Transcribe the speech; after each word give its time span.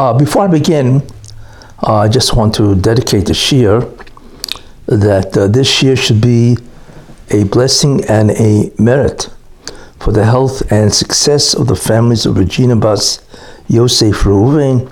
Uh, 0.00 0.14
before 0.14 0.44
I 0.44 0.46
begin, 0.46 1.02
uh, 1.82 1.96
I 1.96 2.08
just 2.08 2.34
want 2.34 2.54
to 2.54 2.74
dedicate 2.74 3.26
the 3.26 3.34
shiur 3.34 3.84
that 4.86 5.36
uh, 5.36 5.46
this 5.46 5.68
shiur 5.70 5.94
should 5.94 6.22
be 6.22 6.56
a 7.28 7.44
blessing 7.44 8.02
and 8.06 8.30
a 8.30 8.72
merit 8.78 9.28
for 9.98 10.10
the 10.10 10.24
health 10.24 10.72
and 10.72 10.90
success 10.90 11.52
of 11.52 11.66
the 11.66 11.76
families 11.76 12.24
of 12.24 12.38
Regina 12.38 12.76
Bas, 12.76 13.20
Yosef 13.68 14.24
Reuven, 14.24 14.90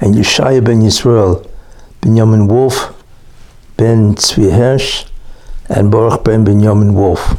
and 0.00 0.14
Yeshaya 0.14 0.64
ben 0.64 0.80
Yisrael, 0.80 1.46
Benjamin 2.00 2.48
Wolf, 2.48 2.94
Ben 3.76 4.14
Tzvi 4.14 4.56
Hirsch, 4.56 5.04
and 5.68 5.90
Baruch 5.90 6.24
ben 6.24 6.44
Benjamin 6.44 6.94
Wolf. 6.94 7.36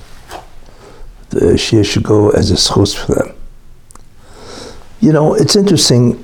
The 1.32 1.58
shiur 1.58 1.84
should 1.84 2.04
go 2.04 2.30
as 2.30 2.52
a 2.52 2.58
zchus 2.58 2.96
for 2.96 3.16
them. 3.16 3.34
You 5.00 5.12
know, 5.12 5.34
it's 5.34 5.56
interesting. 5.56 6.22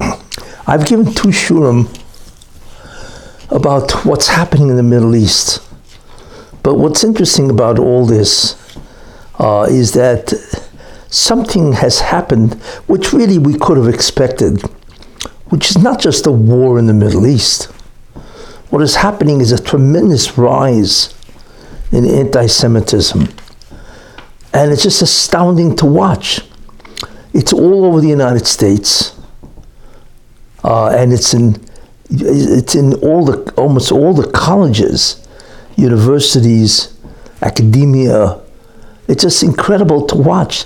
I've 0.70 0.86
given 0.86 1.05
two 1.05 1.29
shiurim 1.29 1.88
about 3.50 4.05
what's 4.05 4.28
happening 4.28 4.68
in 4.68 4.75
the 4.75 4.83
Middle 4.83 5.15
East. 5.15 5.61
But 6.61 6.75
what's 6.75 7.05
interesting 7.05 7.50
about 7.50 7.79
all 7.79 8.05
this 8.05 8.78
uh, 9.39 9.68
is 9.69 9.93
that 9.93 10.33
something 11.07 11.71
has 11.71 12.01
happened 12.01 12.56
which 12.87 13.14
really 13.14 13.37
we 13.37 13.57
could 13.57 13.78
have 13.78 13.87
expected, 13.87 14.61
which 15.45 15.69
is 15.69 15.78
not 15.78 16.01
just 16.01 16.28
a 16.28 16.32
war 16.33 16.78
in 16.78 16.87
the 16.87 16.93
Middle 16.93 17.25
East. 17.25 17.71
What 18.70 18.81
is 18.81 18.97
happening 18.97 19.39
is 19.39 19.54
a 19.54 19.64
tremendous 19.64 20.37
rise 20.37 21.15
in 21.93 22.06
anti 22.06 22.47
Semitism. 22.47 23.29
And 24.54 24.71
it's 24.73 24.84
just 24.84 25.01
astounding 25.01 25.78
to 25.78 25.86
watch. 25.86 26.42
It's 27.34 27.54
all 27.54 27.86
over 27.86 28.01
the 28.01 28.09
United 28.09 28.45
States, 28.45 29.17
uh, 30.68 30.89
and 30.89 31.14
it's 31.14 31.34
in 31.34 31.56
it's 32.09 32.76
in 32.76 32.94
all 32.95 33.23
the 33.23 33.53
almost 33.53 33.89
all 33.89 34.14
the 34.14 34.30
colleges, 34.31 35.26
universities, 35.78 36.94
academia. 37.42 38.42
It's 39.08 39.24
just 39.24 39.44
incredible 39.44 40.06
to 40.08 40.16
watch. 40.18 40.66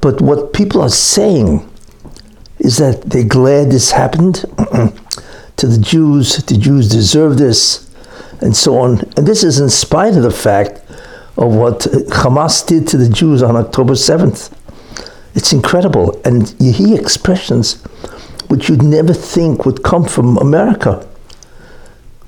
But 0.00 0.20
what 0.20 0.52
people 0.52 0.80
are 0.82 0.88
saying 0.88 1.68
is 2.58 2.78
that 2.78 3.02
they're 3.10 3.22
glad 3.22 3.70
this 3.70 3.92
happened 3.92 4.34
to 5.56 5.66
the 5.66 5.78
Jews. 5.80 6.38
The 6.38 6.58
Jews 6.58 6.88
deserve 6.88 7.38
this, 7.38 7.88
and 8.40 8.56
so 8.56 8.78
on. 8.78 9.00
And 9.16 9.24
this 9.24 9.44
is 9.44 9.60
in 9.60 9.70
spite 9.70 10.16
of 10.16 10.24
the 10.24 10.32
fact 10.32 10.80
of 11.36 11.54
what 11.54 11.80
Hamas 12.22 12.66
did 12.66 12.88
to 12.88 12.96
the 12.96 13.08
Jews 13.08 13.44
on 13.44 13.54
October 13.54 13.94
seventh. 13.94 14.52
It's 15.36 15.52
incredible. 15.52 16.20
And 16.24 16.52
you 16.58 16.72
hear 16.72 17.00
expressions 17.00 17.84
which 18.48 18.68
you'd 18.68 18.82
never 18.82 19.12
think 19.12 19.64
would 19.64 19.82
come 19.82 20.04
from 20.04 20.36
America. 20.38 21.06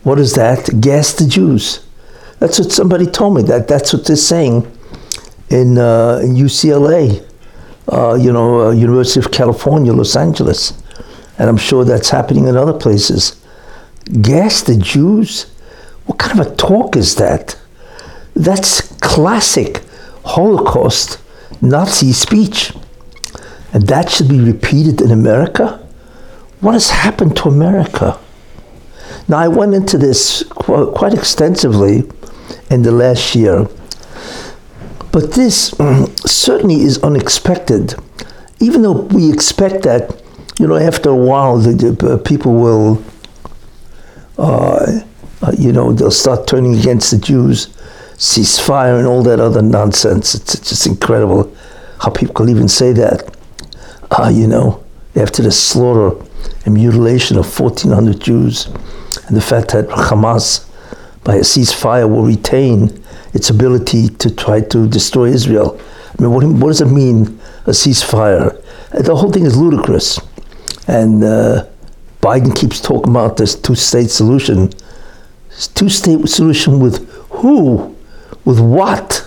What 0.02 0.18
is 0.18 0.34
that? 0.34 0.80
Gas 0.80 1.12
the 1.14 1.26
Jews. 1.26 1.86
That's 2.38 2.58
what 2.58 2.72
somebody 2.72 3.06
told 3.06 3.36
me. 3.36 3.42
That 3.42 3.68
that's 3.68 3.92
what 3.92 4.06
they're 4.06 4.16
saying 4.16 4.70
in, 5.50 5.76
uh, 5.76 6.20
in 6.22 6.34
UCLA, 6.34 7.26
uh, 7.88 8.14
you 8.14 8.32
know, 8.32 8.68
uh, 8.68 8.70
University 8.70 9.20
of 9.20 9.30
California, 9.30 9.92
Los 9.92 10.16
Angeles, 10.16 10.72
and 11.38 11.48
I'm 11.48 11.56
sure 11.56 11.84
that's 11.84 12.10
happening 12.10 12.46
in 12.48 12.56
other 12.56 12.72
places. 12.72 13.40
Gas 14.22 14.62
the 14.62 14.76
Jews. 14.76 15.46
What 16.06 16.18
kind 16.18 16.40
of 16.40 16.46
a 16.46 16.56
talk 16.56 16.96
is 16.96 17.16
that? 17.16 17.56
That's 18.34 18.80
classic 18.98 19.82
Holocaust 20.24 21.18
Nazi 21.60 22.12
speech. 22.12 22.72
And 23.72 23.86
that 23.86 24.10
should 24.10 24.28
be 24.28 24.40
repeated 24.40 25.00
in 25.00 25.10
America? 25.10 25.86
What 26.60 26.72
has 26.72 26.90
happened 26.90 27.36
to 27.38 27.48
America? 27.48 28.18
Now, 29.28 29.38
I 29.38 29.48
went 29.48 29.74
into 29.74 29.96
this 29.96 30.42
quite 30.50 31.14
extensively 31.14 32.02
in 32.70 32.82
the 32.82 32.92
last 32.92 33.34
year, 33.34 33.66
but 35.12 35.32
this 35.32 35.70
certainly 36.26 36.82
is 36.82 37.02
unexpected. 37.02 37.94
Even 38.60 38.82
though 38.82 39.02
we 39.02 39.32
expect 39.32 39.84
that, 39.84 40.22
you 40.58 40.66
know, 40.66 40.76
after 40.76 41.10
a 41.10 41.16
while, 41.16 41.56
the, 41.58 41.96
uh, 42.06 42.18
people 42.18 42.54
will, 42.54 43.02
uh, 44.36 45.00
uh, 45.42 45.52
you 45.56 45.72
know, 45.72 45.92
they'll 45.92 46.10
start 46.10 46.46
turning 46.46 46.78
against 46.78 47.10
the 47.10 47.18
Jews, 47.18 47.68
ceasefire, 48.16 48.98
and 48.98 49.06
all 49.06 49.22
that 49.22 49.40
other 49.40 49.62
nonsense. 49.62 50.34
It's, 50.34 50.54
it's 50.54 50.68
just 50.68 50.86
incredible 50.86 51.56
how 52.00 52.10
people 52.10 52.34
can 52.34 52.50
even 52.50 52.68
say 52.68 52.92
that 52.92 53.34
uh, 54.10 54.28
you 54.28 54.46
know, 54.46 54.84
after 55.16 55.42
the 55.42 55.52
slaughter 55.52 56.22
and 56.64 56.74
mutilation 56.74 57.38
of 57.38 57.46
1,400 57.58 58.20
Jews, 58.20 58.66
and 59.26 59.36
the 59.36 59.40
fact 59.40 59.72
that 59.72 59.88
Hamas, 59.88 60.68
by 61.24 61.36
a 61.36 61.40
ceasefire, 61.40 62.08
will 62.08 62.24
retain 62.24 63.02
its 63.32 63.50
ability 63.50 64.08
to 64.08 64.34
try 64.34 64.60
to 64.60 64.88
destroy 64.88 65.26
Israel. 65.26 65.80
I 66.18 66.22
mean, 66.22 66.32
what, 66.32 66.44
what 66.44 66.68
does 66.68 66.80
it 66.80 66.86
mean, 66.86 67.40
a 67.66 67.70
ceasefire? 67.70 68.60
The 68.92 69.14
whole 69.14 69.30
thing 69.30 69.44
is 69.44 69.56
ludicrous. 69.56 70.18
And 70.88 71.22
uh, 71.22 71.66
Biden 72.20 72.54
keeps 72.54 72.80
talking 72.80 73.10
about 73.10 73.36
this 73.36 73.54
two 73.54 73.74
state 73.74 74.10
solution. 74.10 74.70
Two 75.74 75.88
state 75.88 76.28
solution 76.28 76.80
with 76.80 77.08
who? 77.30 77.96
With 78.44 78.60
what? 78.60 79.26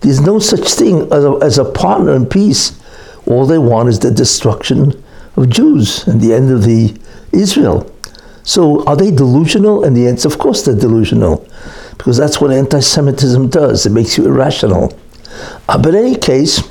There's 0.00 0.20
no 0.20 0.38
such 0.38 0.68
thing 0.72 1.02
as 1.12 1.24
a, 1.24 1.38
as 1.42 1.58
a 1.58 1.64
partner 1.64 2.14
in 2.14 2.26
peace 2.26 2.80
all 3.30 3.46
they 3.46 3.58
want 3.58 3.88
is 3.88 3.98
the 4.00 4.10
destruction 4.10 5.02
of 5.36 5.48
Jews 5.48 6.06
and 6.06 6.20
the 6.20 6.34
end 6.34 6.50
of 6.50 6.64
the 6.64 6.98
Israel. 7.32 7.90
So 8.42 8.84
are 8.84 8.96
they 8.96 9.10
delusional? 9.10 9.84
And 9.84 9.96
the 9.96 10.08
answer, 10.08 10.28
of 10.28 10.38
course, 10.38 10.64
they're 10.64 10.74
delusional, 10.74 11.46
because 11.96 12.16
that's 12.16 12.40
what 12.40 12.50
anti-Semitism 12.50 13.48
does. 13.50 13.86
It 13.86 13.90
makes 13.90 14.16
you 14.18 14.26
irrational. 14.26 14.98
Uh, 15.68 15.78
but 15.78 15.94
in 15.94 16.04
any 16.06 16.16
case, 16.16 16.62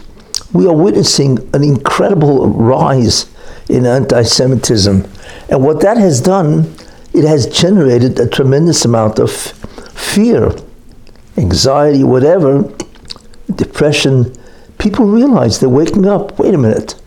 we 0.52 0.68
are 0.68 0.75
witnessing 0.75 1.38
an 1.53 1.64
incredible 1.64 2.48
rise 2.48 3.30
in 3.69 3.86
anti-Semitism, 3.86 5.06
and 5.50 5.64
what 5.64 5.80
that 5.81 5.98
has 5.98 6.19
done, 6.19 6.74
it 7.14 7.24
has 7.24 7.46
generated 7.48 8.19
a 8.19 8.28
tremendous 8.28 8.84
amount 8.84 9.19
of 9.19 9.31
fear, 9.31 10.52
anxiety, 11.38 12.03
whatever, 12.03 12.64
depression, 13.56 14.34
people 14.80 15.06
realize 15.06 15.59
they're 15.59 15.69
waking 15.69 16.08
up. 16.08 16.40
Wait 16.40 16.53
a 16.53 16.58
minute. 16.58 16.99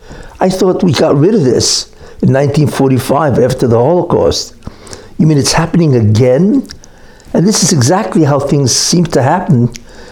I 0.43 0.49
thought 0.49 0.83
we 0.83 0.91
got 0.91 1.15
rid 1.15 1.35
of 1.35 1.45
this 1.45 1.87
in 2.21 2.33
1945 2.33 3.39
after 3.39 3.65
the 3.65 3.77
Holocaust. 3.77 4.53
You 5.17 5.25
mean 5.25 5.37
it's 5.37 5.53
happening 5.53 5.95
again? 5.95 6.67
And 7.33 7.47
this 7.47 7.63
is 7.63 7.71
exactly 7.71 8.25
how 8.25 8.41
things 8.41 8.75
seem 8.75 9.05
to 9.05 9.21
happen 9.21 9.69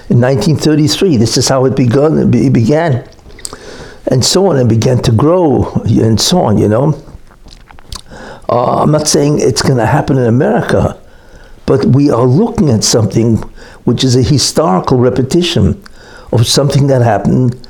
in 0.07 0.21
1933. 0.21 1.17
This 1.17 1.35
is 1.35 1.49
how 1.49 1.65
it 1.65 1.75
begun. 1.75 2.33
It 2.33 2.53
began, 2.53 3.09
and 4.07 4.23
so 4.23 4.47
on, 4.47 4.55
and 4.55 4.69
began 4.69 5.01
to 5.03 5.11
grow, 5.11 5.69
and 5.83 6.19
so 6.19 6.39
on. 6.43 6.57
You 6.57 6.69
know, 6.69 7.03
uh, 8.47 8.83
I'm 8.83 8.91
not 8.91 9.09
saying 9.09 9.39
it's 9.39 9.61
going 9.61 9.79
to 9.79 9.85
happen 9.85 10.17
in 10.17 10.27
America, 10.27 10.97
but 11.65 11.83
we 11.83 12.09
are 12.09 12.25
looking 12.25 12.69
at 12.69 12.85
something 12.85 13.35
which 13.83 14.05
is 14.05 14.15
a 14.15 14.23
historical 14.23 14.97
repetition 14.97 15.83
of 16.31 16.47
something 16.47 16.87
that 16.87 17.01
happened, 17.01 17.67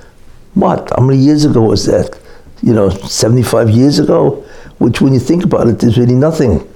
what, 0.53 0.91
how 0.95 1.03
many 1.03 1.17
years 1.17 1.43
ago 1.43 1.61
was 1.61 1.87
that? 1.87 2.21
You 2.61 2.73
know, 2.73 2.89
75 2.89 3.69
years 3.69 3.99
ago, 3.99 4.45
which 4.77 5.01
when 5.01 5.13
you 5.13 5.19
think 5.19 5.43
about 5.43 5.67
it, 5.67 5.83
is 5.83 5.97
really 5.97 6.15
nothing. 6.15 6.67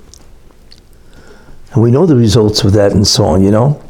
And 1.73 1.83
we 1.83 1.91
know 1.91 2.05
the 2.05 2.15
results 2.15 2.63
of 2.63 2.73
that 2.73 2.91
and 2.91 3.05
so 3.05 3.25
on, 3.25 3.43
you 3.43 3.51
know? 3.51 3.81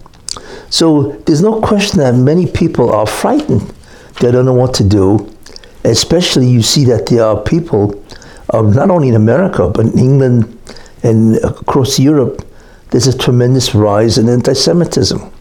So 0.69 1.11
there's 1.25 1.41
no 1.41 1.61
question 1.61 1.99
that 1.99 2.15
many 2.15 2.47
people 2.47 2.91
are 2.91 3.05
frightened. 3.05 3.73
They 4.19 4.31
don't 4.31 4.45
know 4.45 4.53
what 4.53 4.73
to 4.75 4.83
do. 4.83 5.31
Especially 5.83 6.47
you 6.47 6.61
see 6.61 6.83
that 6.85 7.05
there 7.05 7.23
are 7.23 7.39
people, 7.39 8.03
uh, 8.49 8.61
not 8.61 8.89
only 8.89 9.09
in 9.09 9.15
America, 9.15 9.69
but 9.69 9.85
in 9.85 9.99
England 9.99 10.57
and 11.03 11.37
across 11.43 11.99
Europe, 11.99 12.41
there's 12.89 13.07
a 13.07 13.17
tremendous 13.17 13.75
rise 13.75 14.17
in 14.17 14.27
anti 14.29 14.53
Semitism. 14.53 15.31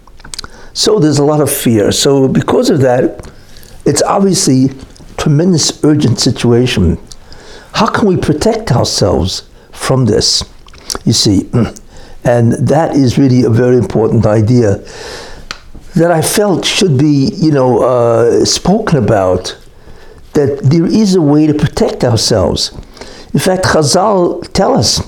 So 0.74 0.98
there's 0.98 1.18
a 1.18 1.24
lot 1.24 1.40
of 1.40 1.50
fear. 1.50 1.92
So 1.92 2.28
because 2.28 2.68
of 2.68 2.80
that, 2.80 3.30
it's 3.86 4.02
obviously 4.02 4.70
tremendous 5.24 5.82
urgent 5.82 6.20
situation. 6.20 6.98
How 7.72 7.86
can 7.86 8.06
we 8.06 8.16
protect 8.18 8.70
ourselves 8.72 9.48
from 9.72 10.04
this? 10.04 10.44
You 11.06 11.14
see, 11.14 11.48
and 12.24 12.52
that 12.52 12.94
is 12.94 13.16
really 13.16 13.42
a 13.44 13.48
very 13.50 13.78
important 13.78 14.26
idea 14.26 14.84
that 15.96 16.10
I 16.10 16.20
felt 16.20 16.66
should 16.66 16.98
be, 16.98 17.30
you 17.34 17.52
know, 17.52 17.82
uh, 17.82 18.44
spoken 18.44 18.98
about. 18.98 19.58
That 20.34 20.60
there 20.64 20.84
is 20.84 21.14
a 21.14 21.22
way 21.22 21.46
to 21.46 21.54
protect 21.54 22.02
ourselves. 22.02 22.72
In 23.32 23.40
fact, 23.40 23.64
Chazal 23.64 24.42
tell 24.52 24.74
us 24.74 25.00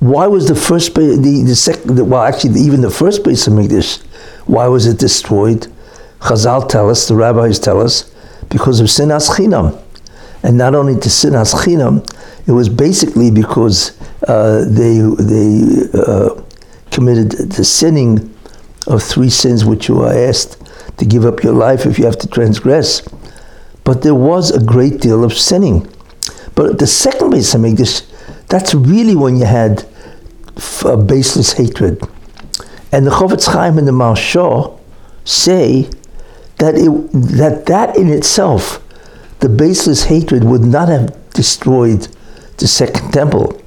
why 0.00 0.26
was 0.26 0.48
the 0.48 0.54
first 0.54 0.94
the 0.94 1.42
the 1.46 1.56
second 1.56 1.98
well 2.10 2.22
actually 2.22 2.60
even 2.60 2.82
the 2.82 2.90
first 2.90 3.22
Beis 3.22 3.48
Hamikdash 3.48 4.02
why 4.46 4.66
was 4.66 4.86
it 4.86 4.98
destroyed? 4.98 5.66
Chazal 6.20 6.68
tell 6.68 6.90
us, 6.90 7.08
the 7.08 7.14
rabbis 7.14 7.58
tell 7.58 7.80
us, 7.80 8.10
because 8.50 8.80
of 8.80 8.86
sinas 8.88 9.30
chinam. 9.30 9.82
And 10.42 10.58
not 10.58 10.74
only 10.74 10.94
to 10.94 11.08
sinas 11.08 11.54
chinam, 11.54 12.04
it 12.46 12.52
was 12.52 12.68
basically 12.68 13.30
because 13.30 13.98
uh, 14.28 14.64
they, 14.68 14.98
they 15.18 15.88
uh, 15.94 16.42
committed 16.90 17.30
the 17.52 17.64
sinning 17.64 18.34
of 18.86 19.02
three 19.02 19.30
sins 19.30 19.64
which 19.64 19.88
you 19.88 20.00
are 20.02 20.12
asked 20.12 20.58
to 20.98 21.04
give 21.04 21.24
up 21.24 21.42
your 21.42 21.54
life 21.54 21.86
if 21.86 21.98
you 21.98 22.04
have 22.04 22.18
to 22.18 22.28
transgress. 22.28 23.02
But 23.84 24.02
there 24.02 24.14
was 24.14 24.50
a 24.50 24.62
great 24.62 25.00
deal 25.00 25.24
of 25.24 25.32
sinning. 25.32 25.88
But 26.54 26.78
the 26.78 26.86
second 26.86 27.32
Beis 27.32 27.54
Hamikdash, 27.54 28.06
that's 28.48 28.74
really 28.74 29.16
when 29.16 29.36
you 29.36 29.46
had 29.46 29.86
baseless 31.06 31.52
hatred. 31.52 32.02
And 32.92 33.06
the 33.06 33.10
Chofetz 33.10 33.46
Chaim 33.52 33.78
and 33.78 33.86
the 33.86 33.92
Maharsha 33.92 34.78
say 35.24 35.88
that, 36.60 36.76
it, 36.76 37.12
that 37.38 37.66
that 37.66 37.96
in 37.96 38.08
itself, 38.08 38.82
the 39.40 39.48
baseless 39.48 40.04
hatred 40.04 40.44
would 40.44 40.62
not 40.62 40.88
have 40.88 41.30
destroyed 41.30 42.06
the 42.58 42.68
Second 42.68 43.12
Temple. 43.12 43.60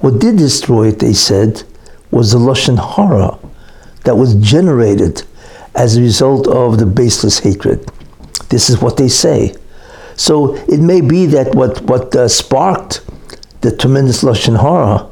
What 0.00 0.20
did 0.20 0.36
destroy 0.36 0.88
it, 0.88 0.98
they 0.98 1.14
said, 1.14 1.62
was 2.10 2.32
the 2.32 2.38
Lashon 2.38 2.78
Hara 2.78 3.38
that 4.04 4.16
was 4.16 4.34
generated 4.34 5.22
as 5.74 5.96
a 5.96 6.02
result 6.02 6.46
of 6.48 6.78
the 6.78 6.86
baseless 6.86 7.38
hatred. 7.38 7.90
This 8.50 8.68
is 8.68 8.80
what 8.82 8.96
they 8.96 9.08
say. 9.08 9.54
So 10.16 10.56
it 10.66 10.80
may 10.80 11.00
be 11.00 11.26
that 11.26 11.54
what, 11.54 11.80
what 11.82 12.14
uh, 12.14 12.28
sparked 12.28 13.02
the 13.62 13.74
tremendous 13.74 14.22
Lashon 14.22 14.60
Hara 14.60 15.08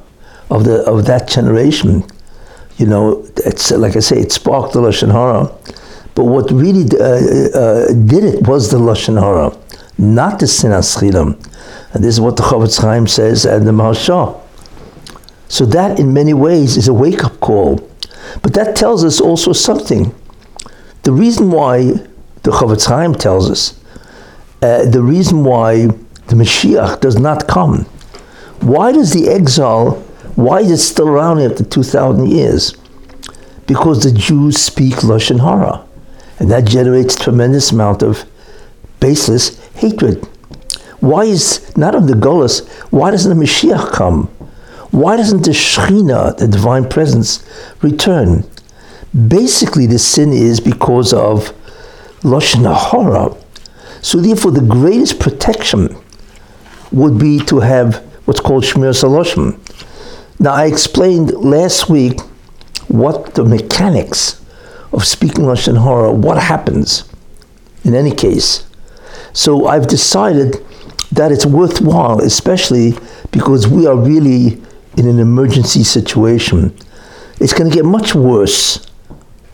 of, 0.50 0.64
the, 0.64 0.82
of 0.84 1.06
that 1.06 1.28
generation, 1.28 2.04
you 2.76 2.86
know, 2.86 3.26
it's, 3.36 3.70
like 3.70 3.96
I 3.96 4.00
say, 4.00 4.20
it 4.20 4.32
sparked 4.32 4.74
the 4.74 4.80
Lashon 4.80 5.12
Hara. 5.12 5.50
But 6.18 6.24
what 6.24 6.50
really 6.50 6.82
uh, 6.98 7.04
uh, 7.04 7.86
did 7.92 8.24
it 8.24 8.48
was 8.48 8.72
the 8.72 8.78
Lashon 8.78 9.20
Hara, 9.20 9.56
not 9.98 10.40
the 10.40 10.46
Sinas 10.46 10.98
Chinam. 10.98 11.38
And 11.94 12.02
this 12.02 12.14
is 12.14 12.20
what 12.20 12.36
the 12.36 12.42
Chofetz 12.42 12.80
Chaim 12.80 13.06
says 13.06 13.44
and 13.46 13.64
the 13.64 13.70
Maharsha. 13.70 14.36
So 15.46 15.64
that, 15.66 16.00
in 16.00 16.12
many 16.12 16.34
ways, 16.34 16.76
is 16.76 16.88
a 16.88 16.92
wake-up 16.92 17.38
call. 17.38 17.88
But 18.42 18.52
that 18.54 18.74
tells 18.74 19.04
us 19.04 19.20
also 19.20 19.52
something. 19.52 20.12
The 21.04 21.12
reason 21.12 21.52
why 21.52 21.82
the 22.42 22.50
Chofetz 22.50 22.88
Chaim 22.88 23.14
tells 23.14 23.48
us, 23.48 23.80
uh, 24.60 24.86
the 24.90 25.00
reason 25.00 25.44
why 25.44 25.86
the 25.86 26.34
Mashiach 26.34 26.98
does 27.00 27.16
not 27.16 27.46
come, 27.46 27.84
why 28.58 28.90
does 28.90 29.12
the 29.12 29.28
exile, 29.28 29.92
why 30.34 30.62
is 30.62 30.72
it 30.72 30.78
still 30.78 31.06
around 31.06 31.38
after 31.42 31.62
2,000 31.62 32.28
years? 32.28 32.76
Because 33.68 34.02
the 34.02 34.10
Jews 34.10 34.56
speak 34.58 34.94
Lashon 34.96 35.38
Hara, 35.38 35.84
and 36.38 36.50
that 36.50 36.66
generates 36.66 37.16
tremendous 37.16 37.72
amount 37.72 38.02
of 38.02 38.24
baseless 39.00 39.58
hatred. 39.74 40.24
Why 41.00 41.24
is, 41.24 41.76
not 41.76 41.94
on 41.94 42.06
the 42.06 42.14
Golas, 42.14 42.68
why 42.90 43.10
doesn't 43.10 43.36
the 43.36 43.44
Mashiach 43.44 43.92
come? 43.92 44.26
Why 44.90 45.16
doesn't 45.16 45.44
the 45.44 45.50
Shekhinah, 45.50 46.38
the 46.38 46.48
divine 46.48 46.88
presence, 46.88 47.44
return? 47.82 48.44
Basically, 49.28 49.86
the 49.86 49.98
sin 49.98 50.32
is 50.32 50.60
because 50.60 51.12
of 51.12 51.54
Lashon 52.22 52.64
Hara. 52.90 53.36
So, 54.02 54.18
therefore, 54.18 54.52
the 54.52 54.60
greatest 54.60 55.20
protection 55.20 55.96
would 56.90 57.18
be 57.18 57.38
to 57.40 57.60
have 57.60 57.96
what's 58.24 58.40
called 58.40 58.64
Shmiras 58.64 59.02
Halashon. 59.02 59.58
Now, 60.40 60.52
I 60.52 60.66
explained 60.66 61.32
last 61.32 61.88
week 61.88 62.20
what 62.88 63.34
the 63.34 63.44
mechanics 63.44 64.40
of 64.92 65.04
speaking 65.04 65.44
Lashon 65.44 65.82
Hara, 65.82 66.10
what 66.12 66.38
happens 66.38 67.08
in 67.84 67.94
any 67.94 68.12
case. 68.12 68.66
So, 69.32 69.66
I've 69.66 69.86
decided 69.86 70.56
that 71.12 71.32
it's 71.32 71.46
worthwhile, 71.46 72.20
especially 72.20 72.94
because 73.30 73.66
we 73.66 73.86
are 73.86 73.96
really 73.96 74.60
in 74.96 75.06
an 75.06 75.18
emergency 75.18 75.84
situation. 75.84 76.76
It's 77.40 77.52
going 77.52 77.70
to 77.70 77.74
get 77.74 77.84
much 77.84 78.14
worse 78.14 78.86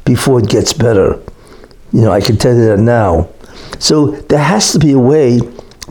before 0.04 0.40
it 0.40 0.48
gets 0.48 0.72
better. 0.72 1.20
You 1.92 2.02
know, 2.02 2.12
I 2.12 2.20
can 2.20 2.36
tell 2.36 2.54
you 2.54 2.64
that 2.66 2.78
now. 2.78 3.28
So 3.78 4.12
there 4.12 4.42
has 4.42 4.72
to 4.72 4.78
be 4.78 4.92
a 4.92 4.98
way 4.98 5.40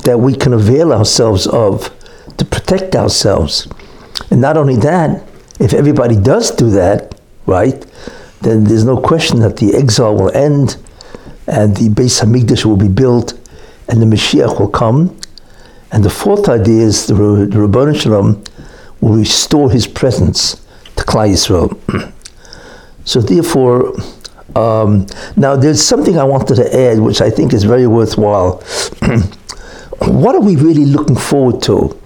that 0.04 0.20
we 0.20 0.36
can 0.36 0.54
avail 0.54 0.92
ourselves 0.92 1.48
of 1.48 1.92
to 2.38 2.46
protect 2.46 2.96
ourselves. 2.96 3.68
And 4.32 4.42
not 4.42 4.58
only 4.58 4.76
that, 4.78 5.24
if 5.60 5.74
everybody 5.74 6.16
does 6.16 6.52
do 6.52 6.72
that, 6.72 7.20
right, 7.46 7.86
then 8.44 8.66
there's 8.66 8.86
no 8.86 8.98
question 8.98 9.40
that 9.40 9.58
the 9.58 9.76
exile 9.76 10.16
will 10.16 10.32
end 10.36 10.78
and 11.48 11.76
the 11.78 11.90
Beis 11.90 12.22
Hamikdash 12.22 12.66
will 12.66 12.78
be 12.78 12.88
built 12.88 13.34
and 13.90 14.02
the 14.02 14.06
Mashiach 14.06 14.60
will 14.60 14.70
come. 14.70 15.18
And 15.92 16.04
the 16.04 16.10
fourth 16.10 16.50
idea 16.50 16.84
is 16.84 17.08
the, 17.08 17.14
the 17.14 17.58
Ribono 17.58 18.00
Shel 18.00 18.14
Olam 18.14 18.48
will 19.02 19.16
restore 19.16 19.72
his 19.72 19.88
presence 19.88 20.56
to 20.96 21.04
Klal 21.04 21.30
Yisrael. 21.30 22.14
so 23.06 23.22
therefore, 23.22 23.96
um, 24.56 25.06
now 25.36 25.56
there's 25.56 25.82
something 25.82 26.18
I 26.18 26.24
wanted 26.24 26.56
to 26.56 26.76
add, 26.76 27.00
which 27.00 27.22
I 27.22 27.30
think 27.30 27.54
is 27.54 27.64
very 27.64 27.88
worthwhile. 27.88 28.58
what 30.00 30.36
are 30.36 30.42
we 30.42 30.56
really 30.56 30.86
looking 30.86 31.16
forward 31.16 31.62
to? 31.64 32.00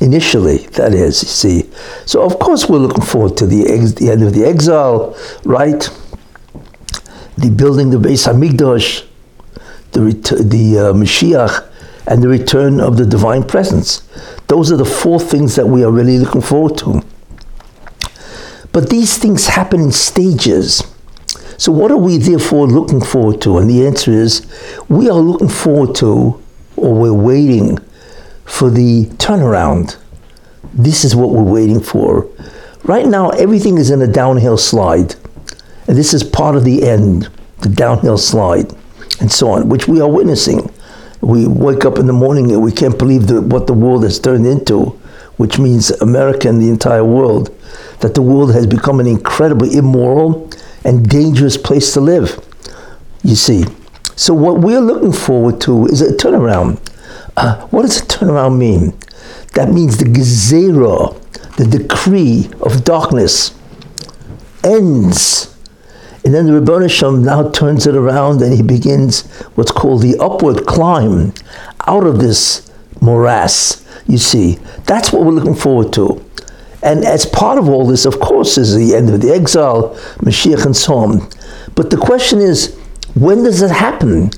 Initially, 0.00 0.58
that 0.78 0.92
is, 0.92 1.22
you 1.22 1.28
see. 1.28 1.70
So 2.04 2.22
of 2.22 2.38
course 2.38 2.68
we're 2.68 2.78
looking 2.78 3.04
forward 3.04 3.36
to 3.38 3.46
the, 3.46 3.66
ex- 3.68 3.92
the 3.92 4.10
end 4.10 4.22
of 4.22 4.34
the 4.34 4.44
exile, 4.44 5.16
right? 5.44 5.88
The 7.38 7.50
building 7.50 7.94
of 7.94 8.02
the 8.02 8.08
Beis 8.08 8.26
Hamikdash, 8.26 9.06
the, 9.92 10.02
ret- 10.02 10.50
the 10.50 10.78
uh, 10.78 10.92
Mashiach, 10.92 11.70
and 12.06 12.22
the 12.22 12.28
return 12.28 12.80
of 12.80 12.96
the 12.96 13.06
divine 13.06 13.44
presence. 13.44 14.06
Those 14.48 14.70
are 14.70 14.76
the 14.76 14.84
four 14.84 15.18
things 15.18 15.56
that 15.56 15.66
we 15.66 15.84
are 15.84 15.90
really 15.90 16.18
looking 16.18 16.42
forward 16.42 16.76
to. 16.78 17.02
But 18.72 18.90
these 18.90 19.16
things 19.16 19.46
happen 19.46 19.80
in 19.80 19.92
stages. 19.92 20.82
So, 21.56 21.70
what 21.70 21.90
are 21.92 21.96
we 21.96 22.18
therefore 22.18 22.66
looking 22.66 23.00
forward 23.00 23.40
to? 23.42 23.58
And 23.58 23.70
the 23.70 23.86
answer 23.86 24.10
is 24.10 24.46
we 24.88 25.08
are 25.08 25.18
looking 25.18 25.48
forward 25.48 25.94
to, 25.96 26.42
or 26.76 26.94
we're 26.94 27.12
waiting 27.12 27.78
for 28.44 28.70
the 28.70 29.06
turnaround. 29.16 29.96
This 30.72 31.04
is 31.04 31.14
what 31.14 31.30
we're 31.30 31.42
waiting 31.42 31.80
for. 31.80 32.28
Right 32.82 33.06
now, 33.06 33.30
everything 33.30 33.78
is 33.78 33.90
in 33.90 34.02
a 34.02 34.06
downhill 34.06 34.58
slide. 34.58 35.14
And 35.86 35.96
this 35.96 36.14
is 36.14 36.22
part 36.22 36.56
of 36.56 36.64
the 36.64 36.82
end, 36.82 37.28
the 37.60 37.68
downhill 37.68 38.18
slide, 38.18 38.72
and 39.20 39.30
so 39.30 39.50
on, 39.50 39.68
which 39.68 39.86
we 39.86 40.00
are 40.00 40.10
witnessing 40.10 40.70
we 41.24 41.46
wake 41.46 41.84
up 41.84 41.98
in 41.98 42.06
the 42.06 42.12
morning 42.12 42.52
and 42.52 42.62
we 42.62 42.70
can't 42.70 42.98
believe 42.98 43.26
the, 43.26 43.40
what 43.40 43.66
the 43.66 43.72
world 43.72 44.02
has 44.04 44.20
turned 44.20 44.46
into, 44.46 44.90
which 45.38 45.58
means 45.58 45.90
America 45.90 46.48
and 46.48 46.60
the 46.60 46.68
entire 46.68 47.04
world, 47.04 47.48
that 48.00 48.14
the 48.14 48.22
world 48.22 48.52
has 48.52 48.66
become 48.66 49.00
an 49.00 49.06
incredibly 49.06 49.74
immoral 49.74 50.50
and 50.84 51.08
dangerous 51.08 51.56
place 51.56 51.94
to 51.94 52.00
live. 52.00 52.38
You 53.22 53.36
see. 53.36 53.64
So, 54.16 54.34
what 54.34 54.60
we're 54.60 54.80
looking 54.80 55.12
forward 55.12 55.60
to 55.62 55.86
is 55.86 56.02
a 56.02 56.12
turnaround. 56.12 56.78
Uh, 57.36 57.66
what 57.68 57.82
does 57.82 58.00
a 58.00 58.04
turnaround 58.06 58.58
mean? 58.58 58.96
That 59.54 59.70
means 59.70 59.98
the 59.98 60.04
gezerah, 60.04 61.20
the 61.56 61.66
decree 61.66 62.50
of 62.60 62.84
darkness, 62.84 63.58
ends 64.62 65.54
and 66.24 66.32
then 66.32 66.46
the 66.46 66.52
Rebbeinu 66.52 66.90
Shem 66.90 67.22
now 67.22 67.50
turns 67.50 67.86
it 67.86 67.94
around 67.94 68.40
and 68.40 68.54
he 68.54 68.62
begins 68.62 69.26
what's 69.56 69.70
called 69.70 70.00
the 70.00 70.16
upward 70.18 70.66
climb 70.66 71.34
out 71.86 72.06
of 72.06 72.18
this 72.18 72.72
morass. 73.02 73.86
You 74.08 74.16
see, 74.16 74.54
that's 74.86 75.12
what 75.12 75.22
we're 75.22 75.32
looking 75.32 75.54
forward 75.54 75.92
to. 75.94 76.24
And 76.82 77.04
as 77.04 77.26
part 77.26 77.58
of 77.58 77.68
all 77.68 77.86
this, 77.86 78.06
of 78.06 78.20
course, 78.20 78.56
is 78.56 78.74
the 78.74 78.94
end 78.94 79.10
of 79.10 79.20
the 79.20 79.32
exile, 79.34 79.90
Mashiach, 80.20 80.64
and 80.64 80.74
so 80.74 80.94
on. 80.94 81.28
But 81.74 81.90
the 81.90 81.96
question 81.98 82.40
is, 82.40 82.74
when 83.14 83.42
does 83.42 83.60
it 83.60 83.70
happen? 83.70 84.30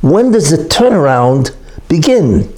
When 0.00 0.32
does 0.32 0.50
the 0.50 0.64
turnaround 0.64 1.54
begin? 1.88 2.52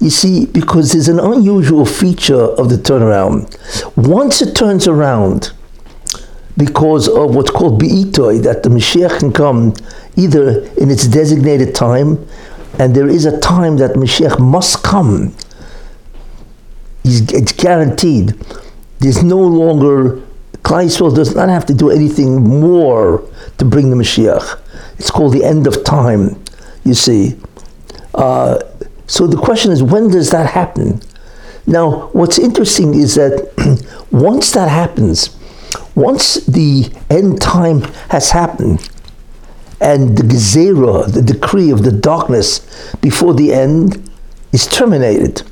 You 0.00 0.10
see, 0.10 0.46
because 0.46 0.92
there's 0.92 1.08
an 1.08 1.18
unusual 1.18 1.86
feature 1.86 2.34
of 2.34 2.68
the 2.68 2.76
turnaround. 2.76 3.56
Once 3.96 4.42
it 4.42 4.54
turns 4.54 4.86
around, 4.86 5.52
because 6.56 7.08
of 7.08 7.34
what's 7.34 7.50
called 7.50 7.80
be'itoi, 7.80 8.42
that 8.42 8.62
the 8.62 8.68
Mashiach 8.68 9.18
can 9.18 9.32
come 9.32 9.74
either 10.16 10.60
in 10.74 10.90
its 10.90 11.06
designated 11.06 11.74
time, 11.74 12.26
and 12.78 12.94
there 12.94 13.08
is 13.08 13.24
a 13.24 13.38
time 13.40 13.76
that 13.78 13.92
Mashiach 13.92 14.38
must 14.38 14.82
come. 14.82 15.34
it's 17.04 17.52
guaranteed. 17.52 18.34
There's 18.98 19.22
no 19.22 19.40
longer, 19.40 20.22
Yisrael 20.62 21.14
does 21.14 21.34
not 21.34 21.48
have 21.48 21.66
to 21.66 21.74
do 21.74 21.90
anything 21.90 22.42
more 22.42 23.22
to 23.58 23.64
bring 23.64 23.90
the 23.90 23.96
Mashiach. 23.96 24.60
It's 24.98 25.10
called 25.10 25.32
the 25.32 25.44
end 25.44 25.66
of 25.66 25.84
time, 25.84 26.42
you 26.84 26.94
see. 26.94 27.36
So 28.14 29.26
the 29.26 29.36
question 29.36 29.70
is, 29.70 29.82
when 29.82 30.10
does 30.10 30.30
that 30.30 30.50
happen? 30.50 31.00
Now, 31.66 32.08
what's 32.12 32.38
interesting 32.38 32.94
is 32.94 33.14
that 33.14 33.50
once 34.10 34.52
that 34.52 34.68
happens, 34.68 35.36
once 35.94 36.36
the 36.46 36.92
end 37.10 37.40
time 37.40 37.82
has 38.10 38.30
happened, 38.30 38.88
and 39.80 40.16
the 40.16 40.22
gezerah, 40.22 41.12
the 41.12 41.22
decree 41.22 41.70
of 41.70 41.82
the 41.82 41.92
darkness 41.92 42.60
before 43.00 43.34
the 43.34 43.52
end 43.52 44.10
is 44.52 44.66
terminated, 44.66 45.42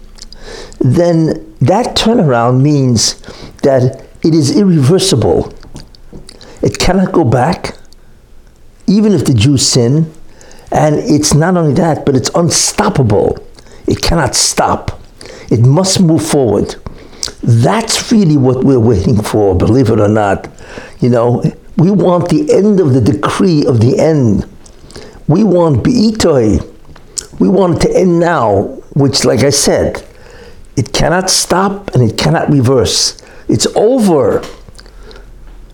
then 0.80 1.54
that 1.60 1.96
turnaround 1.96 2.62
means 2.62 3.20
that 3.62 4.04
it 4.22 4.34
is 4.34 4.56
irreversible. 4.56 5.52
It 6.62 6.78
cannot 6.78 7.12
go 7.12 7.24
back, 7.24 7.76
even 8.86 9.12
if 9.12 9.24
the 9.24 9.34
Jews 9.34 9.66
sin. 9.66 10.12
And 10.72 10.96
it's 10.96 11.34
not 11.34 11.56
only 11.56 11.74
that, 11.74 12.06
but 12.06 12.16
it's 12.16 12.30
unstoppable. 12.34 13.38
It 13.86 14.00
cannot 14.00 14.34
stop. 14.34 14.98
It 15.50 15.60
must 15.60 16.00
move 16.00 16.26
forward. 16.26 16.76
That's 17.42 18.10
really 18.10 18.36
what 18.36 18.64
we're 18.64 18.80
waiting 18.80 19.22
for, 19.22 19.54
believe 19.54 19.90
it 19.90 20.00
or 20.00 20.08
not. 20.08 20.48
You 21.00 21.10
know, 21.10 21.42
we 21.76 21.90
want 21.90 22.30
the 22.30 22.50
end 22.52 22.80
of 22.80 22.94
the 22.94 23.00
decree 23.00 23.66
of 23.66 23.80
the 23.80 23.98
end. 23.98 24.48
We 25.28 25.44
want 25.44 25.84
Be'itoi. 25.84 26.68
We 27.38 27.48
want 27.48 27.76
it 27.76 27.88
to 27.88 27.96
end 27.96 28.18
now, 28.18 28.62
which, 28.94 29.24
like 29.24 29.40
I 29.40 29.50
said, 29.50 30.02
it 30.76 30.92
cannot 30.92 31.28
stop 31.28 31.94
and 31.94 32.10
it 32.10 32.16
cannot 32.16 32.50
reverse. 32.50 33.20
It's 33.48 33.66
over. 33.76 34.42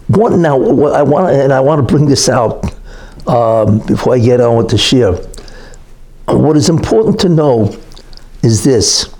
What 0.08 0.32
now? 0.32 0.56
I 0.56 1.02
want, 1.02 1.34
and 1.34 1.52
I 1.52 1.60
want 1.60 1.86
to 1.86 1.94
bring 1.94 2.06
this 2.06 2.28
out 2.28 2.64
um, 3.28 3.80
before 3.86 4.14
I 4.14 4.18
get 4.18 4.40
on 4.40 4.56
with 4.56 4.70
the 4.70 4.78
share. 4.78 5.12
What 6.26 6.56
is 6.56 6.68
important 6.68 7.20
to 7.20 7.28
know 7.28 7.76
is 8.42 8.64
this: 8.64 9.14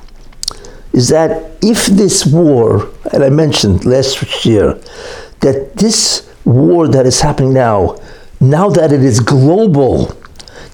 is 0.92 1.08
that 1.08 1.52
if 1.62 1.86
this 1.86 2.26
war, 2.26 2.88
and 3.12 3.22
I 3.22 3.30
mentioned 3.30 3.84
last 3.84 4.44
year, 4.44 4.74
that 5.40 5.76
this 5.76 6.28
war 6.44 6.88
that 6.88 7.06
is 7.06 7.20
happening 7.20 7.52
now, 7.52 7.98
now 8.40 8.68
that 8.70 8.92
it 8.92 9.02
is 9.02 9.20
global, 9.20 10.16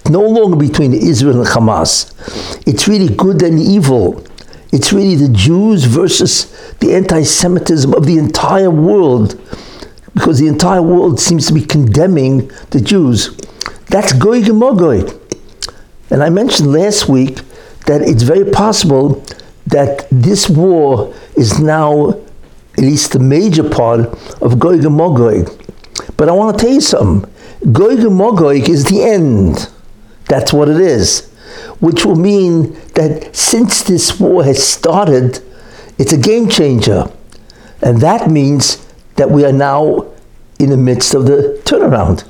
no 0.08 0.22
longer 0.22 0.56
between 0.56 0.92
Israel 0.92 1.40
and 1.40 1.46
Hamas, 1.46 2.12
it's 2.66 2.86
really 2.88 3.14
good 3.14 3.42
and 3.42 3.58
evil. 3.58 4.24
It's 4.72 4.92
really 4.92 5.14
the 5.14 5.28
Jews 5.32 5.84
versus 5.84 6.50
the 6.80 6.94
anti 6.94 7.22
Semitism 7.22 7.94
of 7.94 8.06
the 8.06 8.18
entire 8.18 8.70
world, 8.70 9.40
because 10.14 10.38
the 10.38 10.46
entire 10.46 10.82
world 10.82 11.20
seems 11.20 11.46
to 11.48 11.52
be 11.52 11.64
condemning 11.64 12.50
the 12.70 12.80
Jews. 12.80 13.36
That's 13.88 14.12
Gog 14.12 14.44
uMagog. 14.44 15.20
And 16.10 16.22
I 16.22 16.30
mentioned 16.30 16.72
last 16.72 17.08
week 17.08 17.40
that 17.86 18.00
it's 18.02 18.22
very 18.22 18.50
possible 18.50 19.24
that 19.66 20.06
this 20.10 20.48
war 20.48 21.12
is 21.36 21.58
now 21.60 22.10
at 22.76 22.80
least 22.80 23.12
the 23.12 23.18
major 23.18 23.68
part 23.68 24.00
of 24.40 24.58
Gog 24.58 24.80
uMagog. 24.80 25.60
But 26.16 26.28
I 26.28 26.32
want 26.32 26.58
to 26.58 26.64
tell 26.64 26.74
you 26.74 26.80
something. 26.80 27.30
Gog 27.72 27.98
uMagog 27.98 28.68
is 28.68 28.84
the 28.84 29.02
end. 29.02 29.68
That's 30.28 30.52
what 30.52 30.68
it 30.68 30.80
is. 30.80 31.30
Which 31.80 32.04
will 32.04 32.16
mean 32.16 32.74
that 32.94 33.34
since 33.34 33.82
this 33.82 34.18
war 34.18 34.44
has 34.44 34.66
started, 34.66 35.40
it's 35.98 36.12
a 36.12 36.18
game 36.18 36.48
changer. 36.48 37.10
And 37.82 38.00
that 38.00 38.30
means 38.30 38.83
that 39.16 39.30
we 39.30 39.44
are 39.44 39.52
now 39.52 40.06
in 40.58 40.70
the 40.70 40.76
midst 40.76 41.14
of 41.14 41.26
the 41.26 41.60
turnaround. 41.64 42.26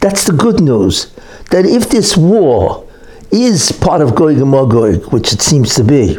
That's 0.00 0.24
the 0.24 0.32
good 0.32 0.60
news. 0.60 1.12
That 1.50 1.64
if 1.64 1.88
this 1.88 2.16
war 2.16 2.86
is 3.30 3.72
part 3.72 4.00
of 4.00 4.14
Gog 4.14 4.38
and 4.38 4.50
Magog, 4.50 5.12
which 5.12 5.32
it 5.32 5.40
seems 5.40 5.74
to 5.74 5.84
be, 5.84 6.18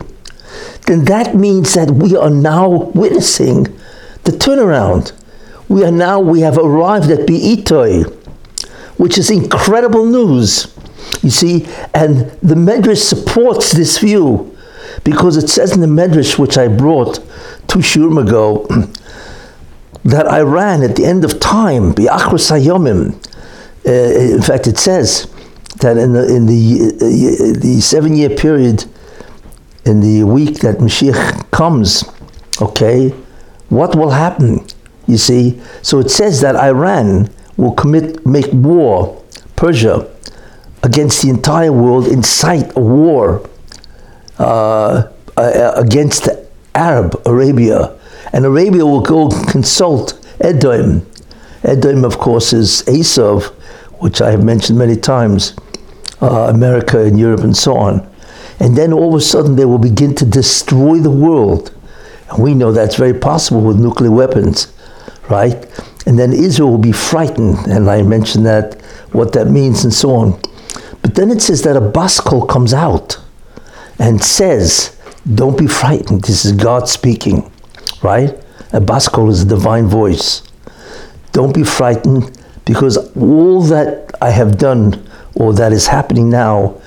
then 0.88 1.06
that 1.06 1.36
means 1.36 1.74
that 1.76 1.92
we 1.92 2.16
are 2.16 2.30
now 2.30 2.70
witnessing 2.70 3.64
the 4.24 4.32
turnaround. 4.32 5.14
We 5.68 5.86
are 5.86 5.92
now, 5.92 6.20
we 6.20 6.42
have 6.42 6.58
arrived 6.58 7.12
at 7.12 7.28
Be'itoi, 7.28 8.12
which 8.98 9.18
is 9.18 9.30
incredible 9.30 10.06
news. 10.06 10.76
You 11.22 11.30
see, 11.30 11.66
and 11.94 12.32
the 12.42 12.56
Medrash 12.56 13.08
supports 13.08 13.72
this 13.72 13.98
view 14.00 14.56
because 15.04 15.38
it 15.38 15.48
says 15.48 15.74
in 15.74 15.82
the 15.82 15.88
Medrash, 15.88 16.38
which 16.38 16.58
I 16.58 16.68
brought 16.68 17.16
two 17.68 17.80
shiurim 17.80 18.26
ago, 18.26 18.66
that 20.06 20.28
Iran 20.28 20.84
at 20.84 20.96
the 20.96 21.06
end 21.06 21.24
of 21.26 21.40
time, 21.40 21.94
uh, 23.86 23.92
in 23.92 24.42
fact, 24.42 24.68
it 24.68 24.78
says 24.78 25.28
that 25.80 25.98
in 25.98 26.14
the, 26.14 26.36
in 26.36 26.46
the, 26.46 26.96
uh, 26.96 27.60
the 27.60 27.82
seven 27.82 28.16
year 28.16 28.30
period, 28.30 28.86
in 29.86 30.02
the 30.02 30.24
week 30.24 30.60
that 30.60 30.78
Mashiach 30.78 31.50
comes, 31.52 32.04
okay, 32.62 33.10
what 33.70 33.96
will 33.96 34.12
happen? 34.12 34.66
You 35.08 35.18
see, 35.18 35.60
so 35.82 36.00
it 36.00 36.12
says 36.12 36.42
that 36.42 36.56
Iran 36.56 37.30
will 37.58 37.74
commit, 37.74 38.26
make 38.26 38.52
war, 38.54 39.24
Persia, 39.56 40.08
against 40.84 41.22
the 41.24 41.30
entire 41.30 41.72
world, 41.72 42.08
incite 42.08 42.76
a 42.76 42.80
war 42.80 43.48
uh, 44.38 45.08
against 45.38 46.30
Arab 46.76 47.22
Arabia, 47.26 47.99
and 48.34 48.46
Arabia 48.46 48.86
will 48.86 49.02
go 49.02 49.30
consult 49.50 50.20
Edom. 50.42 51.06
Edom, 51.64 52.06
of 52.06 52.18
course, 52.18 52.54
is 52.54 52.84
Esav, 52.84 53.54
which 54.00 54.22
I 54.22 54.32
have 54.32 54.44
mentioned 54.44 54.80
many 54.80 54.96
times, 54.96 55.56
uh, 56.22 56.48
America 56.50 57.04
and 57.04 57.20
Europe 57.20 57.42
and 57.42 57.56
so 57.56 57.76
on. 57.76 58.10
And 58.60 58.78
then 58.78 58.94
all 58.94 59.10
of 59.10 59.16
a 59.16 59.24
sudden 59.24 59.56
they 59.56 59.66
will 59.66 59.80
begin 59.80 60.16
to 60.16 60.26
destroy 60.26 60.98
the 61.00 61.12
world. 61.12 61.74
And 62.30 62.44
we 62.44 62.54
know 62.54 62.72
that's 62.72 62.96
very 62.96 63.14
possible 63.14 63.62
with 63.62 63.80
nuclear 63.80 64.12
weapons, 64.12 64.72
right? 65.30 65.66
And 66.06 66.18
then 66.18 66.34
Israel 66.34 66.72
will 66.72 66.78
be 66.78 66.92
frightened, 66.92 67.58
and 67.68 67.90
I 67.90 68.02
mentioned 68.04 68.46
that, 68.46 68.82
what 69.12 69.34
that 69.34 69.48
means, 69.48 69.84
and 69.84 69.94
so 69.94 70.12
on. 70.16 70.40
But 71.02 71.16
then 71.16 71.32
it 71.32 71.42
says 71.42 71.62
that 71.64 71.76
a 71.76 71.82
bas 71.82 72.20
kol 72.20 72.46
comes 72.46 72.74
out 72.74 73.20
and 73.98 74.22
says, 74.24 74.98
Don't 75.36 75.58
be 75.58 75.68
frightened. 75.68 76.24
This 76.24 76.46
is 76.46 76.52
God 76.54 76.88
speaking, 76.88 77.52
right? 78.04 78.36
A 78.74 78.80
bas 78.80 79.08
kol 79.08 79.30
is 79.30 79.44
a 79.44 79.48
divine 79.48 79.88
voice. 79.88 80.44
Don't 81.32 81.54
be 81.54 81.64
frightened 81.64 82.38
because 82.66 82.98
all 83.16 83.62
that 83.64 84.12
I 84.22 84.32
have 84.32 84.58
done 84.58 85.08
or 85.36 85.54
that 85.54 85.72
is 85.72 85.88
happening 85.88 86.30
now 86.30 86.80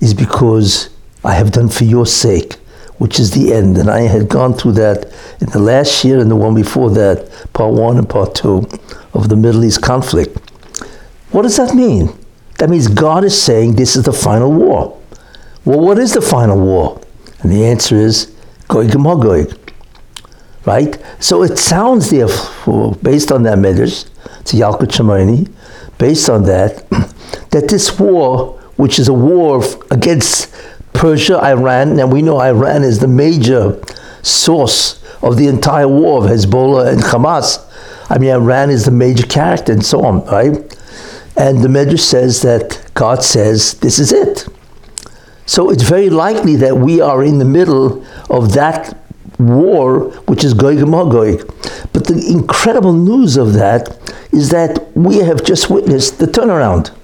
is 0.00 0.14
because 0.14 0.90
I 1.24 1.34
have 1.34 1.52
done 1.52 1.68
for 1.68 1.84
your 1.84 2.06
sake, 2.06 2.54
which 2.98 3.20
is 3.20 3.32
the 3.32 3.52
end. 3.52 3.76
And 3.78 3.90
I 3.90 4.02
had 4.02 4.28
gone 4.28 4.54
through 4.54 4.72
that 4.72 5.12
in 5.40 5.50
the 5.50 5.58
last 5.58 6.04
year 6.04 6.18
and 6.20 6.30
the 6.30 6.36
one 6.36 6.54
before 6.54 6.90
that, 6.90 7.30
part 7.52 7.74
one 7.74 7.98
and 7.98 8.08
part 8.08 8.34
two 8.34 8.66
of 9.14 9.28
the 9.28 9.36
Middle 9.36 9.64
East 9.64 9.82
conflict. 9.82 10.38
What 11.30 11.42
does 11.42 11.56
that 11.56 11.74
mean? 11.74 12.16
That 12.58 12.70
means 12.70 12.88
God 12.88 13.24
is 13.24 13.40
saying 13.40 13.76
this 13.76 13.96
is 13.96 14.04
the 14.04 14.12
final 14.12 14.52
war. 14.52 14.98
Well, 15.64 15.80
what 15.80 15.98
is 15.98 16.14
the 16.14 16.22
final 16.22 16.58
war? 16.58 17.00
And 17.40 17.52
the 17.52 17.64
answer 17.64 17.96
is 17.96 18.34
Gog 18.68 18.86
uMagog. 18.86 19.67
Right? 20.66 20.98
So 21.20 21.42
it 21.42 21.56
sounds 21.58 22.10
therefore, 22.10 22.94
based 23.02 23.32
on 23.32 23.42
that 23.44 23.58
medrash, 23.58 24.08
it's 24.40 24.52
Yalkut 24.52 24.88
Shimoni, 24.88 25.50
based 25.98 26.28
on 26.28 26.44
that, 26.44 26.88
that 27.50 27.68
this 27.68 27.98
war, 27.98 28.58
which 28.76 28.98
is 28.98 29.08
a 29.08 29.12
war 29.12 29.62
against 29.90 30.54
Persia, 30.92 31.38
Iran, 31.44 31.98
and 31.98 32.12
we 32.12 32.22
know 32.22 32.40
Iran 32.40 32.82
is 32.82 32.98
the 32.98 33.08
major 33.08 33.80
source 34.22 35.02
of 35.22 35.36
the 35.36 35.46
entire 35.46 35.88
war 35.88 36.24
of 36.24 36.30
Hezbollah 36.30 36.92
and 36.92 37.00
Hamas. 37.00 37.64
I 38.10 38.18
mean, 38.18 38.30
Iran 38.30 38.70
is 38.70 38.84
the 38.84 38.90
major 38.90 39.26
character 39.26 39.72
and 39.72 39.84
so 39.84 40.04
on, 40.04 40.24
right? 40.26 40.56
And 41.36 41.62
the 41.62 41.68
Medrash 41.68 42.00
says 42.00 42.42
that 42.42 42.90
God 42.94 43.22
says, 43.22 43.74
this 43.74 43.98
is 43.98 44.12
it. 44.12 44.48
So 45.46 45.70
it's 45.70 45.82
very 45.82 46.10
likely 46.10 46.56
that 46.56 46.76
we 46.76 47.00
are 47.00 47.22
in 47.22 47.38
the 47.38 47.44
middle 47.44 48.04
of 48.28 48.52
that 48.54 48.98
war, 49.38 50.10
which 50.26 50.44
is 50.44 50.54
Gog 50.54 50.78
and 50.78 50.90
Magog. 50.90 51.46
But 51.92 52.06
the 52.06 52.26
incredible 52.30 52.92
news 52.92 53.36
of 53.36 53.54
that 53.54 53.98
is 54.32 54.50
that 54.50 54.90
we 54.96 55.18
have 55.18 55.44
just 55.44 55.70
witnessed 55.70 56.18
the 56.18 56.26
turnaround. 56.26 56.94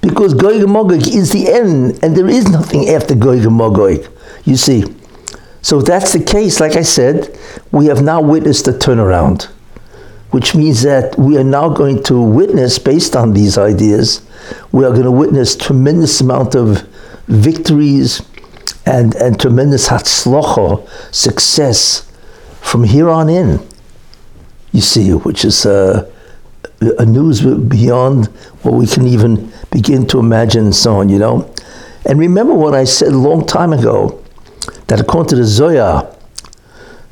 Because 0.00 0.34
Gog 0.34 0.54
and 0.54 0.72
Magog 0.72 1.06
is 1.06 1.32
the 1.32 1.52
end, 1.52 2.02
and 2.02 2.16
there 2.16 2.28
is 2.28 2.48
nothing 2.48 2.88
after 2.88 3.14
Gog 3.14 3.38
and 3.38 3.56
Magog. 3.56 4.06
You 4.44 4.56
see. 4.56 4.84
So 5.62 5.78
if 5.78 5.86
that's 5.86 6.12
the 6.12 6.24
case, 6.24 6.58
like 6.58 6.74
I 6.74 6.82
said, 6.82 7.38
we 7.70 7.86
have 7.86 8.02
now 8.02 8.20
witnessed 8.20 8.64
the 8.64 8.72
turnaround, 8.72 9.44
which 10.30 10.56
means 10.56 10.82
that 10.82 11.16
we 11.16 11.38
are 11.38 11.44
now 11.44 11.68
going 11.68 12.02
to 12.04 12.20
witness, 12.20 12.80
based 12.80 13.14
on 13.14 13.32
these 13.32 13.58
ideas, 13.58 14.22
we 14.72 14.84
are 14.84 14.90
going 14.90 15.04
to 15.04 15.10
witness 15.12 15.54
tremendous 15.54 16.20
amount 16.20 16.56
of 16.56 16.80
victories 17.28 18.22
and, 18.86 19.14
and 19.14 19.38
tremendous 19.40 19.88
hatzlocha, 19.88 20.88
success 21.14 22.10
from 22.60 22.84
here 22.84 23.08
on 23.08 23.28
in. 23.28 23.66
You 24.72 24.80
see, 24.80 25.10
which 25.12 25.44
is 25.44 25.66
uh, 25.66 26.10
a 26.98 27.06
news 27.06 27.42
beyond 27.42 28.26
what 28.62 28.74
we 28.74 28.86
can 28.86 29.06
even 29.06 29.52
begin 29.70 30.06
to 30.08 30.18
imagine 30.18 30.64
and 30.64 30.74
so 30.74 30.96
on, 30.96 31.08
you 31.08 31.18
know. 31.18 31.52
And 32.06 32.18
remember 32.18 32.54
what 32.54 32.74
I 32.74 32.84
said 32.84 33.08
a 33.08 33.16
long 33.16 33.46
time 33.46 33.72
ago, 33.72 34.22
that 34.88 35.00
according 35.00 35.28
to 35.30 35.36
the 35.36 35.44
Zohar, 35.44 36.14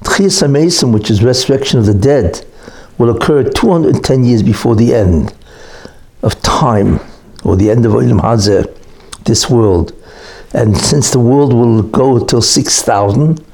Tchias 0.02 0.42
HaMesim, 0.42 0.92
which 0.92 1.10
is 1.10 1.22
resurrection 1.22 1.78
of 1.78 1.86
the 1.86 1.94
dead, 1.94 2.44
will 2.98 3.14
occur 3.14 3.44
210 3.44 4.24
years 4.24 4.42
before 4.42 4.74
the 4.74 4.94
end 4.94 5.34
of 6.22 6.40
time, 6.42 7.00
or 7.44 7.56
the 7.56 7.70
end 7.70 7.86
of 7.86 7.92
Olam 7.92 8.20
Hazeh, 8.20 8.66
this 9.24 9.48
world. 9.48 9.92
And 10.52 10.76
since 10.76 11.10
the 11.10 11.20
world 11.20 11.52
will 11.52 11.82
go 11.82 12.24
till 12.24 12.42
6000, 12.42 13.44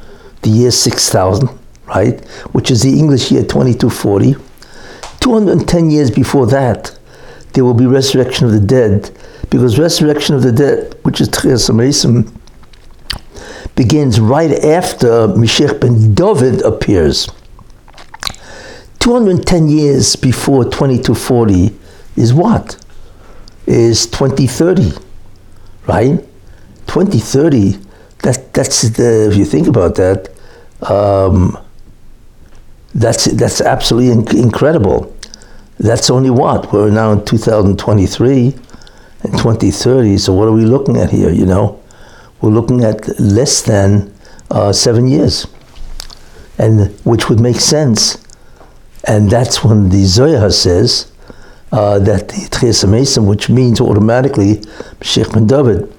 the 0.42 0.50
year 0.50 0.70
6000, 0.70 1.48
right, 1.86 2.24
which 2.52 2.70
is 2.70 2.82
the 2.82 2.98
English 2.98 3.30
year 3.30 3.42
2240, 3.42 4.36
210 5.20 5.90
years 5.90 6.10
before 6.10 6.46
that, 6.46 6.96
there 7.52 7.64
will 7.64 7.74
be 7.74 7.86
resurrection 7.86 8.46
of 8.46 8.52
the 8.52 8.60
dead, 8.60 9.10
because 9.50 9.78
resurrection 9.78 10.34
of 10.34 10.42
the 10.42 10.52
dead, 10.52 10.94
which 11.02 11.20
is 11.20 11.28
Tchias 11.28 11.68
begins 13.74 14.18
right 14.18 14.52
after 14.64 15.28
Mashiach 15.28 15.80
ben 15.80 16.14
David 16.14 16.62
appears. 16.62 17.28
210 19.00 19.68
years 19.68 20.16
before 20.16 20.64
2240 20.64 21.76
is 22.16 22.32
what? 22.34 22.82
Is 23.66 24.06
2030, 24.06 24.92
right? 25.86 26.25
2030, 26.86 27.78
that, 28.22 28.52
that's 28.52 28.82
the, 28.90 29.28
if 29.30 29.36
you 29.36 29.44
think 29.44 29.66
about 29.68 29.94
that, 29.96 30.30
um, 30.82 31.58
that's, 32.94 33.26
that's 33.26 33.60
absolutely 33.60 34.22
inc- 34.22 34.42
incredible. 34.42 35.14
That's 35.78 36.10
only 36.10 36.30
what? 36.30 36.72
We're 36.72 36.90
now 36.90 37.12
in 37.12 37.24
2023 37.24 38.44
and 39.22 39.32
2030, 39.32 40.18
so 40.18 40.32
what 40.32 40.48
are 40.48 40.52
we 40.52 40.64
looking 40.64 40.96
at 40.96 41.10
here, 41.10 41.30
you 41.30 41.46
know? 41.46 41.82
We're 42.40 42.50
looking 42.50 42.84
at 42.84 43.18
less 43.18 43.62
than 43.62 44.12
uh, 44.50 44.72
seven 44.72 45.08
years, 45.08 45.46
and 46.58 46.94
which 47.04 47.28
would 47.28 47.40
make 47.40 47.60
sense. 47.60 48.22
And 49.04 49.30
that's 49.30 49.62
when 49.62 49.88
the 49.90 50.04
Zohar 50.04 50.50
says 50.50 51.12
uh, 51.72 51.98
that 51.98 52.28
the 52.28 52.48
Tchias 52.50 52.84
HaMesim, 52.84 53.26
which 53.26 53.48
means 53.48 53.80
automatically 53.80 54.62
Sheikh 55.02 55.32
ben 55.32 55.46
David, 55.46 55.92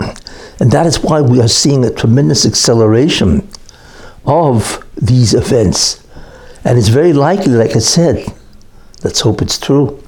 and 0.59 0.71
that 0.71 0.85
is 0.85 0.99
why 0.99 1.21
we 1.21 1.41
are 1.41 1.47
seeing 1.47 1.83
a 1.85 1.91
tremendous 1.91 2.45
acceleration 2.45 3.47
of 4.25 4.83
these 4.95 5.33
events. 5.33 6.03
And 6.63 6.77
it's 6.77 6.87
very 6.89 7.13
likely, 7.13 7.53
like 7.53 7.75
I 7.75 7.79
said, 7.79 8.25
let's 9.03 9.21
hope 9.21 9.41
it's 9.41 9.57
true, 9.57 10.01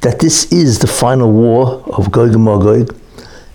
that 0.00 0.20
this 0.20 0.52
is 0.52 0.78
the 0.78 0.86
final 0.86 1.30
war 1.32 1.82
of 1.86 2.10
Gog 2.10 2.34
and 2.34 2.44
Magog, 2.44 2.96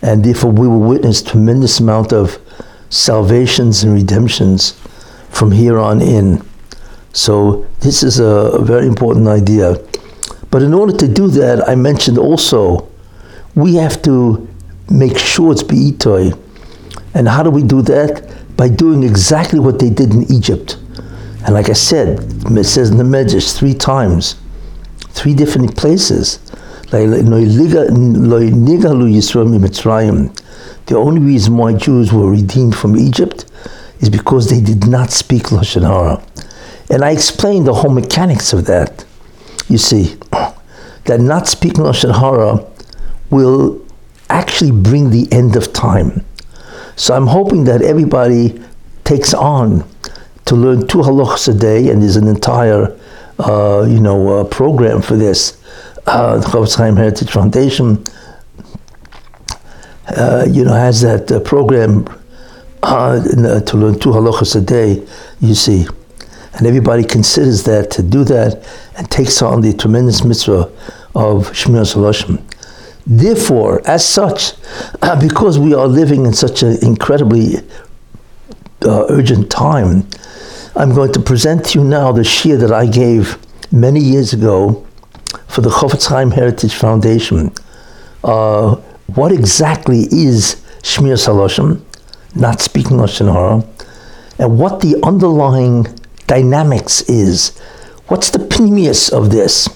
and 0.02 0.24
therefore 0.24 0.52
we 0.52 0.68
will 0.68 0.80
witness 0.80 1.22
tremendous 1.22 1.80
amount 1.80 2.12
of 2.12 2.40
salvations 2.90 3.84
and 3.84 3.94
redemptions 3.94 4.80
from 5.30 5.52
here 5.52 5.80
on 5.80 6.02
in. 6.02 6.44
So 7.14 7.68
this 7.80 8.04
is 8.04 8.20
a, 8.20 8.60
very 8.62 8.88
important 8.88 9.28
idea. 9.28 9.76
But 10.54 10.62
in 10.62 10.72
order 10.72 10.96
to 10.98 11.08
do 11.08 11.30
that, 11.30 11.68
I 11.68 11.74
mentioned 11.74 12.20
also 12.20 12.88
we 13.56 13.74
have 13.74 14.04
to 14.04 14.48
make 14.88 15.18
sure 15.18 15.52
it's 15.52 15.64
beitoi. 15.64 16.38
And 17.16 17.28
how 17.28 17.42
do 17.42 17.50
we 17.50 17.64
do 17.64 17.82
that? 17.82 18.32
By 18.56 18.70
doing 18.70 19.02
exactly 19.02 19.60
what 19.60 19.80
they 19.80 19.90
did 19.90 20.14
in 20.14 20.32
Egypt. 20.32 20.78
And 21.44 21.56
like 21.56 21.72
I 21.72 21.74
said, 21.74 22.20
it 22.52 22.66
says 22.66 22.92
in 22.92 22.98
the 22.98 23.04
Medrash 23.04 23.58
three 23.58 23.74
times, 23.74 24.36
three 25.10 25.34
different 25.34 25.76
places. 25.76 26.38
The 26.92 27.00
only 30.96 31.20
reason 31.20 31.58
why 31.58 31.74
Jews 31.74 32.14
were 32.14 32.30
redeemed 32.30 32.76
from 32.76 32.96
Egypt 32.96 33.46
is 34.02 34.10
because 34.12 34.52
they 34.52 34.62
did 34.62 34.86
not 34.86 35.10
speak 35.10 35.46
Lashon 35.46 35.82
Hara. 35.82 36.24
And 36.92 37.04
I 37.04 37.10
explained 37.10 37.66
the 37.66 37.74
whole 37.74 37.90
mechanics 37.92 38.54
of 38.54 38.66
that. 38.68 39.04
You 39.74 39.80
see, 39.80 40.16
that 41.06 41.20
not 41.20 41.48
speaking 41.48 41.84
Lashon 41.84 42.14
Hara 42.14 42.64
will 43.32 43.84
actually 44.30 44.70
bring 44.70 45.10
the 45.10 45.28
end 45.32 45.56
of 45.56 45.74
time. 45.74 46.24
So 46.96 47.16
I'm 47.16 47.26
hoping 47.26 47.64
that 47.64 47.82
everybody 47.82 48.62
takes 49.04 49.34
on 49.34 49.84
to 50.46 50.56
learn 50.56 50.86
two 50.86 51.00
halachas 51.00 51.48
a 51.48 51.58
day, 51.58 51.90
and 51.90 52.04
there's 52.04 52.18
an 52.18 52.28
entire, 52.28 52.96
uh, 53.40 53.88
you 53.90 54.00
know, 54.00 54.42
uh, 54.42 54.44
program 54.44 55.02
for 55.02 55.16
this. 55.16 55.60
Uh, 56.06 56.38
the 56.38 56.46
Chofetz 56.46 56.78
Chaim 56.78 56.96
Heritage 56.96 57.32
Foundation, 57.32 58.04
uh, 60.16 60.46
you 60.48 60.66
know, 60.66 60.74
has 60.74 61.02
that 61.02 61.32
uh, 61.32 61.40
program 61.40 62.06
uh, 62.84 63.20
to 63.62 63.78
learn 63.78 63.98
two 63.98 64.10
halachas 64.12 64.56
a 64.56 64.62
day. 64.62 65.04
You 65.42 65.56
see, 65.56 65.88
and 66.56 66.68
everybody 66.68 67.04
considers 67.04 67.64
that 67.64 67.90
to 67.92 68.04
do 68.04 68.24
that 68.26 68.68
and 68.98 69.10
takes 69.10 69.42
on 69.42 69.62
the 69.62 69.74
tremendous 69.74 70.24
mitzvah 70.24 70.72
of 71.16 71.50
Shmiras 71.52 71.96
Halashon. 71.96 72.42
Therefore, 73.06 73.82
as 73.86 74.06
such, 74.08 74.54
because 75.20 75.60
we 75.60 75.74
are 75.74 75.88
living 75.88 76.26
in 76.26 76.34
such 76.34 76.64
an 76.64 76.78
incredibly 76.84 77.58
uh, 78.86 79.06
urgent 79.10 79.50
time, 79.50 80.08
I'm 80.76 80.94
going 80.94 81.12
to 81.14 81.20
present 81.20 81.66
to 81.68 81.80
you 81.80 81.86
now 81.86 82.12
the 82.12 82.22
shiur 82.22 82.60
that 82.60 82.72
I 82.72 82.86
gave 82.88 83.38
many 83.72 84.00
years 84.00 84.34
ago 84.34 84.86
for 85.48 85.62
the 85.62 85.70
Chofetz 85.70 86.08
Chaim 86.08 86.32
Heritage 86.32 86.74
Foundation. 86.76 87.52
Uh, 88.24 88.76
what 89.08 89.32
exactly 89.32 90.02
is 90.12 90.64
Shmiras 90.82 91.28
Halashon, 91.28 91.84
not 92.36 92.62
speaking 92.62 92.98
Lashon 92.98 93.32
Hara, 93.32 93.64
and 94.40 94.58
what 94.58 94.80
the 94.80 95.00
underlying 95.04 95.86
dynamics 96.28 97.02
is. 97.10 97.58
What's 98.08 98.30
the 98.30 98.40
pnimius 98.40 99.12
of 99.12 99.32
this? 99.32 99.68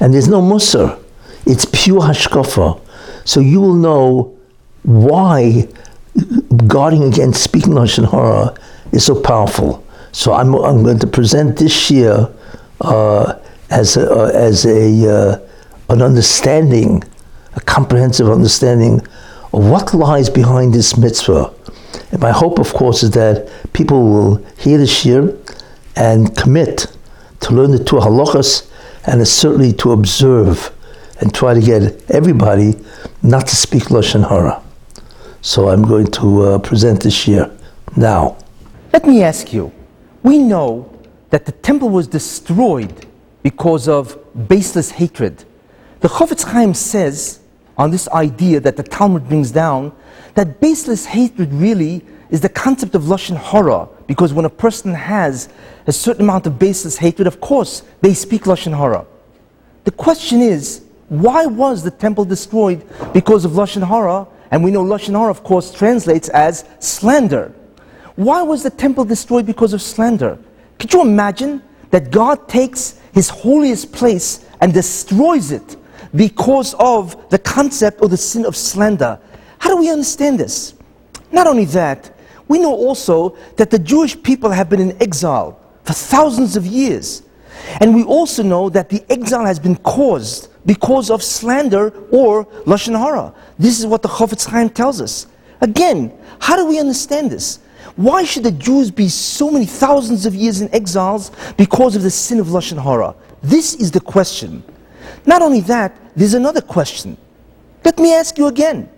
And 0.00 0.12
there's 0.12 0.28
no 0.28 0.42
musar. 0.42 1.02
It's 1.46 1.64
pure 1.64 2.00
hashkafa. 2.00 2.80
So 3.24 3.40
you 3.40 3.60
will 3.60 3.74
know 3.74 4.36
why 4.82 5.68
guarding 6.66 7.04
against 7.04 7.42
speaking 7.42 7.72
Lashon 7.72 8.10
Hara 8.10 8.54
is 8.92 9.04
so 9.04 9.20
powerful. 9.20 9.84
So 10.12 10.32
I'm, 10.32 10.54
I'm 10.54 10.82
going 10.82 10.98
to 10.98 11.06
present 11.06 11.58
this 11.58 11.90
year 11.90 12.28
uh, 12.80 13.38
as 13.70 13.96
a, 13.96 14.10
uh, 14.10 14.30
as 14.32 14.64
a 14.64 15.10
uh, 15.10 15.46
an 15.88 16.02
understanding, 16.02 17.02
a 17.54 17.60
comprehensive 17.60 18.28
understanding 18.28 19.00
of 19.52 19.68
what 19.68 19.94
lies 19.94 20.28
behind 20.28 20.74
this 20.74 20.96
mitzvah. 20.96 21.52
And 22.10 22.20
my 22.20 22.32
hope, 22.32 22.58
of 22.58 22.72
course, 22.72 23.02
is 23.02 23.10
that 23.12 23.48
people 23.72 24.02
will 24.02 24.36
hear 24.58 24.78
the 24.78 24.84
shiur 24.84 25.36
and 25.96 26.36
commit 26.36 26.86
to 27.40 27.54
learn 27.54 27.70
the 27.70 27.82
two 27.82 27.96
halachas 27.96 28.70
and 29.06 29.26
certainly 29.26 29.72
to 29.72 29.92
observe 29.92 30.72
and 31.20 31.34
try 31.34 31.54
to 31.54 31.60
get 31.60 32.10
everybody 32.10 32.74
not 33.22 33.46
to 33.46 33.56
speak 33.56 33.84
lashon 33.84 34.28
hara. 34.28 34.62
So 35.40 35.68
I'm 35.68 35.82
going 35.82 36.08
to 36.12 36.42
uh, 36.42 36.58
present 36.58 37.02
this 37.02 37.26
year 37.26 37.50
now. 37.96 38.36
Let 38.92 39.06
me 39.06 39.22
ask 39.22 39.52
you 39.52 39.72
we 40.22 40.38
know 40.38 40.92
that 41.30 41.46
the 41.46 41.52
temple 41.52 41.88
was 41.88 42.08
destroyed 42.08 43.06
because 43.42 43.88
of 43.88 44.18
baseless 44.48 44.90
hatred. 44.90 45.44
The 46.00 46.08
Chofetz 46.08 46.44
Chaim 46.44 46.74
says 46.74 47.40
on 47.78 47.90
this 47.90 48.08
idea 48.08 48.58
that 48.60 48.76
the 48.76 48.82
Talmud 48.82 49.28
brings 49.28 49.50
down 49.50 49.92
that 50.34 50.60
baseless 50.60 51.06
hatred 51.06 51.52
really 51.52 52.04
is 52.30 52.40
the 52.40 52.48
concept 52.48 52.94
of 52.94 53.02
Lashon 53.02 53.36
Hara, 53.36 53.88
because 54.06 54.32
when 54.32 54.44
a 54.44 54.50
person 54.50 54.94
has 54.94 55.48
a 55.86 55.92
certain 55.92 56.22
amount 56.22 56.46
of 56.46 56.58
baseless 56.58 56.96
hatred, 56.96 57.26
of 57.26 57.40
course, 57.40 57.82
they 58.00 58.14
speak 58.14 58.42
Lashon 58.42 58.76
Hara. 58.76 59.06
The 59.84 59.90
question 59.90 60.40
is, 60.40 60.84
why 61.08 61.46
was 61.46 61.82
the 61.82 61.90
temple 61.90 62.24
destroyed 62.24 62.84
because 63.12 63.44
of 63.44 63.52
Lashon 63.52 63.86
Hara? 63.86 64.26
And 64.50 64.62
we 64.62 64.70
know 64.70 64.84
Lashon 64.84 65.18
Hara, 65.18 65.30
of 65.30 65.42
course, 65.42 65.72
translates 65.72 66.28
as 66.28 66.64
slander. 66.78 67.52
Why 68.16 68.42
was 68.42 68.62
the 68.62 68.70
temple 68.70 69.04
destroyed 69.04 69.46
because 69.46 69.72
of 69.72 69.82
slander? 69.82 70.38
Could 70.78 70.92
you 70.92 71.02
imagine 71.02 71.62
that 71.90 72.10
God 72.10 72.48
takes 72.48 73.00
his 73.12 73.28
holiest 73.28 73.92
place 73.92 74.44
and 74.60 74.72
destroys 74.72 75.52
it 75.52 75.76
because 76.14 76.74
of 76.74 77.28
the 77.30 77.38
concept 77.38 78.00
or 78.02 78.08
the 78.08 78.16
sin 78.16 78.46
of 78.46 78.56
slander? 78.56 79.18
How 79.58 79.70
do 79.70 79.76
we 79.76 79.90
understand 79.90 80.40
this? 80.40 80.74
Not 81.30 81.46
only 81.46 81.64
that, 81.66 82.15
we 82.48 82.58
know 82.58 82.72
also 82.72 83.36
that 83.56 83.70
the 83.70 83.78
Jewish 83.78 84.20
people 84.22 84.50
have 84.50 84.68
been 84.68 84.80
in 84.80 85.00
exile 85.02 85.58
for 85.84 85.92
thousands 85.92 86.56
of 86.56 86.66
years. 86.66 87.22
And 87.80 87.94
we 87.94 88.04
also 88.04 88.42
know 88.42 88.68
that 88.70 88.88
the 88.88 89.04
exile 89.10 89.44
has 89.44 89.58
been 89.58 89.76
caused 89.76 90.48
because 90.66 91.10
of 91.10 91.22
slander 91.22 91.88
or 92.10 92.44
Lashon 92.64 92.98
Hara. 92.98 93.34
This 93.58 93.78
is 93.78 93.86
what 93.86 94.02
the 94.02 94.08
Chofetz 94.08 94.46
Chaim 94.46 94.68
tells 94.68 95.00
us. 95.00 95.26
Again, 95.60 96.16
how 96.38 96.56
do 96.56 96.66
we 96.66 96.78
understand 96.78 97.30
this? 97.30 97.60
Why 97.96 98.24
should 98.24 98.42
the 98.42 98.52
Jews 98.52 98.90
be 98.90 99.08
so 99.08 99.50
many 99.50 99.64
thousands 99.64 100.26
of 100.26 100.34
years 100.34 100.60
in 100.60 100.72
exiles 100.74 101.32
because 101.56 101.96
of 101.96 102.02
the 102.02 102.10
sin 102.10 102.38
of 102.38 102.48
Lashon 102.48 102.82
Hara? 102.82 103.14
This 103.42 103.74
is 103.74 103.90
the 103.90 104.00
question. 104.00 104.62
Not 105.24 105.40
only 105.40 105.60
that, 105.62 105.96
there's 106.14 106.34
another 106.34 106.60
question. 106.60 107.16
Let 107.84 107.98
me 107.98 108.12
ask 108.12 108.36
you 108.36 108.48
again. 108.48 108.90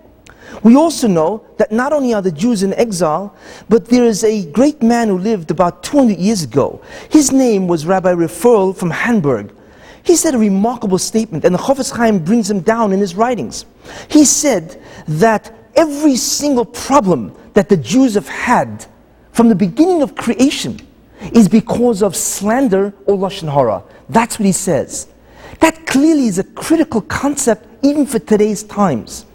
We 0.62 0.76
also 0.76 1.08
know 1.08 1.46
that 1.56 1.72
not 1.72 1.92
only 1.92 2.14
are 2.14 2.22
the 2.22 2.32
Jews 2.32 2.62
in 2.62 2.74
exile, 2.74 3.34
but 3.68 3.87
there 3.87 4.04
is 4.04 4.24
a 4.24 4.50
great 4.52 4.82
man 4.82 5.08
who 5.08 5.18
lived 5.18 5.50
about 5.50 5.82
200 5.82 6.18
years 6.18 6.42
ago. 6.42 6.80
His 7.11 7.32
name 7.32 7.68
was 7.68 7.87
Rabbi 7.87 8.12
Refoel 8.12 8.76
from 8.76 8.90
Hamburg. 8.90 9.54
He 10.02 10.16
said 10.16 10.34
a 10.34 10.38
remarkable 10.38 10.98
statement, 10.98 11.44
and 11.44 11.54
the 11.54 11.58
Chofetz 11.58 11.94
Chaim 11.94 12.18
brings 12.18 12.50
him 12.50 12.61
down 12.61 12.92
in 12.92 12.98
his 12.98 13.14
writings. 13.14 13.66
He 14.08 14.24
said 14.24 14.82
that 15.06 15.54
every 15.76 16.16
single 16.16 16.64
problem 16.64 17.34
that 17.52 17.68
the 17.68 17.76
Jews 17.76 18.14
have 18.14 18.28
had 18.28 18.87
from 19.32 19.48
the 19.48 19.54
beginning 19.54 20.02
of 20.02 20.14
creation 20.16 20.80
is 21.32 21.48
because 21.48 22.02
of 22.02 22.16
slander 22.16 22.94
or 23.06 23.16
lashon 23.16 23.52
hara. 23.52 23.82
That's 24.08 24.38
what 24.38 24.46
he 24.46 24.52
says. 24.52 25.08
That 25.61 25.87
clearly 25.87 26.26
is 26.26 26.38
a 26.38 26.44
critical 26.44 27.00
concept 27.02 27.66
even 27.82 28.06
for 28.06 28.18
today's 28.18 28.62
times. 28.62 29.26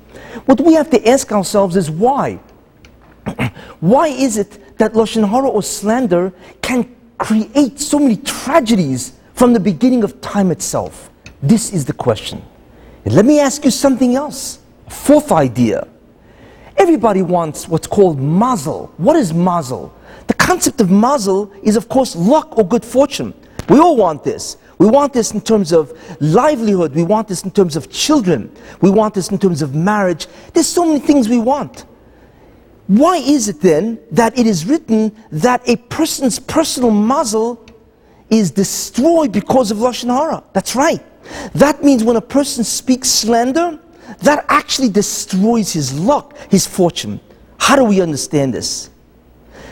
What 0.46 0.60
we 0.62 0.74
have 0.74 0.90
to 0.92 1.08
ask 1.08 1.32
ourselves 1.32 1.76
is 1.76 1.90
why? 1.90 2.40
why 3.80 4.08
is 4.08 4.38
it 4.38 4.78
that 4.78 4.94
lashon 4.94 5.28
hara 5.28 5.48
or 5.48 5.64
slander 5.64 6.34
can 6.62 6.94
create 7.18 7.80
so 7.80 8.00
many 8.00 8.18
tragedies 8.18 9.14
from 9.34 9.54
the 9.54 9.60
beginning 9.60 10.04
of 10.04 10.20
time 10.22 10.52
itself? 10.52 11.10
This 11.42 11.74
is 11.74 11.86
the 11.86 11.94
question. 11.94 12.42
And 13.06 13.14
let 13.14 13.26
me 13.26 13.40
ask 13.40 13.64
you 13.66 13.72
something 13.72 14.16
else. 14.16 14.60
Fourth 14.90 15.32
idea. 15.32 15.88
Everybody 16.78 17.22
wants 17.22 17.68
what's 17.68 17.88
called 17.88 18.20
mazel. 18.20 18.92
What 18.98 19.16
is 19.16 19.34
mazel? 19.34 19.94
The 20.28 20.34
concept 20.34 20.82
of 20.82 20.90
mazel 20.90 21.52
is, 21.62 21.76
of 21.76 21.88
course, 21.90 22.16
luck 22.16 22.58
or 22.58 22.68
good 22.68 22.84
fortune. 22.84 23.34
We 23.70 23.80
all 23.80 23.96
want 23.96 24.24
this. 24.24 24.58
We 24.78 24.88
want 24.88 25.14
this 25.14 25.32
in 25.32 25.42
terms 25.42 25.72
of 25.72 25.98
livelihood. 26.20 26.94
We 26.94 27.04
want 27.04 27.28
this 27.28 27.44
in 27.44 27.52
terms 27.52 27.76
of 27.76 27.90
children. 27.90 28.54
We 28.82 28.90
want 28.90 29.14
this 29.14 29.30
in 29.30 29.38
terms 29.38 29.62
of 29.62 29.76
marriage. 29.76 30.28
There's 30.54 30.68
so 30.68 30.86
many 30.86 31.00
things 31.00 31.30
we 31.30 31.40
want. 31.40 31.86
Why 32.88 33.18
is 33.18 33.48
it 33.48 33.62
then 33.62 34.00
that 34.12 34.38
it 34.38 34.46
is 34.46 34.66
written 34.66 35.16
that 35.32 35.68
a 35.70 35.78
person's 35.78 36.38
personal 36.40 36.92
mazel 36.92 37.66
is 38.30 38.52
destroyed 38.52 39.32
because 39.32 39.72
of 39.72 39.78
Lashon 39.78 40.10
Hara? 40.10 40.44
That's 40.54 40.76
right. 40.76 41.02
That 41.54 41.84
means 41.84 42.04
when 42.04 42.18
a 42.18 42.22
person 42.22 42.64
speaks 42.64 43.10
slander, 43.10 43.80
that 44.20 44.46
actually 44.50 44.90
destroys 44.90 45.72
his 45.72 45.98
luck, 45.98 46.36
his 46.50 46.68
fortune. 46.68 47.20
How 47.58 47.78
do 47.78 47.86
we 47.86 48.02
understand 48.02 48.54
this? 48.54 48.90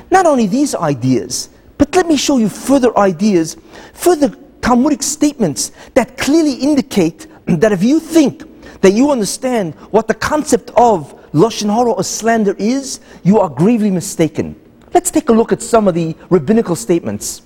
Not 0.09 0.25
only 0.25 0.47
these 0.47 0.73
ideas, 0.73 1.49
but 1.81 1.95
let 1.95 2.05
me 2.05 2.15
show 2.15 2.37
you 2.37 2.47
further 2.47 2.95
ideas, 2.95 3.57
further 3.93 4.29
Talmudic 4.61 5.01
statements 5.01 5.71
that 5.95 6.15
clearly 6.15 6.53
indicate 6.53 7.25
that 7.47 7.71
if 7.71 7.83
you 7.83 7.99
think 7.99 8.43
that 8.81 8.91
you 8.91 9.09
understand 9.09 9.73
what 9.89 10.07
the 10.07 10.13
concept 10.13 10.69
of 10.77 11.11
Lashon 11.31 11.73
Hara 11.73 11.91
or 11.91 12.03
slander 12.03 12.55
is, 12.59 12.99
you 13.23 13.39
are 13.39 13.49
gravely 13.49 13.89
mistaken. 13.89 14.55
Let's 14.93 15.09
take 15.09 15.29
a 15.29 15.33
look 15.33 15.51
at 15.51 15.63
some 15.63 15.87
of 15.87 15.95
the 15.95 16.15
rabbinical 16.29 16.75
statements. 16.75 17.41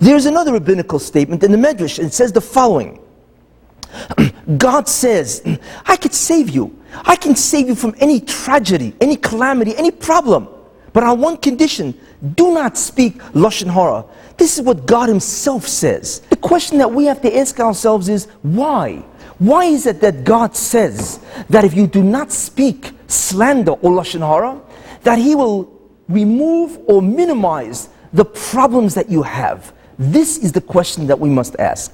There's 0.00 0.26
another 0.26 0.52
rabbinical 0.52 0.98
statement 0.98 1.44
in 1.44 1.52
the 1.52 1.56
Medrash, 1.56 2.00
and 2.00 2.08
it 2.08 2.12
says 2.12 2.32
the 2.32 2.40
following 2.40 2.98
God 4.58 4.88
says, 4.88 5.42
I 5.86 5.94
could 5.94 6.12
save 6.12 6.50
you. 6.50 6.76
I 7.04 7.14
can 7.14 7.36
save 7.36 7.68
you 7.68 7.76
from 7.76 7.94
any 8.00 8.20
tragedy, 8.20 8.96
any 9.00 9.14
calamity, 9.14 9.76
any 9.76 9.92
problem. 9.92 10.48
But 10.94 11.02
on 11.02 11.20
one 11.20 11.36
condition, 11.36 11.92
do 12.36 12.54
not 12.54 12.78
speak 12.78 13.18
Lashon 13.34 13.70
Hara. 13.70 14.06
This 14.38 14.56
is 14.56 14.64
what 14.64 14.86
God 14.86 15.08
Himself 15.08 15.66
says. 15.66 16.20
The 16.30 16.36
question 16.36 16.78
that 16.78 16.90
we 16.90 17.04
have 17.06 17.20
to 17.22 17.36
ask 17.36 17.58
ourselves 17.58 18.08
is 18.08 18.26
why? 18.42 19.04
Why 19.38 19.64
is 19.64 19.86
it 19.86 20.00
that 20.00 20.22
God 20.22 20.56
says 20.56 21.18
that 21.50 21.64
if 21.64 21.74
you 21.74 21.88
do 21.88 22.02
not 22.02 22.30
speak 22.30 22.92
slander 23.08 23.72
or 23.72 23.90
Lashon 23.90 24.20
Hara, 24.20 24.60
that 25.02 25.18
He 25.18 25.34
will 25.34 25.68
remove 26.08 26.78
or 26.86 27.02
minimize 27.02 27.88
the 28.12 28.24
problems 28.24 28.94
that 28.94 29.10
you 29.10 29.24
have? 29.24 29.74
This 29.98 30.38
is 30.38 30.52
the 30.52 30.60
question 30.60 31.08
that 31.08 31.18
we 31.18 31.28
must 31.28 31.56
ask. 31.58 31.92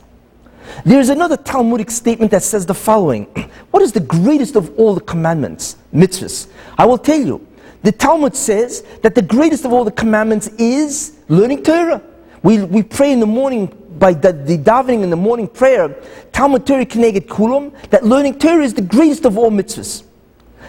There's 0.84 1.08
another 1.08 1.38
Talmudic 1.38 1.90
statement 1.90 2.30
that 2.32 2.42
says 2.42 2.66
the 2.66 2.74
following 2.74 3.24
What 3.70 3.82
is 3.82 3.92
the 3.92 4.00
greatest 4.00 4.56
of 4.56 4.78
all 4.78 4.94
the 4.94 5.00
commandments, 5.00 5.76
mitzvahs? 5.94 6.48
I 6.76 6.84
will 6.84 6.98
tell 6.98 7.18
you. 7.18 7.46
The 7.82 7.92
Talmud 7.92 8.36
says 8.36 8.82
that 9.02 9.14
the 9.14 9.22
greatest 9.22 9.64
of 9.64 9.72
all 9.72 9.84
the 9.84 9.90
commandments 9.90 10.48
is 10.58 11.16
learning 11.28 11.62
Torah. 11.62 12.02
We, 12.42 12.62
we 12.62 12.82
pray 12.82 13.12
in 13.12 13.20
the 13.20 13.26
morning 13.26 13.66
by 13.98 14.14
the, 14.14 14.32
the 14.32 14.58
davening 14.58 15.02
in 15.02 15.10
the 15.10 15.16
morning 15.16 15.46
prayer, 15.46 15.94
Talmud 16.32 16.66
Torah 16.66 16.86
Keneged 16.86 17.26
Kulam, 17.26 17.72
that 17.90 18.04
learning 18.04 18.38
Torah 18.38 18.64
is 18.64 18.74
the 18.74 18.82
greatest 18.82 19.24
of 19.24 19.36
all 19.36 19.50
mitzvahs. 19.50 20.04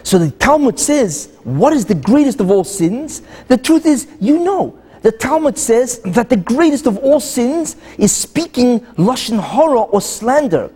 So 0.03 0.17
the 0.17 0.31
Talmud 0.31 0.79
says, 0.79 1.31
what 1.43 1.73
is 1.73 1.85
the 1.85 1.95
greatest 1.95 2.39
of 2.39 2.49
all 2.49 2.63
sins? 2.63 3.21
The 3.47 3.57
truth 3.57 3.85
is, 3.85 4.07
you 4.19 4.39
know. 4.43 4.77
The 5.01 5.11
Talmud 5.11 5.57
says 5.57 5.99
that 5.99 6.29
the 6.29 6.37
greatest 6.37 6.85
of 6.85 6.97
all 6.97 7.19
sins 7.19 7.75
is 7.97 8.15
speaking 8.15 8.81
lashon 8.97 9.39
hara 9.41 9.81
or 9.81 10.01
slander. 10.01 10.71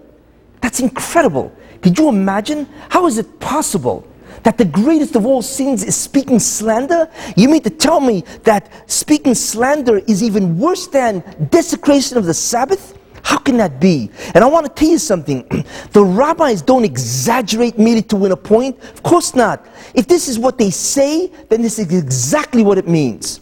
That's 0.61 0.79
incredible. 0.79 1.51
Could 1.81 1.97
you 1.99 2.09
imagine? 2.09 2.67
How 2.89 3.05
is 3.05 3.17
it 3.17 3.39
possible 3.39 4.07
that 4.45 4.57
the 4.59 4.65
greatest 4.65 5.15
of 5.15 5.25
all 5.25 5.41
sins 5.41 5.83
is 5.83 5.95
speaking 5.95 6.39
slander? 6.39 7.09
You 7.35 7.49
mean 7.49 7.63
to 7.63 7.69
tell 7.69 7.99
me 7.99 8.23
that 8.43 8.71
speaking 8.89 9.33
slander 9.33 9.97
is 9.97 10.23
even 10.23 10.57
worse 10.57 10.87
than 10.87 11.23
desecration 11.49 12.17
of 12.17 12.25
the 12.25 12.33
Sabbath? 12.33 12.97
How 13.23 13.39
can 13.39 13.57
that 13.57 13.79
be? 13.79 14.11
And 14.35 14.43
I 14.43 14.47
want 14.47 14.67
to 14.67 14.71
tell 14.71 14.87
you 14.87 14.99
something. 14.99 15.43
The 15.93 16.03
rabbis 16.03 16.61
don't 16.61 16.85
exaggerate 16.85 17.79
merely 17.79 18.03
to 18.03 18.15
win 18.15 18.31
a 18.31 18.37
point. 18.37 18.77
Of 18.83 19.01
course 19.01 19.33
not. 19.33 19.65
If 19.95 20.07
this 20.07 20.27
is 20.27 20.37
what 20.37 20.59
they 20.59 20.69
say, 20.69 21.31
then 21.49 21.63
this 21.63 21.79
is 21.79 21.91
exactly 21.91 22.61
what 22.61 22.77
it 22.77 22.87
means. 22.87 23.41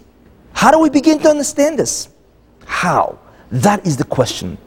How 0.54 0.72
do 0.72 0.80
we 0.80 0.90
begin 0.90 1.20
to 1.20 1.30
understand 1.30 1.78
this? 1.78 2.10
How? 2.66 3.20
That 3.52 3.86
is 3.86 3.98
the 3.98 4.06
question. 4.06 4.58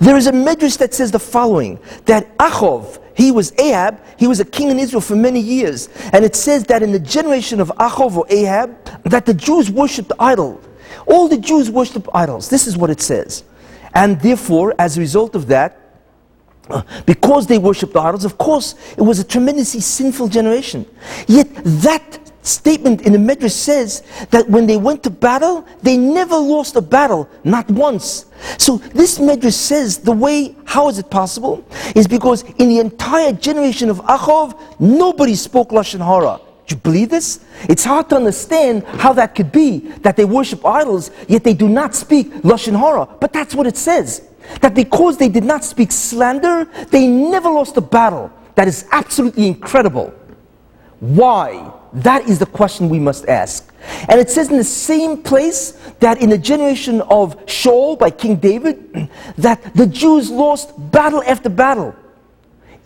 There 0.00 0.16
is 0.16 0.26
a 0.26 0.32
medrash 0.32 0.78
that 0.78 0.94
says 0.94 1.10
the 1.10 1.18
following 1.18 1.78
that 2.06 2.36
Achov, 2.38 2.98
he 3.14 3.30
was 3.30 3.52
Ahab, 3.58 4.00
he 4.18 4.26
was 4.26 4.40
a 4.40 4.44
king 4.44 4.70
in 4.70 4.78
Israel 4.78 5.02
for 5.02 5.14
many 5.14 5.40
years. 5.40 5.90
And 6.12 6.24
it 6.24 6.34
says 6.34 6.64
that 6.64 6.82
in 6.82 6.90
the 6.90 6.98
generation 6.98 7.60
of 7.60 7.68
Achov 7.78 8.16
or 8.16 8.24
Ahab, 8.30 8.76
that 9.04 9.26
the 9.26 9.34
Jews 9.34 9.70
worshipped 9.70 10.12
idol. 10.18 10.60
All 11.06 11.28
the 11.28 11.36
Jews 11.36 11.70
worshipped 11.70 12.08
idols. 12.14 12.48
This 12.48 12.66
is 12.66 12.78
what 12.78 12.88
it 12.88 13.02
says. 13.02 13.44
And 13.94 14.18
therefore, 14.20 14.74
as 14.78 14.96
a 14.96 15.00
result 15.00 15.34
of 15.34 15.46
that, 15.48 15.76
because 17.04 17.46
they 17.46 17.58
worshipped 17.58 17.96
idols, 17.96 18.24
of 18.24 18.38
course, 18.38 18.74
it 18.96 19.02
was 19.02 19.18
a 19.18 19.24
tremendously 19.24 19.80
sinful 19.80 20.28
generation. 20.28 20.86
Yet 21.26 21.48
that 21.82 22.19
statement 22.42 23.02
in 23.02 23.12
the 23.12 23.18
Medrash 23.18 23.52
says 23.52 24.02
that 24.30 24.48
when 24.48 24.66
they 24.66 24.76
went 24.76 25.02
to 25.02 25.10
battle, 25.10 25.66
they 25.82 25.96
never 25.96 26.36
lost 26.36 26.76
a 26.76 26.80
battle, 26.80 27.28
not 27.44 27.70
once. 27.70 28.26
So 28.58 28.78
this 28.78 29.18
Medrash 29.18 29.52
says 29.54 29.98
the 29.98 30.12
way, 30.12 30.56
how 30.64 30.88
is 30.88 30.98
it 30.98 31.10
possible? 31.10 31.64
Is 31.94 32.08
because 32.08 32.42
in 32.58 32.68
the 32.68 32.78
entire 32.78 33.32
generation 33.32 33.90
of 33.90 33.98
Achov, 34.00 34.58
nobody 34.80 35.34
spoke 35.34 35.70
Lashon 35.70 36.04
Hara. 36.04 36.40
Do 36.66 36.74
you 36.76 36.80
believe 36.80 37.10
this? 37.10 37.40
It's 37.68 37.84
hard 37.84 38.08
to 38.10 38.16
understand 38.16 38.84
how 38.84 39.12
that 39.14 39.34
could 39.34 39.50
be, 39.50 39.78
that 40.02 40.16
they 40.16 40.24
worship 40.24 40.64
idols, 40.64 41.10
yet 41.28 41.44
they 41.44 41.54
do 41.54 41.68
not 41.68 41.94
speak 41.94 42.32
Lashon 42.42 42.78
Hara. 42.78 43.06
But 43.06 43.32
that's 43.32 43.54
what 43.54 43.66
it 43.66 43.76
says. 43.76 44.22
That 44.60 44.74
because 44.74 45.16
they 45.16 45.28
did 45.28 45.44
not 45.44 45.64
speak 45.64 45.92
slander, 45.92 46.64
they 46.90 47.06
never 47.06 47.50
lost 47.50 47.76
a 47.76 47.80
battle. 47.80 48.32
That 48.54 48.68
is 48.68 48.86
absolutely 48.90 49.46
incredible. 49.46 50.14
Why? 51.00 51.72
That 51.92 52.28
is 52.28 52.38
the 52.38 52.46
question 52.46 52.88
we 52.88 53.00
must 53.00 53.26
ask. 53.26 53.72
And 54.08 54.20
it 54.20 54.30
says 54.30 54.48
in 54.50 54.56
the 54.56 54.64
same 54.64 55.22
place 55.22 55.72
that 55.98 56.22
in 56.22 56.30
the 56.30 56.38
generation 56.38 57.00
of 57.02 57.36
Shaul 57.46 57.98
by 57.98 58.10
King 58.10 58.36
David, 58.36 59.08
that 59.38 59.74
the 59.74 59.86
Jews 59.86 60.30
lost 60.30 60.72
battle 60.92 61.22
after 61.24 61.48
battle. 61.48 61.94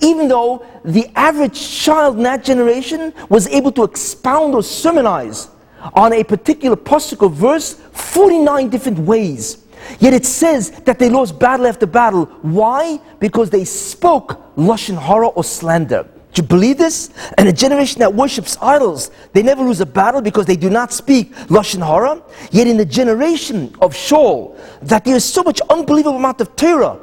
Even 0.00 0.28
though 0.28 0.66
the 0.84 1.10
average 1.14 1.60
child 1.82 2.16
in 2.16 2.22
that 2.24 2.44
generation 2.44 3.12
was 3.28 3.46
able 3.48 3.72
to 3.72 3.84
expound 3.84 4.54
or 4.54 4.62
sermonize 4.62 5.48
on 5.92 6.12
a 6.12 6.24
particular 6.24 6.76
pasuk 6.76 7.22
or 7.22 7.28
verse 7.28 7.74
49 7.92 8.68
different 8.70 8.98
ways. 8.98 9.64
Yet 9.98 10.14
it 10.14 10.24
says 10.24 10.70
that 10.82 10.98
they 10.98 11.10
lost 11.10 11.38
battle 11.38 11.66
after 11.66 11.86
battle. 11.86 12.24
Why? 12.42 12.98
Because 13.20 13.50
they 13.50 13.64
spoke 13.64 14.56
lashon 14.56 14.98
hara 14.98 15.28
or 15.28 15.44
slander. 15.44 16.08
Do 16.34 16.42
you 16.42 16.48
believe 16.48 16.78
this? 16.78 17.10
And 17.38 17.48
a 17.48 17.52
generation 17.52 18.00
that 18.00 18.12
worships 18.12 18.58
idols, 18.60 19.12
they 19.32 19.42
never 19.42 19.62
lose 19.62 19.80
a 19.80 19.86
battle 19.86 20.20
because 20.20 20.46
they 20.46 20.56
do 20.56 20.68
not 20.68 20.92
speak 20.92 21.32
Lashon 21.46 21.84
Hara. 21.86 22.20
Yet 22.50 22.66
in 22.66 22.76
the 22.76 22.84
generation 22.84 23.72
of 23.80 23.94
Shaul, 23.94 24.58
that 24.82 25.04
there 25.04 25.14
is 25.14 25.24
so 25.24 25.44
much 25.44 25.60
unbelievable 25.70 26.16
amount 26.16 26.40
of 26.40 26.56
Torah 26.56 26.98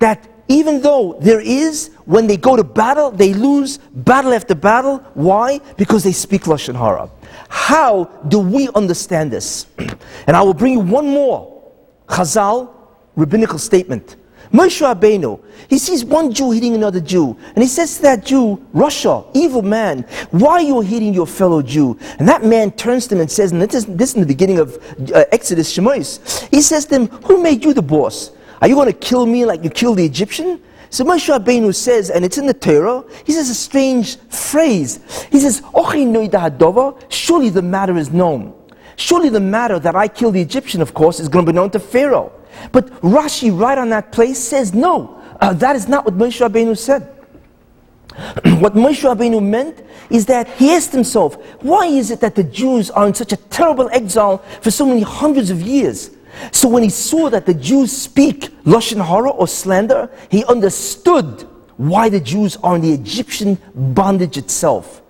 that 0.00 0.28
even 0.48 0.82
though 0.82 1.16
there 1.20 1.40
is, 1.40 1.90
when 2.04 2.26
they 2.26 2.36
go 2.36 2.56
to 2.56 2.62
battle, 2.62 3.10
they 3.10 3.32
lose 3.32 3.78
battle 3.78 4.34
after 4.34 4.54
battle. 4.54 4.98
Why? 5.14 5.58
Because 5.78 6.04
they 6.04 6.12
speak 6.12 6.42
Lashon 6.42 6.76
Hara. 6.76 7.10
How 7.48 8.04
do 8.28 8.38
we 8.38 8.68
understand 8.74 9.32
this? 9.32 9.66
And 10.26 10.36
I 10.36 10.42
will 10.42 10.54
bring 10.54 10.74
you 10.74 10.80
one 10.80 11.06
more 11.06 11.72
Chazal 12.08 12.74
rabbinical 13.16 13.58
statement. 13.58 14.16
Moshe 14.52 14.80
Rabbeinu, 14.80 15.40
he 15.68 15.78
sees 15.78 16.04
one 16.04 16.32
Jew 16.32 16.52
hitting 16.52 16.74
another 16.74 17.00
Jew, 17.00 17.36
and 17.54 17.62
he 17.62 17.68
says 17.68 17.96
to 17.96 18.02
that 18.02 18.24
Jew, 18.24 18.64
Rasha, 18.74 19.28
evil 19.34 19.62
man, 19.62 20.02
why 20.30 20.52
are 20.52 20.62
you 20.62 20.80
hitting 20.80 21.12
your 21.12 21.26
fellow 21.26 21.62
Jew? 21.62 21.98
And 22.18 22.28
that 22.28 22.44
man 22.44 22.70
turns 22.72 23.06
to 23.08 23.14
him 23.14 23.20
and 23.22 23.30
says, 23.30 23.52
and 23.52 23.60
this 23.60 23.74
is, 23.74 23.86
this 23.86 24.10
is 24.10 24.14
in 24.16 24.20
the 24.20 24.26
beginning 24.26 24.58
of 24.58 24.76
uh, 25.14 25.24
Exodus 25.32 25.76
Shemais, 25.76 26.48
he 26.50 26.60
says 26.62 26.86
to 26.86 26.94
him, 26.94 27.06
who 27.24 27.42
made 27.42 27.64
you 27.64 27.74
the 27.74 27.82
boss? 27.82 28.32
Are 28.60 28.68
you 28.68 28.74
going 28.74 28.86
to 28.86 28.98
kill 28.98 29.26
me 29.26 29.44
like 29.44 29.62
you 29.64 29.70
killed 29.70 29.98
the 29.98 30.04
Egyptian? 30.04 30.62
So 30.90 31.04
Moshe 31.04 31.28
Rabbeinu 31.36 31.74
says, 31.74 32.10
and 32.10 32.24
it's 32.24 32.38
in 32.38 32.46
the 32.46 32.54
Torah, 32.54 33.04
he 33.24 33.32
says 33.32 33.50
a 33.50 33.54
strange 33.54 34.18
phrase. 34.30 35.00
He 35.30 35.40
says, 35.40 35.60
surely 37.08 37.50
the 37.50 37.62
matter 37.62 37.98
is 37.98 38.10
known. 38.10 38.54
Surely 38.96 39.28
the 39.28 39.40
matter 39.40 39.78
that 39.78 39.94
I 39.94 40.08
killed 40.08 40.34
the 40.34 40.40
Egyptian, 40.40 40.80
of 40.80 40.94
course, 40.94 41.20
is 41.20 41.28
going 41.28 41.44
to 41.44 41.52
be 41.52 41.56
known 41.56 41.70
to 41.70 41.80
Pharaoh. 41.80 42.32
But 42.72 42.88
Rashi, 43.00 43.56
right 43.58 43.78
on 43.78 43.90
that 43.90 44.12
place, 44.12 44.38
says, 44.38 44.74
no, 44.74 45.22
uh, 45.40 45.52
that 45.54 45.76
is 45.76 45.88
not 45.88 46.04
what 46.04 46.14
Moshe 46.14 46.46
Rabbeinu 46.46 46.76
said. 46.76 47.02
what 48.60 48.74
Moshe 48.74 49.02
Rabbeinu 49.02 49.42
meant 49.42 49.82
is 50.10 50.26
that 50.26 50.48
he 50.56 50.72
asked 50.72 50.92
himself, 50.92 51.34
why 51.62 51.86
is 51.86 52.10
it 52.10 52.20
that 52.20 52.34
the 52.34 52.44
Jews 52.44 52.90
are 52.90 53.06
in 53.06 53.14
such 53.14 53.32
a 53.32 53.36
terrible 53.36 53.88
exile 53.90 54.38
for 54.60 54.70
so 54.70 54.86
many 54.86 55.02
hundreds 55.02 55.50
of 55.50 55.60
years? 55.60 56.10
So 56.52 56.68
when 56.68 56.82
he 56.82 56.90
saw 56.90 57.30
that 57.30 57.46
the 57.46 57.54
Jews 57.54 57.92
speak 57.92 58.50
Lashon 58.64 59.04
Hara 59.04 59.30
or 59.30 59.48
slander, 59.48 60.10
he 60.30 60.44
understood 60.44 61.46
why 61.76 62.08
the 62.08 62.20
Jews 62.20 62.56
are 62.62 62.76
in 62.76 62.82
the 62.82 62.92
Egyptian 62.92 63.58
bondage 63.74 64.36
itself. 64.36 65.02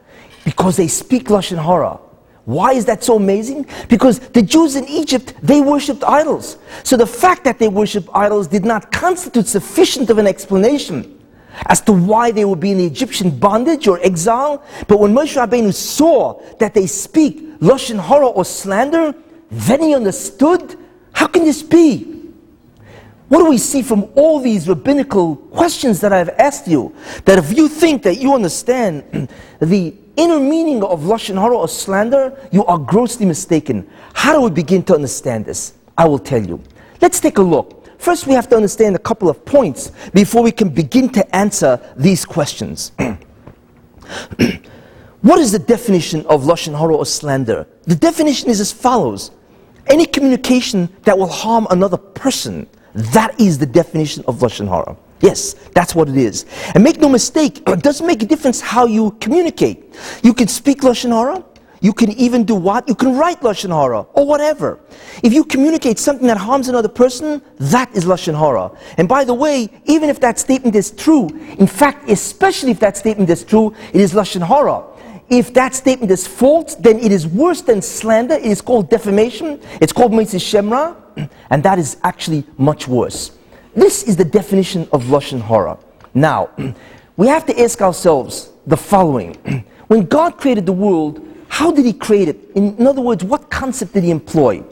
Because 0.45 0.77
they 0.77 0.89
speak 0.89 1.27
Lashon 1.27 1.63
Hara. 1.63 1.99
Why 2.47 2.75
is 2.75 2.85
that 2.85 3.03
so 3.03 3.17
amazing? 3.17 3.67
Because 3.89 4.21
the 4.21 4.41
Jews 4.41 4.77
in 4.77 4.87
Egypt, 4.87 5.35
they 5.43 5.61
worshipped 5.61 6.05
idols. 6.05 6.59
So 6.85 6.97
the 6.97 7.07
fact 7.07 7.43
that 7.43 7.59
they 7.59 7.67
worshipped 7.67 8.09
idols 8.15 8.47
did 8.47 8.65
not 8.65 8.93
constitute 8.93 9.49
sufficient 9.49 10.11
of 10.11 10.19
an 10.19 10.29
explanation 10.29 11.19
as 11.67 11.81
to 11.83 11.93
why 11.93 12.31
they 12.31 12.45
would 12.45 12.61
be 12.61 12.71
in 12.71 12.79
Egyptian 12.79 13.37
bondage 13.37 13.89
or 13.89 13.99
exile. 14.01 14.65
But 14.87 15.01
when 15.01 15.13
Moshe 15.13 15.37
Rabbeinu 15.37 15.75
saw 15.75 16.41
that 16.59 16.73
they 16.73 16.87
speak 16.87 17.59
Lashon 17.59 18.01
Hara 18.01 18.29
or 18.29 18.45
slander, 18.45 19.13
then 19.51 19.83
he 19.83 19.93
understood 19.93 20.79
how 21.13 21.27
can 21.27 21.45
this 21.45 21.65
be? 21.65 22.13
What 23.29 23.39
do 23.41 23.51
we 23.51 23.59
see 23.59 23.83
from 23.83 24.05
all 24.15 24.39
these 24.39 24.69
rabbinical 24.69 25.35
questions 25.35 26.01
that 26.01 26.13
I've 26.13 26.29
asked 26.29 26.69
you? 26.69 26.95
That 27.25 27.39
if 27.39 27.57
you 27.57 27.69
think 27.69 28.05
that 28.05 28.19
you 28.19 28.35
understand 28.35 29.29
the 29.59 29.97
inner 30.17 30.41
meaning 30.41 30.83
of 30.83 31.03
Lashon 31.03 31.41
Hara 31.41 31.57
or 31.57 31.69
slander, 31.69 32.37
you 32.51 32.65
are 32.67 32.79
grossly 32.79 33.27
mistaken. 33.27 33.89
How 34.15 34.33
do 34.33 34.41
we 34.43 34.51
begin 34.51 34.83
to 34.85 34.95
understand 34.95 35.45
this? 35.45 35.75
I 35.97 36.07
will 36.07 36.19
tell 36.19 36.45
you. 36.45 36.63
Let's 37.01 37.21
take 37.21 37.39
a 37.39 37.43
look. 37.43 37.77
First, 37.99 38.27
we 38.27 38.35
have 38.35 38.49
to 38.51 38.57
understand 38.57 38.97
a 38.97 38.99
couple 38.99 39.29
of 39.29 39.45
points 39.45 39.93
before 40.13 40.43
we 40.43 40.53
can 40.53 40.69
begin 40.69 41.09
to 41.11 41.37
answer 41.37 41.81
these 41.97 42.25
questions. 42.25 42.93
what 45.23 45.39
is 45.39 45.53
the 45.53 45.59
definition 45.59 46.25
of 46.27 46.43
Lashon 46.45 46.79
Hara 46.79 46.95
or 46.95 47.07
slander? 47.07 47.67
The 47.85 47.97
definition 47.97 48.51
is 48.51 48.61
as 48.61 48.73
follows 48.73 49.31
any 49.89 50.05
communication 50.05 50.89
that 51.03 51.17
will 51.17 51.29
harm 51.29 51.67
another 51.71 51.97
person, 51.97 52.67
that 52.95 53.39
is 53.41 53.59
the 53.59 53.67
definition 53.67 54.25
of 54.27 54.39
Lashon 54.41 54.69
Hara. 54.69 54.97
Yes, 55.21 55.55
that's 55.75 55.95
what 55.95 56.09
it 56.09 56.17
is. 56.17 56.45
And 56.75 56.85
make 56.85 57.01
no 57.01 57.09
mistake, 57.09 57.63
it 57.67 57.83
doesn't 57.83 58.07
make 58.07 58.23
a 58.23 58.27
difference 58.27 58.61
how 58.61 58.87
you 58.87 59.13
communicate. 59.21 59.95
You 60.23 60.35
can 60.35 60.49
speak 60.49 60.81
Lashon 60.81 61.11
Hara, 61.11 61.45
you 61.81 61.93
can 61.93 62.11
even 62.13 62.45
do 62.45 62.55
what? 62.55 62.89
You 62.89 62.95
can 62.95 63.17
write 63.17 63.41
Lashon 63.41 63.71
Hara, 63.71 64.01
or 64.01 64.27
whatever. 64.27 64.81
If 65.23 65.33
you 65.33 65.45
communicate 65.45 65.99
something 65.99 66.27
that 66.27 66.37
harms 66.37 66.69
another 66.69 66.89
person, 66.89 67.43
that 67.59 67.95
is 67.95 68.05
Lashon 68.05 68.39
Hara. 68.39 68.71
And 68.97 69.09
by 69.09 69.25
the 69.25 69.35
way, 69.35 69.69
even 69.85 70.09
if 70.09 70.21
that 70.21 70.39
statement 70.39 70.75
is 70.75 70.91
true, 70.91 71.29
in 71.59 71.67
fact, 71.67 72.09
especially 72.11 72.71
if 72.71 72.81
that 72.81 72.97
statement 72.97 73.31
is 73.31 73.45
true, 73.45 73.75
it 73.93 74.01
is 74.01 74.15
Lashon 74.15 74.47
Hara. 74.47 74.85
If 75.29 75.55
that 75.55 75.75
statement 75.75 76.11
is 76.13 76.27
false, 76.27 76.77
then 76.77 76.99
it 76.99 77.11
is 77.11 77.27
worse 77.27 77.61
than 77.61 77.83
slander. 77.83 78.35
It 78.35 78.47
is 78.47 78.61
called 78.61 78.89
defamation. 78.91 79.61
It's 79.81 79.93
called 79.93 80.13
Motzi 80.13 80.41
Shem 80.41 80.71
Ra, 80.71 80.95
and 81.51 81.63
that 81.63 81.79
is 81.79 81.99
actually 82.05 82.45
much 82.57 82.87
worse. 82.87 83.36
This 83.77 84.05
is 84.05 84.17
the 84.17 84.25
definition 84.25 84.89
of 84.91 85.05
Lashon 85.05 85.39
Hara. 85.39 85.79
Now, 86.15 86.49
we 87.19 87.29
have 87.29 87.45
to 87.45 87.61
ask 87.61 87.83
ourselves 87.83 88.49
the 88.67 88.77
following. 88.77 89.37
When 89.89 90.07
God 90.07 90.39
created 90.39 90.67
the 90.67 90.73
world, 90.73 91.25
how 91.47 91.71
did 91.71 91.85
He 91.85 91.93
create 91.93 92.27
it? 92.27 92.39
In, 92.57 92.75
in 92.77 92.87
other 92.87 93.03
words, 93.03 93.23
what 93.23 93.51
concept 93.51 93.93
did 93.93 94.03
He 94.03 94.11
employ? 94.11 94.65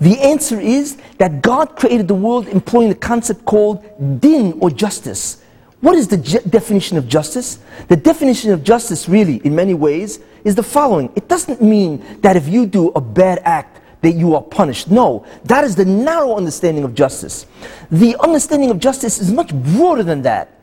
The 0.00 0.18
answer 0.20 0.60
is 0.60 0.96
that 1.18 1.42
God 1.42 1.76
created 1.76 2.06
the 2.06 2.14
world 2.14 2.46
employing 2.48 2.88
the 2.88 2.94
concept 2.94 3.44
called 3.44 3.84
din 4.20 4.56
or 4.60 4.70
justice. 4.70 5.42
What 5.80 5.96
is 5.96 6.06
the 6.06 6.16
definition 6.48 6.96
of 6.96 7.08
justice? 7.08 7.58
The 7.88 7.96
definition 7.96 8.52
of 8.52 8.62
justice, 8.62 9.08
really, 9.08 9.38
in 9.44 9.56
many 9.56 9.74
ways, 9.74 10.20
is 10.44 10.54
the 10.54 10.62
following 10.62 11.12
it 11.16 11.28
doesn't 11.28 11.60
mean 11.60 12.02
that 12.20 12.36
if 12.36 12.46
you 12.46 12.64
do 12.64 12.90
a 12.90 13.00
bad 13.00 13.40
act, 13.44 13.80
that 14.02 14.12
you 14.12 14.34
are 14.34 14.42
punished. 14.42 14.90
No, 14.90 15.24
that 15.44 15.64
is 15.64 15.74
the 15.74 15.84
narrow 15.84 16.36
understanding 16.36 16.84
of 16.84 16.94
justice. 16.94 17.46
The 17.90 18.16
understanding 18.20 18.70
of 18.70 18.78
justice 18.78 19.18
is 19.18 19.32
much 19.32 19.54
broader 19.54 20.02
than 20.02 20.22
that. 20.22 20.58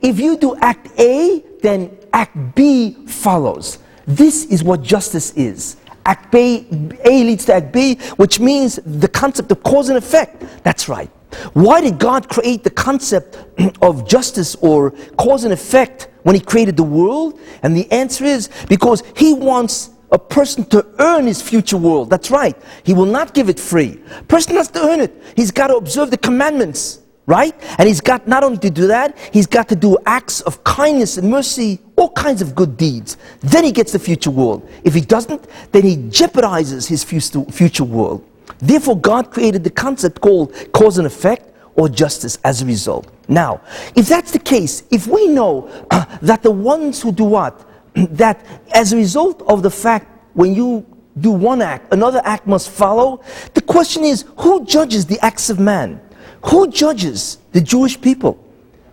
If 0.00 0.18
you 0.18 0.36
do 0.36 0.56
act 0.56 0.88
A, 0.98 1.44
then 1.60 1.96
act 2.12 2.54
B 2.54 3.06
follows. 3.06 3.78
This 4.06 4.44
is 4.46 4.62
what 4.62 4.82
justice 4.82 5.32
is. 5.32 5.76
Act 6.06 6.30
B, 6.30 6.66
A 7.04 7.24
leads 7.24 7.46
to 7.46 7.54
act 7.54 7.72
B, 7.72 7.96
which 8.16 8.38
means 8.38 8.78
the 8.84 9.08
concept 9.08 9.50
of 9.50 9.62
cause 9.62 9.88
and 9.88 9.96
effect. 9.96 10.44
That's 10.62 10.88
right. 10.88 11.10
Why 11.54 11.80
did 11.80 11.98
God 11.98 12.28
create 12.28 12.62
the 12.62 12.70
concept 12.70 13.38
of 13.82 14.06
justice 14.06 14.54
or 14.56 14.90
cause 15.16 15.44
and 15.44 15.52
effect 15.52 16.08
when 16.22 16.34
He 16.34 16.40
created 16.40 16.76
the 16.76 16.84
world? 16.84 17.40
And 17.62 17.76
the 17.76 17.90
answer 17.90 18.24
is 18.24 18.50
because 18.68 19.02
He 19.16 19.32
wants 19.32 19.90
a 20.14 20.18
person 20.18 20.64
to 20.66 20.86
earn 21.00 21.26
his 21.26 21.42
future 21.42 21.76
world. 21.76 22.08
That's 22.08 22.30
right. 22.30 22.56
He 22.84 22.94
will 22.94 23.04
not 23.04 23.34
give 23.34 23.48
it 23.48 23.58
free. 23.58 24.00
Person 24.28 24.54
has 24.54 24.68
to 24.68 24.80
earn 24.80 25.00
it. 25.00 25.12
He's 25.34 25.50
got 25.50 25.66
to 25.66 25.76
observe 25.76 26.12
the 26.12 26.16
commandments, 26.16 27.00
right? 27.26 27.52
And 27.78 27.88
he's 27.88 28.00
got 28.00 28.28
not 28.28 28.44
only 28.44 28.58
to 28.58 28.70
do 28.70 28.86
that, 28.86 29.18
he's 29.32 29.48
got 29.48 29.68
to 29.70 29.76
do 29.76 29.98
acts 30.06 30.40
of 30.42 30.62
kindness 30.62 31.18
and 31.18 31.28
mercy, 31.28 31.80
all 31.96 32.10
kinds 32.10 32.40
of 32.42 32.54
good 32.54 32.76
deeds. 32.76 33.16
Then 33.40 33.64
he 33.64 33.72
gets 33.72 33.90
the 33.90 33.98
future 33.98 34.30
world. 34.30 34.68
If 34.84 34.94
he 34.94 35.00
doesn't, 35.00 35.48
then 35.72 35.82
he 35.82 35.96
jeopardizes 35.96 36.86
his 36.86 37.02
future 37.02 37.84
world. 37.84 38.24
Therefore, 38.58 38.96
God 38.96 39.32
created 39.32 39.64
the 39.64 39.70
concept 39.70 40.20
called 40.20 40.54
cause 40.72 40.98
and 40.98 41.08
effect 41.08 41.50
or 41.74 41.88
justice 41.88 42.38
as 42.44 42.62
a 42.62 42.66
result. 42.66 43.10
Now, 43.26 43.62
if 43.96 44.06
that's 44.06 44.30
the 44.30 44.38
case, 44.38 44.84
if 44.92 45.08
we 45.08 45.26
know 45.26 45.68
uh, 45.90 46.04
that 46.22 46.44
the 46.44 46.52
ones 46.52 47.02
who 47.02 47.10
do 47.10 47.24
what? 47.24 47.68
that 48.10 48.44
as 48.72 48.92
a 48.92 48.96
result 48.96 49.42
of 49.42 49.62
the 49.62 49.70
fact 49.70 50.08
when 50.34 50.54
you 50.54 50.86
do 51.18 51.30
one 51.30 51.62
act, 51.62 51.92
another 51.92 52.20
act 52.24 52.46
must 52.46 52.70
follow, 52.70 53.22
the 53.54 53.62
question 53.62 54.04
is 54.04 54.24
who 54.38 54.64
judges 54.64 55.06
the 55.06 55.18
acts 55.24 55.48
of 55.48 55.60
man? 55.60 56.00
Who 56.46 56.68
judges 56.70 57.38
the 57.52 57.60
Jewish 57.60 58.00
people? 58.00 58.43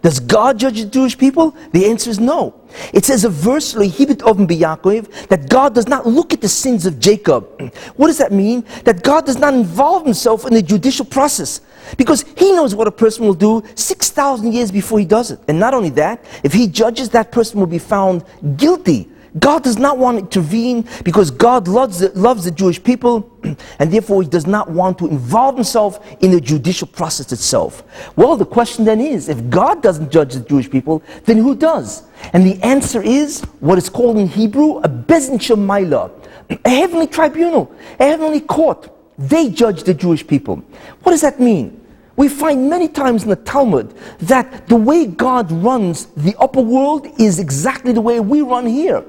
Does 0.01 0.19
God 0.19 0.57
judge 0.57 0.81
the 0.81 0.87
Jewish 0.87 1.17
people? 1.17 1.55
The 1.73 1.85
answer 1.85 2.09
is 2.09 2.19
no. 2.19 2.55
It 2.93 3.05
says 3.05 3.23
a 3.23 3.29
verse, 3.29 3.73
that 3.73 5.45
God 5.47 5.75
does 5.75 5.87
not 5.87 6.07
look 6.07 6.33
at 6.33 6.41
the 6.41 6.49
sins 6.49 6.85
of 6.85 6.99
Jacob. 6.99 7.47
What 7.95 8.07
does 8.07 8.17
that 8.17 8.31
mean? 8.31 8.65
That 8.85 9.03
God 9.03 9.25
does 9.25 9.37
not 9.37 9.53
involve 9.53 10.03
himself 10.03 10.45
in 10.45 10.53
the 10.53 10.61
judicial 10.61 11.05
process. 11.05 11.61
Because 11.97 12.25
he 12.37 12.51
knows 12.51 12.73
what 12.73 12.87
a 12.87 12.91
person 12.91 13.25
will 13.25 13.33
do 13.33 13.63
6,000 13.75 14.51
years 14.51 14.71
before 14.71 14.97
he 14.99 15.05
does 15.05 15.29
it. 15.29 15.39
And 15.47 15.59
not 15.59 15.73
only 15.73 15.89
that, 15.91 16.23
if 16.43 16.53
he 16.53 16.67
judges, 16.67 17.09
that 17.09 17.31
person 17.31 17.59
will 17.59 17.67
be 17.67 17.79
found 17.79 18.23
guilty 18.57 19.10
God 19.39 19.63
does 19.63 19.77
not 19.77 19.97
want 19.97 20.17
to 20.17 20.23
intervene 20.23 20.87
because 21.05 21.31
God 21.31 21.67
loves 21.67 21.99
the, 21.99 22.09
loves 22.09 22.43
the 22.43 22.51
Jewish 22.51 22.83
people 22.83 23.31
and 23.79 23.91
therefore 23.91 24.23
he 24.23 24.29
does 24.29 24.45
not 24.45 24.69
want 24.69 24.97
to 24.99 25.07
involve 25.07 25.55
himself 25.55 26.05
in 26.21 26.31
the 26.31 26.41
judicial 26.41 26.87
process 26.87 27.31
itself. 27.31 27.83
Well, 28.17 28.35
the 28.35 28.45
question 28.45 28.83
then 28.83 28.99
is 28.99 29.29
if 29.29 29.49
God 29.49 29.81
doesn't 29.81 30.11
judge 30.11 30.33
the 30.33 30.41
Jewish 30.41 30.69
people, 30.69 31.01
then 31.23 31.37
who 31.37 31.55
does? 31.55 32.03
And 32.33 32.45
the 32.45 32.61
answer 32.61 33.01
is 33.01 33.41
what 33.61 33.77
is 33.77 33.89
called 33.89 34.17
in 34.17 34.27
Hebrew 34.27 34.79
a 34.79 35.39
Shel 35.39 35.57
Maalah, 35.57 36.11
a 36.65 36.69
heavenly 36.69 37.07
tribunal, 37.07 37.73
a 37.99 38.03
heavenly 38.03 38.41
court. 38.41 38.89
They 39.17 39.49
judge 39.49 39.83
the 39.83 39.93
Jewish 39.93 40.27
people. 40.27 40.57
What 41.03 41.11
does 41.11 41.21
that 41.21 41.39
mean? 41.39 41.77
We 42.17 42.27
find 42.27 42.69
many 42.69 42.87
times 42.89 43.23
in 43.23 43.29
the 43.29 43.35
Talmud 43.37 43.95
that 44.19 44.67
the 44.67 44.75
way 44.75 45.05
God 45.05 45.51
runs 45.51 46.07
the 46.17 46.35
upper 46.37 46.61
world 46.61 47.07
is 47.19 47.39
exactly 47.39 47.93
the 47.93 48.01
way 48.01 48.19
we 48.19 48.41
run 48.41 48.65
here. 48.65 49.03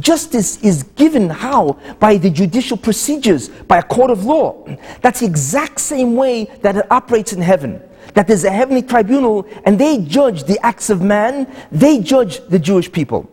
Justice 0.00 0.62
is 0.62 0.82
given 0.82 1.30
how? 1.30 1.78
By 1.98 2.16
the 2.16 2.30
judicial 2.30 2.76
procedures, 2.76 3.48
by 3.48 3.78
a 3.78 3.82
court 3.82 4.10
of 4.10 4.24
law. 4.24 4.66
That's 5.00 5.20
the 5.20 5.26
exact 5.26 5.80
same 5.80 6.16
way 6.16 6.44
that 6.62 6.76
it 6.76 6.90
operates 6.90 7.32
in 7.32 7.40
heaven. 7.40 7.80
That 8.14 8.26
there's 8.26 8.44
a 8.44 8.50
heavenly 8.50 8.82
tribunal 8.82 9.46
and 9.64 9.78
they 9.78 9.98
judge 9.98 10.44
the 10.44 10.58
acts 10.64 10.90
of 10.90 11.02
man, 11.02 11.52
they 11.70 12.00
judge 12.00 12.40
the 12.48 12.58
Jewish 12.58 12.90
people. 12.90 13.30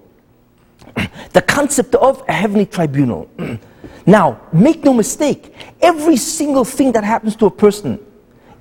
the 1.34 1.42
concept 1.42 1.96
of 1.96 2.24
a 2.28 2.34
heavenly 2.34 2.66
tribunal. 2.66 3.30
now, 4.06 4.39
make 4.52 4.84
no 4.84 4.94
mistake, 4.94 5.56
every 5.82 6.18
single 6.18 6.66
thing 6.66 6.92
that 6.92 7.04
happens 7.04 7.36
to 7.38 7.46
a 7.46 7.52
person 7.52 8.00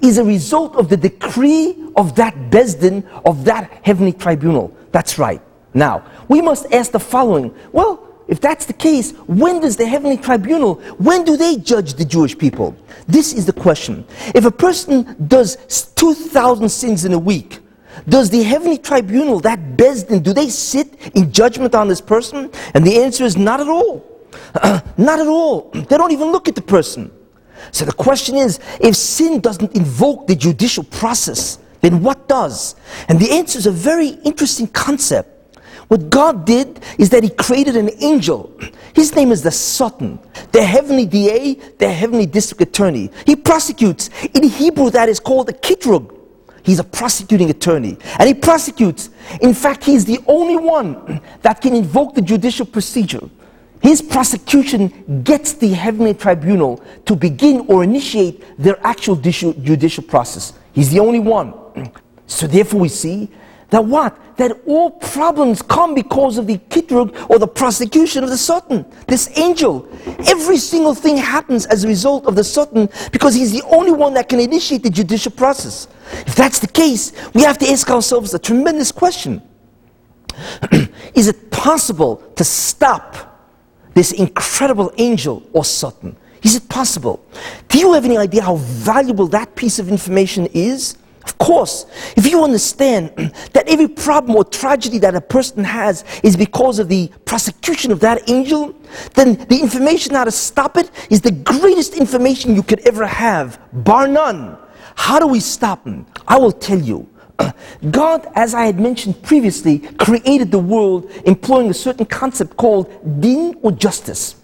is 0.01 0.19
a 0.19 0.25
result 0.25 0.77
of 0.77 0.89
the 0.89 0.97
decree 0.97 1.77
of 1.97 2.15
that 2.17 2.35
Besdin, 2.51 3.07
of 3.25 3.45
that 3.45 3.71
heavenly 3.83 4.13
tribunal. 4.13 4.77
That's 4.91 5.19
right. 5.19 5.41
Now, 5.75 6.05
we 6.29 6.41
must 6.41 6.73
ask 6.73 6.93
the 6.93 7.01
following 7.01 7.55
well, 7.73 8.09
if 8.29 8.41
that's 8.41 8.67
the 8.67 8.73
case, 8.73 9.13
when 9.27 9.61
does 9.61 9.77
the 9.77 9.87
heavenly 9.87 10.17
tribunal, 10.17 10.77
when 10.97 11.25
do 11.25 11.37
they 11.37 11.57
judge 11.57 11.95
the 11.95 12.05
Jewish 12.05 12.39
people? 12.39 12.75
This 13.07 13.33
is 13.33 13.47
the 13.47 13.53
question. 13.53 14.07
If 14.35 14.45
a 14.45 14.51
person 14.51 15.17
does 15.27 15.57
2,000 15.97 16.69
sins 16.69 17.05
in 17.05 17.13
a 17.13 17.19
week, 17.19 17.63
Does 18.09 18.31
the 18.31 18.43
heavenly 18.43 18.79
tribunal, 18.79 19.41
that 19.41 19.77
Bezdin, 19.77 20.23
do 20.23 20.33
they 20.33 20.49
sit 20.49 21.13
in 21.15 21.33
judgment 21.33 21.75
on 21.75 21.89
this 21.89 22.01
person? 22.01 22.51
And 22.75 22.87
the 22.87 23.03
answer 23.03 23.25
is 23.25 23.37
not 23.37 23.61
at 23.61 23.69
all. 23.69 24.05
not 24.97 25.21
at 25.21 25.27
all. 25.27 25.71
They 25.75 25.97
don't 25.97 26.13
even 26.13 26.33
look 26.33 26.49
at 26.49 26.55
the 26.55 26.63
person. 26.63 27.11
So 27.71 27.85
the 27.85 27.93
question 27.93 28.37
is 28.37 28.59
if 28.81 28.97
sin 28.97 29.41
doesn't 29.41 29.75
invoke 29.77 30.27
the 30.27 30.35
judicial 30.35 30.85
process, 30.85 31.59
then 31.81 32.03
what 32.03 32.29
does? 32.29 32.75
And 33.09 33.21
the 33.21 33.31
answer 33.31 33.59
is 33.59 33.67
a 33.67 33.73
very 33.73 34.09
interesting 34.25 34.69
concept. 34.69 35.29
What 35.93 36.09
God 36.09 36.47
did 36.47 36.81
is 36.97 37.11
that 37.11 37.23
He 37.23 37.29
created 37.29 37.77
an 37.77 37.91
angel. 38.03 38.59
His 38.95 39.15
name 39.15 39.31
is 39.31 39.43
the 39.43 39.51
Satan, 39.51 40.19
the 40.51 40.65
heavenly 40.65 41.05
DA, 41.05 41.53
the 41.77 41.93
heavenly 41.93 42.25
district 42.25 42.63
attorney. 42.63 43.11
He 43.27 43.37
prosecutes. 43.37 44.09
In 44.33 44.45
Hebrew, 44.45 44.89
that 44.89 45.11
is 45.11 45.21
called 45.21 45.51
a 45.51 45.53
kitrug. 45.53 46.19
He's 46.63 46.79
a 46.79 46.85
prosecuting 46.85 47.51
attorney. 47.51 47.99
And 48.19 48.27
he 48.27 48.33
prosecutes. 48.33 49.11
In 49.43 49.53
fact, 49.53 49.85
he's 49.85 50.07
the 50.07 50.19
only 50.27 50.57
one 50.57 51.21
that 51.43 51.61
can 51.61 51.75
invoke 51.75 52.15
the 52.15 52.23
judicial 52.23 52.65
procedure. 52.65 53.29
His 53.83 54.01
prosecution 54.01 55.23
gets 55.25 55.53
the 55.53 55.75
heavenly 55.75 56.15
tribunal 56.15 56.83
to 57.05 57.15
begin 57.15 57.67
or 57.69 57.85
initiate 57.85 58.43
their 58.57 58.79
actual 58.83 59.17
judicial 59.17 60.05
process. 60.05 60.55
He's 60.73 60.91
the 60.91 61.01
only 61.01 61.21
one. 61.21 61.53
So 62.27 62.47
therefore 62.47 62.81
we 62.81 62.89
see 62.89 63.29
that 63.73 63.87
what? 63.87 64.37
That 64.37 64.61
all 64.67 64.91
problems 64.91 65.63
come 65.63 65.95
because 65.95 66.37
of 66.37 66.47
the 66.47 66.59
kitrug 66.59 67.31
or 67.31 67.39
the 67.39 67.49
prosecution 67.49 68.23
of 68.23 68.29
the 68.29 68.37
Satan, 68.37 68.85
this 69.07 69.39
angel. 69.39 69.89
Every 70.27 70.59
single 70.59 70.95
thing 70.95 71.17
happens 71.17 71.65
as 71.65 71.83
a 71.83 71.89
result 71.89 72.27
of 72.27 72.37
the 72.37 72.45
Satan 72.45 72.91
because 73.13 73.35
he's 73.35 73.51
the 73.51 73.63
only 73.69 73.91
one 73.91 74.13
that 74.13 74.29
can 74.29 74.41
initiate 74.41 74.83
the 74.83 74.91
judicial 74.91 75.33
process. 75.33 75.89
If 76.27 76.35
that's 76.35 76.59
the 76.59 76.67
case, 76.67 77.13
we 77.33 77.41
have 77.43 77.57
to 77.59 77.71
ask 77.71 77.89
ourselves 77.89 78.35
a 78.35 78.39
tremendous 78.39 78.93
question. 78.93 79.41
Is 81.15 81.29
it 81.29 81.51
possible 81.51 82.17
to 82.37 82.45
stop 82.45 83.57
this 83.95 84.13
incredible 84.13 84.93
angel 84.99 85.43
or 85.55 85.65
Satan? 85.65 86.15
Is 86.43 86.57
it 86.57 86.69
possible? 86.69 87.25
Do 87.69 87.79
you 87.79 87.95
have 87.95 88.05
any 88.05 88.19
idea 88.19 88.43
how 88.43 88.57
valuable 88.57 89.29
that 89.29 89.57
piece 89.57 89.79
of 89.79 89.89
information 89.89 90.47
is? 90.53 90.99
Of 91.25 91.39
course, 91.39 91.87
if 92.17 92.27
you 92.27 92.43
understand 92.43 93.11
that 93.53 93.65
every 93.69 93.89
problem 93.89 94.37
or 94.37 94.45
tragedy 94.45 94.99
that 94.99 95.15
a 95.15 95.21
person 95.21 95.65
has 95.65 96.05
is 96.23 96.37
because 96.37 96.79
of 96.79 96.89
the 96.89 97.11
prosecution 97.25 97.93
of 97.93 98.01
that 98.01 98.29
angel, 98.29 98.75
then 99.15 99.37
the 99.47 99.61
information 99.61 100.15
how 100.15 100.25
to 100.25 100.31
stop 100.31 100.77
it 100.77 100.91
is 101.11 101.21
the 101.21 101.31
greatest 101.31 101.97
information 101.97 102.55
you 102.55 102.63
could 102.63 102.87
ever 102.87 103.07
have, 103.07 103.61
bar 103.73 104.09
none. 104.09 104.57
How 104.95 105.19
do 105.19 105.27
we 105.27 105.41
stop 105.41 105.85
them? 105.85 106.07
I 106.27 106.39
will 106.39 106.53
tell 106.53 106.79
you. 106.79 107.09
God, 107.91 108.27
as 108.35 108.55
I 108.55 108.65
had 108.65 108.79
mentioned 108.79 109.23
previously, 109.23 109.79
created 109.79 110.51
the 110.51 110.59
world 110.59 111.11
employing 111.25 111.71
a 111.71 111.75
certain 111.75 112.07
concept 112.07 112.57
called 112.57 112.89
din 113.21 113.55
or 113.63 113.73
justice. 113.73 114.37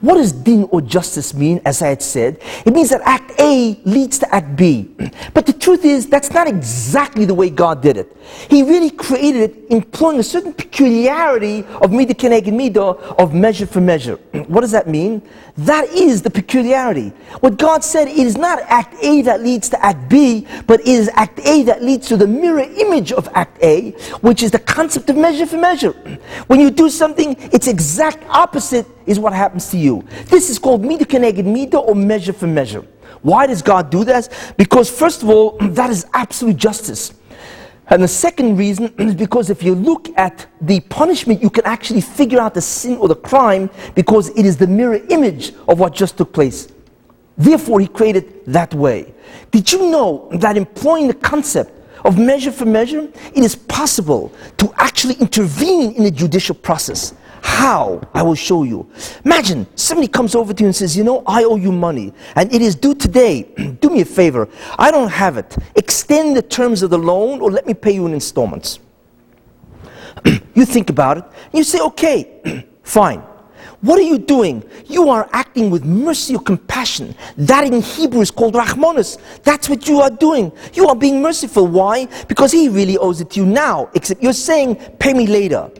What 0.00 0.14
does 0.14 0.32
din 0.32 0.64
or 0.70 0.80
justice 0.80 1.34
mean, 1.34 1.60
as 1.64 1.82
I 1.82 1.88
had 1.88 2.02
said? 2.02 2.40
It 2.64 2.72
means 2.72 2.90
that 2.90 3.00
Act 3.04 3.32
A 3.40 3.78
leads 3.84 4.18
to 4.20 4.34
Act 4.34 4.56
B. 4.56 4.90
But 5.34 5.46
the 5.46 5.52
truth 5.52 5.84
is, 5.84 6.06
that's 6.06 6.30
not 6.30 6.46
exactly 6.46 7.24
the 7.24 7.34
way 7.34 7.50
God 7.50 7.82
did 7.82 7.96
it. 7.96 8.16
He 8.48 8.62
really 8.62 8.90
created 8.90 9.50
it 9.50 9.70
employing 9.70 10.18
a 10.18 10.22
certain 10.22 10.52
peculiarity 10.52 11.60
of 11.82 11.90
midah 11.90 12.14
keneged 12.14 12.52
midah, 12.52 12.98
of 13.18 13.34
measure 13.34 13.66
for 13.66 13.80
measure. 13.80 14.16
What 14.46 14.60
does 14.60 14.72
that 14.72 14.88
mean? 14.88 15.22
That 15.58 15.88
is 15.88 16.20
the 16.20 16.28
peculiarity. 16.28 17.12
What 17.40 17.56
God 17.56 17.82
said, 17.82 18.08
it 18.08 18.18
is 18.18 18.36
not 18.36 18.60
Act 18.66 18.94
A 19.02 19.22
that 19.22 19.42
leads 19.42 19.70
to 19.70 19.82
Act 19.84 20.08
B, 20.08 20.46
but 20.66 20.80
it 20.80 20.88
is 20.88 21.08
Act 21.14 21.40
A 21.40 21.62
that 21.62 21.82
leads 21.82 22.08
to 22.08 22.16
the 22.18 22.26
mirror 22.26 22.60
image 22.60 23.10
of 23.12 23.26
Act 23.34 23.62
A, 23.62 23.92
which 24.20 24.42
is 24.42 24.50
the 24.50 24.58
concept 24.58 25.08
of 25.08 25.16
measure 25.16 25.46
for 25.46 25.56
measure. 25.56 25.92
When 26.46 26.60
you 26.60 26.70
do 26.70 26.90
something, 26.90 27.36
its 27.52 27.68
exact 27.68 28.22
opposite 28.28 28.86
is 29.06 29.18
what 29.18 29.32
happens 29.32 29.70
to 29.70 29.78
you. 29.78 30.04
This 30.26 30.50
is 30.50 30.58
called 30.58 30.82
midah 30.82 31.06
keneged 31.06 31.44
midah 31.44 31.88
or 31.88 31.94
measure 31.94 32.34
for 32.34 32.46
measure. 32.46 32.84
Why 33.22 33.46
does 33.46 33.62
God 33.62 33.90
do 33.90 34.04
this? 34.04 34.28
Because 34.56 34.90
first 34.90 35.22
of 35.22 35.30
all, 35.30 35.56
that 35.60 35.88
is 35.88 36.06
absolute 36.12 36.56
justice. 36.56 37.14
And 37.88 38.02
the 38.02 38.08
second 38.08 38.56
reason 38.56 38.92
is 38.98 39.14
because 39.14 39.50
if 39.50 39.62
you 39.62 39.74
look 39.74 40.08
at 40.16 40.46
the 40.60 40.80
punishment, 40.80 41.42
you 41.42 41.50
can 41.50 41.64
actually 41.64 42.00
figure 42.00 42.40
out 42.40 42.54
the 42.54 42.60
sin 42.60 42.96
or 42.96 43.08
the 43.08 43.16
crime 43.16 43.70
because 43.94 44.28
it 44.30 44.44
is 44.44 44.56
the 44.56 44.66
mirror 44.66 45.00
image 45.10 45.52
of 45.68 45.78
what 45.78 45.94
just 45.94 46.16
took 46.16 46.32
place. 46.32 46.68
Therefore, 47.38 47.80
he 47.80 47.86
created 47.86 48.44
that 48.46 48.72
way. 48.74 49.14
Did 49.50 49.70
you 49.70 49.90
know 49.90 50.28
that 50.32 50.56
employing 50.56 51.06
the 51.06 51.14
concept 51.14 51.72
of 52.04 52.18
measure 52.18 52.52
for 52.52 52.64
measure, 52.64 53.08
it 53.34 53.44
is 53.44 53.54
possible 53.54 54.32
to 54.58 54.72
actually 54.76 55.14
intervene 55.14 55.92
in 55.92 56.04
the 56.04 56.10
judicial 56.10 56.54
process? 56.54 57.14
How? 57.46 58.02
I 58.12 58.22
will 58.24 58.34
show 58.34 58.64
you. 58.64 58.90
Imagine 59.24 59.68
somebody 59.76 60.08
comes 60.08 60.34
over 60.34 60.52
to 60.52 60.60
you 60.60 60.66
and 60.66 60.74
says, 60.74 60.96
You 60.96 61.04
know, 61.04 61.22
I 61.26 61.44
owe 61.44 61.54
you 61.54 61.70
money 61.70 62.12
and 62.34 62.52
it 62.52 62.60
is 62.60 62.74
due 62.74 62.94
today. 62.94 63.44
Do 63.80 63.88
me 63.88 64.00
a 64.00 64.04
favor. 64.04 64.48
I 64.76 64.90
don't 64.90 65.08
have 65.08 65.36
it. 65.36 65.56
Extend 65.76 66.36
the 66.36 66.42
terms 66.42 66.82
of 66.82 66.90
the 66.90 66.98
loan 66.98 67.40
or 67.40 67.52
let 67.52 67.64
me 67.64 67.72
pay 67.72 67.92
you 67.92 68.04
in 68.06 68.14
installments. 68.14 68.80
you 70.54 70.64
think 70.64 70.90
about 70.90 71.18
it. 71.18 71.24
you 71.52 71.62
say, 71.62 71.78
Okay, 71.78 72.66
fine. 72.82 73.20
What 73.80 74.00
are 74.00 74.02
you 74.02 74.18
doing? 74.18 74.64
You 74.86 75.08
are 75.10 75.28
acting 75.32 75.70
with 75.70 75.84
mercy 75.84 76.34
or 76.34 76.42
compassion. 76.42 77.14
That 77.36 77.64
in 77.64 77.80
Hebrew 77.80 78.22
is 78.22 78.32
called 78.32 78.54
Rahmanis. 78.54 79.18
That's 79.44 79.68
what 79.68 79.86
you 79.86 80.00
are 80.00 80.10
doing. 80.10 80.50
You 80.72 80.88
are 80.88 80.96
being 80.96 81.22
merciful. 81.22 81.68
Why? 81.68 82.06
Because 82.26 82.50
he 82.50 82.68
really 82.68 82.98
owes 82.98 83.20
it 83.20 83.30
to 83.30 83.40
you 83.40 83.46
now. 83.46 83.88
Except 83.94 84.20
you're 84.20 84.32
saying, 84.32 84.76
pay 84.98 85.14
me 85.14 85.28
later. 85.28 85.70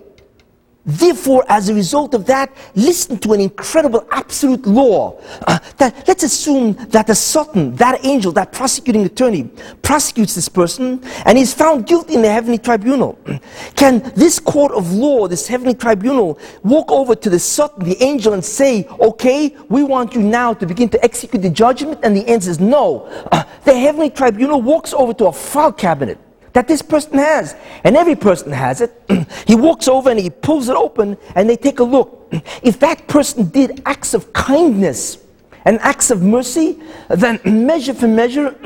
Therefore, 0.86 1.44
as 1.48 1.68
a 1.68 1.74
result 1.74 2.14
of 2.14 2.26
that, 2.26 2.56
listen 2.76 3.18
to 3.18 3.32
an 3.32 3.40
incredible 3.40 4.06
absolute 4.12 4.64
law. 4.66 5.20
Uh, 5.44 5.58
that 5.78 6.06
let's 6.06 6.22
assume 6.22 6.74
that 6.90 7.08
the 7.08 7.14
Satan, 7.14 7.74
that 7.74 8.04
angel, 8.04 8.30
that 8.32 8.52
prosecuting 8.52 9.04
attorney, 9.04 9.50
prosecutes 9.82 10.36
this 10.36 10.48
person 10.48 11.02
and 11.24 11.36
is 11.36 11.52
found 11.52 11.88
guilty 11.88 12.14
in 12.14 12.22
the 12.22 12.30
heavenly 12.30 12.58
tribunal. 12.58 13.18
Can 13.74 13.98
this 14.14 14.38
court 14.38 14.70
of 14.72 14.92
law, 14.92 15.26
this 15.26 15.48
heavenly 15.48 15.74
tribunal, 15.74 16.38
walk 16.62 16.92
over 16.92 17.16
to 17.16 17.30
the 17.30 17.40
Satan, 17.40 17.84
the 17.84 18.00
angel, 18.00 18.32
and 18.32 18.44
say, 18.44 18.86
"Okay, 19.00 19.56
we 19.68 19.82
want 19.82 20.14
you 20.14 20.22
now 20.22 20.54
to 20.54 20.66
begin 20.66 20.88
to 20.90 21.04
execute 21.04 21.42
the 21.42 21.50
judgment"? 21.50 21.98
And 22.04 22.16
the 22.16 22.28
answer 22.28 22.50
is 22.50 22.60
no. 22.60 23.08
Uh, 23.32 23.42
the 23.64 23.76
heavenly 23.76 24.10
tribunal 24.10 24.62
walks 24.62 24.94
over 24.94 25.12
to 25.14 25.26
a 25.26 25.32
file 25.32 25.72
cabinet 25.72 26.18
that 26.56 26.66
this 26.66 26.80
person 26.80 27.18
has. 27.18 27.54
And 27.84 27.98
every 27.98 28.16
person 28.16 28.50
has 28.50 28.80
it. 28.80 28.90
he 29.46 29.54
walks 29.54 29.88
over 29.88 30.08
and 30.08 30.18
he 30.18 30.30
pulls 30.30 30.70
it 30.70 30.74
open 30.74 31.18
and 31.34 31.50
they 31.50 31.56
take 31.56 31.80
a 31.80 31.84
look. 31.84 32.32
If 32.62 32.80
that 32.80 33.06
person 33.08 33.50
did 33.50 33.82
acts 33.84 34.14
of 34.14 34.32
kindness 34.32 35.18
and 35.66 35.78
acts 35.80 36.10
of 36.10 36.22
mercy, 36.22 36.78
then 37.10 37.40
measure 37.66 37.92
for 37.92 38.08
measure, 38.08 38.56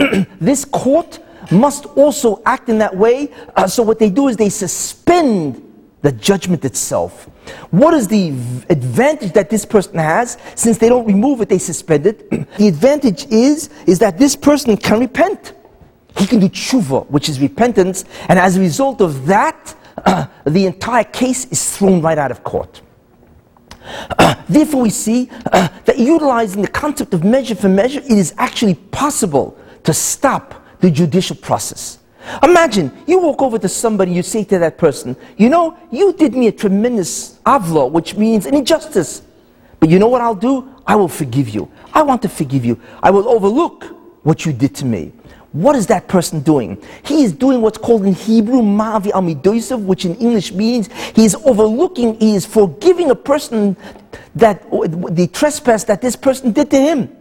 this 0.40 0.64
court 0.64 1.18
must 1.50 1.86
also 1.96 2.40
act 2.46 2.68
in 2.68 2.78
that 2.78 2.96
way. 2.96 3.32
Uh, 3.56 3.66
so 3.66 3.82
what 3.82 3.98
they 3.98 4.08
do 4.08 4.28
is 4.28 4.36
they 4.36 4.50
suspend 4.50 5.60
the 6.02 6.12
judgment 6.12 6.64
itself. 6.64 7.24
What 7.72 7.92
is 7.92 8.06
the 8.06 8.28
advantage 8.68 9.32
that 9.32 9.50
this 9.50 9.64
person 9.64 9.98
has? 9.98 10.38
Since 10.54 10.78
they 10.78 10.88
don't 10.88 11.06
remove 11.06 11.40
it, 11.40 11.48
they 11.48 11.58
suspend 11.58 12.06
it. 12.06 12.30
the 12.56 12.68
advantage 12.68 13.26
is, 13.32 13.68
is 13.88 13.98
that 13.98 14.16
this 14.16 14.36
person 14.36 14.76
can 14.76 15.00
repent. 15.00 15.54
He 16.16 16.26
can 16.26 16.40
do 16.40 16.48
tshuva, 16.48 17.08
which 17.10 17.28
is 17.28 17.40
repentance, 17.40 18.04
and 18.28 18.38
as 18.38 18.56
a 18.56 18.60
result 18.60 19.00
of 19.00 19.26
that, 19.26 19.74
uh, 20.04 20.26
the 20.44 20.66
entire 20.66 21.04
case 21.04 21.46
is 21.46 21.76
thrown 21.76 22.00
right 22.00 22.18
out 22.18 22.30
of 22.30 22.42
court. 22.42 22.82
Uh, 24.18 24.34
therefore, 24.48 24.82
we 24.82 24.90
see 24.90 25.30
uh, 25.52 25.68
that 25.84 25.98
utilizing 25.98 26.62
the 26.62 26.68
concept 26.68 27.14
of 27.14 27.24
measure 27.24 27.54
for 27.54 27.68
measure, 27.68 28.00
it 28.00 28.10
is 28.10 28.34
actually 28.38 28.74
possible 28.74 29.58
to 29.84 29.92
stop 29.94 30.54
the 30.80 30.90
judicial 30.90 31.36
process. 31.36 31.98
Imagine 32.42 32.92
you 33.06 33.18
walk 33.18 33.40
over 33.42 33.58
to 33.58 33.68
somebody, 33.68 34.12
you 34.12 34.22
say 34.22 34.44
to 34.44 34.58
that 34.58 34.78
person, 34.78 35.16
You 35.36 35.48
know, 35.48 35.76
you 35.90 36.12
did 36.12 36.34
me 36.34 36.48
a 36.48 36.52
tremendous 36.52 37.38
avla, 37.46 37.90
which 37.90 38.14
means 38.14 38.46
an 38.46 38.54
injustice. 38.54 39.22
But 39.78 39.88
you 39.88 39.98
know 39.98 40.08
what 40.08 40.20
I'll 40.20 40.34
do? 40.34 40.68
I 40.86 40.96
will 40.96 41.08
forgive 41.08 41.48
you. 41.48 41.70
I 41.94 42.02
want 42.02 42.20
to 42.22 42.28
forgive 42.28 42.64
you. 42.64 42.78
I 43.02 43.10
will 43.10 43.28
overlook 43.28 43.84
what 44.22 44.44
you 44.44 44.52
did 44.52 44.74
to 44.76 44.84
me. 44.84 45.12
What 45.52 45.74
is 45.74 45.88
that 45.88 46.06
person 46.06 46.40
doing? 46.40 46.80
He 47.04 47.24
is 47.24 47.32
doing 47.32 47.60
what's 47.60 47.78
called 47.78 48.06
in 48.06 48.14
Hebrew 48.14 48.60
Mavi 48.60 49.10
Amidoisav, 49.10 49.82
which 49.84 50.04
in 50.04 50.14
English 50.16 50.52
means 50.52 50.88
he 51.14 51.24
is 51.24 51.34
overlooking, 51.44 52.14
he 52.20 52.36
is 52.36 52.46
forgiving 52.46 53.10
a 53.10 53.16
person 53.16 53.76
that 54.36 54.70
the 54.70 55.28
trespass 55.32 55.84
that 55.84 56.00
this 56.00 56.14
person 56.14 56.52
did 56.52 56.70
to 56.70 56.78
him. 56.78 57.16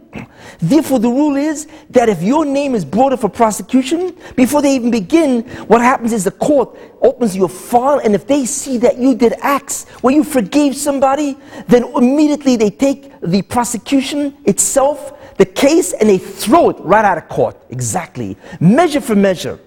Therefore, 0.58 0.98
the 0.98 1.08
rule 1.08 1.36
is 1.36 1.66
that 1.90 2.08
if 2.08 2.22
your 2.22 2.44
name 2.44 2.74
is 2.74 2.84
brought 2.84 3.12
up 3.12 3.20
for 3.20 3.28
prosecution, 3.28 4.16
before 4.36 4.60
they 4.62 4.74
even 4.74 4.90
begin, 4.90 5.42
what 5.66 5.80
happens 5.80 6.12
is 6.12 6.24
the 6.24 6.32
court 6.32 6.76
opens 7.00 7.36
your 7.36 7.48
file, 7.48 8.00
and 8.00 8.14
if 8.14 8.26
they 8.26 8.44
see 8.44 8.76
that 8.78 8.98
you 8.98 9.14
did 9.14 9.34
acts 9.40 9.88
where 10.02 10.14
you 10.14 10.24
forgave 10.24 10.76
somebody, 10.76 11.36
then 11.68 11.84
immediately 11.94 12.56
they 12.56 12.70
take 12.70 13.12
the 13.20 13.42
prosecution 13.42 14.36
itself 14.44 15.16
the 15.40 15.46
case 15.46 15.94
and 15.94 16.06
they 16.06 16.18
throw 16.18 16.68
it 16.68 16.76
right 16.80 17.02
out 17.02 17.16
of 17.16 17.26
court. 17.30 17.56
Exactly. 17.70 18.36
Measure 18.60 19.00
for 19.00 19.14
measure. 19.14 19.58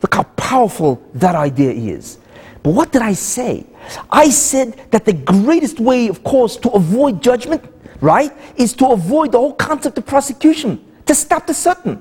Look 0.00 0.14
how 0.14 0.22
powerful 0.36 1.02
that 1.14 1.34
idea 1.34 1.72
is. 1.72 2.18
But 2.62 2.70
what 2.70 2.92
did 2.92 3.02
I 3.02 3.14
say? 3.14 3.66
I 4.10 4.30
said 4.30 4.80
that 4.92 5.04
the 5.04 5.14
greatest 5.14 5.80
way, 5.80 6.06
of 6.06 6.22
course, 6.22 6.56
to 6.58 6.70
avoid 6.70 7.20
judgment, 7.20 7.64
right, 8.00 8.32
is 8.54 8.74
to 8.74 8.86
avoid 8.90 9.32
the 9.32 9.38
whole 9.38 9.54
concept 9.54 9.98
of 9.98 10.06
prosecution, 10.06 10.86
to 11.06 11.16
stop 11.16 11.48
the 11.48 11.54
Satan. 11.54 12.00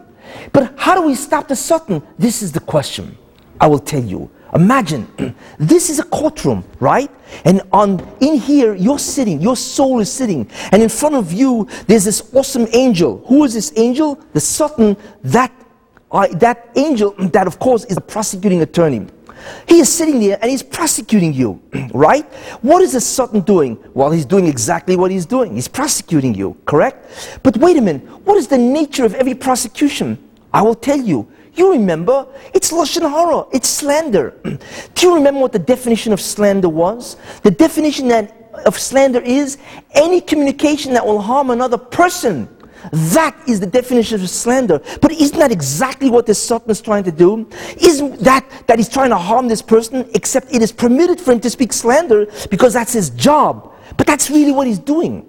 But 0.53 0.75
how 0.77 0.93
do 0.93 1.01
we 1.07 1.15
stop 1.15 1.47
the 1.47 1.55
Satan? 1.55 2.03
This 2.19 2.43
is 2.43 2.51
the 2.51 2.59
question. 2.59 3.17
I 3.59 3.65
will 3.65 3.79
tell 3.79 4.03
you. 4.03 4.29
Imagine 4.53 5.35
this 5.57 5.89
is 5.89 5.99
a 5.99 6.03
courtroom, 6.03 6.63
right? 6.79 7.11
And 7.45 7.61
on 7.71 7.99
in 8.21 8.35
here 8.35 8.73
you're 8.75 8.99
sitting, 8.99 9.41
your 9.41 9.55
soul 9.55 9.99
is 9.99 10.11
sitting, 10.11 10.49
and 10.71 10.81
in 10.81 10.89
front 10.89 11.15
of 11.15 11.33
you 11.33 11.67
there's 11.87 12.05
this 12.05 12.33
awesome 12.33 12.67
angel. 12.73 13.23
Who 13.27 13.43
is 13.43 13.53
this 13.53 13.73
angel? 13.75 14.15
The 14.33 14.39
Satan, 14.39 14.95
that 15.23 15.51
uh, 16.11 16.27
that 16.33 16.69
angel 16.75 17.11
that 17.33 17.47
of 17.47 17.59
course 17.59 17.85
is 17.85 17.97
a 17.97 18.01
prosecuting 18.01 18.61
attorney. 18.61 19.07
He 19.67 19.79
is 19.79 19.91
sitting 19.91 20.19
there 20.19 20.37
and 20.41 20.49
he's 20.49 20.63
prosecuting 20.63 21.33
you, 21.33 21.61
right? 21.93 22.25
What 22.61 22.81
is 22.81 22.93
the 22.93 23.01
Satan 23.01 23.41
doing? 23.41 23.77
Well, 23.93 24.11
he's 24.11 24.25
doing 24.25 24.47
exactly 24.47 24.95
what 24.95 25.11
he's 25.11 25.25
doing. 25.25 25.55
He's 25.55 25.67
prosecuting 25.67 26.33
you, 26.33 26.57
correct? 26.65 27.39
But 27.43 27.57
wait 27.57 27.77
a 27.77 27.81
minute, 27.81 28.03
what 28.25 28.37
is 28.37 28.47
the 28.47 28.57
nature 28.57 29.05
of 29.05 29.13
every 29.15 29.35
prosecution? 29.35 30.17
I 30.53 30.61
will 30.61 30.75
tell 30.75 30.99
you. 30.99 31.27
You 31.57 31.71
remember, 31.71 32.27
it's 32.53 32.71
Lashon 32.71 33.09
Hara, 33.09 33.45
it's 33.51 33.67
slander. 33.67 34.39
Do 34.43 35.07
you 35.07 35.15
remember 35.15 35.39
what 35.39 35.51
the 35.51 35.59
definition 35.59 36.13
of 36.13 36.21
slander 36.21 36.69
was? 36.69 37.17
The 37.41 37.49
definition 37.49 38.07
that, 38.09 38.51
of 38.65 38.77
slander 38.77 39.19
is 39.21 39.57
any 39.91 40.21
communication 40.21 40.93
that 40.93 41.05
will 41.05 41.19
harm 41.19 41.49
another 41.49 41.77
person. 41.77 42.47
That 42.91 43.35
is 43.47 43.59
the 43.59 43.65
definition 43.65 44.21
of 44.21 44.29
slander. 44.29 44.79
But 45.01 45.11
isn't 45.11 45.37
that 45.39 45.51
exactly 45.51 46.11
what 46.11 46.27
this 46.27 46.41
Satan 46.41 46.69
is 46.69 46.79
trying 46.79 47.03
to 47.05 47.11
do? 47.11 47.49
Isn't 47.81 48.19
that 48.19 48.45
that 48.67 48.77
he's 48.77 48.89
trying 48.89 49.09
to 49.09 49.17
harm 49.17 49.47
this 49.47 49.63
person, 49.63 50.07
except 50.13 50.53
it 50.53 50.61
is 50.61 50.71
permitted 50.71 51.19
for 51.19 51.31
him 51.31 51.39
to 51.39 51.49
speak 51.49 51.73
slander 51.73 52.27
because 52.51 52.73
that's 52.73 52.93
his 52.93 53.09
job. 53.09 53.73
But 53.97 54.05
that's 54.05 54.29
really 54.29 54.51
what 54.51 54.67
he's 54.67 54.79
doing. 54.79 55.25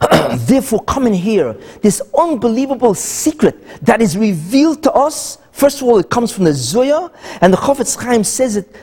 Therefore, 0.36 0.82
come 0.84 1.06
in 1.06 1.14
here, 1.14 1.54
this 1.82 2.00
unbelievable 2.16 2.94
secret 2.94 3.62
that 3.84 4.00
is 4.00 4.16
revealed 4.16 4.82
to 4.84 4.92
us. 4.92 5.38
First 5.52 5.80
of 5.80 5.88
all, 5.88 5.98
it 5.98 6.10
comes 6.10 6.32
from 6.32 6.44
the 6.44 6.52
Zohar, 6.52 7.10
and 7.40 7.52
the 7.52 7.56
Chofetz 7.56 7.96
Chaim 7.96 8.24
says 8.24 8.56
it 8.56 8.74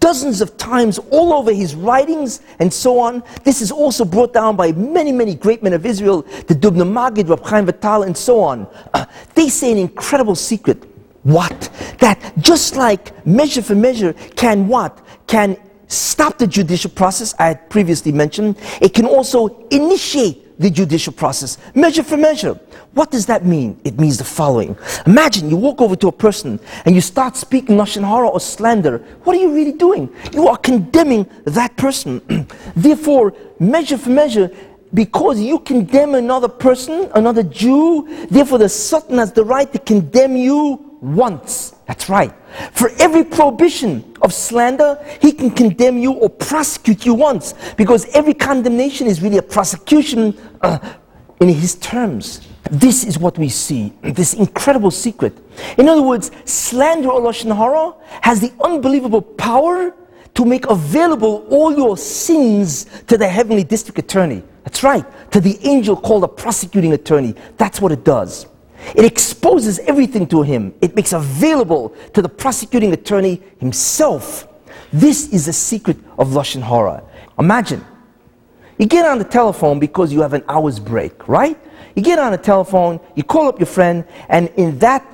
dozens 0.00 0.40
of 0.40 0.56
times 0.56 0.98
all 1.10 1.32
over 1.32 1.52
his 1.52 1.74
writings 1.74 2.40
and 2.58 2.72
so 2.72 2.98
on. 2.98 3.22
This 3.44 3.62
is 3.62 3.70
also 3.70 4.04
brought 4.04 4.32
down 4.32 4.56
by 4.56 4.72
many, 4.72 5.12
many 5.12 5.34
great 5.34 5.62
men 5.62 5.72
of 5.72 5.86
Israel, 5.86 6.22
the 6.22 6.54
Dubno 6.54 6.90
Maggid, 6.90 7.28
Rab 7.28 7.44
Chaim 7.44 7.66
Vital, 7.66 8.02
and 8.04 8.16
so 8.16 8.40
on. 8.40 8.66
Uh, 8.94 9.04
they 9.34 9.48
say 9.48 9.72
an 9.72 9.78
incredible 9.78 10.34
secret. 10.34 10.84
What? 11.22 11.70
That 11.98 12.32
just 12.38 12.76
like 12.76 13.26
measure 13.26 13.62
for 13.62 13.74
measure 13.74 14.14
can 14.36 14.68
what? 14.68 14.98
Can 15.26 15.56
stop 15.90 16.38
the 16.38 16.46
judicial 16.46 16.90
process, 16.90 17.34
I 17.38 17.48
had 17.48 17.68
previously 17.68 18.12
mentioned. 18.12 18.56
It 18.80 18.94
can 18.94 19.06
also 19.06 19.66
initiate 19.70 20.58
the 20.60 20.70
judicial 20.70 21.12
process, 21.12 21.56
measure 21.74 22.02
for 22.02 22.18
measure. 22.18 22.52
What 22.92 23.10
does 23.10 23.24
that 23.26 23.46
mean? 23.46 23.80
It 23.82 23.98
means 23.98 24.18
the 24.18 24.24
following. 24.24 24.76
Imagine 25.06 25.48
you 25.48 25.56
walk 25.56 25.80
over 25.80 25.96
to 25.96 26.08
a 26.08 26.12
person 26.12 26.60
and 26.84 26.94
you 26.94 27.00
start 27.00 27.34
speaking 27.36 27.76
Lashon 27.76 28.06
Hara 28.06 28.28
or 28.28 28.40
slander. 28.40 28.98
What 29.24 29.36
are 29.36 29.38
you 29.40 29.54
really 29.54 29.72
doing? 29.72 30.14
You 30.32 30.48
are 30.48 30.58
condemning 30.58 31.26
that 31.44 31.76
person. 31.78 32.46
Therefore, 32.76 33.32
measure 33.58 33.96
for 33.96 34.10
measure, 34.10 34.50
because 34.92 35.40
you 35.40 35.60
condemn 35.60 36.14
another 36.14 36.48
person, 36.48 37.10
another 37.14 37.42
Jew, 37.42 38.26
therefore 38.30 38.58
the 38.58 38.68
Satan 38.68 39.18
has 39.18 39.32
the 39.32 39.44
right 39.44 39.72
to 39.72 39.78
condemn 39.78 40.36
you 40.36 40.89
once. 41.00 41.74
That's 41.86 42.08
right. 42.08 42.32
For 42.72 42.90
every 42.98 43.24
prohibition 43.24 44.16
of 44.22 44.34
slander, 44.34 44.98
he 45.20 45.32
can 45.32 45.50
condemn 45.50 45.98
you 45.98 46.12
or 46.12 46.28
prosecute 46.28 47.06
you 47.06 47.14
once. 47.14 47.54
Because 47.76 48.06
every 48.14 48.34
condemnation 48.34 49.06
is 49.06 49.22
really 49.22 49.38
a 49.38 49.42
prosecution 49.42 50.38
uh, 50.60 50.78
in 51.40 51.48
his 51.48 51.76
terms. 51.76 52.46
This 52.70 53.04
is 53.04 53.18
what 53.18 53.38
we 53.38 53.48
see, 53.48 53.92
this 54.02 54.34
incredible 54.34 54.90
secret. 54.90 55.36
In 55.78 55.88
other 55.88 56.02
words, 56.02 56.30
slander 56.44 57.10
or 57.10 57.20
Lashon 57.20 57.56
Hara 57.56 57.94
has 58.20 58.40
the 58.40 58.52
unbelievable 58.62 59.22
power 59.22 59.94
to 60.34 60.44
make 60.44 60.66
available 60.66 61.46
all 61.50 61.76
your 61.76 61.96
sins 61.96 62.86
to 63.08 63.16
the 63.16 63.26
heavenly 63.26 63.64
district 63.64 63.98
attorney. 63.98 64.42
That's 64.64 64.82
right, 64.82 65.04
to 65.32 65.40
the 65.40 65.58
angel 65.66 65.96
called 65.96 66.22
a 66.22 66.28
prosecuting 66.28 66.92
attorney. 66.92 67.34
That's 67.56 67.80
what 67.80 67.92
it 67.92 68.04
does. 68.04 68.46
It 68.94 69.04
exposes 69.04 69.78
everything 69.80 70.26
to 70.28 70.42
him. 70.42 70.74
It 70.80 70.96
makes 70.96 71.12
available 71.12 71.94
to 72.14 72.22
the 72.22 72.28
prosecuting 72.28 72.92
attorney 72.92 73.42
himself. 73.58 74.48
This 74.92 75.28
is 75.32 75.46
the 75.46 75.52
secret 75.52 75.96
of 76.18 76.28
Lashon 76.30 76.62
Hara. 76.62 77.02
Imagine, 77.38 77.84
you 78.78 78.86
get 78.86 79.04
on 79.06 79.18
the 79.18 79.24
telephone 79.24 79.78
because 79.78 80.12
you 80.12 80.22
have 80.22 80.32
an 80.32 80.42
hour's 80.48 80.78
break, 80.78 81.28
right? 81.28 81.58
You 81.94 82.02
get 82.02 82.18
on 82.18 82.32
the 82.32 82.38
telephone, 82.38 83.00
you 83.14 83.22
call 83.22 83.48
up 83.48 83.58
your 83.58 83.66
friend, 83.66 84.04
and 84.28 84.48
in 84.56 84.78
that 84.78 85.06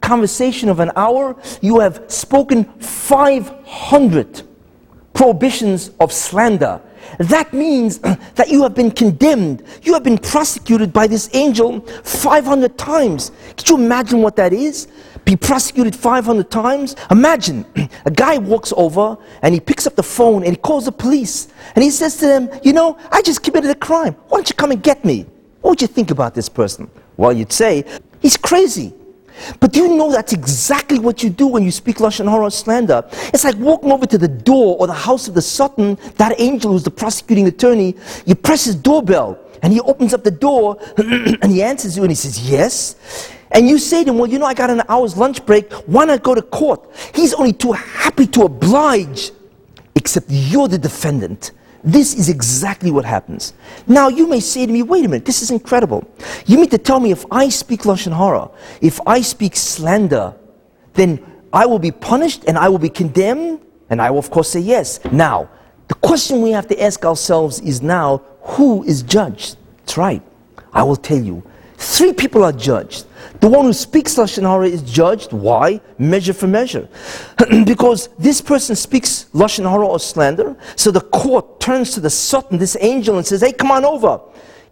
conversation 0.00 0.68
of 0.68 0.80
an 0.80 0.92
hour, 0.96 1.36
you 1.60 1.80
have 1.80 2.04
spoken 2.08 2.64
500 2.64 4.42
prohibitions 5.12 5.90
of 6.00 6.12
slander 6.12 6.80
that 7.18 7.52
means 7.52 7.98
that 8.34 8.48
you 8.48 8.62
have 8.62 8.74
been 8.74 8.90
condemned. 8.90 9.62
You 9.82 9.94
have 9.94 10.04
been 10.04 10.18
prosecuted 10.18 10.92
by 10.92 11.06
this 11.06 11.30
angel 11.34 11.80
500 11.80 12.76
times. 12.76 13.32
Could 13.56 13.68
you 13.68 13.76
imagine 13.76 14.22
what 14.22 14.36
that 14.36 14.52
is? 14.52 14.88
Be 15.24 15.36
prosecuted 15.36 15.94
500 15.96 16.50
times? 16.50 16.96
Imagine 17.10 17.66
a 18.04 18.10
guy 18.10 18.38
walks 18.38 18.72
over 18.76 19.16
and 19.42 19.54
he 19.54 19.60
picks 19.60 19.86
up 19.86 19.96
the 19.96 20.02
phone 20.02 20.42
and 20.42 20.52
he 20.52 20.56
calls 20.56 20.84
the 20.84 20.92
police 20.92 21.48
and 21.74 21.82
he 21.82 21.90
says 21.90 22.16
to 22.18 22.26
them, 22.26 22.48
You 22.62 22.72
know, 22.72 22.98
I 23.10 23.22
just 23.22 23.42
committed 23.42 23.70
a 23.70 23.74
crime. 23.74 24.14
Why 24.28 24.38
don't 24.38 24.48
you 24.48 24.54
come 24.54 24.70
and 24.70 24.82
get 24.82 25.04
me? 25.04 25.26
What 25.60 25.70
would 25.70 25.82
you 25.82 25.88
think 25.88 26.10
about 26.10 26.34
this 26.34 26.48
person? 26.48 26.90
Well, 27.16 27.32
you'd 27.32 27.52
say, 27.52 27.84
He's 28.20 28.36
crazy. 28.36 28.92
But 29.60 29.72
do 29.72 29.80
you 29.80 29.96
know 29.96 30.10
that's 30.10 30.32
exactly 30.32 30.98
what 30.98 31.22
you 31.22 31.30
do 31.30 31.46
when 31.46 31.64
you 31.64 31.70
speak 31.70 31.96
Lashon 31.96 32.28
Hara 32.30 32.50
slander? 32.50 33.04
It's 33.32 33.44
like 33.44 33.56
walking 33.56 33.92
over 33.92 34.06
to 34.06 34.18
the 34.18 34.28
door 34.28 34.76
or 34.78 34.86
the 34.86 34.92
house 34.92 35.28
of 35.28 35.34
the 35.34 35.42
Satan, 35.42 35.98
that 36.16 36.38
angel 36.40 36.72
who's 36.72 36.84
the 36.84 36.90
prosecuting 36.90 37.46
attorney, 37.46 37.94
you 38.26 38.34
press 38.34 38.64
his 38.64 38.74
doorbell 38.74 39.38
and 39.62 39.72
he 39.72 39.80
opens 39.80 40.14
up 40.14 40.24
the 40.24 40.30
door 40.30 40.78
and 40.96 41.50
he 41.50 41.62
answers 41.62 41.96
you 41.96 42.02
and 42.02 42.10
he 42.10 42.16
says, 42.16 42.50
Yes. 42.50 43.32
And 43.50 43.66
you 43.68 43.78
say 43.78 44.04
to 44.04 44.10
him, 44.10 44.18
Well, 44.18 44.28
you 44.28 44.38
know, 44.38 44.46
I 44.46 44.54
got 44.54 44.70
an 44.70 44.82
hour's 44.88 45.16
lunch 45.16 45.44
break. 45.46 45.72
Why 45.86 46.04
not 46.04 46.22
go 46.22 46.34
to 46.34 46.42
court? 46.42 46.88
He's 47.14 47.34
only 47.34 47.52
too 47.52 47.72
happy 47.72 48.26
to 48.28 48.42
oblige, 48.42 49.30
except 49.94 50.26
you're 50.28 50.68
the 50.68 50.78
defendant. 50.78 51.52
This 51.84 52.14
is 52.14 52.28
exactly 52.28 52.90
what 52.90 53.04
happens. 53.04 53.54
Now 53.86 54.08
you 54.08 54.26
may 54.26 54.40
say 54.40 54.66
to 54.66 54.72
me, 54.72 54.82
wait 54.82 55.04
a 55.04 55.08
minute, 55.08 55.24
this 55.24 55.42
is 55.42 55.50
incredible. 55.50 56.08
You 56.46 56.58
mean 56.58 56.70
to 56.70 56.78
tell 56.78 57.00
me 57.00 57.12
if 57.12 57.24
I 57.30 57.48
speak 57.48 57.82
Lashon 57.82 58.16
Hara, 58.16 58.50
if 58.80 59.00
I 59.06 59.20
speak 59.20 59.54
slander, 59.56 60.34
then 60.94 61.24
I 61.52 61.66
will 61.66 61.78
be 61.78 61.92
punished 61.92 62.44
and 62.46 62.58
I 62.58 62.68
will 62.68 62.78
be 62.78 62.88
condemned? 62.88 63.60
And 63.90 64.02
I 64.02 64.10
will 64.10 64.18
of 64.18 64.30
course 64.30 64.50
say 64.50 64.60
yes. 64.60 65.00
Now, 65.12 65.48
the 65.86 65.94
question 65.94 66.42
we 66.42 66.50
have 66.50 66.66
to 66.68 66.82
ask 66.82 67.04
ourselves 67.04 67.60
is 67.60 67.80
now, 67.80 68.22
who 68.42 68.84
is 68.84 69.02
judged? 69.02 69.56
That's 69.78 69.96
right. 69.96 70.22
I 70.72 70.82
will 70.82 70.96
tell 70.96 71.18
you. 71.18 71.42
Three 71.76 72.12
people 72.12 72.44
are 72.44 72.52
judged. 72.52 73.06
The 73.40 73.48
one 73.48 73.66
who 73.66 73.72
speaks 73.72 74.16
Lashon 74.16 74.42
Hara 74.42 74.68
is 74.68 74.82
judged. 74.82 75.32
Why? 75.32 75.80
Measure 75.98 76.32
for 76.32 76.46
measure. 76.46 76.88
because 77.64 78.08
this 78.18 78.40
person 78.40 78.74
speaks 78.74 79.26
Lashon 79.32 79.68
Hara 79.68 79.86
or 79.86 80.00
slander, 80.00 80.56
so 80.76 80.90
the 80.90 81.00
court 81.00 81.60
turns 81.60 81.92
to 81.92 82.00
the 82.00 82.10
Satan, 82.10 82.58
this 82.58 82.76
angel, 82.80 83.16
and 83.16 83.26
says, 83.26 83.42
hey, 83.42 83.52
come 83.52 83.70
on 83.70 83.84
over. 83.84 84.20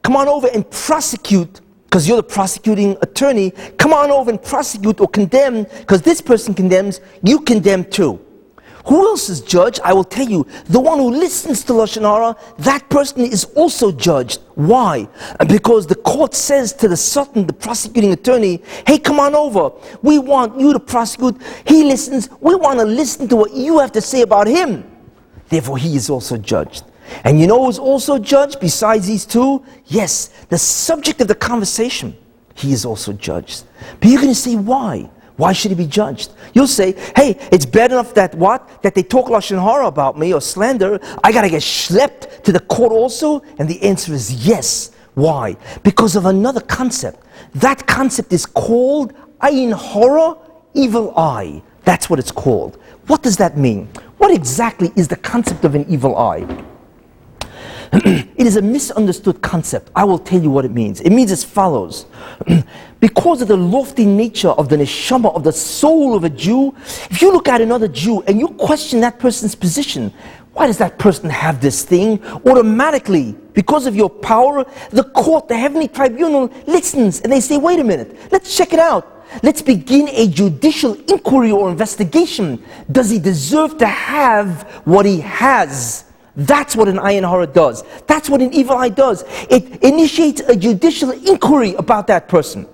Come 0.02 0.16
on 0.16 0.28
over 0.28 0.48
and 0.48 0.68
prosecute, 0.70 1.61
because 1.84 2.09
you're 2.09 2.16
the 2.16 2.22
prosecuting 2.22 2.96
attorney. 3.02 3.52
Come 3.78 3.92
on 3.92 4.11
over 4.11 4.30
and 4.30 4.42
prosecute 4.42 5.00
or 5.00 5.09
condemn, 5.09 5.64
because 5.64 6.02
this 6.02 6.20
person 6.20 6.54
condemns, 6.54 7.00
you 7.22 7.40
condemn 7.40 7.84
too. 7.84 8.26
Who 8.87 9.05
else 9.05 9.28
is 9.28 9.41
judged? 9.41 9.80
I 9.82 9.93
will 9.93 10.05
tell 10.05 10.28
you, 10.28 10.47
the 10.66 10.78
one 10.78 10.99
who 10.99 11.11
listens 11.11 11.64
to 11.64 11.72
Lashon 11.72 12.03
Hara, 12.03 12.37
that 12.59 12.89
person 12.89 13.22
is 13.22 13.45
also 13.57 13.91
judged. 13.91 14.41
Why? 14.55 15.09
Because 15.49 15.89
the 15.89 15.97
court 15.97 16.34
says 16.34 16.72
to 16.74 16.87
the 16.87 16.97
Satan, 16.97 17.47
the 17.47 17.53
prosecuting 17.53 18.12
attorney, 18.12 18.62
hey, 18.87 18.99
come 18.99 19.18
on 19.18 19.34
over. 19.34 19.72
We 20.03 20.20
want 20.20 20.61
you 20.61 20.72
to 20.72 20.78
prosecute. 20.78 21.37
He 21.66 21.82
listens. 21.82 22.28
We 22.41 22.55
want 22.55 22.78
to 22.78 22.84
listen 22.84 23.26
to 23.28 23.37
what 23.37 23.53
you 23.53 23.80
have 23.80 23.91
to 23.93 24.01
say 24.01 24.22
about 24.22 24.47
him. 24.47 24.89
Therefore, 25.49 25.78
he 25.78 25.97
is 25.97 26.09
also 26.09 26.37
judged. 26.37 26.84
And 27.24 27.41
you 27.41 27.47
know 27.47 27.64
who's 27.64 27.78
also 27.78 28.18
judged 28.18 28.61
besides 28.61 29.07
these 29.07 29.26
two? 29.26 29.64
Yes, 29.87 30.28
the 30.49 30.59
subject 30.59 31.20
of 31.20 31.28
the 31.28 31.34
conversation. 31.34 32.16
He 32.55 32.72
is 32.72 32.84
also 32.84 33.12
judged. 33.12 33.64
But 34.01 34.09
you're 34.09 34.20
going 34.20 34.32
to 34.32 34.41
say, 34.41 34.55
why? 34.57 35.11
Why 35.37 35.53
should 35.53 35.70
he 35.70 35.74
be 35.76 35.87
judged? 35.87 36.32
You'll 36.55 36.66
say, 36.66 36.93
hey, 37.14 37.37
it's 37.53 37.66
bad 37.66 37.93
enough 37.93 38.14
that 38.14 38.34
what? 38.34 38.82
That 38.82 38.95
they 38.95 39.03
talk 39.03 39.26
Lashon 39.26 39.62
Hara 39.62 39.87
about 39.87 40.18
me 40.18 40.32
or 40.32 40.41
slander. 40.41 40.99
I 41.22 41.32
got 41.32 41.43
to 41.43 41.51
get 41.51 41.62
schlepped 41.62 42.43
to 42.45 42.53
the 42.53 42.61
court 42.61 42.93
also? 42.93 43.43
And 43.59 43.68
the 43.68 43.82
answer 43.82 44.12
is 44.14 44.47
yes. 44.47 44.93
Why? 45.14 45.57
Because 45.82 46.16
of 46.16 46.26
another 46.26 46.61
concept. 46.61 47.24
That 47.55 47.87
concept 47.87 48.32
is 48.32 48.47
called 48.47 49.14
Ayin 49.41 49.76
Hara, 49.76 50.37
evil 50.74 51.16
eye. 51.18 51.62
That's 51.84 52.09
what 52.09 52.18
it's 52.18 52.32
called. 52.32 52.78
What 53.07 53.22
does 53.22 53.37
that 53.37 53.57
mean? 53.57 53.89
What 54.18 54.30
exactly 54.30 54.91
is 54.97 55.09
the 55.09 55.16
concept 55.16 55.64
of 55.64 55.74
an 55.74 55.87
evil 55.89 56.16
eye? 56.16 56.47
it 57.93 58.47
is 58.47 58.57
a 58.57 58.62
misunderstood 58.62 59.43
concept. 59.43 59.91
I 59.95 60.05
will 60.05 60.18
tell 60.18 60.41
you 60.41 60.51
what 60.51 60.64
it 60.64 60.70
means. 60.72 61.01
It 61.01 61.11
means 61.11 61.32
as 61.32 61.45
follows 61.45 62.07
Because 62.99 63.43
of 63.43 63.49
the 63.49 63.57
lofty 63.57 64.07
nature 64.07 64.49
of 64.49 64.68
the 64.68 64.76
neshama, 64.76 65.34
of 65.34 65.45
the 65.45 65.53
soul 65.53 66.16
of 66.16 66.24
a 66.24 66.30
Jew, 66.30 66.74
if 67.11 67.20
you 67.20 67.30
look 67.30 67.47
at 67.47 67.61
another 67.61 67.89
Jew 67.89 68.22
and 68.22 68.41
you 68.41 68.49
question 68.49 69.01
that 69.01 69.18
person's 69.18 69.55
position, 69.55 70.12
why 70.55 70.66
does 70.66 70.78
that 70.78 70.99
person 70.99 71.28
have 71.28 71.61
this 71.61 71.84
thing? 71.84 72.24
Automatically, 72.47 73.37
because 73.53 73.87
of 73.87 73.95
your 73.95 74.09
power, 74.09 74.64
the 74.91 75.05
court, 75.05 75.47
the 75.47 75.57
heavenly 75.57 75.89
tribunal 75.89 76.51
listens 76.66 77.20
and 77.20 77.30
they 77.30 77.41
say, 77.41 77.59
wait 77.59 77.78
a 77.78 77.84
minute, 77.84 78.16
let's 78.32 78.57
check 78.57 78.72
it 78.72 78.78
out. 78.80 79.12
Let's 79.43 79.61
begin 79.61 80.09
a 80.09 80.28
judicial 80.28 80.95
inquiry 81.11 81.51
or 81.51 81.68
investigation. 81.68 82.64
Does 82.91 83.11
he 83.11 83.18
deserve 83.18 83.76
to 83.78 83.87
have 83.87 84.62
what 84.84 85.05
he 85.05 85.20
has? 85.20 86.05
That's 86.37 86.76
what 86.76 86.89
an 86.89 86.97
ayin 86.97 87.28
hara 87.28 87.47
does. 87.47 87.82
That's 88.07 88.28
what 88.28 88.43
an 88.43 88.53
evil 88.53 88.76
eye 88.76 88.91
does. 88.91 89.24
It 89.49 89.82
initiates 89.82 90.43
a 90.43 90.55
judicial 90.55 91.11
inquiry 91.11 91.74
about 91.74 92.07
that 92.09 92.28
person. 92.28 92.66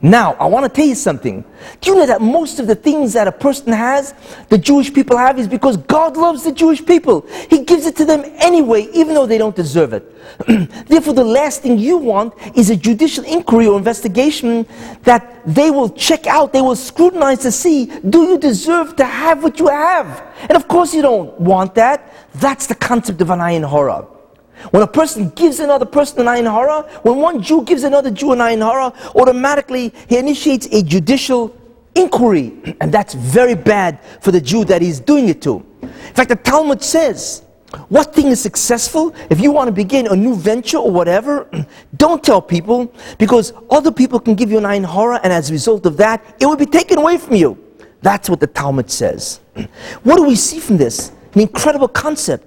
Now, 0.00 0.34
I 0.34 0.46
want 0.46 0.64
to 0.64 0.68
tell 0.68 0.86
you 0.86 0.94
something. 0.94 1.44
Do 1.80 1.90
you 1.90 1.96
know 1.96 2.06
that 2.06 2.20
most 2.20 2.60
of 2.60 2.68
the 2.68 2.76
things 2.76 3.14
that 3.14 3.26
a 3.26 3.32
person 3.32 3.72
has, 3.72 4.14
the 4.48 4.56
Jewish 4.56 4.94
people 4.94 5.16
have, 5.16 5.40
is 5.40 5.48
because 5.48 5.76
God 5.76 6.16
loves 6.16 6.44
the 6.44 6.52
Jewish 6.52 6.84
people. 6.84 7.26
He 7.50 7.64
gives 7.64 7.84
it 7.84 7.96
to 7.96 8.04
them 8.04 8.22
anyway, 8.36 8.88
even 8.94 9.14
though 9.14 9.26
they 9.26 9.38
don't 9.38 9.56
deserve 9.56 9.92
it. 9.92 10.14
Therefore, 10.86 11.14
the 11.14 11.24
last 11.24 11.62
thing 11.62 11.78
you 11.78 11.96
want 11.96 12.34
is 12.56 12.70
a 12.70 12.76
judicial 12.76 13.24
inquiry 13.24 13.66
or 13.66 13.76
investigation 13.76 14.66
that 15.02 15.42
they 15.44 15.70
will 15.70 15.90
check 15.90 16.28
out, 16.28 16.52
they 16.52 16.62
will 16.62 16.76
scrutinize 16.76 17.40
to 17.40 17.50
see 17.50 17.86
do 18.08 18.22
you 18.22 18.38
deserve 18.38 18.94
to 18.96 19.04
have 19.04 19.42
what 19.42 19.58
you 19.58 19.66
have? 19.66 20.22
And 20.42 20.52
of 20.52 20.68
course, 20.68 20.94
you 20.94 21.02
don't 21.02 21.40
want 21.40 21.74
that. 21.74 22.12
That's 22.34 22.68
the 22.68 22.76
concept 22.76 23.20
of 23.20 23.30
an 23.30 23.40
ayin 23.40 23.68
hara. 23.68 24.06
When 24.70 24.82
a 24.82 24.86
person 24.86 25.30
gives 25.30 25.60
another 25.60 25.86
person 25.86 26.20
an 26.20 26.26
ayin 26.26 26.50
hara, 26.50 26.82
when 27.02 27.16
one 27.16 27.42
Jew 27.42 27.62
gives 27.62 27.84
another 27.84 28.10
Jew 28.10 28.32
an 28.32 28.38
ayin 28.38 28.60
hara, 28.60 28.92
automatically 29.14 29.92
he 30.08 30.18
initiates 30.18 30.66
a 30.66 30.82
judicial 30.82 31.56
inquiry. 31.94 32.52
And 32.80 32.92
that's 32.92 33.14
very 33.14 33.54
bad 33.54 34.00
for 34.20 34.30
the 34.30 34.40
Jew 34.40 34.64
that 34.66 34.82
he's 34.82 35.00
doing 35.00 35.28
it 35.28 35.42
to. 35.42 35.64
In 35.82 36.14
fact, 36.14 36.28
the 36.28 36.36
Talmud 36.36 36.82
says, 36.82 37.42
what 37.88 38.14
thing 38.14 38.28
is 38.28 38.40
successful? 38.40 39.14
If 39.30 39.40
you 39.40 39.52
want 39.52 39.68
to 39.68 39.72
begin 39.72 40.06
a 40.06 40.16
new 40.16 40.34
venture 40.34 40.78
or 40.78 40.90
whatever, 40.90 41.48
don't 41.96 42.22
tell 42.22 42.40
people 42.40 42.92
because 43.18 43.52
other 43.70 43.92
people 43.92 44.18
can 44.18 44.34
give 44.34 44.50
you 44.50 44.58
an 44.58 44.64
ayin 44.64 44.86
hara, 44.86 45.20
and 45.22 45.32
as 45.32 45.50
a 45.50 45.52
result 45.52 45.86
of 45.86 45.96
that, 45.98 46.24
it 46.40 46.46
will 46.46 46.56
be 46.56 46.66
taken 46.66 46.98
away 46.98 47.18
from 47.18 47.36
you. 47.36 47.58
That's 48.00 48.30
what 48.30 48.40
the 48.40 48.46
Talmud 48.46 48.90
says. 48.90 49.40
What 50.02 50.16
do 50.16 50.24
we 50.24 50.36
see 50.36 50.60
from 50.60 50.76
this? 50.78 51.12
An 51.34 51.42
incredible 51.42 51.88
concept. 51.88 52.46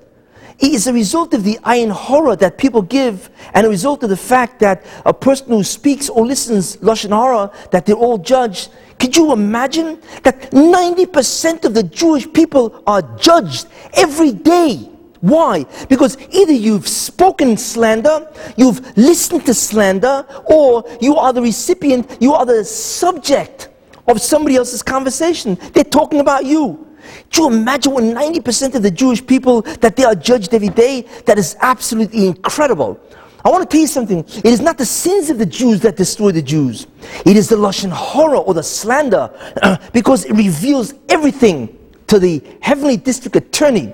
It 0.62 0.74
is 0.74 0.86
a 0.86 0.94
result 0.94 1.34
of 1.34 1.44
the 1.44 1.58
ayin 1.64 1.92
hara 1.92 2.36
that 2.36 2.60
people 2.60 2.84
give, 2.84 3.32
and 3.54 3.66
a 3.66 3.70
result 3.70 4.04
of 4.04 4.10
the 4.10 4.18
fact 4.18 4.60
that 4.60 4.86
a 5.06 5.14
person 5.14 5.48
who 5.48 5.64
speaks 5.64 6.08
or 6.08 6.26
listens 6.26 6.78
lashon 6.78 7.10
hara 7.10 7.52
that 7.72 7.88
they're 7.88 7.96
all 7.96 8.20
judged. 8.20 8.70
Could 9.00 9.18
you 9.18 9.34
imagine 9.34 10.00
that 10.22 10.52
90% 10.52 11.66
of 11.66 11.74
the 11.74 11.82
Jewish 11.82 12.32
people 12.32 12.84
are 12.86 13.02
judged 13.18 13.66
every 13.94 14.32
day? 14.32 14.88
Why? 15.22 15.66
Because 15.90 16.18
either 16.32 16.54
you've 16.54 16.88
spoken 16.88 17.58
slander, 17.58 18.32
you've 18.56 18.96
listened 18.96 19.48
to 19.48 19.56
slander, 19.56 20.26
or 20.46 20.84
you 21.02 21.16
are 21.16 21.34
the 21.34 21.42
recipient, 21.42 22.18
you 22.20 22.34
are 22.34 22.46
the 22.46 22.64
subject 22.64 23.70
of 24.08 24.22
somebody 24.22 24.56
else's 24.56 24.84
conversation. 24.84 25.58
They're 25.74 25.84
talking 25.84 26.20
about 26.20 26.46
you. 26.46 26.88
Do 27.30 27.44
you 27.44 27.48
imagine 27.50 27.94
when 27.94 28.14
90% 28.14 28.76
of 28.76 28.84
the 28.84 28.92
Jewish 28.92 29.26
people 29.26 29.62
that 29.62 29.96
they 29.96 30.04
are 30.04 30.16
judged 30.16 30.54
every 30.54 30.70
day? 30.70 31.02
That 31.26 31.38
is 31.38 31.56
absolutely 31.62 32.28
incredible. 32.28 33.00
I 33.44 33.50
want 33.50 33.68
to 33.68 33.74
tell 33.74 33.82
you 33.82 33.88
something. 33.88 34.20
It 34.20 34.46
is 34.46 34.62
not 34.62 34.78
the 34.78 34.86
sins 34.86 35.30
of 35.30 35.40
the 35.40 35.46
Jews 35.46 35.80
that 35.82 35.98
destroy 35.98 36.32
the 36.32 36.42
Jews. 36.42 36.88
It 37.26 37.38
is 37.38 37.50
the 37.50 37.56
lashon 37.56 37.92
hara 37.92 38.40
or 38.40 38.54
the 38.54 38.64
slander 38.64 39.32
because 39.94 40.26
it 40.26 40.34
reveals 40.34 40.94
everything 41.10 41.78
to 42.08 42.20
the 42.20 42.44
heavenly 42.62 42.98
district 42.98 43.36
attorney 43.36 43.94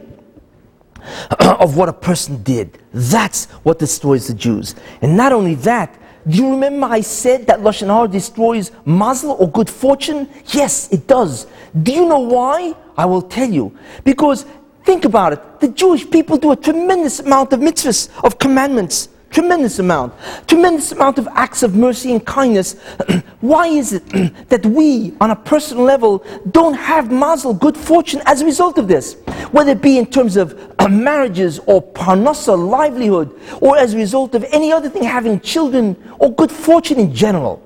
of 1.39 1.77
what 1.77 1.87
a 1.87 1.93
person 1.93 2.43
did. 2.43 2.77
That's 2.93 3.45
what 3.63 3.79
destroys 3.79 4.27
the 4.27 4.33
Jews. 4.33 4.75
And 5.01 5.15
not 5.15 5.31
only 5.31 5.55
that, 5.55 5.97
do 6.27 6.37
you 6.37 6.51
remember 6.51 6.87
I 6.87 7.01
said 7.01 7.47
that 7.47 7.59
Lashon 7.59 7.87
Hara 7.87 8.07
destroys 8.07 8.71
mazel 8.85 9.31
or 9.31 9.49
good 9.49 9.69
fortune? 9.69 10.27
Yes, 10.47 10.91
it 10.91 11.07
does. 11.07 11.47
Do 11.83 11.93
you 11.93 12.07
know 12.07 12.19
why? 12.19 12.75
I 12.97 13.05
will 13.05 13.21
tell 13.21 13.49
you. 13.49 13.77
Because 14.03 14.45
think 14.83 15.05
about 15.05 15.33
it. 15.33 15.59
The 15.59 15.69
Jewish 15.69 16.09
people 16.09 16.37
do 16.37 16.51
a 16.51 16.55
tremendous 16.55 17.19
amount 17.19 17.53
of 17.53 17.59
mitzvahs, 17.59 18.09
of 18.23 18.39
commandments. 18.39 19.09
Tremendous 19.29 19.79
amount. 19.79 20.13
Tremendous 20.47 20.91
amount 20.91 21.19
of 21.19 21.27
acts 21.33 21.61
of 21.61 21.75
mercy 21.75 22.11
and 22.11 22.25
kindness. 22.25 22.73
Why 23.41 23.67
is 23.67 23.93
it 23.93 24.05
that 24.49 24.65
we, 24.65 25.13
on 25.19 25.31
a 25.31 25.35
personal 25.35 25.83
level, 25.83 26.25
don't 26.51 26.73
have 26.73 27.11
mazel, 27.11 27.53
good 27.53 27.77
fortune, 27.77 28.21
as 28.25 28.41
a 28.41 28.45
result 28.45 28.77
of 28.77 28.87
this? 28.87 29.15
Whether 29.51 29.71
it 29.71 29.81
be 29.81 29.97
in 29.97 30.05
terms 30.05 30.37
of 30.37 30.73
uh, 30.79 30.87
marriages 30.89 31.59
or 31.65 31.81
parnasa, 31.81 32.57
livelihood, 32.57 33.39
or 33.61 33.77
as 33.77 33.93
a 33.93 33.97
result 33.97 34.33
of 34.33 34.43
any 34.51 34.71
other 34.71 34.89
thing, 34.89 35.03
having 35.03 35.39
children, 35.41 35.95
or 36.19 36.33
good 36.33 36.51
fortune 36.51 36.99
in 36.99 37.13
general. 37.13 37.63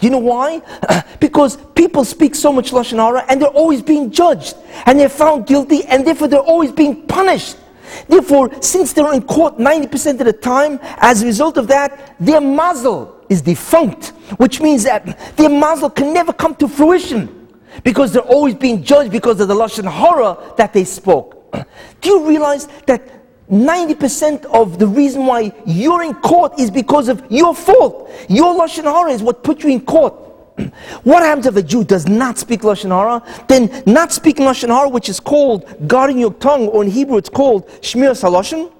You 0.00 0.10
know 0.10 0.18
why? 0.18 0.60
because 1.20 1.56
people 1.74 2.04
speak 2.04 2.34
so 2.34 2.52
much 2.52 2.70
Lashon 2.70 2.98
Hara 2.98 3.24
and 3.28 3.40
they're 3.40 3.48
always 3.48 3.80
being 3.80 4.10
judged. 4.10 4.56
And 4.84 4.98
they're 4.98 5.08
found 5.08 5.46
guilty 5.46 5.84
and 5.84 6.06
therefore 6.06 6.28
they're 6.28 6.40
always 6.40 6.72
being 6.72 7.06
punished. 7.06 7.56
Therefore, 8.08 8.50
since 8.62 8.92
they're 8.92 9.12
in 9.14 9.22
court 9.22 9.58
90% 9.58 10.20
of 10.20 10.26
the 10.26 10.32
time, 10.32 10.78
as 10.98 11.22
a 11.22 11.26
result 11.26 11.56
of 11.56 11.68
that, 11.68 12.16
their 12.20 12.40
mazel 12.40 13.24
is 13.28 13.42
defunct, 13.42 14.08
which 14.38 14.60
means 14.60 14.84
that 14.84 15.36
their 15.36 15.48
mazel 15.48 15.90
can 15.90 16.12
never 16.12 16.32
come 16.32 16.54
to 16.56 16.68
fruition 16.68 17.48
because 17.84 18.12
they're 18.12 18.22
always 18.22 18.54
being 18.54 18.82
judged 18.82 19.10
because 19.10 19.40
of 19.40 19.48
the 19.48 19.54
lashon 19.54 19.90
hara 19.90 20.36
that 20.56 20.72
they 20.72 20.84
spoke. 20.84 21.52
Do 22.00 22.08
you 22.08 22.28
realize 22.28 22.66
that 22.86 23.12
90% 23.50 24.44
of 24.46 24.78
the 24.78 24.86
reason 24.86 25.26
why 25.26 25.52
you're 25.64 26.02
in 26.02 26.14
court 26.14 26.58
is 26.58 26.70
because 26.70 27.08
of 27.08 27.24
your 27.30 27.54
fault? 27.54 28.10
Your 28.28 28.54
lashon 28.54 28.84
hara 28.84 29.10
is 29.12 29.22
what 29.22 29.42
put 29.44 29.62
you 29.62 29.70
in 29.70 29.80
court. 29.80 30.25
What 31.02 31.22
happens 31.22 31.46
if 31.46 31.56
a 31.56 31.62
Jew 31.62 31.84
does 31.84 32.06
not 32.08 32.38
speak 32.38 32.62
Lashon 32.62 32.90
Hara? 32.90 33.22
Then 33.46 33.82
not 33.86 34.12
speaking 34.12 34.46
Lashon 34.46 34.68
Hara, 34.68 34.88
which 34.88 35.08
is 35.08 35.20
called 35.20 35.88
guarding 35.88 36.18
your 36.18 36.32
tongue, 36.34 36.68
or 36.68 36.82
in 36.82 36.90
Hebrew 36.90 37.18
it's 37.18 37.28
called 37.28 37.68
Shmiras 37.80 38.22
Halashon. 38.22 38.72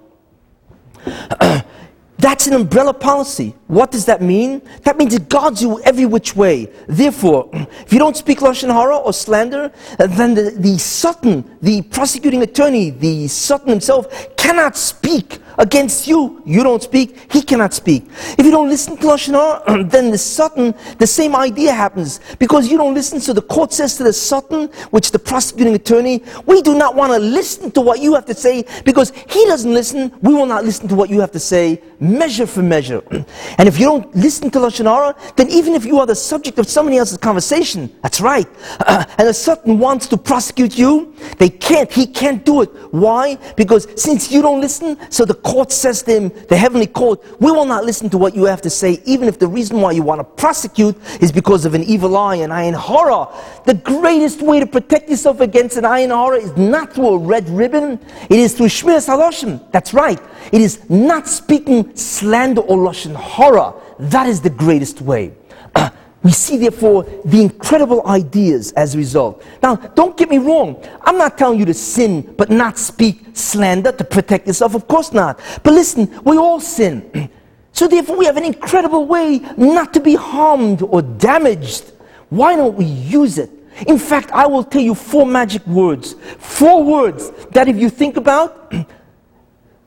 That's 2.19 2.47
an 2.47 2.55
umbrella 2.55 2.95
policy. 2.95 3.55
What 3.67 3.91
does 3.91 4.07
that 4.07 4.23
mean? 4.23 4.63
That 4.85 4.97
means 4.97 5.15
it 5.15 5.29
guards 5.29 5.61
you 5.61 5.81
every 5.83 6.07
which 6.07 6.35
way. 6.35 6.73
Therefore, 6.87 7.51
if 7.53 7.93
you 7.93 7.99
don't 7.99 8.17
speak 8.17 8.39
Lashon 8.39 8.73
Hara 8.73 8.97
or 8.97 9.13
slander, 9.13 9.71
then 9.99 10.35
the, 10.35 10.55
the 10.57 10.79
Satan, 10.79 11.59
the 11.61 11.83
prosecuting 11.83 12.43
attorney, 12.43 12.91
the 12.91 13.29
Satan 13.29 13.69
himself 13.69 14.35
cannot 14.37 14.77
speak 14.77 15.41
against 15.59 16.07
you. 16.07 16.43
You 16.45 16.63
don't 16.63 16.83
speak, 16.83 17.33
he 17.33 17.43
cannot 17.43 17.75
speak. 17.75 18.07
If 18.39 18.45
you 18.45 18.51
don't 18.51 18.69
listen 18.69 18.97
to 18.97 19.07
Lashon 19.07 19.35
Hara, 19.35 19.85
then 19.89 20.11
the 20.11 20.19
Satan, 20.19 20.75
the 20.99 21.07
same 21.07 21.35
idea 21.35 21.73
happens. 21.73 22.21
Because 22.39 22.71
you 22.71 22.77
don't 22.77 22.95
listen, 22.95 23.21
so 23.21 23.33
the 23.33 23.43
court 23.43 23.73
says 23.73 23.97
to 23.97 24.05
the 24.05 24.13
Satan, 24.13 24.69
which 24.91 25.11
the 25.11 25.19
prosecuting 25.19 25.75
attorney, 25.75 26.23
we 26.47 26.63
do 26.63 26.77
not 26.77 26.95
want 26.95 27.13
to 27.13 27.19
listen 27.19 27.71
to 27.73 27.81
what 27.81 28.01
you 28.01 28.15
have 28.15 28.27
to 28.27 28.35
say 28.35 28.65
because 28.85 29.13
he 29.29 29.45
doesn't 29.47 29.73
listen, 29.73 30.13
we 30.23 30.35
will 30.35 30.47
not 30.47 30.65
listen 30.65 30.89
to 30.89 30.95
what 30.95 31.11
you 31.11 31.21
have 31.21 31.33
to 31.33 31.41
say, 31.41 31.83
measure 32.07 32.47
for 32.47 32.63
measure. 32.63 33.03
And 33.59 33.69
if 33.69 33.79
you 33.79 33.87
don't 33.87 34.15
listen 34.15 34.51
to 34.51 34.59
Lashon 34.59 34.85
Hara, 34.85 35.15
then 35.37 35.49
even 35.49 35.75
if 35.75 35.85
you 35.85 35.99
are 35.99 36.07
the 36.07 36.15
subject 36.15 36.59
of 36.59 36.69
somebody 36.69 36.99
else's 36.99 37.19
conversation, 37.19 37.91
that's 38.03 38.21
right, 38.21 38.47
uh, 38.81 39.05
and 39.19 39.29
the 39.29 39.35
Satan 39.35 39.79
wants 39.79 40.07
to 40.09 40.17
prosecute 40.17 40.77
you, 40.77 41.15
they 41.39 41.49
can't, 41.49 41.91
he 41.91 42.07
can't 42.07 42.45
do 42.45 42.63
it. 42.63 42.69
Why? 42.93 43.37
Because 43.57 43.89
since 44.01 44.31
you 44.31 44.43
don't 44.43 44.61
listen, 44.61 44.99
so 45.11 45.25
the 45.25 45.35
court 45.35 45.73
says 45.73 46.03
to 46.03 46.13
him, 46.13 46.33
the 46.49 46.57
heavenly 46.57 46.87
court, 46.87 47.23
we 47.41 47.51
will 47.51 47.65
not 47.65 47.85
listen 47.85 48.11
to 48.11 48.19
what 48.19 48.35
you 48.35 48.45
have 48.45 48.63
to 48.63 48.71
say, 48.71 49.01
even 49.05 49.29
if 49.29 49.39
the 49.39 49.49
reason 49.49 49.81
why 49.81 49.93
you 49.93 50.03
want 50.03 50.21
to 50.21 50.25
prosecute 50.25 50.97
is 51.21 51.33
because 51.33 51.65
of 51.65 51.75
an 51.75 51.83
evil 51.85 52.17
eye, 52.17 52.37
and 52.37 52.53
an 52.53 52.59
ayin 52.59 52.79
hara. 52.79 53.29
The 53.65 53.75
greatest 53.75 54.43
way 54.43 54.61
to 54.61 54.67
protect 54.67 55.09
yourself 55.09 55.41
against 55.41 55.77
an 55.77 55.85
ayin 55.85 56.09
hara 56.09 56.39
is 56.39 56.57
not 56.57 56.93
through 56.93 57.09
a 57.09 57.19
red 57.19 57.49
ribbon, 57.49 57.99
it 58.31 58.39
is 58.39 58.55
through 58.55 58.67
Shmiras 58.67 59.09
Halashon. 59.09 59.71
That's 59.73 59.95
right. 59.95 60.21
It 60.53 60.61
is 60.61 60.89
not 60.89 61.27
speaking 61.29 61.96
slander 61.97 62.61
or 62.61 62.77
lashon 62.77 63.15
hara. 63.15 63.75
That 63.99 64.29
is 64.29 64.41
the 64.41 64.51
greatest 64.51 65.01
way. 65.01 65.33
Uh, 65.75 65.91
we 66.23 66.33
see, 66.33 66.57
therefore, 66.57 67.05
the 67.25 67.41
incredible 67.41 68.07
ideas 68.07 68.73
as 68.73 68.95
a 68.95 68.99
result. 68.99 69.45
Now, 69.63 69.77
don't 69.77 70.17
get 70.17 70.29
me 70.29 70.39
wrong. 70.39 70.83
I'm 71.03 71.19
not 71.19 71.39
telling 71.39 71.59
you 71.59 71.65
to 71.67 71.75
sin 71.75 72.35
but 72.37 72.51
not 72.51 72.79
speak 72.79 73.25
slander 73.33 73.93
to 73.93 74.05
protect 74.05 74.47
yourself. 74.47 74.75
Of 74.75 74.89
course 74.89 75.13
not. 75.13 75.39
But 75.63 75.75
listen, 75.75 76.21
we 76.25 76.37
all 76.37 76.61
sin. 76.61 77.31
So, 77.77 77.87
therefore, 77.87 78.17
we 78.17 78.25
have 78.25 78.39
an 78.39 78.45
incredible 78.47 79.05
way 79.05 79.39
not 79.59 79.93
to 79.93 80.01
be 80.01 80.15
harmed 80.15 80.81
or 80.81 81.03
damaged. 81.03 81.93
Why 82.31 82.57
don't 82.57 82.75
we 82.75 82.87
use 82.87 83.37
it? 83.37 83.51
In 83.87 83.99
fact, 83.99 84.31
I 84.33 84.47
will 84.47 84.65
tell 84.65 84.81
you 84.81 84.95
four 84.95 85.27
magic 85.27 85.67
words. 85.67 86.15
Four 86.39 86.83
words 86.83 87.31
that 87.51 87.69
if 87.69 87.77
you 87.77 87.91
think 87.91 88.17
about, 88.17 88.73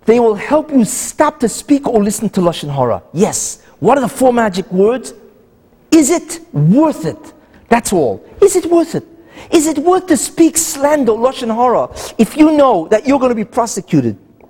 they 0.10 0.20
will 0.20 0.34
help 0.34 0.72
you 0.72 0.84
stop 0.86 1.39
to 1.39 1.47
speak 1.47 1.88
or 1.88 2.03
listen 2.03 2.30
to 2.30 2.41
Lashon 2.41 2.74
Hara. 2.74 3.03
Yes. 3.14 3.62
What 3.80 3.97
are 3.97 4.01
the 4.01 4.10
four 4.10 4.34
magic 4.34 4.70
words? 4.72 5.14
Is 5.91 6.10
it 6.10 6.39
worth 6.51 7.05
it? 7.05 7.34
That's 7.70 7.93
all. 7.93 8.26
Is 8.41 8.55
it 8.55 8.66
worth 8.66 8.95
it? 8.95 9.05
Is 9.51 9.68
it 9.68 9.78
worth 9.78 10.07
to 10.07 10.18
speak 10.18 10.57
slander, 10.57 11.12
Lashon 11.12 11.53
Hara, 11.53 11.89
if 12.18 12.36
you 12.36 12.57
know 12.57 12.88
that 12.88 13.07
you're 13.07 13.20
going 13.20 13.30
to 13.30 13.36
be 13.36 13.45
prosecuted 13.45 14.18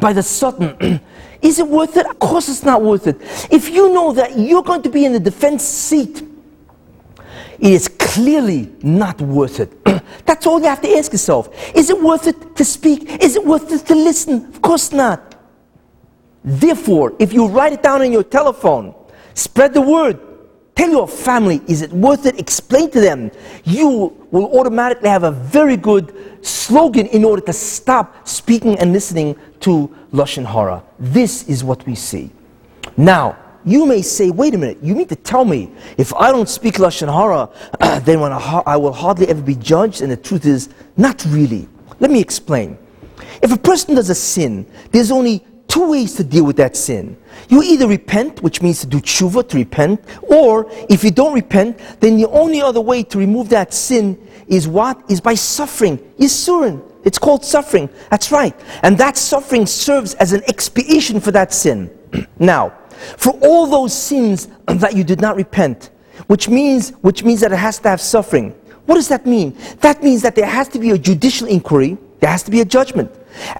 by 0.00 0.14
the 0.14 0.22
Satan? 0.22 1.00
Is 1.42 1.58
it 1.58 1.66
worth 1.66 1.96
it? 1.96 2.06
Of 2.06 2.18
course 2.20 2.48
it's 2.48 2.62
not 2.62 2.82
worth 2.82 3.08
it. 3.08 3.20
If 3.50 3.68
you 3.68 3.92
know 3.92 4.12
that 4.12 4.38
you're 4.38 4.62
going 4.62 4.82
to 4.82 4.88
be 4.88 5.04
in 5.04 5.12
the 5.12 5.20
defense 5.20 5.64
seat, 5.64 6.22
it 7.62 7.72
is 7.72 7.86
clearly 7.86 8.72
not 8.82 9.20
worth 9.20 9.60
it. 9.60 9.84
That's 10.26 10.48
all 10.48 10.58
you 10.58 10.66
have 10.66 10.82
to 10.82 10.90
ask 10.98 11.12
yourself. 11.12 11.48
Is 11.76 11.90
it 11.90 12.02
worth 12.02 12.26
it 12.26 12.56
to 12.56 12.64
speak? 12.64 13.22
Is 13.22 13.36
it 13.36 13.46
worth 13.46 13.70
it 13.70 13.86
to 13.86 13.94
listen? 13.94 14.46
Of 14.46 14.60
course 14.60 14.90
not. 14.90 15.36
Therefore, 16.42 17.14
if 17.20 17.32
you 17.32 17.46
write 17.46 17.72
it 17.72 17.80
down 17.80 18.02
on 18.02 18.10
your 18.10 18.24
telephone, 18.24 18.96
spread 19.34 19.74
the 19.74 19.80
word, 19.80 20.18
tell 20.74 20.90
your 20.90 21.06
family, 21.06 21.62
is 21.68 21.82
it 21.82 21.92
worth 21.92 22.26
it? 22.26 22.40
Explain 22.40 22.90
to 22.90 23.00
them. 23.00 23.30
You 23.62 24.26
will 24.32 24.58
automatically 24.58 25.08
have 25.08 25.22
a 25.22 25.30
very 25.30 25.76
good 25.76 26.44
slogan 26.44 27.06
in 27.06 27.24
order 27.24 27.42
to 27.42 27.52
stop 27.52 28.26
speaking 28.26 28.76
and 28.80 28.92
listening 28.92 29.36
to 29.60 29.94
Lashon 30.12 30.44
Hara. 30.44 30.82
This 30.98 31.48
is 31.48 31.62
what 31.62 31.86
we 31.86 31.94
see. 31.94 32.32
Now, 32.96 33.36
you 33.64 33.86
may 33.86 34.02
say, 34.02 34.30
wait 34.30 34.54
a 34.54 34.58
minute, 34.58 34.78
you 34.82 34.94
mean 34.94 35.08
to 35.08 35.16
tell 35.16 35.44
me 35.44 35.70
if 35.98 36.14
I 36.14 36.30
don't 36.32 36.48
speak 36.48 36.74
Lashon 36.74 37.12
Hara, 37.12 38.00
then 38.04 38.20
when 38.20 38.32
I, 38.32 38.62
I 38.66 38.76
will 38.76 38.92
hardly 38.92 39.28
ever 39.28 39.42
be 39.42 39.54
judged? 39.54 40.02
And 40.02 40.10
the 40.10 40.16
truth 40.16 40.46
is, 40.46 40.68
not 40.96 41.24
really. 41.28 41.68
Let 42.00 42.10
me 42.10 42.20
explain. 42.20 42.78
If 43.42 43.52
a 43.52 43.58
person 43.58 43.94
does 43.94 44.10
a 44.10 44.14
sin, 44.14 44.66
there's 44.90 45.10
only 45.10 45.44
two 45.68 45.90
ways 45.90 46.14
to 46.16 46.24
deal 46.24 46.44
with 46.44 46.56
that 46.56 46.76
sin. 46.76 47.16
You 47.48 47.62
either 47.62 47.86
repent, 47.86 48.42
which 48.42 48.60
means 48.60 48.80
to 48.80 48.86
do 48.86 49.00
tshuva, 49.00 49.48
to 49.48 49.56
repent, 49.56 50.04
or 50.22 50.70
if 50.90 51.02
you 51.02 51.10
don't 51.10 51.32
repent, 51.32 51.78
then 52.00 52.16
the 52.16 52.28
only 52.28 52.60
other 52.60 52.80
way 52.80 53.02
to 53.04 53.18
remove 53.18 53.48
that 53.50 53.72
sin 53.72 54.18
is 54.48 54.68
what? 54.68 55.02
Is 55.08 55.20
by 55.20 55.34
suffering. 55.34 55.98
Yisurin. 56.18 56.82
It's 57.04 57.18
called 57.18 57.44
suffering. 57.44 57.88
That's 58.10 58.30
right. 58.30 58.54
And 58.82 58.98
that 58.98 59.16
suffering 59.16 59.66
serves 59.66 60.14
as 60.14 60.32
an 60.32 60.42
expiation 60.46 61.20
for 61.20 61.30
that 61.32 61.52
sin. 61.52 61.90
now, 62.38 62.74
for 63.16 63.32
all 63.42 63.66
those 63.66 63.92
sins 63.92 64.48
that 64.66 64.96
you 64.96 65.04
did 65.04 65.20
not 65.20 65.36
repent, 65.36 65.90
which 66.26 66.48
means, 66.48 66.90
which 67.02 67.24
means 67.24 67.40
that 67.40 67.52
it 67.52 67.58
has 67.58 67.78
to 67.80 67.88
have 67.88 68.00
suffering. 68.00 68.50
What 68.86 68.96
does 68.96 69.08
that 69.08 69.26
mean? 69.26 69.56
That 69.80 70.02
means 70.02 70.22
that 70.22 70.34
there 70.34 70.46
has 70.46 70.68
to 70.68 70.78
be 70.78 70.90
a 70.90 70.98
judicial 70.98 71.46
inquiry, 71.46 71.96
there 72.20 72.30
has 72.30 72.42
to 72.44 72.50
be 72.50 72.60
a 72.60 72.64
judgment. 72.64 73.10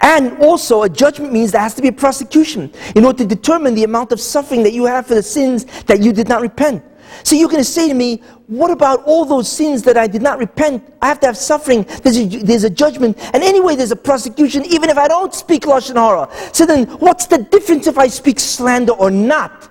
And 0.02 0.38
also, 0.38 0.82
a 0.82 0.88
judgment 0.88 1.32
means 1.32 1.52
there 1.52 1.60
has 1.60 1.74
to 1.74 1.82
be 1.82 1.88
a 1.88 1.92
prosecution 1.92 2.72
in 2.94 3.04
order 3.04 3.18
to 3.18 3.26
determine 3.26 3.74
the 3.74 3.84
amount 3.84 4.12
of 4.12 4.20
suffering 4.20 4.62
that 4.64 4.72
you 4.72 4.84
have 4.84 5.06
for 5.06 5.14
the 5.14 5.22
sins 5.22 5.64
that 5.84 6.02
you 6.02 6.12
did 6.12 6.28
not 6.28 6.42
repent. 6.42 6.84
So 7.24 7.36
you're 7.36 7.48
going 7.48 7.62
to 7.62 7.68
say 7.68 7.88
to 7.88 7.94
me, 7.94 8.22
what 8.46 8.70
about 8.70 9.04
all 9.04 9.24
those 9.24 9.50
sins 9.50 9.82
that 9.84 9.96
I 9.96 10.06
did 10.06 10.22
not 10.22 10.38
repent? 10.38 10.92
I 11.00 11.06
have 11.06 11.20
to 11.20 11.26
have 11.26 11.36
suffering. 11.36 11.84
There's 12.02 12.18
a, 12.18 12.26
there's 12.26 12.64
a 12.64 12.70
judgment. 12.70 13.18
And 13.32 13.42
anyway, 13.42 13.76
there's 13.76 13.92
a 13.92 13.96
prosecution, 13.96 14.64
even 14.66 14.90
if 14.90 14.98
I 14.98 15.08
don't 15.08 15.34
speak 15.34 15.62
Lashon 15.62 15.96
Hara. 15.96 16.28
So 16.52 16.66
then, 16.66 16.86
what's 16.98 17.26
the 17.26 17.38
difference 17.38 17.86
if 17.86 17.98
I 17.98 18.08
speak 18.08 18.40
slander 18.40 18.92
or 18.92 19.10
not? 19.10 19.70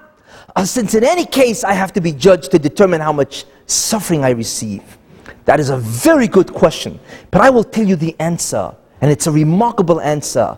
Uh, 0.56 0.66
since 0.66 0.96
in 0.96 1.04
any 1.04 1.26
case, 1.26 1.64
I 1.64 1.74
have 1.74 1.94
to 1.94 2.02
be 2.02 2.12
judged 2.12 2.52
to 2.52 2.60
determine 2.60 3.02
how 3.02 3.14
much 3.14 3.46
suffering 3.68 4.24
I 4.24 4.32
receive. 4.32 4.84
That 5.46 5.60
is 5.60 5.70
a 5.70 5.78
very 5.78 6.28
good 6.28 6.54
question. 6.54 7.00
But 7.32 7.42
I 7.42 7.50
will 7.50 7.64
tell 7.64 7.86
you 7.86 7.96
the 7.96 8.16
answer. 8.20 8.76
And 9.02 9.10
it's 9.10 9.28
a 9.28 9.32
remarkable 9.32 10.00
answer. 10.00 10.58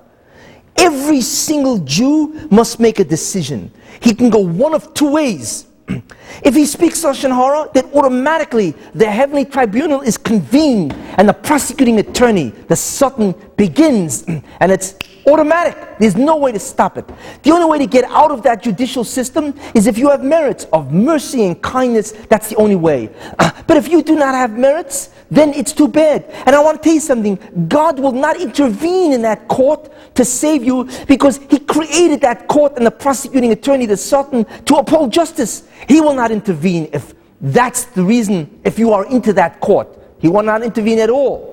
Every 0.75 1.21
single 1.21 1.77
Jew 1.79 2.47
must 2.49 2.79
make 2.79 2.99
a 2.99 3.03
decision. 3.03 3.71
He 4.01 4.13
can 4.13 4.29
go 4.29 4.39
one 4.39 4.73
of 4.73 4.93
two 4.93 5.11
ways. 5.11 5.67
If 6.43 6.55
he 6.55 6.65
speaks 6.65 7.03
Lashon 7.03 7.34
Hara, 7.34 7.69
then 7.73 7.86
automatically 7.93 8.71
the 8.93 9.09
heavenly 9.09 9.45
tribunal 9.45 10.01
is 10.01 10.17
convened 10.17 10.93
and 11.17 11.29
the 11.29 11.34
prosecuting 11.34 11.99
attorney, 11.99 12.49
the 12.67 12.75
Satan, 12.75 13.34
begins. 13.55 14.25
And 14.59 14.71
it's 14.71 14.95
automatic. 15.27 15.77
There's 15.99 16.15
no 16.15 16.38
way 16.38 16.51
to 16.51 16.59
stop 16.59 16.97
it. 16.97 17.05
The 17.43 17.51
only 17.51 17.65
way 17.65 17.77
to 17.79 17.88
get 17.88 18.05
out 18.05 18.31
of 18.31 18.43
that 18.43 18.63
judicial 18.63 19.03
system 19.03 19.53
is 19.73 19.88
if 19.88 19.97
you 19.97 20.09
have 20.09 20.23
merits 20.23 20.65
of 20.73 20.91
mercy 20.91 21.45
and 21.45 21.61
kindness. 21.61 22.11
That's 22.29 22.49
the 22.49 22.55
only 22.55 22.75
way. 22.75 23.09
But 23.65 23.77
if 23.77 23.88
you 23.88 24.03
do 24.03 24.15
not 24.15 24.36
have 24.36 24.57
merits, 24.57 25.09
then 25.34 25.53
it's 25.53 25.73
too 25.73 25.88
bad. 25.88 26.25
And 26.45 26.55
I 26.55 26.61
want 26.61 26.77
to 26.77 26.84
tell 26.84 26.93
you 26.93 26.99
something 26.99 27.39
God 27.67 27.99
will 27.99 28.11
not 28.11 28.39
intervene 28.39 29.13
in 29.13 29.23
that 29.23 29.47
court 29.47 29.91
to 30.15 30.23
save 30.23 30.63
you 30.63 30.88
because 31.07 31.39
He 31.49 31.59
created 31.59 32.21
that 32.21 32.47
court 32.47 32.73
and 32.77 32.86
the 32.86 32.91
prosecuting 32.91 33.51
attorney, 33.51 33.86
the 33.88 33.97
Satan, 33.97 34.45
to 34.65 34.75
uphold 34.75 35.11
justice. 35.11 35.67
He 35.88 36.01
will 36.01 36.13
not 36.13 36.31
intervene 36.31 36.89
if 36.93 37.13
that's 37.41 37.86
the 37.86 38.03
reason, 38.03 38.61
if 38.63 38.77
you 38.77 38.93
are 38.93 39.05
into 39.07 39.34
that 39.34 39.59
court. 39.59 39.88
He 40.19 40.27
will 40.29 40.43
not 40.43 40.61
intervene 40.61 40.99
at 40.99 41.09
all. 41.09 41.51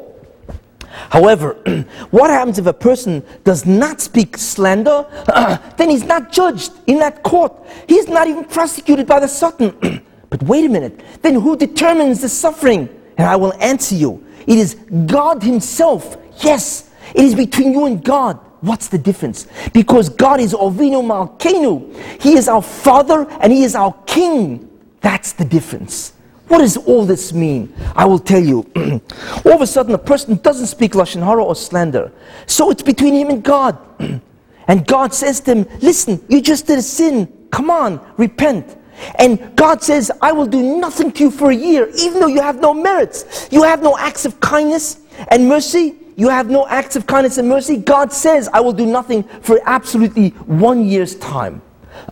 However, 1.08 1.54
what 2.10 2.30
happens 2.30 2.58
if 2.58 2.66
a 2.66 2.72
person 2.72 3.24
does 3.44 3.64
not 3.64 4.00
speak 4.00 4.36
slander? 4.36 5.06
then 5.76 5.88
he's 5.88 6.04
not 6.04 6.30
judged 6.30 6.72
in 6.86 6.98
that 6.98 7.22
court. 7.22 7.52
He's 7.88 8.08
not 8.08 8.28
even 8.28 8.44
prosecuted 8.44 9.06
by 9.06 9.20
the 9.20 9.28
Satan. 9.28 10.04
but 10.30 10.42
wait 10.42 10.66
a 10.66 10.68
minute, 10.68 11.00
then 11.22 11.34
who 11.34 11.56
determines 11.56 12.20
the 12.20 12.28
suffering? 12.28 12.99
And 13.20 13.28
I 13.28 13.36
will 13.36 13.52
answer 13.60 13.94
you. 13.94 14.24
It 14.46 14.58
is 14.58 14.76
God 15.04 15.42
Himself. 15.42 16.16
Yes, 16.42 16.88
it 17.14 17.22
is 17.22 17.34
between 17.34 17.74
you 17.74 17.84
and 17.84 18.02
God. 18.02 18.40
What's 18.62 18.88
the 18.88 18.96
difference? 18.96 19.46
Because 19.74 20.08
God 20.08 20.40
is 20.40 20.54
Ovinu 20.54 21.04
Malkenu. 21.04 22.22
He 22.22 22.38
is 22.38 22.48
our 22.48 22.62
Father 22.62 23.30
and 23.42 23.52
He 23.52 23.62
is 23.62 23.74
our 23.74 23.92
King. 24.06 24.70
That's 25.02 25.34
the 25.34 25.44
difference. 25.44 26.14
What 26.48 26.60
does 26.60 26.78
all 26.78 27.04
this 27.04 27.34
mean? 27.34 27.74
I 27.94 28.06
will 28.06 28.18
tell 28.18 28.42
you. 28.42 28.60
all 29.44 29.52
of 29.52 29.60
a 29.60 29.66
sudden, 29.66 29.92
a 29.92 29.98
person 29.98 30.36
doesn't 30.36 30.68
speak 30.68 30.92
Lashon 30.92 31.22
Hara 31.22 31.44
or 31.44 31.54
slander. 31.54 32.10
So 32.46 32.70
it's 32.70 32.82
between 32.82 33.12
him 33.12 33.28
and 33.28 33.44
God. 33.44 33.78
and 34.66 34.86
God 34.86 35.12
says 35.12 35.40
to 35.40 35.56
him, 35.56 35.68
Listen, 35.82 36.24
you 36.30 36.40
just 36.40 36.66
did 36.66 36.78
a 36.78 36.82
sin. 36.82 37.30
Come 37.50 37.68
on, 37.68 38.00
repent. 38.16 38.78
And 39.16 39.54
God 39.56 39.82
says, 39.82 40.10
I 40.20 40.32
will 40.32 40.46
do 40.46 40.78
nothing 40.78 41.12
to 41.12 41.24
you 41.24 41.30
for 41.30 41.50
a 41.50 41.54
year, 41.54 41.88
even 41.98 42.20
though 42.20 42.26
you 42.26 42.40
have 42.40 42.60
no 42.60 42.74
merits. 42.74 43.48
You 43.50 43.62
have 43.62 43.82
no 43.82 43.96
acts 43.98 44.24
of 44.24 44.40
kindness 44.40 45.00
and 45.28 45.48
mercy. 45.48 45.96
You 46.16 46.28
have 46.28 46.50
no 46.50 46.66
acts 46.68 46.96
of 46.96 47.06
kindness 47.06 47.38
and 47.38 47.48
mercy. 47.48 47.76
God 47.76 48.12
says, 48.12 48.48
I 48.52 48.60
will 48.60 48.72
do 48.72 48.86
nothing 48.86 49.22
for 49.42 49.60
absolutely 49.64 50.30
one 50.30 50.86
year's 50.86 51.16
time. 51.16 51.62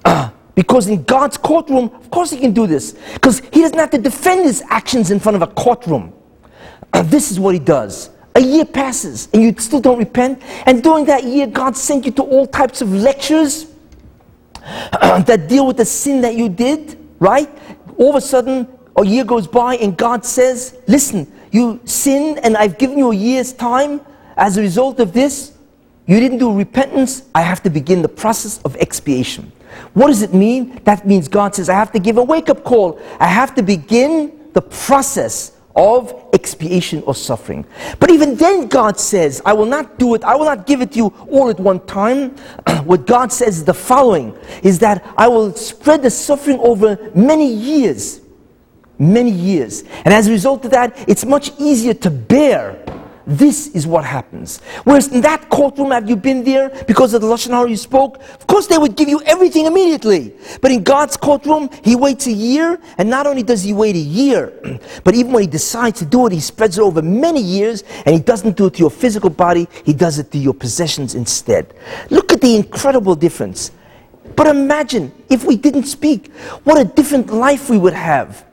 Uh, 0.05 0.31
because 0.55 0.89
in 0.89 1.05
God's 1.05 1.37
courtroom, 1.37 1.91
of 1.95 2.11
course, 2.11 2.31
he 2.31 2.39
can 2.39 2.53
do 2.53 2.67
this. 2.67 2.97
Because 3.15 3.41
he 3.53 3.61
doesn't 3.61 3.79
have 3.79 3.91
to 3.91 3.99
defend 3.99 4.45
his 4.45 4.63
actions 4.71 5.11
in 5.11 5.21
front 5.21 5.37
of 5.37 5.43
a 5.43 5.47
courtroom. 5.47 6.13
Uh, 6.93 7.03
this 7.03 7.31
is 7.31 7.39
what 7.39 7.55
he 7.55 7.61
does. 7.61 8.11
A 8.35 8.41
year 8.41 8.65
passes 8.65 9.29
and 9.33 9.43
you 9.43 9.55
still 9.59 9.81
don't 9.81 9.99
repent. 9.99 10.43
And 10.67 10.83
during 10.83 11.05
that 11.07 11.25
year, 11.25 11.47
God 11.47 11.77
sent 11.77 12.07
you 12.07 12.13
to 12.13 12.23
all 12.23 12.47
types 12.47 12.81
of 12.81 12.93
lectures 12.93 13.67
that 14.93 15.47
deal 15.49 15.67
with 15.67 15.77
the 15.77 15.85
sin 15.85 16.21
that 16.23 16.35
you 16.35 16.49
did, 16.49 16.99
right? 17.19 17.49
All 17.97 18.11
of 18.11 18.17
a 18.17 18.21
sudden, 18.21 18.69
a 18.97 19.05
year 19.05 19.25
goes 19.25 19.47
by 19.47 19.77
and 19.77 19.97
God 19.97 20.25
says, 20.25 20.79
Listen, 20.87 21.31
you 21.51 21.81
sinned 21.85 22.41
and 22.45 22.57
I've 22.57 22.79
given 22.79 22.99
you 22.99 23.11
a 23.11 23.15
year's 23.15 23.53
time. 23.53 24.01
As 24.37 24.57
a 24.57 24.61
result 24.61 25.01
of 25.01 25.13
this, 25.13 25.53
you 26.07 26.21
didn't 26.21 26.39
do 26.39 26.53
repentance. 26.53 27.23
I 27.35 27.43
have 27.43 27.63
to 27.65 27.71
begin 27.71 28.03
the 28.03 28.09
process 28.09 28.61
of 28.63 28.77
expiation. 28.77 29.53
What 29.95 30.09
does 30.09 30.23
it 30.23 30.33
mean? 30.33 30.81
That 30.85 31.07
means 31.07 31.29
God 31.29 31.55
says, 31.55 31.69
I 31.69 31.75
have 31.75 31.93
to 31.93 31.99
give 31.99 32.17
a 32.17 32.23
wake 32.23 32.49
up 32.49 32.65
call. 32.65 33.01
I 33.21 33.27
have 33.27 33.55
to 33.57 33.63
begin 33.63 34.33
the 34.53 34.63
process 34.63 35.53
of 35.79 36.13
expiation 36.33 37.03
or 37.07 37.15
suffering. 37.15 37.65
But 38.01 38.11
even 38.11 38.35
then, 38.35 38.67
God 38.67 38.99
says, 38.99 39.41
I 39.47 39.53
will 39.53 39.65
not 39.67 39.99
do 39.99 40.17
it, 40.17 40.25
I 40.25 40.35
will 40.35 40.45
not 40.45 40.67
give 40.67 40.83
it 40.83 40.93
to 40.93 40.99
you 40.99 41.07
all 41.31 41.49
at 41.49 41.61
one 41.61 41.79
time. 41.87 42.31
what 42.85 43.07
God 43.07 43.33
says 43.33 43.59
is 43.59 43.65
the 43.65 43.73
following 43.73 44.37
is 44.65 44.81
that 44.81 45.07
I 45.17 45.29
will 45.29 45.55
spread 45.55 46.03
the 46.03 46.11
suffering 46.11 46.59
over 46.59 47.11
many 47.15 47.51
years. 47.51 48.21
Many 48.99 49.31
years. 49.31 49.85
And 50.05 50.13
as 50.13 50.27
a 50.27 50.33
result 50.33 50.65
of 50.65 50.73
that, 50.73 51.09
it's 51.09 51.25
much 51.25 51.53
easier 51.61 51.95
to 51.95 52.11
bear 52.11 52.85
this 53.29 53.69
is 53.69 53.87
what 53.87 54.07
happens. 54.07 54.61
Whereas 54.85 55.09
in 55.09 55.21
that 55.21 55.51
courtroom, 55.51 55.91
have 55.91 56.09
you 56.09 56.17
been 56.17 56.43
there 56.45 56.71
because 56.87 57.13
of 57.13 57.21
the 57.21 57.27
Lashon 57.27 57.51
Hara 57.51 57.69
you 57.69 57.77
spoke? 57.77 58.17
Of 58.17 58.47
course, 58.47 58.67
they 58.67 58.79
would 58.79 58.97
give 58.97 59.07
you 59.07 59.21
everything 59.27 59.67
immediately. 59.67 60.35
But 60.63 60.73
in 60.73 60.83
God's 60.83 61.19
courtroom, 61.19 61.69
He 61.85 61.95
waits 61.95 62.27
a 62.27 62.33
year, 62.33 62.81
and 62.97 63.11
not 63.11 63.27
only 63.27 63.43
does 63.43 63.63
He 63.63 63.75
wait 63.75 63.97
a 63.97 63.99
year, 63.99 64.51
but 65.05 65.15
even 65.15 65.33
when 65.33 65.43
He 65.43 65.47
decides 65.47 65.99
to 65.99 66.07
do 66.07 66.27
it, 66.27 66.33
He 66.33 66.41
spreads 66.41 66.79
it 66.79 66.81
over 66.81 67.03
many 67.03 67.43
years, 67.43 67.85
and 68.07 68.15
He 68.15 68.21
doesn't 68.21 68.57
do 68.57 68.67
it 68.69 68.75
to 68.75 68.81
your 68.81 68.91
physical 68.91 69.29
body, 69.29 69.69
He 69.85 69.93
does 69.93 70.19
it 70.19 70.33
to 70.33 70.39
your 70.39 70.55
possessions 70.55 71.15
instead. 71.15 71.75
Look 72.09 72.33
at 72.33 72.41
the 72.41 72.57
incredible 72.57 73.15
difference. 73.15 73.73
But 74.37 74.47
imagine 74.47 75.13
if 75.29 75.45
we 75.45 75.57
didn't 75.57 75.85
speak, 75.85 76.33
what 76.65 76.81
a 76.81 76.85
different 76.85 77.31
life 77.31 77.69
we 77.69 77.77
would 77.77 77.93
have. 77.93 78.48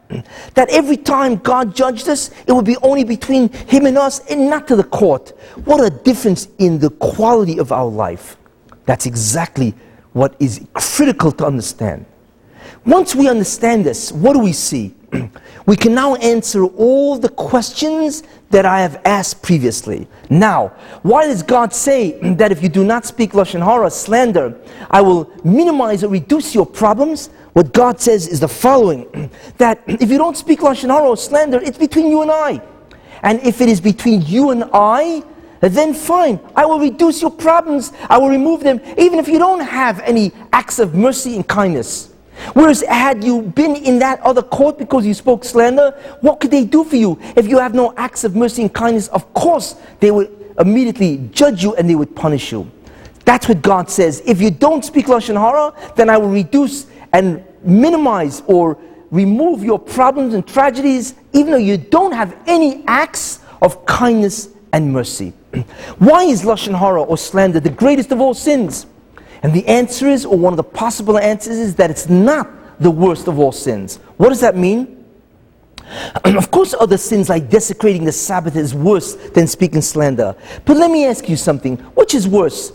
That 0.54 0.70
every 0.70 0.98
time 0.98 1.38
God 1.38 1.76
judged 1.76 2.08
us, 2.08 2.32
it 2.48 2.54
would 2.54 2.66
be 2.66 2.78
only 2.78 3.04
between 3.04 3.50
Him 3.68 3.86
and 3.86 3.98
us 3.98 4.20
and 4.30 4.50
not 4.50 4.68
to 4.68 4.76
the 4.76 4.84
court. 4.84 5.30
What 5.66 5.84
a 5.84 5.90
difference 5.90 6.48
in 6.60 6.80
the 6.80 6.90
quality 6.92 7.60
of 7.60 7.72
our 7.72 7.88
life. 7.88 8.38
That's 8.86 9.06
exactly 9.06 9.74
what 10.14 10.36
is 10.40 10.66
critical 10.74 11.32
to 11.34 11.46
understand. 11.46 12.06
Once 12.86 13.16
we 13.16 13.28
understand 13.28 13.84
this, 13.84 14.12
what 14.12 14.34
do 14.34 14.40
we 14.40 14.54
see? 14.54 14.94
we 15.66 15.76
can 15.76 15.96
now 15.96 16.16
answer 16.16 16.66
all 16.66 17.18
the 17.18 17.30
questions 17.30 18.22
that 18.52 18.64
I 18.64 18.82
have 18.82 19.02
asked 19.06 19.42
previously. 19.42 20.08
Now, 20.30 20.68
why 21.02 21.26
does 21.26 21.42
God 21.42 21.74
say 21.74 22.20
that 22.36 22.52
if 22.52 22.62
you 22.62 22.70
do 22.70 22.84
not 22.84 23.06
speak 23.06 23.32
Lashon 23.32 23.64
Hara, 23.64 23.90
slander, 23.90 24.60
I 24.92 25.02
will 25.02 25.32
minimize 25.44 26.04
or 26.04 26.10
reduce 26.10 26.54
your 26.54 26.66
problems? 26.66 27.30
What 27.54 27.74
God 27.74 28.00
says 28.00 28.28
is 28.28 28.40
the 28.40 28.48
following 28.48 29.32
that 29.58 29.82
if 29.88 30.12
you 30.12 30.20
don't 30.20 30.38
speak 30.38 30.60
Lashon 30.60 30.90
Hara 30.90 31.10
or 31.10 31.18
slander, 31.18 31.60
it's 31.62 31.80
between 31.80 32.08
you 32.08 32.22
and 32.22 32.32
I. 32.32 32.62
And 33.24 33.40
if 33.42 33.62
it 33.62 33.70
is 33.70 33.82
between 33.82 34.22
you 34.22 34.52
and 34.52 34.66
I, 34.74 35.24
then 35.62 35.96
fine, 35.96 36.40
I 36.56 36.68
will 36.68 36.80
reduce 36.80 37.24
your 37.24 37.32
problems, 37.32 37.92
I 38.08 38.20
will 38.20 38.30
remove 38.30 38.62
them, 38.62 38.80
even 39.00 39.18
if 39.18 39.28
you 39.28 39.40
don't 39.40 39.62
have 39.62 40.00
any 40.02 40.32
acts 40.54 40.78
of 40.78 40.94
mercy 40.94 41.36
and 41.36 41.48
kindness. 41.48 42.12
Whereas, 42.54 42.82
had 42.82 43.24
you 43.24 43.42
been 43.42 43.76
in 43.76 44.00
that 44.00 44.20
other 44.22 44.42
court 44.42 44.78
because 44.78 45.06
you 45.06 45.14
spoke 45.14 45.44
slander, 45.44 45.92
what 46.22 46.40
could 46.40 46.52
they 46.52 46.66
do 46.66 46.84
for 46.84 46.96
you? 46.96 47.20
If 47.36 47.48
you 47.48 47.60
have 47.60 47.74
no 47.74 47.94
acts 47.98 48.24
of 48.24 48.36
mercy 48.36 48.64
and 48.64 48.74
kindness, 48.74 49.08
of 49.10 49.34
course, 49.34 49.76
they 50.00 50.12
would 50.12 50.54
immediately 50.60 51.30
judge 51.32 51.64
you 51.64 51.76
and 51.76 51.90
they 51.90 51.96
would 51.96 52.16
punish 52.16 52.52
you. 52.52 52.70
That's 53.26 53.48
what 53.48 53.62
God 53.62 53.90
says. 53.90 54.22
If 54.26 54.42
you 54.42 54.52
don't 54.52 54.86
speak 54.86 55.08
Lashon 55.08 55.40
Hara, 55.40 55.74
then 55.96 56.10
I 56.10 56.18
will 56.18 56.30
reduce 56.30 56.88
and 57.12 57.44
minimize 57.64 58.44
or 58.46 58.78
remove 59.12 59.64
your 59.64 59.80
problems 59.80 60.34
and 60.34 60.46
tragedies, 60.46 61.16
even 61.34 61.52
though 61.52 61.58
you 61.58 61.78
don't 61.78 62.12
have 62.12 62.38
any 62.46 62.84
acts 62.88 63.40
of 63.62 63.86
kindness 63.86 64.50
and 64.74 64.92
mercy. 64.92 65.34
Why 66.00 66.24
is 66.24 66.44
Lashon 66.44 66.78
Hara 66.78 67.02
or 67.02 67.18
slander 67.18 67.60
the 67.60 67.70
greatest 67.70 68.12
of 68.12 68.22
all 68.22 68.34
sins? 68.34 68.86
And 69.44 69.54
the 69.54 69.66
answer 69.68 70.08
is, 70.08 70.26
or 70.26 70.38
one 70.38 70.54
of 70.54 70.58
the 70.58 70.64
possible 70.64 71.18
answers 71.18 71.58
is 71.58 71.76
that 71.76 71.90
it's 71.90 72.10
not 72.10 72.50
the 72.80 72.92
worst 72.92 73.28
of 73.28 73.40
all 73.40 73.52
sins. 73.52 73.98
What 74.18 74.30
does 74.30 74.42
that 74.42 74.56
mean? 74.56 75.06
of 76.26 76.52
course, 76.52 76.74
other 76.80 76.98
sins 76.98 77.30
like 77.30 77.50
desecrating 77.50 78.06
the 78.06 78.12
Sabbath 78.12 78.56
is 78.56 78.74
worse 78.74 79.16
than 79.32 79.48
speaking 79.48 79.82
slander. 79.82 80.36
But 80.66 80.78
let 80.78 80.92
me 80.92 81.06
ask 81.06 81.30
you 81.30 81.36
something 81.36 81.78
which 81.96 82.14
is 82.14 82.28
worse? 82.28 82.72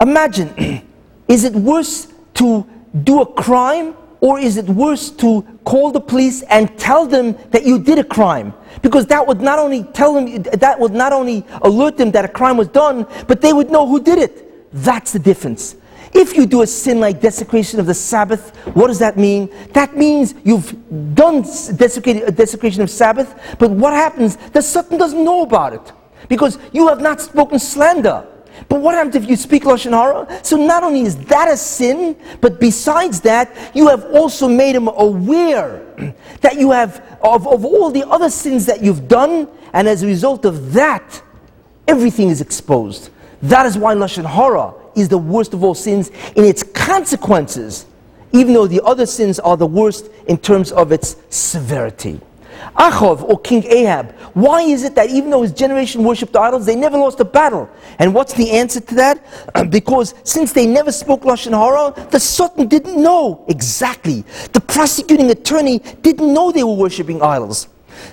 Imagine, 0.00 0.82
is 1.28 1.44
it 1.44 1.52
worse 1.52 2.08
to 2.34 2.66
do 3.04 3.20
a 3.20 3.26
crime 3.26 3.94
or 4.20 4.38
is 4.38 4.56
it 4.56 4.66
worse 4.66 5.10
to 5.10 5.42
call 5.64 5.90
the 5.90 6.00
police 6.00 6.42
and 6.42 6.76
tell 6.78 7.06
them 7.06 7.36
that 7.50 7.64
you 7.64 7.78
did 7.78 7.98
a 7.98 8.04
crime? 8.04 8.52
Because 8.82 9.06
that 9.06 9.26
would 9.26 9.40
not 9.40 9.58
only 9.58 9.84
tell 9.84 10.14
them, 10.14 10.42
that 10.42 10.78
would 10.78 10.92
not 10.92 11.12
only 11.12 11.44
alert 11.62 11.96
them 11.96 12.10
that 12.12 12.24
a 12.24 12.28
crime 12.28 12.56
was 12.56 12.68
done, 12.68 13.06
but 13.26 13.40
they 13.40 13.52
would 13.52 13.70
know 13.70 13.86
who 13.86 14.02
did 14.02 14.18
it. 14.18 14.72
That's 14.72 15.12
the 15.12 15.18
difference. 15.18 15.76
If 16.12 16.36
you 16.36 16.46
do 16.46 16.62
a 16.62 16.66
sin 16.66 16.98
like 16.98 17.20
desecration 17.20 17.78
of 17.78 17.86
the 17.86 17.94
Sabbath, 17.94 18.54
what 18.74 18.88
does 18.88 18.98
that 18.98 19.16
mean? 19.16 19.48
That 19.72 19.96
means 19.96 20.34
you've 20.44 20.74
done 21.14 21.36
a 21.36 22.26
uh, 22.26 22.30
desecration 22.30 22.82
of 22.82 22.90
Sabbath, 22.90 23.56
but 23.58 23.70
what 23.70 23.92
happens? 23.92 24.36
The 24.36 24.60
Satan 24.60 24.98
doesn't 24.98 25.22
know 25.24 25.42
about 25.42 25.72
it 25.72 25.92
because 26.28 26.58
you 26.72 26.88
have 26.88 27.00
not 27.00 27.20
spoken 27.20 27.58
slander. 27.58 28.26
But 28.68 28.80
what 28.80 28.94
happens 28.94 29.16
if 29.16 29.28
you 29.28 29.36
speak 29.36 29.62
Lashon 29.62 29.92
Hara? 29.92 30.44
So 30.44 30.56
not 30.56 30.82
only 30.82 31.02
is 31.02 31.16
that 31.26 31.48
a 31.48 31.56
sin, 31.56 32.16
but 32.40 32.60
besides 32.60 33.20
that, 33.22 33.72
you 33.74 33.88
have 33.88 34.04
also 34.06 34.48
made 34.48 34.74
him 34.74 34.88
aware 34.88 35.82
that 36.40 36.56
you 36.56 36.72
have, 36.72 37.18
of, 37.22 37.46
of 37.46 37.64
all 37.64 37.90
the 37.90 38.06
other 38.08 38.28
sins 38.28 38.66
that 38.66 38.82
you've 38.82 39.08
done, 39.08 39.48
and 39.72 39.88
as 39.88 40.02
a 40.02 40.06
result 40.06 40.44
of 40.44 40.72
that, 40.72 41.22
everything 41.86 42.28
is 42.28 42.40
exposed. 42.40 43.10
That 43.42 43.64
is 43.64 43.78
why 43.78 43.94
Lashon 43.94 44.28
Hara 44.28 44.74
is 45.00 45.08
the 45.08 45.18
worst 45.18 45.54
of 45.54 45.64
all 45.64 45.74
sins 45.74 46.10
in 46.36 46.44
its 46.44 46.62
consequences, 46.62 47.86
even 48.32 48.52
though 48.52 48.66
the 48.66 48.82
other 48.84 49.06
sins 49.06 49.38
are 49.40 49.56
the 49.56 49.66
worst 49.66 50.10
in 50.28 50.38
terms 50.38 50.70
of 50.72 50.92
its 50.92 51.16
severity. 51.30 52.20
Achav 52.76 53.22
or 53.22 53.38
King 53.40 53.64
Ahab, 53.64 54.12
why 54.34 54.62
is 54.62 54.84
it 54.84 54.94
that 54.94 55.10
even 55.10 55.30
though 55.30 55.42
his 55.42 55.52
generation 55.52 56.04
worshipped 56.04 56.36
idols, 56.36 56.66
they 56.66 56.76
never 56.76 56.96
lost 56.98 57.18
a 57.20 57.24
battle? 57.24 57.68
And 57.98 58.14
what's 58.14 58.34
the 58.34 58.50
answer 58.50 58.80
to 58.80 58.94
that? 58.96 59.70
because 59.70 60.14
since 60.24 60.52
they 60.52 60.66
never 60.66 60.92
spoke 60.92 61.22
Lashon 61.22 61.52
Hara, 61.52 62.08
the 62.10 62.20
Satan 62.20 62.68
didn't 62.68 63.02
know 63.02 63.44
exactly. 63.48 64.24
The 64.52 64.60
prosecuting 64.60 65.30
attorney 65.30 65.78
didn't 66.02 66.32
know 66.32 66.52
they 66.52 66.64
were 66.64 66.74
worshipping 66.74 67.22
idols. 67.22 67.68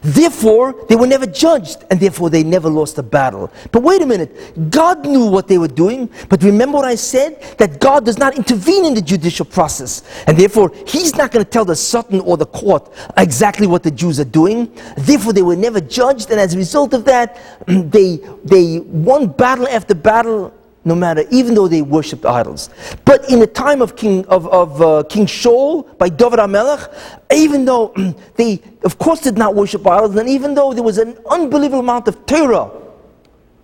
Therefore, 0.08 0.74
they 0.88 0.95
were 0.95 1.05
never 1.05 1.26
judged, 1.26 1.84
and 1.91 1.99
therefore 1.99 2.30
they 2.30 2.41
never 2.41 2.70
lost 2.70 2.97
a 2.97 3.03
battle. 3.03 3.51
But 3.74 3.84
wait 3.84 4.01
a 4.01 4.05
minute, 4.05 4.72
God 4.72 5.05
knew 5.05 5.26
what 5.26 5.49
they 5.49 5.58
were 5.58 5.68
doing, 5.68 6.10
but 6.30 6.41
remember 6.43 6.78
what 6.78 6.86
I 6.86 6.95
said? 6.95 7.41
That 7.58 7.82
God 7.82 8.05
does 8.05 8.18
not 8.18 8.38
intervene 8.38 8.86
in 8.86 8.93
the 8.93 9.01
judicial 9.01 9.45
process, 9.45 10.03
and 10.26 10.38
therefore 10.38 10.72
He's 10.88 11.14
not 11.18 11.32
going 11.32 11.43
to 11.43 11.51
tell 11.51 11.66
the 11.66 11.76
Satan 11.76 12.22
or 12.22 12.38
the 12.38 12.45
court 12.45 12.89
exactly 13.18 13.68
what 13.68 13.84
the 13.84 13.91
Jews 13.91 14.18
are 14.22 14.24
doing. 14.24 14.74
Therefore, 14.97 15.34
they 15.34 15.41
were 15.41 15.58
never 15.58 15.82
judged, 15.82 16.32
and 16.32 16.39
as 16.39 16.53
a 16.53 16.58
result 16.58 16.93
of 16.93 17.03
that, 17.03 17.38
they, 17.68 18.22
they 18.45 18.80
won 18.80 19.28
battle 19.28 19.68
after 19.68 19.93
battle 19.93 20.53
no 20.88 20.96
matter, 20.96 21.26
even 21.30 21.54
though 21.54 21.68
they 21.68 21.82
worshipped 21.82 22.26
idols. 22.26 22.70
But 23.04 23.30
in 23.30 23.40
the 23.40 23.48
time 23.48 23.82
of 23.82 23.98
King, 23.98 24.26
of, 24.28 24.48
of 24.48 24.82
uh, 24.82 25.04
King 25.10 25.26
Shaul 25.26 25.98
by 25.98 26.08
David 26.08 26.40
HaMelech, 26.40 26.94
even 27.36 27.66
though 27.66 27.94
they, 28.36 28.62
of 28.84 28.98
course, 28.98 29.20
did 29.20 29.38
not 29.38 29.54
worship 29.54 29.86
idols, 29.86 30.16
and 30.16 30.30
even 30.30 30.56
though 30.56 30.74
there 30.74 30.84
was 30.84 30.98
an 30.98 31.18
unbelievable 31.30 31.82
amount 31.82 32.08
of 32.08 32.26
Torah 32.26 32.72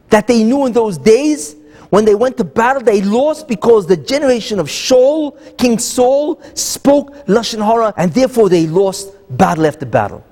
that 0.10 0.28
they 0.28 0.44
knew 0.44 0.66
in 0.66 0.74
those 0.74 0.98
days, 0.98 1.56
when 1.90 2.04
they 2.06 2.16
went 2.16 2.36
to 2.38 2.44
battle, 2.44 2.82
they 2.82 3.02
lost 3.02 3.48
because 3.48 3.88
the 3.88 3.96
generation 3.96 4.60
of 4.60 4.68
Shaul, 4.68 5.38
King 5.58 5.80
Saul, 5.80 6.42
spoke 6.56 7.16
Lashon 7.28 7.64
Hara, 7.66 7.94
and 7.96 8.12
therefore 8.14 8.50
they 8.50 8.68
lost 8.68 9.14
battle 9.30 9.66
after 9.66 9.86
battle. 9.86 10.26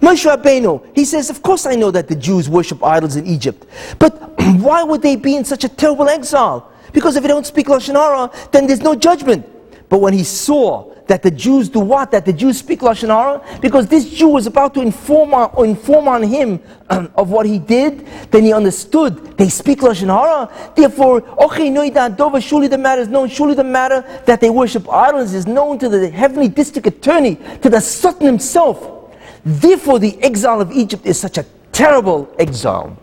Moshe 0.00 0.24
Rabbeinu, 0.24 0.94
he 0.94 1.04
says, 1.04 1.30
Of 1.30 1.42
course 1.42 1.66
I 1.66 1.74
know 1.74 1.90
that 1.90 2.08
the 2.08 2.16
Jews 2.16 2.48
worship 2.48 2.82
idols 2.84 3.16
in 3.16 3.26
Egypt, 3.26 3.66
but 3.98 4.40
why 4.60 4.82
would 4.82 5.02
they 5.02 5.16
be 5.16 5.36
in 5.36 5.44
such 5.44 5.64
a 5.64 5.68
terrible 5.68 6.08
exile? 6.08 6.70
Because 6.92 7.16
if 7.16 7.22
they 7.22 7.28
don't 7.28 7.46
speak 7.46 7.66
Lashon 7.66 7.94
Hara, 7.94 8.30
then 8.50 8.66
there's 8.66 8.80
no 8.80 8.94
judgment. 8.94 9.46
But 9.88 9.98
when 9.98 10.12
he 10.12 10.24
saw 10.24 10.94
that 11.06 11.22
the 11.22 11.30
Jews 11.30 11.68
do 11.68 11.80
what? 11.80 12.10
That 12.10 12.26
the 12.26 12.32
Jews 12.32 12.58
speak 12.58 12.80
Lashon 12.80 13.08
Hara? 13.08 13.42
Because 13.60 13.86
this 13.86 14.08
Jew 14.10 14.28
was 14.28 14.46
about 14.46 14.74
to 14.74 14.82
inform 14.82 15.32
on, 15.34 15.66
inform 15.66 16.08
on 16.08 16.22
him 16.22 16.60
um, 16.90 17.10
of 17.16 17.30
what 17.30 17.46
he 17.46 17.58
did, 17.58 18.06
then 18.30 18.44
he 18.44 18.52
understood 18.52 19.36
they 19.38 19.48
speak 19.48 19.80
Lashon 19.80 20.08
Hara. 20.08 20.50
Therefore, 20.76 21.22
Dova, 21.22 22.42
surely 22.42 22.68
the 22.68 22.78
matter 22.78 23.02
is 23.02 23.08
known, 23.08 23.28
surely 23.28 23.54
the 23.54 23.64
matter 23.64 24.04
that 24.26 24.40
they 24.40 24.50
worship 24.50 24.88
idols 24.88 25.32
is 25.32 25.46
known 25.46 25.78
to 25.78 25.88
the 25.88 26.10
heavenly 26.10 26.48
district 26.48 26.86
attorney, 26.86 27.36
to 27.62 27.70
the 27.70 27.80
Satan 27.80 28.26
himself. 28.26 28.97
Therefore, 29.44 29.98
the 29.98 30.20
exile 30.22 30.60
of 30.60 30.72
Egypt 30.72 31.06
is 31.06 31.18
such 31.18 31.38
a 31.38 31.46
terrible 31.72 32.34
exile. 32.38 32.96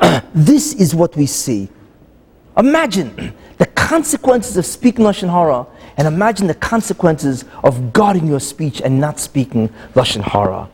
this 0.34 0.74
is 0.74 0.94
what 0.94 1.16
we 1.16 1.26
see. 1.26 1.68
Imagine 2.56 3.34
the 3.58 3.66
consequences 3.66 4.56
of 4.56 4.64
speaking 4.64 5.04
Lashon 5.04 5.30
Hara, 5.30 5.66
and 5.96 6.08
imagine 6.08 6.46
the 6.46 6.54
consequences 6.54 7.44
of 7.62 7.92
guarding 7.92 8.26
your 8.26 8.40
speech 8.40 8.80
and 8.80 9.00
not 9.00 9.20
speaking 9.20 9.68
Lashon 9.94 10.22
Hara. 10.22 10.68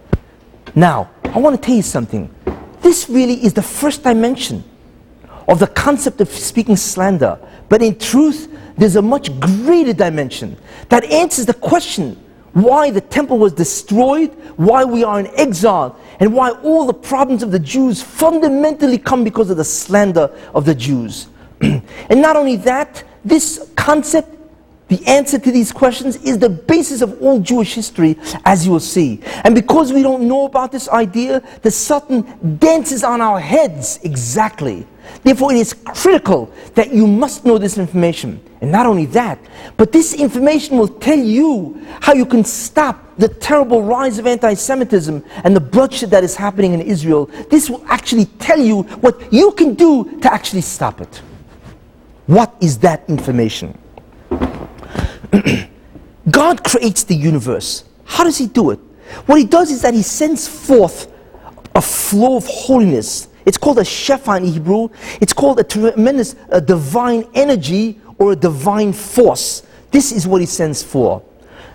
Now, 0.75 1.11
I 1.25 1.39
want 1.39 1.61
to 1.61 1.63
tell 1.65 1.75
you 1.75 1.83
something. 1.83 2.33
This 2.81 3.09
really 3.09 3.35
is 3.45 3.53
the 3.53 3.63
first 3.63 4.03
dimension 4.03 4.65
of 5.49 5.59
the 5.59 5.67
concept 5.67 6.21
of 6.21 6.29
speaking 6.29 6.77
slander. 6.77 7.39
But 7.69 7.83
in 7.83 7.99
truth, 7.99 8.49
there's 8.77 8.97
a 8.97 9.03
much 9.03 9.39
greater 9.41 9.93
dimension 9.93 10.57
that 10.89 11.05
answers 11.05 11.47
the 11.47 11.55
question 11.55 12.22
why 12.53 12.91
the 12.91 13.01
temple 13.01 13.39
was 13.39 13.53
destroyed, 13.53 14.31
why 14.57 14.85
we 14.85 15.05
are 15.05 15.21
in 15.21 15.27
exile, 15.39 15.99
and 16.21 16.35
why 16.35 16.51
all 16.63 16.87
the 16.87 16.95
problems 16.95 17.43
of 17.43 17.51
the 17.51 17.59
Jews 17.59 18.03
fundamentally 18.03 18.99
come 18.99 19.25
because 19.25 19.51
of 19.51 19.57
the 19.57 19.65
slander 19.65 20.31
of 20.55 20.65
the 20.65 20.75
Jews. 20.75 21.29
and 21.61 21.83
not 22.11 22.37
only 22.37 22.57
that, 22.57 23.05
this 23.25 23.71
concept, 23.77 24.29
the 24.89 25.05
answer 25.07 25.39
to 25.39 25.51
these 25.51 25.73
questions, 25.73 26.17
is 26.17 26.39
the 26.39 26.51
basis 26.51 27.01
of 27.01 27.21
all 27.23 27.41
Jewish 27.41 27.75
history, 27.75 28.19
as 28.45 28.67
you 28.67 28.73
will 28.73 28.81
see. 28.81 29.23
And 29.45 29.55
because 29.55 29.93
we 29.93 30.03
don't 30.03 30.29
know 30.29 30.45
about 30.45 30.73
this 30.73 30.89
idea, 30.91 31.43
the 31.63 31.71
Satan 31.71 32.59
dances 32.59 33.03
on 33.03 33.23
our 33.23 33.41
heads 33.41 33.99
exactly. 34.03 34.87
Therefore, 35.23 35.53
it 35.53 35.59
is 35.59 35.73
critical 35.73 36.53
that 36.75 36.93
you 36.93 37.07
must 37.07 37.47
know 37.47 37.57
this 37.57 37.79
information. 37.79 38.41
And 38.63 38.71
not 38.71 38.87
only 38.87 39.07
that, 39.07 39.41
but 39.77 39.91
this 39.91 40.15
information 40.15 40.79
will 40.79 40.87
tell 40.87 41.19
you 41.19 41.85
how 42.01 42.15
you 42.15 42.25
can 42.25 42.45
stop 42.45 43.05
the 43.19 43.27
terrible 43.27 43.83
rise 43.83 44.19
of 44.19 44.27
anti 44.29 44.55
Semitism 44.55 45.25
and 45.43 45.57
the 45.57 45.61
bloodshed 45.61 46.11
that 46.11 46.23
is 46.23 46.37
happening 46.37 46.73
in 46.73 46.81
Israel. 46.81 47.27
This 47.51 47.69
will 47.69 47.85
actually 47.89 48.27
tell 48.39 48.61
you 48.61 48.83
what 49.03 49.33
you 49.33 49.51
can 49.51 49.75
do 49.75 50.17
to 50.21 50.33
actually 50.33 50.61
stop 50.61 51.01
it. 51.01 51.23
What 52.27 52.55
is 52.61 52.79
that 52.79 53.03
information? 53.09 53.77
God 56.31 56.63
creates 56.63 57.03
the 57.03 57.17
universe. 57.17 57.83
How 58.05 58.23
does 58.23 58.39
he 58.39 58.47
do 58.47 58.71
it? 58.71 58.79
What 59.27 59.41
he 59.41 59.45
does 59.45 59.73
is 59.73 59.83
that 59.83 59.93
he 59.93 60.03
sends 60.03 60.47
forth 60.47 61.13
a 61.75 61.83
flow 61.83 62.37
of 62.37 62.47
holiness. 62.47 63.27
It's 63.45 63.59
called 63.59 63.81
a 63.81 63.83
shefa 63.83 64.39
in 64.39 64.45
Hebrew. 64.45 64.91
It's 65.21 65.33
called 65.33 65.59
a 65.59 65.65
tremendous 65.65 66.37
a 66.51 66.61
divine 66.61 67.29
energy 67.35 67.99
or 68.19 68.33
a 68.33 68.37
divine 68.37 68.93
force. 68.93 69.63
This 69.91 70.13
is 70.13 70.27
what 70.27 70.41
he 70.41 70.47
sends 70.47 70.83
for. 70.83 71.23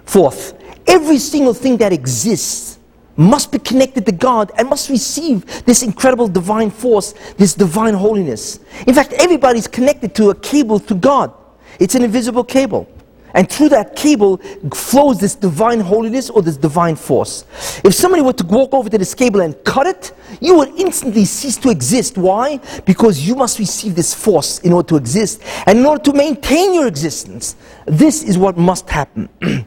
Forth. 0.06 0.54
Every 0.88 1.18
single 1.18 1.54
thing 1.54 1.78
that 1.78 1.94
exists 1.94 2.80
must 3.16 3.52
be 3.52 3.60
connected 3.60 4.06
to 4.06 4.12
God 4.12 4.52
and 4.58 4.70
must 4.70 4.90
receive 4.90 5.66
this 5.66 5.82
incredible 5.84 6.28
divine 6.28 6.70
force, 6.70 7.14
this 7.38 7.56
divine 7.56 7.96
holiness. 7.96 8.60
In 8.86 8.94
fact, 8.94 9.14
everybody's 9.14 9.68
connected 9.68 10.14
to 10.16 10.30
a 10.30 10.36
cable 10.36 10.80
to 10.82 10.94
God. 10.96 11.34
It's 11.80 11.96
an 11.96 12.04
invisible 12.04 12.44
cable. 12.44 12.88
And 13.34 13.49
through 13.49 13.69
that 13.69 13.95
cable 13.95 14.38
flows 14.73 15.19
this 15.19 15.36
divine 15.36 15.80
holiness 15.80 16.30
or 16.30 16.41
this 16.41 16.57
divine 16.57 16.95
force. 16.95 17.45
If 17.84 17.93
somebody 17.93 18.21
were 18.21 18.34
to 18.34 18.45
walk 18.45 18.73
over 18.73 18.89
to 18.89 18.97
this 18.97 19.13
cable 19.13 19.41
and 19.41 19.55
cut 19.63 19.88
it, 19.88 20.13
you 20.41 20.55
would 20.57 20.69
instantly 20.69 21.25
cease 21.25 21.57
to 21.57 21.69
exist. 21.69 22.17
Why? 22.17 22.59
Because 22.86 23.28
you 23.28 23.36
must 23.36 23.59
receive 23.59 23.95
this 23.95 24.13
force 24.13 24.59
in 24.59 24.73
order 24.73 24.88
to 24.89 24.95
exist. 24.95 25.41
And 25.65 25.80
in 25.80 25.86
order 25.86 26.03
to 26.03 26.13
maintain 26.13 26.73
your 26.73 26.88
existence, 26.88 27.55
this 27.86 28.23
is 28.23 28.38
what 28.38 28.57
must 28.57 28.89
happen. 28.89 29.30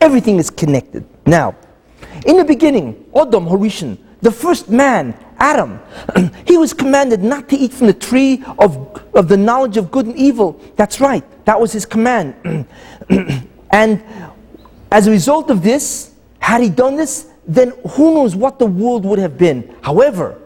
Everything 0.00 0.38
is 0.38 0.50
connected. 0.50 1.04
Now, 1.26 1.56
in 2.26 2.36
the 2.36 2.44
beginning, 2.44 3.04
Adam 3.14 3.46
Harishon, 3.46 3.98
the 4.22 4.30
first 4.30 4.70
man, 4.70 5.14
Adam, 5.38 5.80
he 6.46 6.56
was 6.56 6.72
commanded 6.72 7.22
not 7.22 7.48
to 7.48 7.56
eat 7.56 7.72
from 7.72 7.88
the 7.88 7.92
tree 7.92 8.42
of, 8.58 9.02
of 9.14 9.28
the 9.28 9.36
knowledge 9.36 9.76
of 9.76 9.90
good 9.90 10.06
and 10.06 10.16
evil. 10.16 10.60
That's 10.76 11.00
right, 11.00 11.24
that 11.44 11.60
was 11.60 11.72
his 11.72 11.84
command. 11.84 12.66
and 13.70 14.02
as 14.90 15.06
a 15.08 15.10
result 15.10 15.50
of 15.50 15.62
this, 15.62 16.14
had 16.38 16.62
he 16.62 16.70
done 16.70 16.96
this, 16.96 17.28
then 17.46 17.72
who 17.90 18.14
knows 18.14 18.36
what 18.36 18.58
the 18.58 18.66
world 18.66 19.04
would 19.04 19.18
have 19.18 19.36
been. 19.36 19.74
However, 19.82 20.38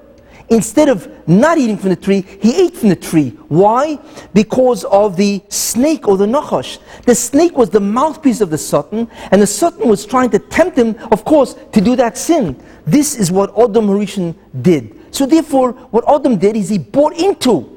instead 0.49 0.89
of 0.89 1.11
not 1.29 1.59
eating 1.59 1.77
from 1.77 1.91
the 1.91 1.97
tree, 1.97 2.23
he 2.41 2.65
ate 2.65 2.77
from 2.77 2.89
the 2.89 2.97
tree. 2.97 3.31
Why? 3.49 3.99
Because 4.33 4.85
of 4.85 5.17
the 5.17 5.43
snake 5.49 6.07
or 6.07 6.17
the 6.17 6.27
nachash. 6.27 6.79
The 7.05 7.15
snake 7.15 7.57
was 7.57 7.71
the 7.71 7.81
mouthpiece 7.81 8.41
of 8.41 8.51
the 8.51 8.59
Satan, 8.59 9.11
and 9.31 9.43
the 9.43 9.47
Satan 9.47 9.89
was 9.89 10.07
trying 10.07 10.31
to 10.31 10.39
tempt 10.39 10.79
him, 10.79 10.97
of 11.11 11.25
course, 11.25 11.55
to 11.73 11.81
do 11.81 11.97
that 11.97 12.17
sin. 12.17 12.61
This 12.87 13.17
is 13.17 13.33
what 13.33 13.51
Adam 13.59 13.89
Harishon 13.89 14.35
did. 14.63 14.99
So 15.15 15.27
therefore, 15.27 15.73
what 15.73 16.05
Adam 16.09 16.39
did 16.39 16.57
is 16.57 16.69
he 16.69 16.79
bought 16.79 17.15
into, 17.19 17.73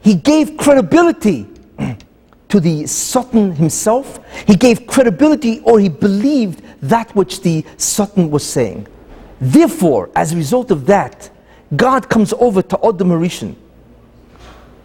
he 0.00 0.14
gave 0.14 0.56
credibility 0.56 1.48
to 2.48 2.60
the 2.60 2.86
Satan 2.86 3.52
himself. 3.52 4.20
He 4.46 4.54
gave 4.54 4.86
credibility 4.86 5.60
or 5.60 5.80
he 5.80 5.88
believed 5.88 6.62
that 6.82 7.14
which 7.16 7.40
the 7.40 7.64
Satan 7.78 8.30
was 8.30 8.44
saying. 8.44 8.86
Therefore, 9.40 10.10
as 10.14 10.32
a 10.32 10.36
result 10.36 10.70
of 10.70 10.86
that, 10.86 11.30
God 11.76 12.08
comes 12.08 12.32
over 12.34 12.62
to 12.62 12.78
Adam 12.86 13.08
Harishon. 13.08 13.56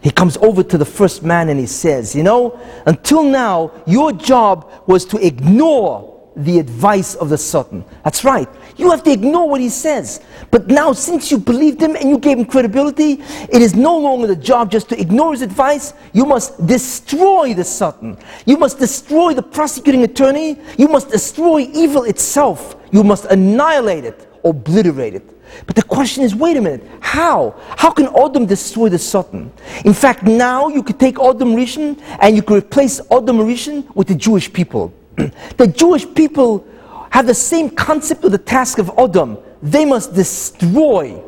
He 0.02 0.12
comes 0.12 0.38
over 0.38 0.64
to 0.64 0.78
the 0.78 0.86
first 0.86 1.24
man 1.24 1.50
and 1.50 1.60
he 1.60 1.66
says, 1.66 2.16
You 2.16 2.24
know, 2.24 2.60
until 2.86 3.24
now, 3.24 3.72
your 3.86 4.14
job 4.14 4.72
was 4.88 5.06
to 5.06 5.18
ignore 5.26 6.10
the 6.36 6.58
advice 6.58 7.16
of 7.16 7.28
the 7.28 7.38
Satan. 7.38 7.84
That's 8.04 8.24
right. 8.24 8.48
You 8.78 8.92
have 8.92 9.04
to 9.04 9.12
ignore 9.12 9.50
what 9.50 9.60
he 9.60 9.68
says. 9.68 10.22
But 10.52 10.68
now, 10.68 10.94
since 10.94 11.30
you 11.32 11.38
believed 11.38 11.82
him 11.82 11.98
and 11.98 12.10
you 12.10 12.18
gave 12.18 12.38
him 12.38 12.46
credibility, 12.46 13.22
it 13.52 13.62
is 13.62 13.76
no 13.76 13.98
longer 13.98 14.28
the 14.28 14.38
job 14.38 14.72
just 14.72 14.88
to 14.90 15.00
ignore 15.00 15.34
his 15.34 15.42
advice. 15.42 15.94
You 16.14 16.26
must 16.26 16.66
destroy 16.66 17.54
the 17.54 17.66
Satan. 17.66 18.18
You 18.46 18.56
must 18.56 18.80
destroy 18.80 19.34
the 19.34 19.44
prosecuting 19.44 20.04
attorney. 20.04 20.58
You 20.78 20.88
must 20.88 21.10
destroy 21.10 21.68
evil 21.74 22.04
itself. 22.04 22.78
You 22.92 23.04
must 23.04 23.26
annihilate 23.26 24.06
it, 24.06 24.32
obliterate 24.46 25.16
it. 25.16 25.39
But 25.66 25.76
the 25.76 25.84
question 25.84 26.24
is 26.24 26.36
wait 26.36 26.58
a 26.58 26.62
minute, 26.62 26.88
how? 27.00 27.56
How 27.78 27.92
can 27.92 28.08
Adam 28.16 28.46
destroy 28.46 28.90
the 28.90 29.00
Satan? 29.00 29.52
In 29.86 29.94
fact, 29.94 30.24
now 30.24 30.68
you 30.68 30.84
could 30.84 31.00
take 31.00 31.20
Adam 31.20 31.56
Rishon 31.56 32.02
and 32.22 32.36
you 32.36 32.42
could 32.42 32.58
replace 32.58 33.00
Adam 33.12 33.38
Rishon 33.40 33.94
with 33.96 34.08
the 34.08 34.16
Jewish 34.16 34.52
people. 34.52 34.94
the 35.58 35.68
Jewish 35.68 36.06
people 36.14 36.66
have 37.10 37.26
the 37.26 37.34
same 37.34 37.70
concept 37.70 38.24
of 38.24 38.32
the 38.32 38.38
task 38.38 38.78
of 38.80 38.92
Adam. 38.98 39.38
They 39.62 39.86
must 39.86 40.14
destroy 40.14 41.22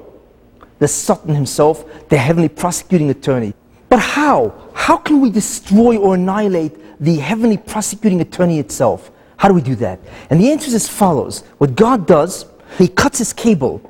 the 0.80 0.88
Satan 0.88 1.36
himself, 1.36 1.86
the 2.10 2.18
heavenly 2.18 2.50
prosecuting 2.50 3.10
attorney. 3.10 3.54
But 3.90 4.00
how? 4.00 4.54
How 4.74 4.98
can 4.98 5.22
we 5.22 5.30
destroy 5.30 5.98
or 5.98 6.16
annihilate 6.16 7.00
the 7.00 7.18
heavenly 7.18 7.58
prosecuting 7.58 8.22
attorney 8.22 8.58
itself? 8.58 9.12
How 9.38 9.48
do 9.48 9.54
we 9.54 9.62
do 9.62 9.76
that? 9.76 10.00
And 10.30 10.40
the 10.40 10.52
answer 10.52 10.68
is 10.68 10.76
as 10.76 10.88
follows. 10.88 11.42
What 11.58 11.76
God 11.76 12.08
does, 12.08 12.46
He 12.78 12.88
cuts 12.88 13.18
His 13.18 13.34
cable 13.34 13.82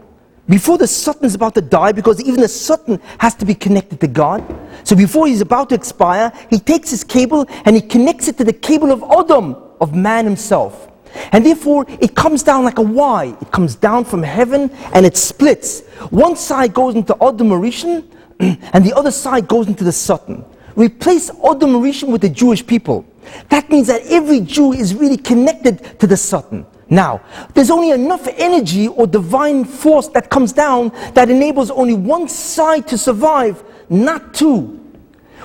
before 0.50 0.78
the 0.78 0.88
Satan 0.88 1.26
is 1.26 1.36
about 1.36 1.56
to 1.56 1.62
die, 1.62 1.92
because 1.92 2.22
even 2.22 2.42
the 2.42 2.48
Satan 2.48 3.00
has 3.20 3.36
to 3.36 3.46
be 3.46 3.54
connected 3.54 4.00
to 4.02 4.08
God. 4.08 4.44
So 4.84 4.96
before 4.96 5.28
he's 5.28 5.42
about 5.42 5.70
to 5.70 5.76
expire, 5.76 6.32
he 6.50 6.60
takes 6.60 6.90
his 6.90 7.04
cable 7.04 7.46
and 7.66 7.76
he 7.76 7.82
connects 7.82 8.28
it 8.28 8.38
to 8.38 8.44
the 8.44 8.54
cable 8.54 8.92
of 8.92 9.04
Adam, 9.04 9.56
of 9.80 9.96
man 9.96 10.26
himself. 10.26 10.92
And 11.32 11.46
therefore, 11.46 11.86
it 11.88 12.16
comes 12.16 12.42
down 12.44 12.64
like 12.64 12.80
a 12.80 12.82
Y. 12.82 13.36
It 13.42 13.52
comes 13.52 13.76
down 13.76 14.06
from 14.06 14.24
heaven 14.24 14.72
and 14.94 15.06
it 15.06 15.18
splits. 15.18 15.82
One 16.10 16.36
side 16.36 16.74
goes 16.74 16.96
into 16.96 17.16
Adam 17.22 17.50
Harishon, 17.50 18.06
and 18.40 18.86
the 18.86 18.94
other 18.96 19.12
side 19.12 19.48
goes 19.48 19.68
into 19.68 19.84
the 19.84 19.92
Satan. 19.92 20.44
Replace 20.76 21.30
Adam 21.30 21.72
Harishon 21.74 22.10
with 22.12 22.22
the 22.22 22.30
Jewish 22.30 22.66
people. 22.66 23.06
That 23.50 23.70
means 23.70 23.88
that 23.88 24.02
every 24.08 24.40
Jew 24.40 24.74
is 24.74 24.96
really 24.96 25.18
connected 25.18 26.00
to 26.00 26.08
the 26.08 26.18
Satan. 26.18 26.66
Now, 26.92 27.22
there's 27.54 27.72
only 27.72 27.92
enough 27.92 28.28
energy 28.36 28.90
or 28.90 29.08
divine 29.08 29.64
force 29.64 30.10
that 30.10 30.30
comes 30.30 30.52
down 30.52 30.90
that 31.14 31.30
enables 31.30 31.72
only 31.72 31.94
one 31.94 32.28
side 32.28 32.86
to 32.90 32.98
survive, 32.98 33.64
not 33.90 34.34
two. 34.34 34.78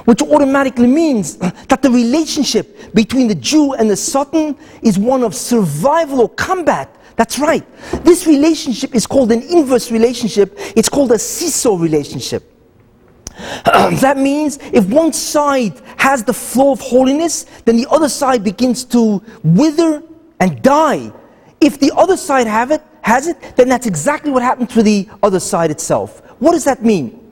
Which 0.06 0.22
automatically 0.22 0.88
means 0.88 1.36
that 1.68 1.82
the 1.82 1.90
relationship 1.90 2.92
between 2.94 3.28
the 3.28 3.34
Jew 3.36 3.74
and 3.74 3.88
the 3.88 3.96
Satan 3.96 4.56
is 4.82 4.98
one 4.98 5.22
of 5.22 5.36
survival 5.36 6.20
or 6.20 6.28
combat. 6.30 6.92
That's 7.14 7.38
right. 7.38 7.64
This 8.04 8.26
relationship 8.26 8.92
is 8.92 9.06
called 9.06 9.30
an 9.30 9.42
inverse 9.42 9.92
relationship, 9.92 10.52
it's 10.76 10.88
called 10.88 11.12
a 11.12 11.18
seesaw 11.18 11.76
relationship. 11.78 12.52
that 13.64 14.16
means 14.16 14.58
if 14.72 14.88
one 14.88 15.12
side 15.12 15.80
has 15.96 16.24
the 16.24 16.34
flow 16.34 16.72
of 16.72 16.80
holiness, 16.80 17.46
then 17.64 17.76
the 17.76 17.86
other 17.88 18.08
side 18.08 18.42
begins 18.42 18.84
to 18.86 19.22
wither 19.44 20.02
and 20.40 20.60
die 20.60 21.12
if 21.60 21.78
the 21.78 21.92
other 21.96 22.16
side 22.16 22.46
have 22.46 22.70
it, 22.70 22.82
has 23.02 23.26
it, 23.26 23.40
then 23.56 23.68
that's 23.68 23.86
exactly 23.86 24.30
what 24.30 24.42
happened 24.42 24.70
to 24.70 24.82
the 24.82 25.08
other 25.22 25.40
side 25.40 25.70
itself. 25.70 26.20
What 26.40 26.52
does 26.52 26.64
that 26.64 26.84
mean? 26.84 27.22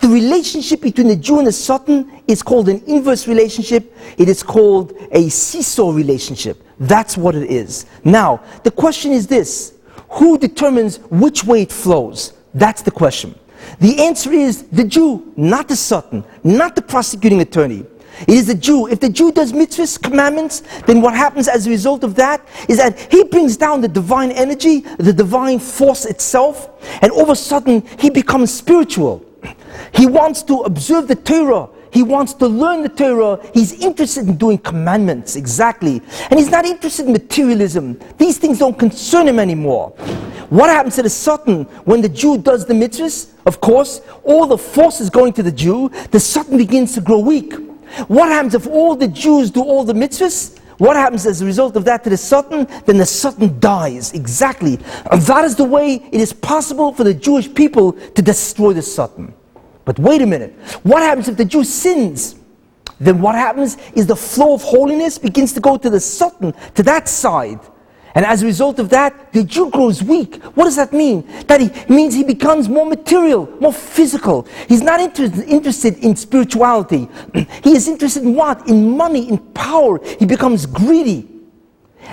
The 0.00 0.08
relationship 0.08 0.80
between 0.80 1.06
the 1.06 1.16
Jew 1.16 1.38
and 1.38 1.46
the 1.46 1.52
Satan 1.52 2.22
is 2.26 2.42
called 2.42 2.68
an 2.68 2.82
inverse 2.86 3.28
relationship. 3.28 3.96
It 4.18 4.28
is 4.28 4.42
called 4.42 4.94
a 5.12 5.28
seesaw 5.28 5.92
relationship. 5.92 6.60
That's 6.80 7.16
what 7.16 7.36
it 7.36 7.48
is. 7.50 7.86
Now, 8.02 8.42
the 8.64 8.72
question 8.72 9.12
is 9.12 9.28
this 9.28 9.74
who 10.08 10.38
determines 10.38 10.96
which 11.10 11.44
way 11.44 11.62
it 11.62 11.72
flows? 11.72 12.32
That's 12.52 12.82
the 12.82 12.90
question. 12.90 13.38
The 13.80 14.02
answer 14.02 14.32
is 14.32 14.64
the 14.64 14.84
Jew, 14.84 15.32
not 15.36 15.68
the 15.68 15.76
Satan, 15.76 16.24
not 16.42 16.74
the 16.74 16.82
prosecuting 16.82 17.40
attorney. 17.40 17.86
It 18.22 18.34
is 18.34 18.46
the 18.46 18.54
Jew. 18.54 18.86
If 18.86 19.00
the 19.00 19.08
Jew 19.08 19.32
does 19.32 19.52
mitzvahs, 19.52 20.00
commandments, 20.00 20.62
then 20.86 21.00
what 21.00 21.14
happens 21.14 21.48
as 21.48 21.66
a 21.66 21.70
result 21.70 22.04
of 22.04 22.14
that 22.16 22.46
is 22.68 22.78
that 22.78 22.98
he 23.10 23.24
brings 23.24 23.56
down 23.56 23.80
the 23.80 23.88
divine 23.88 24.30
energy, 24.32 24.80
the 24.98 25.12
divine 25.12 25.58
force 25.58 26.04
itself, 26.04 26.70
and 27.02 27.10
all 27.12 27.22
of 27.22 27.30
a 27.30 27.36
sudden 27.36 27.86
he 27.98 28.10
becomes 28.10 28.52
spiritual. 28.52 29.24
He 29.94 30.06
wants 30.06 30.42
to 30.44 30.60
observe 30.60 31.08
the 31.08 31.16
Torah. 31.16 31.68
He 31.92 32.02
wants 32.02 32.32
to 32.34 32.46
learn 32.46 32.82
the 32.82 32.88
Torah. 32.88 33.38
He's 33.52 33.72
interested 33.74 34.26
in 34.26 34.36
doing 34.36 34.56
commandments, 34.58 35.36
exactly. 35.36 36.00
And 36.30 36.38
he's 36.38 36.50
not 36.50 36.64
interested 36.64 37.06
in 37.06 37.12
materialism. 37.12 38.00
These 38.16 38.38
things 38.38 38.58
don't 38.58 38.78
concern 38.78 39.28
him 39.28 39.38
anymore. 39.38 39.90
What 40.48 40.70
happens 40.70 40.96
to 40.96 41.02
the 41.02 41.10
Satan 41.10 41.64
when 41.84 42.00
the 42.00 42.08
Jew 42.08 42.38
does 42.38 42.64
the 42.64 42.74
mitzvahs? 42.74 43.30
Of 43.44 43.60
course, 43.60 44.00
all 44.24 44.46
the 44.46 44.56
force 44.56 45.00
is 45.00 45.10
going 45.10 45.34
to 45.34 45.42
the 45.42 45.52
Jew. 45.52 45.90
The 46.10 46.20
Satan 46.20 46.56
begins 46.56 46.94
to 46.94 47.02
grow 47.02 47.18
weak. 47.18 47.52
What 48.08 48.28
happens 48.28 48.54
if 48.54 48.66
all 48.66 48.96
the 48.96 49.08
Jews 49.08 49.50
do 49.50 49.62
all 49.62 49.84
the 49.84 49.92
mitzvahs? 49.92 50.58
What 50.78 50.96
happens 50.96 51.26
as 51.26 51.40
a 51.42 51.46
result 51.46 51.76
of 51.76 51.84
that 51.84 52.02
to 52.04 52.10
the 52.10 52.16
Satan? 52.16 52.66
Then 52.86 52.98
the 52.98 53.06
Satan 53.06 53.60
dies. 53.60 54.12
Exactly. 54.14 54.78
And 55.10 55.22
that 55.22 55.44
is 55.44 55.54
the 55.54 55.64
way 55.64 55.96
it 56.10 56.20
is 56.20 56.32
possible 56.32 56.92
for 56.92 57.04
the 57.04 57.14
Jewish 57.14 57.52
people 57.52 57.92
to 57.92 58.22
destroy 58.22 58.72
the 58.72 58.82
Satan. 58.82 59.34
But 59.84 59.98
wait 59.98 60.22
a 60.22 60.26
minute. 60.26 60.52
What 60.82 61.02
happens 61.02 61.28
if 61.28 61.36
the 61.36 61.44
Jew 61.44 61.64
sins? 61.64 62.36
Then 62.98 63.20
what 63.20 63.34
happens 63.34 63.76
is 63.94 64.06
the 64.06 64.16
flow 64.16 64.54
of 64.54 64.62
holiness 64.62 65.18
begins 65.18 65.52
to 65.54 65.60
go 65.60 65.76
to 65.76 65.90
the 65.90 66.00
Satan, 66.00 66.54
to 66.74 66.82
that 66.84 67.08
side. 67.08 67.60
And 68.14 68.26
as 68.26 68.42
a 68.42 68.46
result 68.46 68.78
of 68.78 68.90
that, 68.90 69.32
the 69.32 69.42
Jew 69.42 69.70
grows 69.70 70.02
weak. 70.02 70.42
What 70.54 70.64
does 70.64 70.76
that 70.76 70.92
mean? 70.92 71.26
That 71.46 71.60
he 71.60 71.70
means 71.92 72.14
he 72.14 72.24
becomes 72.24 72.68
more 72.68 72.84
material, 72.84 73.46
more 73.60 73.72
physical. 73.72 74.46
He's 74.68 74.82
not 74.82 75.00
inter- 75.00 75.42
interested 75.44 75.98
in 75.98 76.14
spirituality. 76.16 77.08
he 77.64 77.72
is 77.72 77.88
interested 77.88 78.22
in 78.22 78.34
what? 78.34 78.68
In 78.68 78.96
money, 78.96 79.28
in 79.28 79.38
power. 79.38 79.98
He 80.18 80.26
becomes 80.26 80.66
greedy. 80.66 81.28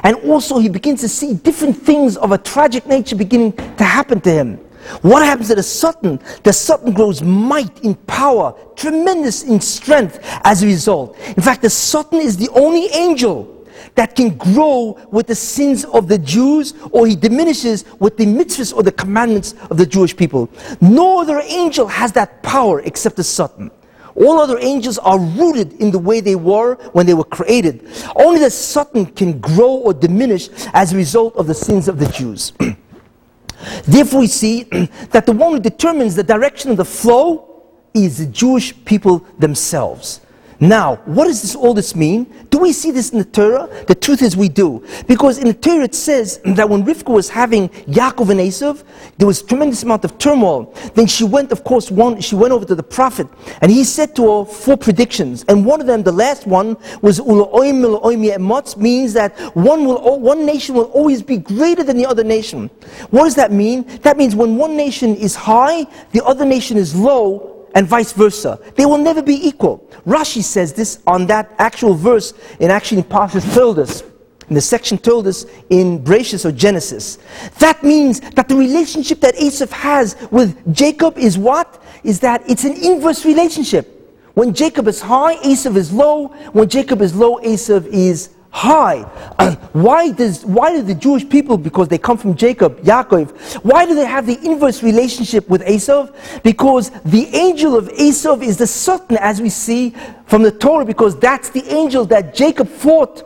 And 0.04 0.16
also, 0.18 0.60
he 0.60 0.70
begins 0.70 1.02
to 1.02 1.10
see 1.10 1.34
different 1.34 1.76
things 1.76 2.16
of 2.16 2.32
a 2.32 2.38
tragic 2.38 2.86
nature 2.86 3.16
beginning 3.16 3.54
to 3.54 3.84
happen 3.84 4.22
to 4.22 4.32
him. 4.32 4.58
What 5.02 5.24
happens 5.26 5.50
to 5.50 5.56
the 5.56 5.64
Satan? 5.64 6.20
The 6.44 6.54
Satan 6.54 6.94
grows 6.94 7.22
might 7.22 7.84
in 7.84 7.96
power, 7.96 8.56
tremendous 8.76 9.44
in 9.44 9.60
strength 9.60 10.20
as 10.44 10.64
a 10.64 10.66
result. 10.66 11.18
In 11.20 11.44
fact, 11.44 11.62
the 11.62 11.70
Satan 11.70 12.20
is 12.20 12.38
the 12.38 12.50
only 12.50 12.88
angel 12.88 13.59
that 14.00 14.16
can 14.16 14.38
grow 14.38 14.98
with 15.12 15.28
the 15.28 15.36
sins 15.36 15.84
of 15.84 16.08
the 16.08 16.18
Jews 16.18 16.74
or 16.92 17.06
he 17.06 17.18
diminishes 17.18 17.84
with 18.00 18.16
the 18.16 18.26
mitzvahs 18.26 18.74
or 18.74 18.82
the 18.82 18.94
commandments 18.94 19.56
of 19.70 19.76
the 19.76 19.86
Jewish 19.86 20.16
people. 20.16 20.50
No 20.80 21.20
other 21.20 21.42
angel 21.44 21.86
has 21.86 22.14
that 22.14 22.42
power 22.42 22.80
except 22.80 23.18
the 23.18 23.26
Satan. 23.26 23.70
All 24.16 24.40
other 24.40 24.58
angels 24.62 25.00
are 25.00 25.20
rooted 25.20 25.74
in 25.82 25.92
the 25.92 26.00
way 26.00 26.22
they 26.22 26.38
were 26.38 26.76
when 26.94 27.08
they 27.08 27.14
were 27.14 27.26
created. 27.26 27.90
Only 28.16 28.40
the 28.40 28.50
Satan 28.50 29.06
can 29.06 29.38
grow 29.38 29.72
or 29.72 29.94
diminish 29.94 30.48
as 30.74 30.94
a 30.94 30.96
result 30.96 31.36
of 31.36 31.48
the 31.48 31.54
sins 31.54 31.90
of 31.90 32.00
the 32.00 32.08
Jews. 32.08 32.54
Therefore, 33.84 34.22
we 34.22 34.28
see 34.28 34.64
that 35.12 35.26
the 35.26 35.34
one 35.34 35.52
who 35.52 35.60
determines 35.60 36.16
the 36.16 36.24
direction 36.24 36.72
of 36.72 36.78
the 36.78 36.86
flow 36.86 37.66
is 37.94 38.20
the 38.20 38.28
Jewish 38.28 38.74
people 38.86 39.26
themselves. 39.40 40.22
Now, 40.60 40.98
what 41.06 41.26
does 41.26 41.42
this, 41.42 41.56
all 41.56 41.74
this 41.74 41.96
mean? 41.96 42.26
Do 42.50 42.58
we 42.58 42.74
see 42.74 42.92
this 42.92 43.12
in 43.12 43.20
the 43.20 43.26
Torah? 43.26 43.70
The 43.88 43.96
truth 43.96 44.22
is 44.22 44.36
we 44.36 44.50
do. 44.50 44.86
Because 45.08 45.38
in 45.38 45.48
the 45.48 45.54
Torah 45.54 45.86
it 45.86 45.96
says 45.96 46.42
that 46.44 46.68
when 46.68 46.84
Rivka 46.84 47.14
was 47.14 47.30
having 47.30 47.70
Yaakov 47.70 48.30
and 48.30 48.42
Esav, 48.42 48.84
there 49.18 49.28
was 49.28 49.42
tremendous 49.42 49.84
amount 49.84 50.04
of 50.04 50.18
turmoil. 50.18 50.74
Then 50.96 51.08
she 51.08 51.24
went, 51.24 51.54
of 51.54 51.64
course, 51.64 51.90
one, 51.90 52.20
she 52.20 52.36
went 52.36 52.52
over 52.52 52.66
to 52.66 52.76
the 52.76 52.84
prophet 52.84 53.28
and 53.62 53.72
he 53.72 53.86
said 53.86 54.16
to 54.18 54.40
her 54.40 54.46
four 54.46 54.76
predictions. 54.76 55.46
And 55.48 55.66
one 55.66 55.80
of 55.80 55.88
them, 55.88 56.04
the 56.04 56.12
last 56.12 56.46
one, 56.46 56.76
was 57.02 57.22
Ula'oim 57.22 58.36
Emotz, 58.36 58.76
means 58.76 59.14
that 59.14 59.38
one, 59.56 59.86
will, 59.86 60.20
one 60.20 60.46
nation 60.46 60.76
will 60.76 60.92
always 60.92 61.22
be 61.22 61.38
greater 61.38 61.84
than 61.84 61.98
the 61.98 62.06
other 62.06 62.24
nation. 62.24 62.70
What 63.12 63.24
does 63.24 63.36
that 63.36 63.54
mean? 63.54 63.86
That 64.02 64.18
means 64.18 64.36
when 64.36 64.58
one 64.58 64.76
nation 64.76 65.16
is 65.16 65.36
high, 65.36 65.86
the 66.12 66.24
other 66.26 66.46
nation 66.46 66.78
is 66.78 66.94
low, 66.96 67.59
and 67.76 67.88
vice 67.88 68.12
versa. 68.14 68.60
They 68.76 68.86
will 68.86 68.98
never 68.98 69.22
be 69.22 69.48
equal. 69.48 69.90
Rashi 70.06 70.44
says 70.44 70.74
this 70.74 71.00
on 71.06 71.28
that 71.28 71.54
actual 71.58 71.94
verse 71.94 72.34
in 72.60 72.72
actually 72.72 73.04
Parshas 73.04 73.54
Toldos, 73.54 74.04
in 74.50 74.56
the 74.56 74.62
section 74.62 74.98
Toldos 74.98 75.46
in 75.70 76.04
Bereshis 76.04 76.46
or 76.46 76.52
Genesis. 76.52 77.20
That 77.60 77.84
means 77.84 78.20
that 78.32 78.48
the 78.48 78.56
relationship 78.56 79.20
that 79.22 79.36
Esav 79.36 79.70
has 79.72 80.16
with 80.32 80.74
Jacob 80.74 81.18
is 81.18 81.38
what? 81.38 81.82
Is 82.04 82.20
that 82.22 82.44
it's 82.50 82.64
an 82.64 82.74
inverse 82.74 83.26
relationship. 83.26 83.96
When 84.34 84.54
Jacob 84.54 84.88
is 84.88 85.02
high, 85.02 85.36
Esav 85.38 85.76
is 85.76 85.92
low. 85.92 86.28
When 86.54 86.70
Jacob 86.70 87.02
is 87.02 87.16
low, 87.16 87.38
Esav 87.40 87.86
is 87.88 88.30
high. 88.52 89.02
Uh, 89.38 89.56
why 89.74 90.12
does 90.12 90.46
why 90.46 90.76
do 90.76 90.82
the 90.82 90.96
Jewish 90.96 91.28
people, 91.28 91.58
because 91.58 91.88
they 91.88 91.98
come 91.98 92.18
from 92.18 92.36
Jacob, 92.36 92.80
Yaakov, 92.82 93.32
why 93.64 93.86
do 93.86 93.96
they 93.96 94.06
have 94.06 94.26
the 94.26 94.40
inverse 94.44 94.82
relationship 94.84 95.48
with 95.50 95.62
Esav? 95.62 96.14
Because 96.44 96.90
the 97.06 97.28
angel 97.28 97.76
of 97.76 97.88
Esav 97.90 98.42
is 98.42 98.58
the 98.58 98.68
Satan, 98.68 99.18
as 99.18 99.42
we 99.42 99.50
see 99.50 99.96
from 100.26 100.42
the 100.44 100.52
Torah, 100.52 100.86
because 100.86 101.18
that's 101.20 101.50
the 101.50 101.64
angel 101.74 102.06
that 102.06 102.34
Jacob 102.34 102.68
fought 102.68 103.26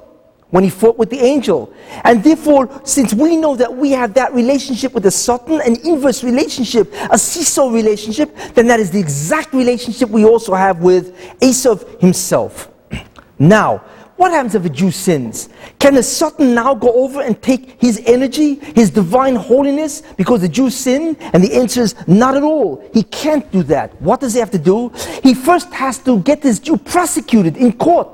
when 0.49 0.63
he 0.63 0.69
fought 0.69 0.99
with 0.99 1.09
the 1.09 1.19
angel. 1.19 1.73
And 2.03 2.23
therefore, 2.23 2.69
since 2.83 3.11
we 3.11 3.37
know 3.37 3.55
that 3.55 3.75
we 3.75 3.89
have 3.91 4.13
that 4.13 4.33
relationship 4.35 4.93
with 4.93 5.01
the 5.01 5.09
Satan, 5.09 5.59
an 5.61 5.77
inverse 5.83 6.23
relationship, 6.23 6.93
a 7.09 7.17
seesaw 7.17 7.71
relationship, 7.71 8.35
then 8.53 8.67
that 8.67 8.79
is 8.79 8.91
the 8.91 8.99
exact 8.99 9.51
relationship 9.53 10.09
we 10.09 10.25
also 10.25 10.53
have 10.53 10.77
with 10.79 11.17
Esav 11.39 11.99
himself. 11.99 12.69
Now, 13.39 13.83
what 14.15 14.31
happens 14.31 14.53
if 14.55 14.63
a 14.63 14.69
Jew 14.69 14.91
sins? 14.91 15.49
Can 15.79 15.95
the 15.95 16.03
Satan 16.03 16.53
now 16.53 16.75
go 16.75 16.93
over 16.93 17.21
and 17.21 17.41
take 17.41 17.81
his 17.81 18.01
energy, 18.05 18.55
his 18.55 18.91
divine 18.91 19.35
holiness, 19.35 20.03
because 20.17 20.41
the 20.41 20.47
Jew 20.47 20.69
sinned? 20.69 21.17
And 21.33 21.43
the 21.43 21.53
answer 21.53 21.81
is 21.81 21.95
not 22.07 22.35
at 22.35 22.43
all. 22.43 22.87
He 22.93 23.03
can't 23.03 23.49
do 23.51 23.63
that. 23.63 23.99
What 24.01 24.19
does 24.19 24.33
he 24.33 24.39
have 24.39 24.51
to 24.51 24.59
do? 24.59 24.89
He 25.23 25.33
first 25.33 25.73
has 25.73 25.97
to 25.99 26.19
get 26.19 26.41
this 26.41 26.59
Jew 26.59 26.77
prosecuted 26.77 27.57
in 27.57 27.73
court. 27.73 28.07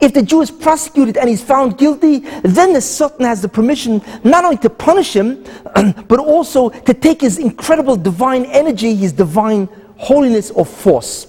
If 0.00 0.12
the 0.12 0.22
Jew 0.22 0.42
is 0.42 0.50
prosecuted 0.50 1.16
and 1.16 1.30
he's 1.30 1.42
found 1.42 1.78
guilty, 1.78 2.18
then 2.42 2.74
the 2.74 2.80
Satan 2.80 3.24
has 3.24 3.40
the 3.40 3.48
permission 3.48 4.02
not 4.22 4.44
only 4.44 4.58
to 4.58 4.70
punish 4.70 5.16
him, 5.16 5.44
but 6.08 6.18
also 6.18 6.68
to 6.68 6.92
take 6.92 7.22
his 7.22 7.38
incredible 7.38 7.96
divine 7.96 8.44
energy, 8.44 8.94
his 8.94 9.12
divine 9.12 9.68
holiness 9.96 10.50
or 10.50 10.66
force. 10.66 11.26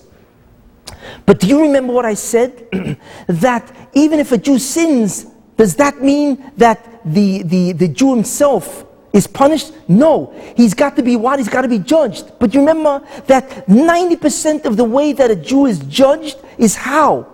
But 1.26 1.39
do 1.39 1.47
you 1.47 1.62
remember 1.62 1.93
what 1.93 2.05
I 2.05 2.14
said? 2.14 2.68
that 3.28 3.89
even 3.93 4.20
if 4.20 4.32
a 4.32 4.38
Jew 4.38 4.60
sins, 4.60 5.26
does 5.57 5.76
that 5.76 6.01
mean 6.01 6.51
that 6.57 7.01
the, 7.03 7.43
the, 7.43 7.74
the 7.74 7.88
Jew 7.88 8.16
himself 8.16 8.86
is 9.12 9.28
punished? 9.28 9.74
No. 9.89 10.34
He's 10.55 10.74
got 10.74 10.95
to 10.95 11.03
be 11.03 11.16
what? 11.16 11.39
He's 11.39 11.49
got 11.49 11.64
to 11.64 11.68
be 11.68 11.80
judged. 11.80 12.32
But 12.39 12.53
you 12.53 12.62
remember 12.62 13.05
that 13.28 13.68
90% 13.68 14.66
of 14.66 14.78
the 14.78 14.86
way 14.86 15.14
that 15.14 15.30
a 15.30 15.36
Jew 15.36 15.66
is 15.66 15.80
judged 15.80 16.38
is 16.57 16.76
how? 16.76 17.28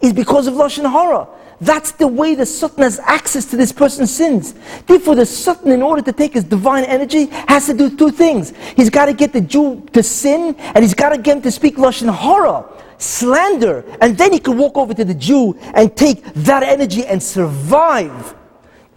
Is 0.00 0.12
because 0.12 0.46
of 0.46 0.54
Lashon 0.54 0.90
Hara. 0.90 1.28
That's 1.60 1.92
the 1.92 2.06
way 2.06 2.34
the 2.34 2.44
Satan 2.44 2.82
has 2.82 2.98
access 3.00 3.46
to 3.46 3.56
this 3.56 3.72
person's 3.72 4.10
sins. 4.10 4.54
Therefore, 4.86 5.14
the 5.14 5.26
Satan, 5.26 5.72
in 5.72 5.82
order 5.82 6.02
to 6.02 6.12
take 6.12 6.34
his 6.34 6.44
divine 6.44 6.84
energy, 6.84 7.26
has 7.48 7.66
to 7.66 7.74
do 7.74 7.94
two 7.96 8.10
things. 8.10 8.52
He's 8.76 8.90
got 8.90 9.06
to 9.06 9.14
get 9.14 9.32
the 9.32 9.40
Jew 9.40 9.86
to 9.92 10.02
sin, 10.02 10.54
and 10.58 10.84
he's 10.84 10.94
got 10.94 11.10
to 11.10 11.18
get 11.18 11.38
him 11.38 11.42
to 11.42 11.50
speak 11.50 11.76
Lashon 11.76 12.14
Hara 12.14 12.64
slander, 12.98 13.84
and 14.00 14.16
then 14.16 14.32
he 14.32 14.38
could 14.38 14.56
walk 14.56 14.76
over 14.76 14.94
to 14.94 15.04
the 15.04 15.14
Jew 15.14 15.58
and 15.74 15.94
take 15.96 16.24
that 16.34 16.62
energy 16.62 17.04
and 17.04 17.22
survive. 17.22 18.34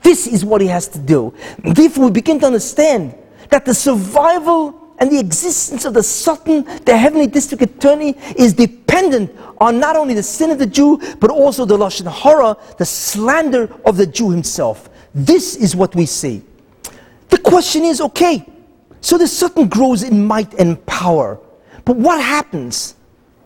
This 0.01 0.27
is 0.27 0.45
what 0.45 0.61
he 0.61 0.67
has 0.67 0.87
to 0.89 0.99
do. 0.99 1.33
Therefore, 1.63 2.05
we 2.05 2.11
begin 2.11 2.39
to 2.39 2.45
understand 2.45 3.15
that 3.49 3.65
the 3.65 3.73
survival 3.73 4.79
and 4.99 5.11
the 5.11 5.19
existence 5.19 5.85
of 5.85 5.93
the 5.93 6.03
Satan, 6.03 6.63
the 6.85 6.97
heavenly 6.97 7.27
district 7.27 7.63
attorney, 7.63 8.15
is 8.35 8.53
dependent 8.53 9.31
on 9.59 9.79
not 9.79 9.95
only 9.95 10.13
the 10.13 10.23
sin 10.23 10.51
of 10.51 10.59
the 10.59 10.65
Jew, 10.65 10.99
but 11.19 11.31
also 11.31 11.65
the 11.65 11.77
Lashon 11.77 12.11
Hara, 12.11 12.57
the 12.77 12.85
slander 12.85 13.73
of 13.85 13.97
the 13.97 14.05
Jew 14.05 14.29
himself. 14.29 14.89
This 15.13 15.55
is 15.55 15.75
what 15.75 15.95
we 15.95 16.05
see. 16.05 16.41
The 17.29 17.37
question 17.37 17.83
is 17.83 18.01
okay, 18.01 18.45
so 19.01 19.17
the 19.17 19.27
Satan 19.27 19.67
grows 19.67 20.03
in 20.03 20.25
might 20.25 20.53
and 20.55 20.83
power. 20.85 21.39
But 21.85 21.95
what 21.95 22.21
happens 22.21 22.95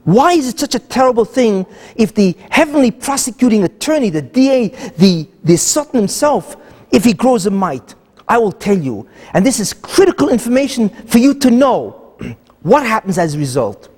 why 0.04 0.34
is 0.34 0.50
it 0.50 0.60
such 0.60 0.76
a 0.76 0.80
terrible 0.80 1.26
thing 1.26 1.66
if 1.96 2.14
the 2.14 2.36
heavenly 2.50 2.92
prosecuting 2.92 3.64
attorney, 3.64 4.10
the 4.10 4.22
DA, 4.22 4.68
the, 4.98 5.28
the 5.44 5.58
Satan 5.58 6.00
himself, 6.00 6.58
if 6.92 7.04
he 7.06 7.14
grows 7.14 7.46
a 7.46 7.52
might? 7.52 7.96
I 8.28 8.38
will 8.38 8.52
tell 8.52 8.78
you. 8.78 9.08
And 9.34 9.46
this 9.46 9.60
is 9.60 9.74
critical 9.74 10.30
information 10.30 10.90
for 10.90 11.20
you 11.20 11.34
to 11.36 11.52
know 11.52 12.16
what 12.64 12.86
happens 12.86 13.18
as 13.18 13.36
a 13.36 13.38
result. 13.40 13.90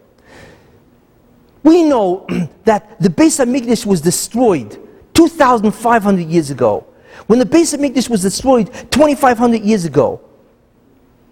We 1.64 1.84
know 1.84 2.28
that 2.66 3.00
the 3.02 3.10
Beis 3.10 3.44
HaMikdash 3.44 3.86
was 3.86 4.02
destroyed 4.02 4.80
2,500 5.16 6.28
years 6.28 6.52
ago. 6.52 6.86
When 7.28 7.40
the 7.40 7.46
Beis 7.46 7.76
HaMikdash 7.76 8.10
was 8.10 8.22
destroyed 8.22 8.72
2,500 8.92 9.62
years 9.62 9.86
ago, 9.86 10.22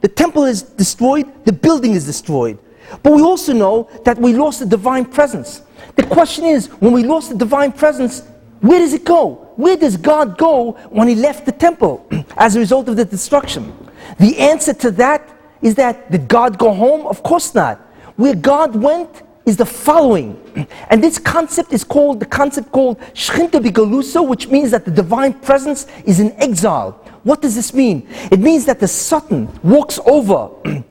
the 0.02 0.08
temple 0.08 0.46
is 0.46 0.64
destroyed, 0.64 1.32
the 1.46 1.54
building 1.54 1.92
is 1.92 2.06
destroyed. 2.06 2.58
But 3.02 3.14
we 3.14 3.22
also 3.22 3.54
know 3.54 3.90
that 4.06 4.18
we 4.18 4.34
lost 4.34 4.60
the 4.60 4.66
divine 4.66 5.06
presence. 5.06 5.62
The 5.96 6.04
question 6.04 6.46
is, 6.46 6.68
when 6.82 6.92
we 6.92 7.04
lost 7.04 7.30
the 7.30 7.38
divine 7.38 7.72
presence, 7.72 8.24
where 8.62 8.80
does 8.80 8.94
it 8.94 9.04
go? 9.04 9.52
Where 9.56 9.76
does 9.76 9.98
God 9.98 10.38
go 10.38 10.72
when 10.90 11.08
he 11.08 11.16
left 11.16 11.46
the 11.46 11.52
temple 11.52 12.08
as 12.38 12.56
a 12.56 12.60
result 12.60 12.88
of 12.88 12.96
the 12.96 13.06
destruction? 13.06 13.74
The 14.20 14.38
answer 14.38 14.74
to 14.74 14.92
that 14.92 15.30
is 15.62 15.76
that 15.76 16.12
did 16.12 16.28
God 16.28 16.58
go 16.58 16.74
home? 16.74 17.06
Of 17.08 17.24
course 17.24 17.54
not. 17.54 17.80
Where 18.16 18.36
God 18.36 18.76
went 18.76 19.24
is 19.46 19.58
the 19.58 19.66
following. 19.66 20.40
And 20.90 21.04
this 21.04 21.18
concept 21.18 21.74
is 21.74 21.84
called 21.84 22.20
the 22.20 22.26
concept 22.26 22.72
called 22.72 23.00
Shchinta 23.14 23.60
Bigalusa, 23.60 24.26
which 24.26 24.48
means 24.48 24.72
that 24.72 24.86
the 24.86 24.92
divine 24.92 25.34
presence 25.34 25.88
is 26.06 26.20
in 26.20 26.32
exile. 26.34 26.92
What 27.24 27.42
does 27.42 27.56
this 27.56 27.74
mean? 27.74 28.08
It 28.32 28.40
means 28.40 28.66
that 28.66 28.80
the 28.80 28.88
Satan 28.88 29.48
walks 29.64 30.00
over 30.06 30.50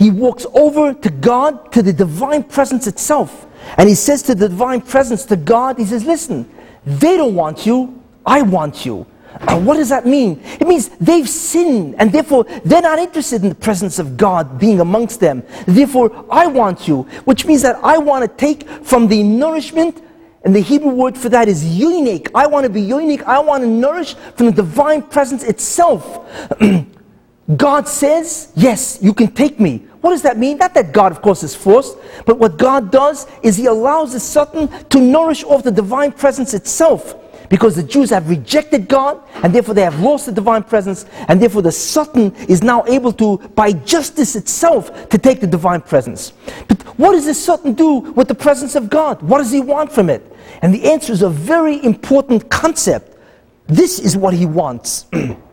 he 0.00 0.10
walks 0.10 0.46
over 0.54 0.94
to 0.94 1.10
God, 1.10 1.72
to 1.72 1.82
the 1.82 1.92
divine 1.92 2.42
presence 2.42 2.86
itself. 2.86 3.46
And 3.76 3.86
he 3.86 3.94
says 3.94 4.22
to 4.22 4.34
the 4.34 4.48
divine 4.48 4.80
presence, 4.80 5.26
to 5.26 5.36
God, 5.36 5.78
he 5.78 5.84
says, 5.84 6.06
Listen, 6.06 6.50
they 6.86 7.18
don't 7.18 7.34
want 7.34 7.66
you, 7.66 8.02
I 8.24 8.40
want 8.40 8.86
you. 8.86 9.06
And 9.40 9.66
what 9.66 9.76
does 9.76 9.90
that 9.90 10.06
mean? 10.06 10.40
It 10.58 10.66
means 10.66 10.88
they've 10.88 11.28
sinned 11.28 11.96
and 11.98 12.10
therefore 12.10 12.44
they're 12.64 12.80
not 12.80 12.98
interested 12.98 13.42
in 13.42 13.50
the 13.50 13.54
presence 13.54 13.98
of 13.98 14.16
God 14.16 14.58
being 14.58 14.80
amongst 14.80 15.20
them. 15.20 15.42
Therefore, 15.66 16.24
I 16.30 16.46
want 16.46 16.88
you, 16.88 17.02
which 17.26 17.44
means 17.44 17.60
that 17.60 17.76
I 17.84 17.98
want 17.98 18.22
to 18.22 18.36
take 18.38 18.66
from 18.68 19.06
the 19.06 19.22
nourishment, 19.22 20.02
and 20.44 20.56
the 20.56 20.60
Hebrew 20.60 20.92
word 20.92 21.18
for 21.18 21.28
that 21.28 21.46
is 21.46 21.62
yenika. 21.62 22.30
I 22.34 22.46
want 22.46 22.64
to 22.64 22.70
be 22.70 22.80
unique. 22.80 23.22
I 23.24 23.38
want 23.40 23.62
to 23.64 23.68
nourish 23.68 24.14
from 24.14 24.46
the 24.46 24.52
divine 24.52 25.02
presence 25.02 25.44
itself. 25.44 26.26
God 27.56 27.86
says, 27.86 28.50
Yes, 28.56 28.98
you 29.02 29.12
can 29.12 29.32
take 29.32 29.60
me. 29.60 29.86
What 30.00 30.10
does 30.10 30.22
that 30.22 30.38
mean? 30.38 30.58
Not 30.58 30.74
that 30.74 30.92
God, 30.92 31.12
of 31.12 31.20
course, 31.20 31.42
is 31.42 31.54
forced, 31.54 31.96
but 32.24 32.38
what 32.38 32.56
God 32.56 32.90
does 32.90 33.26
is 33.42 33.56
He 33.56 33.66
allows 33.66 34.12
the 34.12 34.20
Satan 34.20 34.68
to 34.88 35.00
nourish 35.00 35.44
off 35.44 35.62
the 35.62 35.70
divine 35.70 36.12
presence 36.12 36.54
itself. 36.54 37.16
because 37.50 37.74
the 37.74 37.82
Jews 37.82 38.10
have 38.10 38.30
rejected 38.30 38.88
God 38.88 39.20
and 39.42 39.52
therefore 39.52 39.74
they 39.74 39.82
have 39.82 40.00
lost 40.00 40.26
the 40.26 40.32
divine 40.32 40.62
presence 40.62 41.04
and 41.28 41.42
therefore 41.42 41.62
the 41.62 41.72
Satan 41.72 42.32
is 42.48 42.62
now 42.62 42.84
able 42.86 43.12
to, 43.14 43.38
by 43.54 43.72
justice 43.72 44.36
itself, 44.36 45.08
to 45.10 45.18
take 45.18 45.40
the 45.40 45.46
divine 45.46 45.82
presence. 45.82 46.32
But 46.68 46.80
what 46.96 47.12
does 47.12 47.26
the 47.26 47.34
Satan 47.34 47.74
do 47.74 47.98
with 48.14 48.28
the 48.28 48.34
presence 48.34 48.76
of 48.76 48.88
God? 48.88 49.20
What 49.20 49.38
does 49.38 49.50
he 49.50 49.60
want 49.60 49.92
from 49.92 50.08
it? 50.08 50.24
And 50.62 50.72
the 50.72 50.90
answer 50.90 51.12
is 51.12 51.22
a 51.22 51.28
very 51.28 51.84
important 51.84 52.48
concept. 52.48 53.18
This 53.66 53.98
is 53.98 54.16
what 54.16 54.32
he 54.32 54.46
wants. 54.46 55.06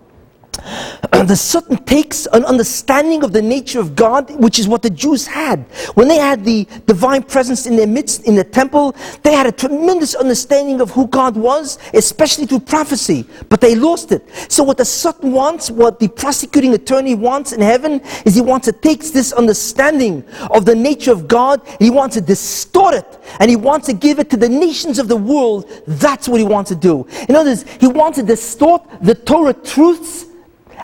the 1.11 1.35
Satan 1.35 1.77
takes 1.83 2.25
an 2.27 2.45
understanding 2.45 3.23
of 3.23 3.31
the 3.33 3.41
nature 3.41 3.79
of 3.79 3.95
God, 3.95 4.29
which 4.39 4.59
is 4.59 4.67
what 4.67 4.81
the 4.81 4.89
Jews 4.89 5.27
had. 5.27 5.59
When 5.93 6.07
they 6.07 6.17
had 6.17 6.43
the 6.43 6.67
divine 6.85 7.23
presence 7.23 7.65
in 7.65 7.75
their 7.75 7.87
midst, 7.87 8.23
in 8.25 8.35
the 8.35 8.43
temple, 8.43 8.95
they 9.23 9.33
had 9.33 9.45
a 9.45 9.51
tremendous 9.51 10.15
understanding 10.15 10.81
of 10.81 10.91
who 10.91 11.07
God 11.07 11.35
was, 11.35 11.77
especially 11.93 12.45
through 12.45 12.61
prophecy, 12.61 13.25
but 13.49 13.61
they 13.61 13.75
lost 13.75 14.11
it. 14.11 14.23
So, 14.51 14.63
what 14.63 14.77
the 14.77 14.85
Satan 14.85 15.31
wants, 15.31 15.69
what 15.69 15.99
the 15.99 16.07
prosecuting 16.07 16.73
attorney 16.73 17.15
wants 17.15 17.51
in 17.51 17.61
heaven, 17.61 18.01
is 18.25 18.35
he 18.35 18.41
wants 18.41 18.65
to 18.65 18.71
take 18.71 19.03
this 19.03 19.33
understanding 19.33 20.23
of 20.51 20.65
the 20.65 20.75
nature 20.75 21.11
of 21.11 21.27
God, 21.27 21.61
he 21.79 21.89
wants 21.89 22.15
to 22.15 22.21
distort 22.21 22.93
it, 22.93 23.19
and 23.39 23.49
he 23.49 23.55
wants 23.55 23.87
to 23.87 23.93
give 23.93 24.19
it 24.19 24.29
to 24.29 24.37
the 24.37 24.49
nations 24.49 24.99
of 24.99 25.07
the 25.07 25.17
world. 25.17 25.69
That's 25.87 26.27
what 26.27 26.39
he 26.39 26.45
wants 26.45 26.69
to 26.69 26.75
do. 26.75 27.05
In 27.29 27.35
other 27.35 27.51
words, 27.51 27.65
he 27.79 27.87
wants 27.87 28.17
to 28.17 28.23
distort 28.23 28.83
the 29.01 29.15
Torah 29.15 29.53
truths 29.53 30.25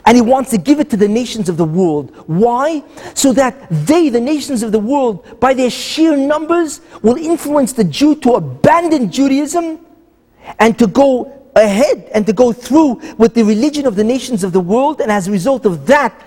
and 0.05 0.17
he 0.17 0.21
wants 0.21 0.51
to 0.51 0.57
give 0.57 0.79
it 0.79 0.89
to 0.89 0.97
the 0.97 1.07
nations 1.07 1.47
of 1.49 1.57
the 1.57 1.65
world. 1.65 2.11
Why? 2.27 2.83
So 3.13 3.31
that 3.33 3.67
they, 3.69 4.09
the 4.09 4.19
nations 4.19 4.61
of 4.63 4.71
the 4.71 4.79
world, 4.79 5.39
by 5.39 5.53
their 5.53 5.69
sheer 5.69 6.17
numbers, 6.17 6.81
will 7.01 7.15
influence 7.15 7.73
the 7.73 7.83
Jew 7.83 8.15
to 8.15 8.33
abandon 8.33 9.11
Judaism 9.11 9.79
and 10.59 10.77
to 10.77 10.87
go 10.87 11.49
ahead 11.55 12.09
and 12.13 12.25
to 12.25 12.33
go 12.33 12.51
through 12.51 12.95
with 13.17 13.33
the 13.33 13.43
religion 13.43 13.85
of 13.85 13.95
the 13.95 14.03
nations 14.03 14.43
of 14.43 14.51
the 14.51 14.59
world. 14.59 14.99
And 14.99 15.11
as 15.11 15.27
a 15.27 15.31
result 15.31 15.65
of 15.65 15.85
that, 15.87 16.19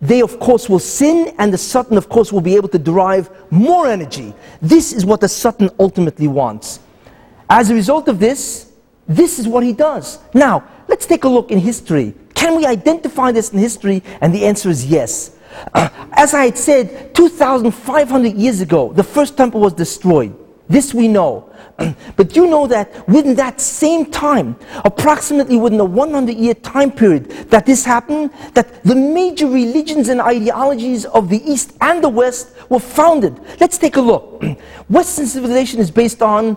they 0.00 0.22
of 0.22 0.38
course 0.38 0.68
will 0.68 0.78
sin, 0.78 1.34
and 1.38 1.52
the 1.52 1.58
Satan, 1.58 1.96
of 1.96 2.08
course, 2.08 2.32
will 2.32 2.40
be 2.40 2.54
able 2.54 2.68
to 2.68 2.78
derive 2.78 3.30
more 3.50 3.88
energy. 3.88 4.32
This 4.62 4.92
is 4.92 5.04
what 5.04 5.20
the 5.20 5.28
Satan 5.28 5.70
ultimately 5.80 6.28
wants. 6.28 6.78
As 7.50 7.70
a 7.70 7.74
result 7.74 8.06
of 8.06 8.20
this, 8.20 8.70
this 9.08 9.40
is 9.40 9.48
what 9.48 9.64
he 9.64 9.72
does. 9.72 10.20
Now, 10.34 10.62
let's 10.86 11.06
take 11.06 11.24
a 11.24 11.28
look 11.28 11.50
in 11.50 11.58
history 11.58 12.14
can 12.38 12.56
we 12.56 12.64
identify 12.66 13.32
this 13.32 13.50
in 13.52 13.58
history? 13.58 14.00
And 14.20 14.32
the 14.32 14.46
answer 14.46 14.70
is 14.70 14.86
yes. 14.86 15.36
Uh, 15.74 15.88
as 16.12 16.34
I 16.34 16.44
had 16.44 16.56
said, 16.56 17.12
2,500 17.16 18.34
years 18.34 18.60
ago, 18.60 18.92
the 18.92 19.02
first 19.02 19.36
temple 19.36 19.60
was 19.60 19.72
destroyed. 19.72 20.38
This 20.68 20.94
we 20.94 21.08
know. 21.08 21.52
but 22.16 22.36
you 22.36 22.46
know 22.46 22.68
that 22.68 23.08
within 23.08 23.34
that 23.34 23.60
same 23.60 24.06
time, 24.12 24.54
approximately 24.84 25.56
within 25.56 25.80
a 25.80 25.84
100 25.84 26.36
year 26.36 26.54
time 26.54 26.92
period 26.92 27.28
that 27.50 27.66
this 27.66 27.84
happened, 27.84 28.30
that 28.54 28.84
the 28.84 28.94
major 28.94 29.48
religions 29.48 30.08
and 30.08 30.20
ideologies 30.20 31.06
of 31.06 31.28
the 31.28 31.42
East 31.50 31.76
and 31.80 32.04
the 32.04 32.08
West 32.08 32.52
were 32.68 32.78
founded. 32.78 33.36
Let's 33.58 33.78
take 33.78 33.96
a 33.96 34.00
look. 34.00 34.44
Western 34.88 35.26
civilization 35.26 35.80
is 35.80 35.90
based 35.90 36.22
on 36.22 36.56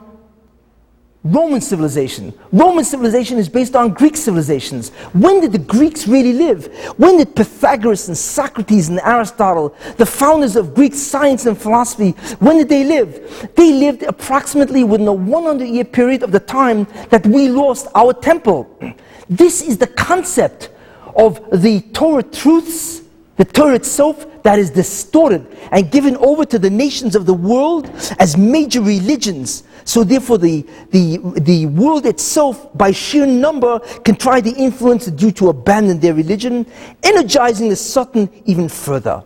Roman 1.24 1.62
civilization. 1.62 2.34
Roman 2.52 2.84
civilization 2.84 3.38
is 3.38 3.48
based 3.48 3.76
on 3.76 3.94
Greek 3.94 4.18
civilizations. 4.18 4.90
When 5.14 5.40
did 5.40 5.52
the 5.52 5.60
Greeks 5.60 6.08
really 6.08 6.34
live? 6.34 6.66
When 6.98 7.18
did 7.18 7.36
Pythagoras 7.36 8.08
and 8.08 8.18
Socrates 8.18 8.90
and 8.90 9.00
Aristotle, 9.02 9.76
the 9.98 10.06
founders 10.06 10.56
of 10.56 10.74
Greek 10.74 10.96
science 10.96 11.46
and 11.46 11.56
philosophy, 11.56 12.12
when 12.40 12.58
did 12.58 12.70
they 12.70 12.84
live? 12.84 13.52
They 13.56 13.72
lived 13.72 14.02
approximately 14.02 14.84
within 14.84 15.08
a 15.08 15.14
100 15.14 15.66
year 15.66 15.86
period 15.86 16.24
of 16.24 16.32
the 16.32 16.40
time 16.40 16.88
that 17.10 17.26
we 17.28 17.50
lost 17.50 17.88
our 17.94 18.14
temple. 18.14 18.68
This 19.30 19.62
is 19.62 19.78
the 19.78 19.88
concept 19.88 20.72
of 21.16 21.40
the 21.62 21.80
Torah 21.94 22.24
truths, 22.24 23.02
the 23.38 23.46
Torah 23.46 23.76
itself 23.76 24.26
that 24.44 24.60
is 24.60 24.72
distorted 24.72 25.48
and 25.72 25.90
given 25.90 26.18
over 26.18 26.44
to 26.46 26.60
the 26.60 26.70
nations 26.70 27.16
of 27.16 27.26
the 27.26 27.34
world 27.34 27.90
as 28.20 28.36
major 28.36 28.82
religions 28.82 29.64
so 29.84 30.04
therefore, 30.04 30.38
the, 30.38 30.66
the, 30.92 31.18
the 31.42 31.66
world 31.68 32.06
itself, 32.06 32.76
by 32.78 32.92
sheer 32.92 33.26
number, 33.26 33.80
can 34.04 34.16
try 34.16 34.42
to 34.42 34.50
influence 34.52 35.06
the 35.06 35.12
Jew 35.12 35.32
to 35.34 35.50
abandon 35.50 36.00
their 36.00 36.14
religion, 36.14 36.66
energizing 37.04 37.70
the 37.70 37.76
Satan 37.76 38.30
even 38.46 38.70
further. 38.70 39.24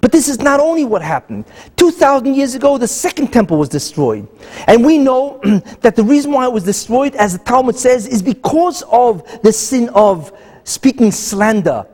But 0.00 0.12
this 0.12 0.28
is 0.28 0.40
not 0.40 0.60
only 0.60 0.84
what 0.84 1.02
happened. 1.02 1.44
2,000 1.76 2.34
years 2.34 2.54
ago, 2.54 2.78
the 2.78 2.88
second 2.88 3.32
temple 3.32 3.56
was 3.58 3.68
destroyed. 3.68 4.28
And 4.66 4.84
we 4.84 4.98
know 4.98 5.40
that 5.80 5.96
the 5.96 6.04
reason 6.04 6.32
why 6.32 6.44
it 6.44 6.52
was 6.52 6.64
destroyed, 6.64 7.14
as 7.16 7.36
the 7.36 7.44
Talmud 7.44 7.76
says, 7.76 8.06
is 8.06 8.22
because 8.22 8.82
of 8.82 9.42
the 9.42 9.52
sin 9.52 9.88
of 9.90 10.32
speaking 10.64 11.10
slander. 11.10 11.86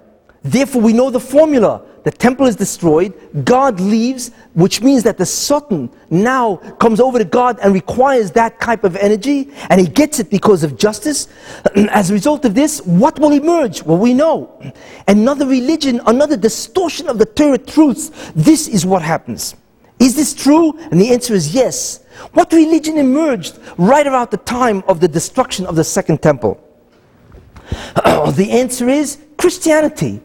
Therefore, 0.43 0.83
we 0.83 0.93
know 0.93 1.11
the 1.11 1.21
formula 1.21 1.83
the 2.05 2.11
temple 2.11 2.47
is 2.47 2.57
destroyed, 2.57 3.13
God 3.45 3.81
leaves, 3.81 4.31
which 4.55 4.83
means 4.83 5.03
that 5.03 5.19
the 5.19 5.27
Satan 5.27 5.91
now 6.11 6.57
comes 6.79 7.01
over 7.01 7.19
to 7.19 7.25
God 7.25 7.59
and 7.63 7.75
requires 7.75 8.31
that 8.33 8.61
type 8.61 8.85
of 8.85 8.97
energy, 8.97 9.51
and 9.69 9.81
he 9.81 9.87
gets 9.87 10.19
it 10.19 10.31
because 10.31 10.63
of 10.65 10.77
justice. 10.77 11.29
As 11.91 12.11
a 12.11 12.15
result 12.15 12.45
of 12.45 12.55
this, 12.55 12.81
what 12.83 13.19
will 13.19 13.33
emerge? 13.33 13.83
Well, 13.83 13.99
we 13.99 14.15
know. 14.15 14.73
Another 15.07 15.47
religion, 15.47 16.01
another 16.07 16.37
distortion 16.37 17.09
of 17.09 17.19
the 17.19 17.27
Torah 17.27 17.59
truths. 17.59 18.11
This 18.35 18.69
is 18.69 18.87
what 18.87 19.03
happens. 19.03 19.55
Is 19.99 20.15
this 20.15 20.35
true? 20.35 20.79
And 20.91 21.01
the 21.01 21.13
answer 21.13 21.35
is 21.35 21.55
yes. 21.55 22.05
What 22.33 22.53
religion 22.53 22.99
emerged 22.99 23.59
right 23.77 24.07
about 24.07 24.31
the 24.31 24.37
time 24.39 24.83
of 24.87 25.01
the 25.01 25.09
destruction 25.09 25.67
of 25.67 25.77
the 25.77 25.85
second 25.85 26.23
temple? 26.23 26.63
the 27.95 28.49
answer 28.51 28.89
is 28.89 29.19
Christianity. 29.37 30.21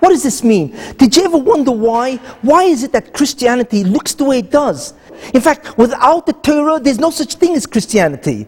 What 0.00 0.10
does 0.10 0.22
this 0.22 0.42
mean? 0.42 0.76
Did 0.96 1.16
you 1.16 1.24
ever 1.24 1.38
wonder 1.38 1.70
why? 1.70 2.16
Why 2.42 2.64
is 2.64 2.82
it 2.82 2.92
that 2.92 3.14
Christianity 3.14 3.84
looks 3.84 4.14
the 4.14 4.24
way 4.24 4.40
it 4.40 4.50
does? 4.50 4.94
In 5.34 5.40
fact, 5.40 5.76
without 5.78 6.26
the 6.26 6.32
Torah, 6.32 6.80
there's 6.80 6.98
no 6.98 7.10
such 7.10 7.34
thing 7.34 7.54
as 7.54 7.66
Christianity. 7.66 8.46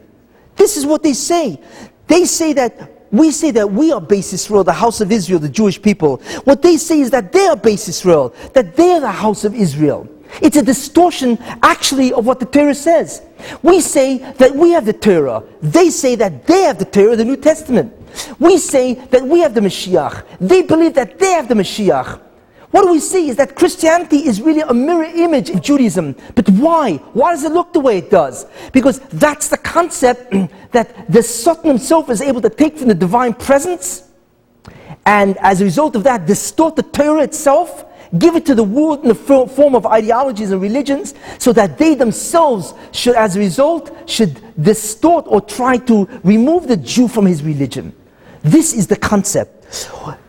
This 0.56 0.76
is 0.76 0.86
what 0.86 1.02
they 1.02 1.12
say. 1.12 1.60
They 2.06 2.24
say 2.24 2.52
that 2.54 2.90
we 3.12 3.30
say 3.30 3.50
that 3.50 3.70
we 3.70 3.92
are 3.92 4.00
Beis 4.00 4.32
Israel, 4.32 4.64
the 4.64 4.72
house 4.72 5.02
of 5.02 5.12
Israel, 5.12 5.38
the 5.38 5.48
Jewish 5.48 5.80
people. 5.80 6.16
What 6.44 6.62
they 6.62 6.78
say 6.78 7.00
is 7.00 7.10
that 7.10 7.30
they 7.30 7.46
are 7.46 7.56
Beis 7.56 7.86
Israel, 7.86 8.34
that 8.54 8.74
they 8.74 8.94
are 8.94 9.00
the 9.00 9.10
house 9.10 9.44
of 9.44 9.54
Israel. 9.54 10.08
It's 10.40 10.56
a 10.56 10.62
distortion, 10.62 11.36
actually, 11.62 12.14
of 12.14 12.24
what 12.24 12.40
the 12.40 12.46
Torah 12.46 12.74
says. 12.74 13.20
We 13.62 13.82
say 13.82 14.16
that 14.16 14.56
we 14.56 14.70
have 14.70 14.86
the 14.86 14.94
Torah. 14.94 15.44
They 15.60 15.90
say 15.90 16.14
that 16.14 16.46
they 16.46 16.62
have 16.62 16.78
the 16.78 16.86
Torah, 16.86 17.16
the 17.16 17.24
New 17.24 17.36
Testament. 17.36 17.92
We 18.38 18.58
say 18.58 18.94
that 18.94 19.22
we 19.22 19.40
have 19.40 19.54
the 19.54 19.60
Mashiach. 19.60 20.24
They 20.40 20.62
believe 20.62 20.94
that 20.94 21.18
they 21.18 21.32
have 21.32 21.48
the 21.48 21.54
Mashiach. 21.54 22.20
What 22.72 22.90
we 22.90 23.00
see 23.00 23.28
is 23.28 23.36
that 23.36 23.54
Christianity 23.54 24.26
is 24.26 24.40
really 24.40 24.62
a 24.62 24.72
mirror 24.72 25.04
image 25.04 25.50
of 25.50 25.60
Judaism. 25.60 26.16
But 26.34 26.48
why? 26.48 26.94
Why 27.12 27.32
does 27.32 27.44
it 27.44 27.52
look 27.52 27.74
the 27.74 27.80
way 27.80 27.98
it 27.98 28.10
does? 28.10 28.46
Because 28.72 28.98
that's 29.10 29.48
the 29.48 29.58
concept 29.58 30.32
that 30.72 31.12
the 31.12 31.22
Satan 31.22 31.66
himself 31.66 32.08
is 32.08 32.22
able 32.22 32.40
to 32.40 32.48
take 32.48 32.78
from 32.78 32.88
the 32.88 32.94
divine 32.94 33.34
presence, 33.34 34.08
and 35.04 35.36
as 35.38 35.60
a 35.60 35.64
result 35.64 35.96
of 35.96 36.04
that, 36.04 36.26
distort 36.26 36.76
the 36.76 36.82
Torah 36.82 37.22
itself, 37.22 37.84
give 38.18 38.36
it 38.36 38.46
to 38.46 38.54
the 38.54 38.64
world 38.64 39.02
in 39.02 39.08
the 39.08 39.14
form 39.14 39.74
of 39.74 39.84
ideologies 39.84 40.50
and 40.50 40.62
religions, 40.62 41.14
so 41.38 41.52
that 41.52 41.76
they 41.76 41.94
themselves 41.94 42.72
should, 42.92 43.16
as 43.16 43.36
a 43.36 43.38
result, 43.38 43.94
should 44.08 44.40
distort 44.62 45.26
or 45.28 45.40
try 45.40 45.76
to 45.76 46.08
remove 46.22 46.68
the 46.68 46.76
Jew 46.76 47.06
from 47.08 47.26
his 47.26 47.42
religion. 47.42 47.94
This 48.42 48.72
is 48.72 48.86
the 48.86 48.96
concept. 48.96 49.64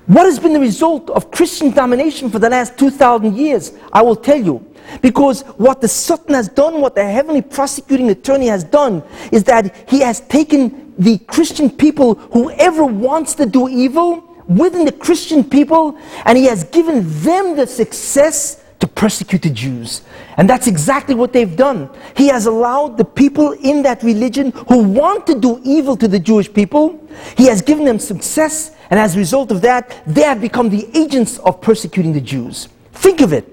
What 0.06 0.26
has 0.26 0.40
been 0.40 0.54
the 0.54 0.60
result 0.60 1.10
of 1.10 1.32
Christian 1.32 1.72
domination 1.72 2.30
for 2.30 2.40
the 2.40 2.50
last 2.50 2.78
2,000 2.78 3.36
years? 3.36 3.74
I 3.92 4.02
will 4.02 4.16
tell 4.16 4.40
you. 4.40 4.66
Because 5.02 5.42
what 5.58 5.82
the 5.82 5.88
Satan 5.88 6.36
has 6.36 6.50
done, 6.50 6.82
what 6.82 6.94
the 6.94 7.06
heavenly 7.06 7.42
prosecuting 7.42 8.10
attorney 8.10 8.48
has 8.48 8.64
done, 8.64 9.02
is 9.32 9.44
that 9.46 9.90
he 9.90 10.02
has 10.02 10.20
taken 10.22 10.94
the 10.98 11.18
Christian 11.20 11.70
people, 11.70 12.16
whoever 12.16 12.86
wants 12.86 13.34
to 13.36 13.46
do 13.46 13.70
evil 13.70 14.22
within 14.48 14.86
the 14.86 14.92
Christian 14.92 15.44
people, 15.44 15.98
and 16.26 16.38
he 16.38 16.46
has 16.46 16.66
given 16.66 17.04
them 17.22 17.56
the 17.56 17.66
success 17.66 18.63
to 18.84 18.88
persecute 18.88 19.42
the 19.42 19.50
Jews. 19.50 20.02
And 20.36 20.50
that's 20.50 20.68
exactly 20.68 21.16
what 21.16 21.32
they've 21.32 21.56
done. 21.56 21.90
He 22.18 22.28
has 22.28 22.48
allowed 22.48 22.98
the 22.98 23.06
people 23.06 23.54
in 23.54 23.82
that 23.84 24.04
religion 24.04 24.52
who 24.68 24.84
want 24.84 25.26
to 25.28 25.40
do 25.40 25.62
evil 25.64 25.96
to 25.96 26.06
the 26.06 26.20
Jewish 26.20 26.54
people, 26.54 27.00
he 27.38 27.46
has 27.46 27.62
given 27.62 27.86
them 27.86 27.98
success, 27.98 28.76
and 28.90 29.00
as 29.00 29.16
a 29.16 29.20
result 29.20 29.54
of 29.54 29.62
that, 29.62 30.04
they 30.06 30.24
have 30.24 30.42
become 30.42 30.70
the 30.70 30.86
agents 30.94 31.38
of 31.40 31.62
persecuting 31.62 32.12
the 32.12 32.20
Jews. 32.20 32.68
Think 32.92 33.22
of 33.22 33.32
it 33.32 33.48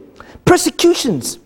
persecutions, 0.45 1.39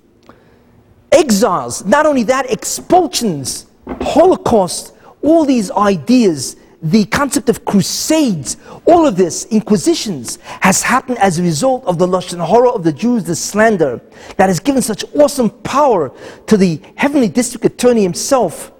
exiles, 1.12 1.84
not 1.84 2.06
only 2.06 2.22
that, 2.22 2.50
expulsions, 2.50 3.66
Holocaust, 4.00 4.94
all 5.20 5.44
these 5.44 5.70
ideas 5.72 6.56
the 6.84 7.06
concept 7.06 7.48
of 7.48 7.64
crusades, 7.64 8.58
all 8.84 9.06
of 9.06 9.16
this, 9.16 9.46
inquisitions, 9.46 10.38
has 10.60 10.82
happened 10.82 11.18
as 11.18 11.38
a 11.38 11.42
result 11.42 11.82
of 11.86 11.98
the 11.98 12.06
lashon 12.06 12.46
hara 12.46 12.68
of 12.68 12.84
the 12.84 12.92
Jews, 12.92 13.24
the 13.24 13.34
slander, 13.34 14.02
that 14.36 14.50
has 14.50 14.60
given 14.60 14.82
such 14.82 15.02
awesome 15.14 15.48
power 15.48 16.12
to 16.46 16.58
the 16.58 16.78
heavenly 16.96 17.28
district 17.28 17.64
attorney 17.64 18.02
himself 18.02 18.70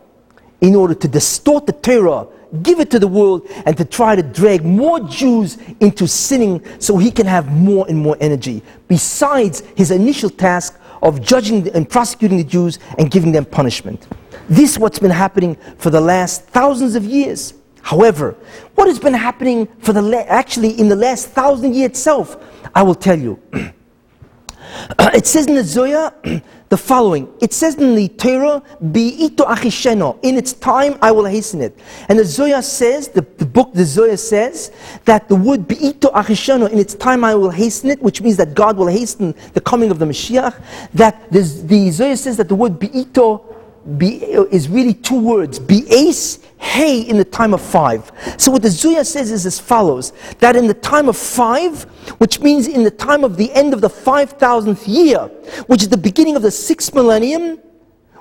in 0.60 0.76
order 0.76 0.94
to 0.94 1.09
distort 1.09 1.64
the 1.64 1.72
Torah, 1.72 2.26
give 2.62 2.78
it 2.78 2.90
to 2.90 2.98
the 2.98 3.09
world, 3.09 3.48
and 3.64 3.74
to 3.78 3.86
try 3.86 4.14
to 4.14 4.22
drag 4.22 4.66
more 4.66 5.01
Jews 5.01 5.56
into 5.81 6.06
sinning 6.06 6.62
so 6.78 6.98
he 6.98 7.10
can 7.10 7.26
have 7.26 7.51
more 7.51 7.86
and 7.89 7.98
more 7.98 8.18
energy. 8.20 8.62
Besides 8.86 9.62
his 9.76 9.90
initial 9.90 10.28
task 10.28 10.78
of 11.02 11.22
judging 11.22 11.68
and 11.70 11.89
prosecuting 11.89 12.36
the 12.36 12.44
Jews 12.44 12.78
and 12.98 13.10
giving 13.10 13.32
them 13.32 13.47
punishment. 13.47 14.06
This 14.47 14.72
is 14.72 14.78
what's 14.78 14.98
been 14.98 15.10
happening 15.10 15.56
for 15.78 15.89
the 15.89 16.01
last 16.02 16.44
thousands 16.48 16.97
of 16.97 17.05
years. 17.05 17.55
However, 17.85 18.35
what 18.77 18.89
has 18.89 18.98
been 18.98 19.12
happening 19.12 19.69
for 19.81 19.93
the 19.93 20.01
la- 20.01 20.24
actually 20.27 20.70
in 20.81 20.89
the 20.89 20.97
last 20.97 21.28
thousand 21.28 21.74
years 21.74 21.90
itself, 21.90 22.43
I 22.74 22.82
will 22.82 22.94
tell 22.94 23.19
you. 23.19 23.39
it 23.52 25.27
says 25.27 25.47
in 25.47 25.55
the 25.55 25.62
Zohar 25.62 26.15
the 26.70 26.78
following. 26.78 27.31
It 27.43 27.52
says 27.52 27.74
in 27.74 27.94
the 27.94 28.09
Torah, 28.09 28.62
"Bi'ito 28.82 29.44
achisheno." 29.47 30.19
In 30.23 30.39
its 30.39 30.55
time, 30.55 30.97
I 31.02 31.12
will 31.12 31.27
hasten 31.27 31.61
it. 31.61 31.78
And 32.09 32.19
the 32.19 32.24
Zohar 32.24 32.62
says, 32.62 33.09
the, 33.09 33.20
the 33.20 33.44
book, 33.44 33.74
the 33.74 33.85
Zohar 33.85 34.16
says 34.16 34.73
that 35.05 35.28
the 35.28 35.36
word 35.36 35.69
"Bi'ito 35.69 36.11
achisheno." 36.11 36.70
In 36.70 36.78
its 36.78 36.94
time, 36.94 37.23
I 37.23 37.35
will 37.35 37.51
hasten 37.51 37.90
it, 37.90 38.01
which 38.02 38.23
means 38.23 38.39
that 38.39 38.55
God 38.55 38.78
will 38.78 38.89
hasten 38.89 39.35
the 39.52 39.61
coming 39.61 39.90
of 39.90 39.98
the 39.98 40.06
Mashiach. 40.06 40.59
That 40.94 41.31
the, 41.31 41.40
the 41.40 41.90
Zohar 41.90 42.16
says 42.16 42.39
that 42.39 42.48
the 42.48 42.55
word 42.55 42.81
"Bi'ito." 42.81 43.53
Be, 43.98 44.16
is 44.16 44.69
really 44.69 44.94
two 44.94 45.20
words, 45.20 45.59
be'es, 45.59 46.39
hey, 46.56 47.01
in 47.01 47.19
the 47.19 47.24
time 47.24 47.52
of 47.52 47.61
five. 47.61 48.11
So 48.39 48.51
what 48.51 48.62
the 48.62 48.70
Zohar 48.70 49.05
says 49.05 49.31
is 49.31 49.44
as 49.44 49.61
follows, 49.61 50.12
that 50.39 50.56
in 50.56 50.66
the 50.66 50.74
time 50.74 51.09
of 51.09 51.19
five, 51.19 51.82
which 52.19 52.40
means 52.40 52.66
in 52.66 52.82
the 52.82 52.90
time 52.90 53.24
of 53.24 53.36
the 53.36 53.52
end 53.52 53.74
of 53.74 53.82
the 53.82 53.90
5,000th 53.90 54.89
year, 54.89 55.27
which 55.66 55.82
is 55.82 55.90
the 55.90 55.98
beginning 55.98 56.35
of 56.35 56.43
the 56.43 56.51
sixth 56.51 56.94
millennium, 56.94 57.59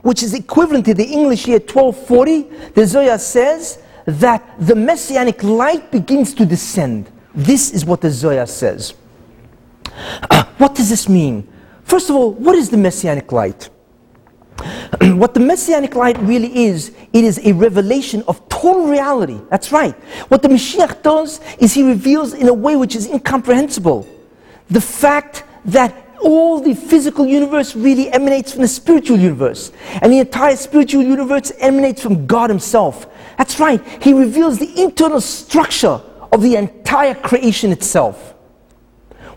which 0.01 0.21
is 0.21 0.33
equivalent 0.33 0.85
to 0.85 0.93
the 0.93 1.05
English 1.05 1.47
year 1.47 1.59
1240, 1.59 2.71
the 2.73 2.85
Zohar 2.85 3.17
says 3.17 3.81
that 4.05 4.43
the 4.59 4.75
messianic 4.75 5.41
light 5.43 5.91
begins 5.91 6.33
to 6.33 6.45
descend. 6.45 7.09
This 7.33 7.71
is 7.71 7.85
what 7.85 8.01
the 8.01 8.11
Zohar 8.11 8.45
says. 8.45 8.95
Uh, 10.29 10.43
what 10.57 10.75
does 10.75 10.89
this 10.89 11.07
mean? 11.07 11.47
First 11.85 12.09
of 12.09 12.17
all, 12.17 12.33
what 12.33 12.55
is 12.55 12.69
the 12.69 12.77
messianic 12.77 13.31
light? 13.31 13.69
what 15.17 15.33
the 15.33 15.39
messianic 15.39 15.95
light 15.95 16.17
really 16.19 16.65
is, 16.65 16.89
it 17.11 17.23
is 17.23 17.39
a 17.43 17.53
revelation 17.53 18.23
of 18.27 18.47
total 18.49 18.87
reality. 18.87 19.39
That's 19.49 19.71
right. 19.71 19.95
What 20.29 20.41
the 20.41 20.47
Mashiach 20.47 21.01
does 21.03 21.39
is 21.59 21.73
he 21.73 21.83
reveals 21.83 22.33
in 22.33 22.47
a 22.47 22.53
way 22.53 22.75
which 22.75 22.95
is 22.95 23.07
incomprehensible 23.07 24.07
the 24.69 24.81
fact 24.81 25.43
that 25.65 25.93
all 26.21 26.59
the 26.59 26.73
physical 26.73 27.25
universe 27.25 27.75
really 27.75 28.09
emanates 28.11 28.53
from 28.53 28.61
the 28.61 28.67
spiritual 28.67 29.19
universe. 29.19 29.71
And 30.01 30.11
the 30.11 30.19
entire 30.19 30.55
spiritual 30.55 31.03
universe 31.03 31.51
emanates 31.59 32.01
from 32.01 32.25
God 32.25 32.49
Himself. 32.49 33.07
That's 33.37 33.59
right. 33.59 33.85
He 34.01 34.13
reveals 34.13 34.57
the 34.57 34.81
internal 34.81 35.19
structure 35.19 36.01
of 36.31 36.41
the 36.41 36.55
entire 36.55 37.13
creation 37.13 37.71
itself. 37.71 38.32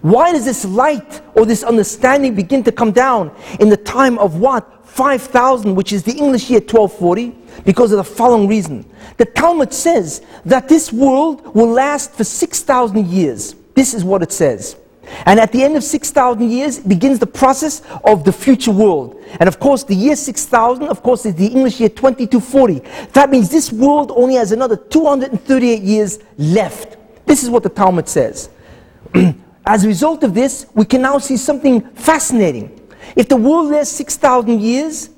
Why 0.06 0.30
does 0.30 0.44
this 0.44 0.64
light 0.64 1.20
or 1.34 1.44
this 1.44 1.64
understanding 1.64 2.36
begin 2.36 2.62
to 2.62 2.70
come 2.70 2.92
down 2.92 3.34
in 3.58 3.68
the 3.68 3.76
time 3.76 4.20
of 4.20 4.36
what? 4.36 4.86
5000, 4.86 5.74
which 5.74 5.92
is 5.92 6.04
the 6.04 6.12
English 6.12 6.48
year 6.48 6.60
1240, 6.60 7.34
because 7.64 7.90
of 7.90 7.96
the 7.96 8.04
following 8.04 8.46
reason. 8.46 8.88
The 9.16 9.24
Talmud 9.24 9.74
says 9.74 10.22
that 10.44 10.68
this 10.68 10.92
world 10.92 11.52
will 11.56 11.66
last 11.66 12.12
for 12.12 12.22
6,000 12.22 13.04
years. 13.08 13.56
This 13.74 13.94
is 13.94 14.04
what 14.04 14.22
it 14.22 14.30
says. 14.30 14.76
And 15.24 15.40
at 15.40 15.50
the 15.50 15.64
end 15.64 15.76
of 15.76 15.82
6,000 15.82 16.50
years 16.52 16.78
begins 16.78 17.18
the 17.18 17.26
process 17.26 17.82
of 18.04 18.22
the 18.22 18.32
future 18.32 18.70
world. 18.70 19.20
And 19.40 19.48
of 19.48 19.58
course, 19.58 19.82
the 19.82 19.96
year 19.96 20.14
6,000, 20.14 20.84
of 20.86 21.02
course, 21.02 21.26
is 21.26 21.34
the 21.34 21.48
English 21.48 21.80
year 21.80 21.88
2240. 21.88 23.08
That 23.12 23.28
means 23.28 23.50
this 23.50 23.72
world 23.72 24.12
only 24.14 24.36
has 24.36 24.52
another 24.52 24.76
238 24.76 25.82
years 25.82 26.20
left. 26.38 26.96
This 27.26 27.42
is 27.42 27.50
what 27.50 27.64
the 27.64 27.70
Talmud 27.70 28.08
says. 28.08 28.50
As 29.66 29.84
a 29.84 29.88
result 29.88 30.22
of 30.22 30.32
this, 30.32 30.66
we 30.74 30.84
can 30.84 31.02
now 31.02 31.18
see 31.18 31.36
something 31.36 31.80
fascinating. 31.90 32.80
If 33.16 33.28
the 33.28 33.36
world 33.36 33.70
lasts 33.70 33.96
6,000 33.96 34.60
years, 34.60 35.10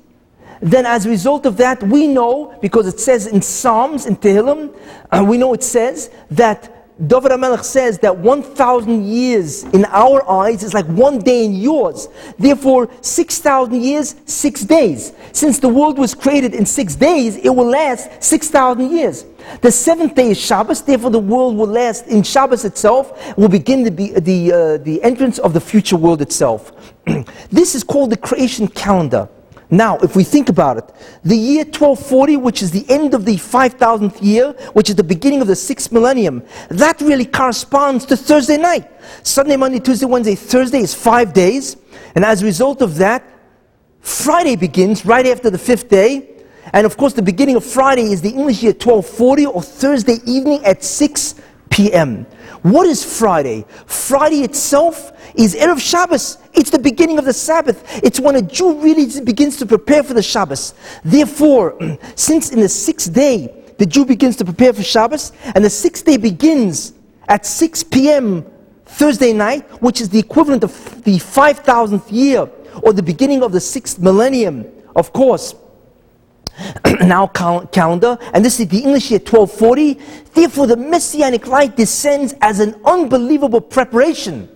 then 0.61 0.87
as 0.87 1.07
a 1.07 1.11
result 1.11 1.47
of 1.47 1.57
that, 1.59 1.83
we 1.83 2.07
know, 2.07 2.57
because 2.61 2.87
it 2.87 2.99
says 2.99 3.27
in 3.27 3.43
Psalms, 3.43 4.07
in 4.07 4.17
Tehillim, 4.17 4.75
uh, 5.11 5.25
we 5.27 5.37
know 5.37 5.53
it 5.53 5.63
says 5.63 6.11
that 6.31 6.78
David 7.07 7.31
HaMelech 7.31 7.63
says 7.63 8.01
that 8.01 8.17
1,000 8.17 9.07
years 9.07 9.63
in 9.63 9.85
our 9.85 10.29
eyes 10.29 10.65
is 10.65 10.75
like 10.75 10.87
one 10.87 11.21
day 11.21 11.45
in 11.45 11.55
yours. 11.55 12.09
Therefore, 12.39 12.91
6,000 13.03 13.81
years, 13.81 14.17
six 14.27 14.65
days. 14.65 15.13
Since 15.31 15.61
the 15.61 15.69
world 15.69 15.97
was 15.97 16.13
created 16.13 16.55
in 16.55 16.67
six 16.67 16.97
days, 16.97 17.37
it 17.37 17.51
will 17.51 17.69
last 17.69 18.21
6,000 18.21 18.91
years. 18.91 19.27
The 19.61 19.71
seventh 19.71 20.17
day 20.17 20.31
is 20.31 20.41
Shabbos, 20.41 20.83
therefore 20.83 21.11
the 21.11 21.21
world 21.21 21.57
will 21.57 21.69
last 21.69 22.09
in 22.09 22.25
Shabbos 22.25 22.65
itself, 22.65 23.37
will 23.39 23.49
begin 23.49 23.85
to 23.85 23.93
be 23.93 24.11
the, 24.19 24.53
uh, 24.53 24.79
the 24.79 25.01
entrance 25.05 25.39
of 25.39 25.53
the 25.53 25.61
future 25.61 25.97
world 25.97 26.21
itself. 26.21 26.73
this 27.51 27.77
is 27.77 27.85
called 27.85 28.11
the 28.11 28.17
creation 28.17 28.67
calendar. 28.67 29.29
Now, 29.71 29.99
if 29.99 30.17
we 30.17 30.25
think 30.25 30.49
about 30.49 30.79
it, 30.79 30.85
the 31.25 31.37
year 31.37 31.65
1240, 31.65 32.37
which 32.37 32.63
is 32.63 32.71
the 32.71 32.89
end 32.89 33.13
of 33.13 33.27
the 33.27 33.37
5000th 33.37 34.23
year, 34.23 34.53
which 34.73 34.89
is 34.89 34.97
the 34.97 35.05
beginning 35.05 35.43
of 35.43 35.47
the 35.47 35.57
sixth 35.57 35.93
millennium, 35.93 36.43
that 36.71 37.01
really 37.03 37.27
corresponds 37.27 38.07
to 38.07 38.17
Thursday 38.17 38.57
night. 38.57 38.91
Sunday, 39.23 39.57
Monday, 39.57 39.79
Tuesday, 39.79 40.07
Wednesday, 40.07 40.35
Thursday 40.35 40.81
is 40.81 40.95
five 40.95 41.35
days. 41.35 41.77
And 42.15 42.25
as 42.25 42.43
a 42.43 42.47
result 42.47 42.81
of 42.81 42.97
that, 42.97 43.23
Friday 44.01 44.57
begins 44.57 45.05
right 45.05 45.27
after 45.27 45.51
the 45.51 45.59
fifth 45.59 45.91
day. 45.91 46.31
And 46.73 46.87
of 46.87 46.97
course, 46.97 47.13
the 47.13 47.23
beginning 47.23 47.57
of 47.57 47.65
Friday 47.65 48.11
is 48.13 48.23
the 48.23 48.31
English 48.31 48.63
year 48.63 48.73
1240 48.73 49.47
or 49.47 49.63
Thursday 49.63 50.19
evening 50.25 50.65
at 50.65 50.83
6 50.83 51.35
p.m. 51.69 52.27
What 52.63 52.87
is 52.87 53.19
Friday? 53.19 53.65
Friday 53.87 54.43
itself 54.43 55.13
is 55.35 55.55
Erev 55.55 55.81
Shabbos. 55.81 56.39
It's 56.55 56.71
the 56.71 56.79
beginning 56.79 57.19
of 57.19 57.25
the 57.25 57.33
Sabbath. 57.33 58.03
It's 58.03 58.19
when 58.19 58.37
a 58.37 58.43
Jew 58.43 58.81
really 58.81 59.21
begins 59.21 59.57
to 59.59 59.67
prepare 59.67 60.03
for 60.03 60.15
the 60.15 60.23
Shabbos. 60.23 60.75
Therefore, 61.05 61.79
since 62.17 62.51
in 62.51 62.61
the 62.61 62.69
sixth 62.69 63.13
day, 63.13 63.65
the 63.79 63.87
Jew 63.87 64.05
begins 64.05 64.37
to 64.37 64.45
prepare 64.45 64.73
for 64.73 64.83
Shabbos, 64.83 65.33
and 65.55 65.65
the 65.65 65.71
sixth 65.71 66.05
day 66.05 66.17
begins 66.17 66.95
at 67.29 67.47
6 67.47 67.85
p.m. 67.85 68.45
Thursday 68.87 69.33
night, 69.33 69.69
which 69.81 70.01
is 70.01 70.09
the 70.09 70.19
equivalent 70.19 70.65
of 70.65 71.05
the 71.05 71.19
5,000th 71.19 72.11
year, 72.11 72.51
or 72.83 72.93
the 72.93 73.03
beginning 73.03 73.43
of 73.43 73.53
the 73.53 73.61
sixth 73.61 74.01
millennium, 74.01 74.67
of 74.97 75.13
course. 75.13 75.55
now 77.01 77.27
cal- 77.29 77.67
calendar, 77.67 78.19
and 78.33 78.45
this 78.45 78.61
is 78.61 78.69
the 78.69 78.79
English 78.79 79.11
year 79.11 79.21
1240. 79.21 79.95
Therefore, 80.35 80.67
the 80.67 80.77
messianic 80.77 81.47
light 81.47 81.77
descends 81.77 82.35
as 82.41 82.61
an 82.61 82.81
unbelievable 82.85 83.61
preparation 83.61 84.49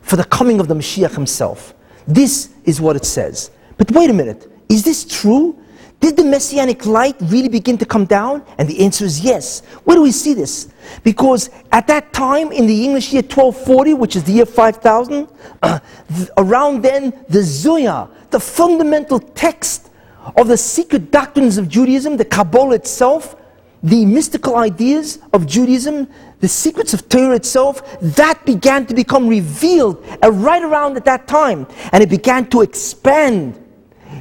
for 0.00 0.16
the 0.16 0.24
coming 0.24 0.60
of 0.60 0.68
the 0.68 0.74
Mashiach 0.74 1.14
himself. 1.14 1.74
This 2.06 2.50
is 2.64 2.80
what 2.80 2.96
it 2.96 3.04
says. 3.04 3.50
But 3.76 3.90
wait 3.90 4.10
a 4.10 4.12
minute, 4.12 4.50
is 4.68 4.82
this 4.82 5.04
true? 5.04 5.58
Did 6.00 6.16
the 6.16 6.24
messianic 6.24 6.84
light 6.84 7.16
really 7.22 7.48
begin 7.48 7.78
to 7.78 7.86
come 7.86 8.04
down? 8.04 8.44
And 8.58 8.68
the 8.68 8.84
answer 8.84 9.06
is 9.06 9.20
yes. 9.20 9.60
Where 9.84 9.96
do 9.96 10.02
we 10.02 10.12
see 10.12 10.34
this? 10.34 10.68
Because 11.02 11.48
at 11.72 11.86
that 11.86 12.12
time, 12.12 12.52
in 12.52 12.66
the 12.66 12.84
English 12.84 13.12
year 13.12 13.22
1240, 13.22 13.94
which 13.94 14.14
is 14.14 14.24
the 14.24 14.32
year 14.32 14.44
5000, 14.44 15.26
uh, 15.62 15.78
th- 16.14 16.28
around 16.36 16.82
then, 16.82 17.24
the 17.30 17.42
Zohar, 17.42 18.10
the 18.30 18.40
fundamental 18.40 19.18
text 19.18 19.90
of 20.36 20.48
the 20.48 20.56
secret 20.56 21.10
doctrines 21.10 21.58
of 21.58 21.68
Judaism, 21.68 22.16
the 22.16 22.24
Kabbalah 22.24 22.74
itself, 22.74 23.36
the 23.82 24.04
mystical 24.06 24.56
ideas 24.56 25.18
of 25.32 25.46
Judaism, 25.46 26.08
the 26.40 26.48
secrets 26.48 26.94
of 26.94 27.08
Torah 27.08 27.36
itself, 27.36 28.00
that 28.00 28.44
began 28.46 28.86
to 28.86 28.94
become 28.94 29.28
revealed 29.28 30.04
right 30.22 30.62
around 30.62 30.96
at 30.96 31.04
that 31.04 31.28
time. 31.28 31.66
And 31.92 32.02
it 32.02 32.08
began 32.08 32.48
to 32.50 32.62
expand 32.62 33.60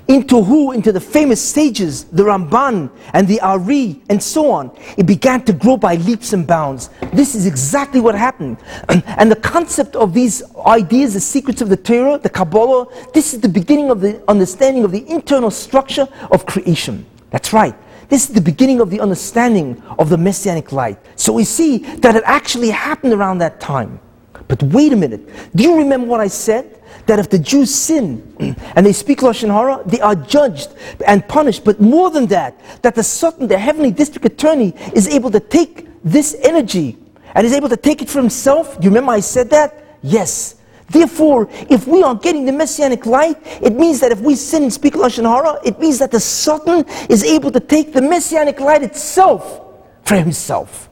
into 0.08 0.44
who? 0.44 0.72
Into 0.72 0.92
the 0.92 1.00
famous 1.00 1.42
sages, 1.42 2.06
the 2.06 2.24
Ramban 2.24 2.92
and 3.14 3.28
the 3.28 3.40
Ari, 3.42 4.02
and 4.10 4.22
so 4.22 4.52
on. 4.52 4.76
It 4.98 5.06
began 5.06 5.44
to 5.46 5.54
grow 5.54 5.78
by 5.78 5.96
leaps 5.96 6.34
and 6.34 6.46
bounds. 6.46 6.90
This 7.14 7.36
is 7.36 7.46
exactly 7.46 8.02
what 8.02 8.16
happened. 8.16 8.58
And 8.90 9.32
the 9.32 9.36
concept 9.38 9.96
of 9.96 10.14
these 10.14 10.44
ideas, 10.66 11.14
the 11.14 11.20
secrets 11.20 11.62
of 11.62 11.70
the 11.70 11.78
Torah, 11.78 12.18
the 12.18 12.30
Kabbalah, 12.30 12.88
this 13.14 13.34
is 13.34 13.42
the 13.42 13.50
beginning 13.50 13.90
of 13.90 14.02
the 14.02 14.22
understanding 14.30 14.84
of 14.84 14.92
the 14.92 15.08
internal 15.10 15.52
structure 15.52 16.08
of 16.32 16.46
creation. 16.46 17.06
That's 17.30 17.54
right. 17.54 17.76
This 18.10 18.28
is 18.28 18.36
the 18.36 18.42
beginning 18.42 18.82
of 18.82 18.90
the 18.90 19.00
understanding 19.00 19.82
of 19.98 20.10
the 20.10 20.18
messianic 20.18 20.72
light. 20.72 21.00
So 21.16 21.34
we 21.34 21.46
see 21.46 21.78
that 21.78 22.16
it 22.16 22.24
actually 22.26 22.70
happened 22.70 23.14
around 23.14 23.38
that 23.40 23.60
time. 23.60 24.00
But 24.48 24.61
wait 24.64 24.94
a 24.94 24.95
minute. 24.95 25.28
Do 25.56 25.64
you 25.64 25.78
remember 25.78 26.07
what 26.07 26.20
I 26.20 26.28
said? 26.28 26.82
That 27.06 27.20
if 27.20 27.30
the 27.30 27.40
Jews 27.40 27.74
sin 27.74 28.36
and 28.76 28.86
they 28.86 28.94
speak 28.94 29.20
Lashon 29.20 29.49
Hara, 29.49 29.84
they 29.86 29.99
are 29.99 30.15
judged 30.15 30.74
and 31.06 31.28
punished. 31.28 31.64
But 31.64 31.82
more 31.82 32.10
than 32.10 32.28
that, 32.28 32.60
that 32.82 32.95
the 32.95 33.03
Satan, 33.03 33.48
the 33.48 33.57
heavenly 33.57 33.91
district 33.91 34.26
attorney, 34.26 34.74
is 34.94 35.07
able 35.07 35.32
to 35.32 35.40
take 35.40 35.88
this 36.03 36.36
energy 36.41 36.98
and 37.36 37.45
is 37.45 37.53
able 37.53 37.70
to 37.70 37.78
take 37.78 38.02
it 38.02 38.10
for 38.10 38.20
himself. 38.20 38.78
Do 38.80 38.84
you 38.84 38.90
remember 38.90 39.11
I 39.11 39.20
said 39.22 39.49
that? 39.49 39.98
Yes. 40.02 40.56
Therefore, 40.90 41.49
if 41.70 41.88
we 41.88 42.03
are 42.03 42.14
getting 42.14 42.45
the 42.45 42.52
messianic 42.52 43.06
light, 43.06 43.38
it 43.61 43.74
means 43.74 43.99
that 44.02 44.11
if 44.11 44.20
we 44.20 44.36
sin 44.36 44.64
and 44.64 44.74
speak 44.74 44.94
Lashon 44.94 45.24
Hara, 45.24 45.60
it 45.65 45.80
means 45.80 45.98
that 45.99 46.11
the 46.11 46.20
Satan 46.20 46.86
is 47.10 47.24
able 47.24 47.52
to 47.52 47.60
take 47.60 47.94
the 47.94 48.02
messianic 48.02 48.60
light 48.60 48.84
itself 48.84 49.61
for 50.03 50.15
himself. 50.15 50.90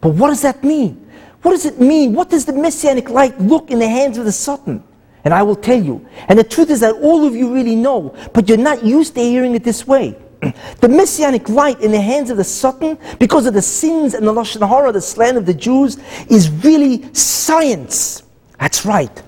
But 0.00 0.10
what 0.10 0.28
does 0.28 0.42
that 0.42 0.62
mean? 0.62 1.03
What 1.44 1.50
does 1.50 1.66
it 1.66 1.78
mean? 1.78 2.14
What 2.14 2.30
does 2.30 2.46
the 2.46 2.54
messianic 2.54 3.10
light 3.10 3.38
look 3.38 3.70
in 3.70 3.78
the 3.78 3.86
hands 3.86 4.16
of 4.16 4.24
the 4.24 4.32
Satan? 4.32 4.82
And 5.24 5.34
I 5.34 5.42
will 5.42 5.56
tell 5.56 5.80
you. 5.80 6.08
And 6.26 6.38
the 6.38 6.44
truth 6.44 6.70
is 6.70 6.80
that 6.80 6.94
all 6.94 7.26
of 7.26 7.36
you 7.36 7.52
really 7.52 7.76
know, 7.76 8.16
but 8.32 8.48
you're 8.48 8.56
not 8.56 8.82
used 8.82 9.14
to 9.16 9.20
hearing 9.20 9.54
it 9.54 9.62
this 9.62 9.86
way. 9.86 10.16
The 10.80 10.88
messianic 10.88 11.50
light 11.50 11.82
in 11.82 11.92
the 11.92 12.00
hands 12.00 12.30
of 12.30 12.38
the 12.38 12.44
Satan, 12.44 12.98
because 13.18 13.44
of 13.44 13.52
the 13.52 13.60
sins 13.60 14.14
and 14.14 14.26
the 14.26 14.32
Lashon 14.32 14.66
Hara, 14.66 14.90
the 14.90 15.02
slander 15.02 15.38
of 15.38 15.44
the 15.44 15.52
Jews, 15.52 15.98
is 16.30 16.50
really 16.50 17.12
science. 17.12 18.23
That's 18.58 18.86
right. 18.86 19.18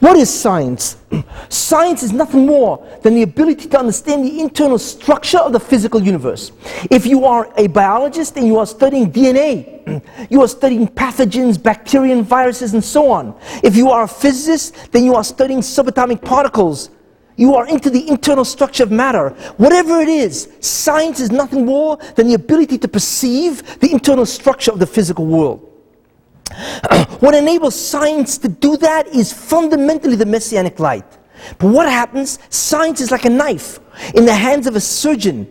What 0.00 0.16
is 0.16 0.32
science? 0.32 0.98
Science 1.48 2.02
is 2.02 2.12
nothing 2.12 2.44
more 2.44 2.86
than 3.02 3.14
the 3.14 3.22
ability 3.22 3.68
to 3.68 3.78
understand 3.78 4.24
the 4.24 4.40
internal 4.40 4.78
structure 4.78 5.38
of 5.38 5.52
the 5.52 5.60
physical 5.60 6.02
universe. 6.02 6.52
If 6.90 7.06
you 7.06 7.24
are 7.24 7.50
a 7.56 7.66
biologist 7.66 8.36
and 8.36 8.46
you 8.46 8.58
are 8.58 8.66
studying 8.66 9.10
DNA, 9.10 10.02
you 10.30 10.42
are 10.42 10.48
studying 10.48 10.86
pathogens, 10.86 11.60
bacteria, 11.62 12.22
viruses, 12.22 12.74
and 12.74 12.84
so 12.84 13.10
on. 13.10 13.34
If 13.62 13.74
you 13.74 13.90
are 13.90 14.04
a 14.04 14.08
physicist, 14.08 14.92
then 14.92 15.04
you 15.04 15.14
are 15.14 15.24
studying 15.24 15.60
subatomic 15.60 16.22
particles. 16.22 16.90
You 17.36 17.54
are 17.56 17.66
into 17.66 17.90
the 17.90 18.06
internal 18.08 18.44
structure 18.44 18.84
of 18.84 18.92
matter. 18.92 19.30
Whatever 19.56 20.00
it 20.00 20.08
is, 20.08 20.48
science 20.60 21.20
is 21.20 21.32
nothing 21.32 21.64
more 21.64 21.96
than 22.16 22.28
the 22.28 22.34
ability 22.34 22.78
to 22.78 22.88
perceive 22.88 23.80
the 23.80 23.90
internal 23.90 24.26
structure 24.26 24.70
of 24.70 24.78
the 24.78 24.86
physical 24.86 25.26
world. 25.26 25.73
what 27.20 27.34
enables 27.34 27.74
science 27.74 28.38
to 28.38 28.48
do 28.48 28.76
that 28.78 29.08
is 29.08 29.32
fundamentally 29.32 30.16
the 30.16 30.26
messianic 30.26 30.78
light. 30.78 31.06
But 31.58 31.68
what 31.68 31.88
happens? 31.88 32.38
Science 32.48 33.00
is 33.00 33.10
like 33.10 33.24
a 33.24 33.30
knife 33.30 33.80
in 34.14 34.24
the 34.24 34.34
hands 34.34 34.66
of 34.66 34.76
a 34.76 34.80
surgeon. 34.80 35.50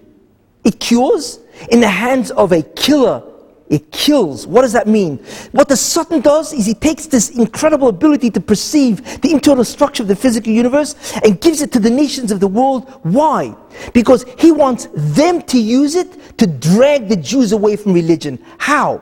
It 0.64 0.80
cures. 0.80 1.40
In 1.70 1.82
the 1.82 1.88
hands 1.88 2.32
of 2.32 2.52
a 2.52 2.62
killer, 2.62 3.24
it 3.70 3.92
kills. 3.92 4.46
What 4.46 4.62
does 4.62 4.74
that 4.74 4.88
mean? 4.88 5.18
What 5.52 5.68
the 5.68 5.78
Satan 5.78 6.22
does 6.22 6.54
is 6.54 6.66
he 6.66 6.74
takes 6.74 7.08
this 7.08 7.30
incredible 7.30 7.88
ability 7.88 8.30
to 8.32 8.42
perceive 8.42 9.22
the 9.22 9.32
internal 9.32 9.64
structure 9.64 10.04
of 10.04 10.10
the 10.10 10.16
physical 10.16 10.52
universe 10.52 10.96
and 11.24 11.40
gives 11.40 11.62
it 11.62 11.72
to 11.72 11.80
the 11.80 11.90
nations 11.90 12.32
of 12.32 12.40
the 12.40 12.48
world. 12.48 12.90
Why? 13.04 13.56
Because 13.94 14.26
he 14.38 14.52
wants 14.52 14.88
them 14.94 15.42
to 15.44 15.60
use 15.60 15.96
it 15.96 16.38
to 16.38 16.48
drag 16.48 17.08
the 17.08 17.16
Jews 17.16 17.52
away 17.52 17.76
from 17.76 17.94
religion. 17.94 18.44
How? 18.58 19.02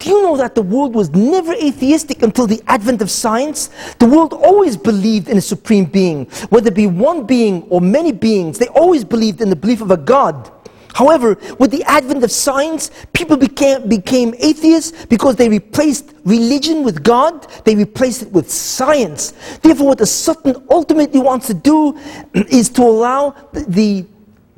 Do 0.00 0.08
you 0.08 0.22
know 0.22 0.36
that 0.38 0.54
the 0.54 0.62
world 0.62 0.94
was 0.94 1.10
never 1.10 1.52
atheistic 1.52 2.22
until 2.22 2.46
the 2.46 2.62
advent 2.66 3.02
of 3.02 3.10
science? 3.10 3.68
The 3.98 4.06
world 4.06 4.32
always 4.32 4.74
believed 4.74 5.28
in 5.28 5.36
a 5.36 5.42
supreme 5.42 5.84
being. 5.84 6.24
Whether 6.48 6.68
it 6.68 6.74
be 6.74 6.86
one 6.86 7.26
being 7.26 7.64
or 7.64 7.82
many 7.82 8.10
beings, 8.10 8.58
they 8.58 8.68
always 8.68 9.04
believed 9.04 9.42
in 9.42 9.50
the 9.50 9.56
belief 9.56 9.82
of 9.82 9.90
a 9.90 9.98
God. 9.98 10.50
However, 10.94 11.36
with 11.58 11.70
the 11.70 11.84
advent 11.84 12.24
of 12.24 12.30
science, 12.30 12.90
people 13.12 13.36
became, 13.36 13.88
became 13.88 14.34
atheists 14.38 15.04
because 15.06 15.36
they 15.36 15.50
replaced 15.50 16.14
religion 16.24 16.82
with 16.82 17.02
God, 17.02 17.46
they 17.64 17.76
replaced 17.76 18.22
it 18.22 18.32
with 18.32 18.50
science. 18.50 19.32
Therefore, 19.62 19.88
what 19.88 19.98
the 19.98 20.06
Satan 20.06 20.56
ultimately 20.70 21.20
wants 21.20 21.46
to 21.48 21.54
do 21.54 21.96
is 22.34 22.70
to 22.70 22.82
allow 22.82 23.30
the, 23.52 23.64
the 23.68 24.06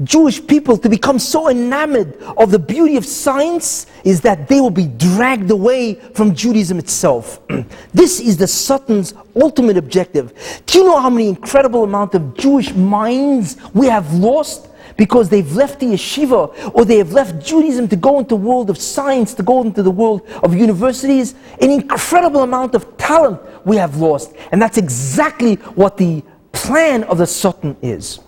Jewish 0.04 0.44
people 0.46 0.76
to 0.78 0.88
become 0.88 1.18
so 1.18 1.48
enamored 1.48 2.20
of 2.36 2.50
the 2.50 2.58
beauty 2.58 2.96
of 2.96 3.04
science 3.04 3.86
is 4.04 4.20
that 4.22 4.48
they 4.48 4.60
will 4.60 4.70
be 4.70 4.86
dragged 4.86 5.50
away 5.50 5.94
from 5.94 6.34
Judaism 6.34 6.78
itself. 6.78 7.40
this 7.94 8.20
is 8.20 8.36
the 8.36 8.46
Satan's 8.46 9.14
ultimate 9.36 9.76
objective. 9.76 10.62
Do 10.66 10.78
you 10.78 10.84
know 10.84 11.00
how 11.00 11.10
many 11.10 11.28
incredible 11.28 11.84
amount 11.84 12.14
of 12.14 12.36
Jewish 12.36 12.72
minds 12.74 13.56
we 13.74 13.86
have 13.86 14.12
lost 14.14 14.68
because 14.96 15.28
they've 15.28 15.50
left 15.54 15.80
the 15.80 15.86
yeshiva 15.86 16.74
or 16.74 16.84
they 16.84 16.98
have 16.98 17.12
left 17.12 17.44
Judaism 17.44 17.88
to 17.88 17.96
go 17.96 18.18
into 18.18 18.30
the 18.30 18.36
world 18.36 18.70
of 18.70 18.78
science, 18.78 19.34
to 19.34 19.42
go 19.42 19.62
into 19.62 19.82
the 19.82 19.90
world 19.90 20.22
of 20.42 20.54
universities? 20.54 21.34
An 21.60 21.70
incredible 21.70 22.42
amount 22.42 22.74
of 22.74 22.96
talent 22.96 23.40
we 23.66 23.76
have 23.76 23.96
lost. 23.96 24.34
And 24.52 24.60
that's 24.60 24.78
exactly 24.78 25.56
what 25.74 25.96
the 25.96 26.22
plan 26.52 27.04
of 27.04 27.18
the 27.18 27.26
Satan 27.26 27.76
is. 27.82 28.20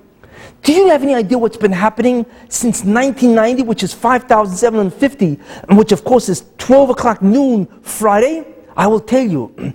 Do 0.63 0.71
you 0.71 0.87
have 0.87 1.03
any 1.03 1.13
idea 1.13 1.37
what's 1.37 1.57
been 1.57 1.73
happening 1.73 2.25
since 2.47 2.85
1990, 2.85 3.63
which 3.63 3.83
is 3.83 3.93
5,750, 3.93 5.37
and 5.67 5.77
which 5.77 5.91
of 5.91 6.05
course 6.05 6.29
is 6.29 6.45
12 6.57 6.91
o'clock 6.91 7.21
noon 7.21 7.65
Friday? 7.81 8.45
I 8.77 8.87
will 8.87 9.01
tell 9.01 9.23
you. 9.23 9.73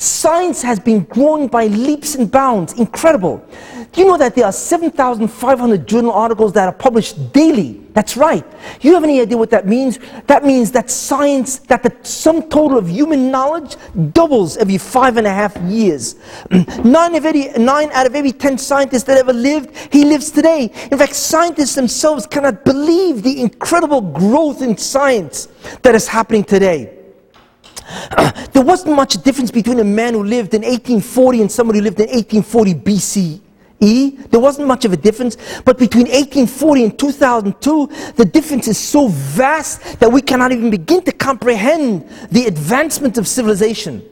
Science 0.00 0.62
has 0.62 0.80
been 0.80 1.04
growing 1.04 1.46
by 1.46 1.66
leaps 1.66 2.14
and 2.14 2.30
bounds. 2.30 2.72
Incredible. 2.72 3.46
Do 3.92 4.00
you 4.00 4.06
know 4.06 4.16
that 4.16 4.34
there 4.34 4.46
are 4.46 4.52
7,500 4.52 5.86
journal 5.86 6.12
articles 6.12 6.54
that 6.54 6.66
are 6.66 6.72
published 6.72 7.34
daily? 7.34 7.72
That's 7.92 8.16
right. 8.16 8.42
You 8.80 8.94
have 8.94 9.04
any 9.04 9.20
idea 9.20 9.36
what 9.36 9.50
that 9.50 9.66
means? 9.66 9.98
That 10.26 10.42
means 10.42 10.72
that 10.72 10.90
science, 10.90 11.58
that 11.68 11.82
the 11.82 11.94
sum 12.02 12.48
total 12.48 12.78
of 12.78 12.88
human 12.88 13.30
knowledge 13.30 13.76
doubles 14.14 14.56
every 14.56 14.78
five 14.78 15.18
and 15.18 15.26
a 15.26 15.34
half 15.34 15.54
years. 15.64 16.14
Nine, 16.82 17.14
of 17.14 17.26
every, 17.26 17.48
nine 17.58 17.90
out 17.92 18.06
of 18.06 18.14
every 18.14 18.32
ten 18.32 18.56
scientists 18.56 19.02
that 19.02 19.18
ever 19.18 19.34
lived, 19.34 19.76
he 19.92 20.06
lives 20.06 20.30
today. 20.30 20.72
In 20.90 20.96
fact, 20.96 21.14
scientists 21.14 21.74
themselves 21.74 22.26
cannot 22.26 22.64
believe 22.64 23.22
the 23.22 23.38
incredible 23.38 24.00
growth 24.00 24.62
in 24.62 24.78
science 24.78 25.48
that 25.82 25.94
is 25.94 26.08
happening 26.08 26.42
today. 26.42 26.99
there 28.52 28.62
wasn't 28.62 28.94
much 28.94 29.22
difference 29.22 29.50
between 29.50 29.80
a 29.80 29.84
man 29.84 30.14
who 30.14 30.24
lived 30.24 30.54
in 30.54 30.62
1840 30.62 31.40
and 31.42 31.52
somebody 31.52 31.78
who 31.78 31.84
lived 31.84 32.00
in 32.00 32.08
1840 32.08 32.74
BC. 32.74 33.40
E, 33.80 34.10
there 34.30 34.40
wasn't 34.40 34.68
much 34.68 34.84
of 34.84 34.92
a 34.92 34.96
difference, 34.96 35.36
but 35.64 35.78
between 35.78 36.04
1840 36.06 36.84
and 36.84 36.98
2002, 36.98 38.12
the 38.16 38.24
difference 38.26 38.68
is 38.68 38.78
so 38.78 39.08
vast 39.08 39.98
that 40.00 40.12
we 40.12 40.20
cannot 40.20 40.52
even 40.52 40.68
begin 40.68 41.02
to 41.02 41.12
comprehend 41.12 42.06
the 42.30 42.44
advancement 42.44 43.16
of 43.16 43.26
civilization. 43.26 44.02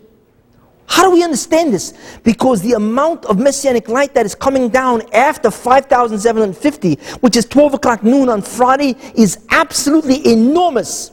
How 0.86 1.02
do 1.02 1.10
we 1.10 1.22
understand 1.22 1.74
this? 1.74 1.92
Because 2.24 2.62
the 2.62 2.72
amount 2.72 3.26
of 3.26 3.38
messianic 3.38 3.88
light 3.88 4.14
that 4.14 4.24
is 4.24 4.34
coming 4.34 4.70
down 4.70 5.02
after 5.12 5.50
5750, 5.50 6.94
which 7.20 7.36
is 7.36 7.44
12 7.44 7.74
o'clock 7.74 8.02
noon 8.02 8.30
on 8.30 8.40
Friday, 8.40 8.96
is 9.14 9.44
absolutely 9.50 10.26
enormous 10.32 11.12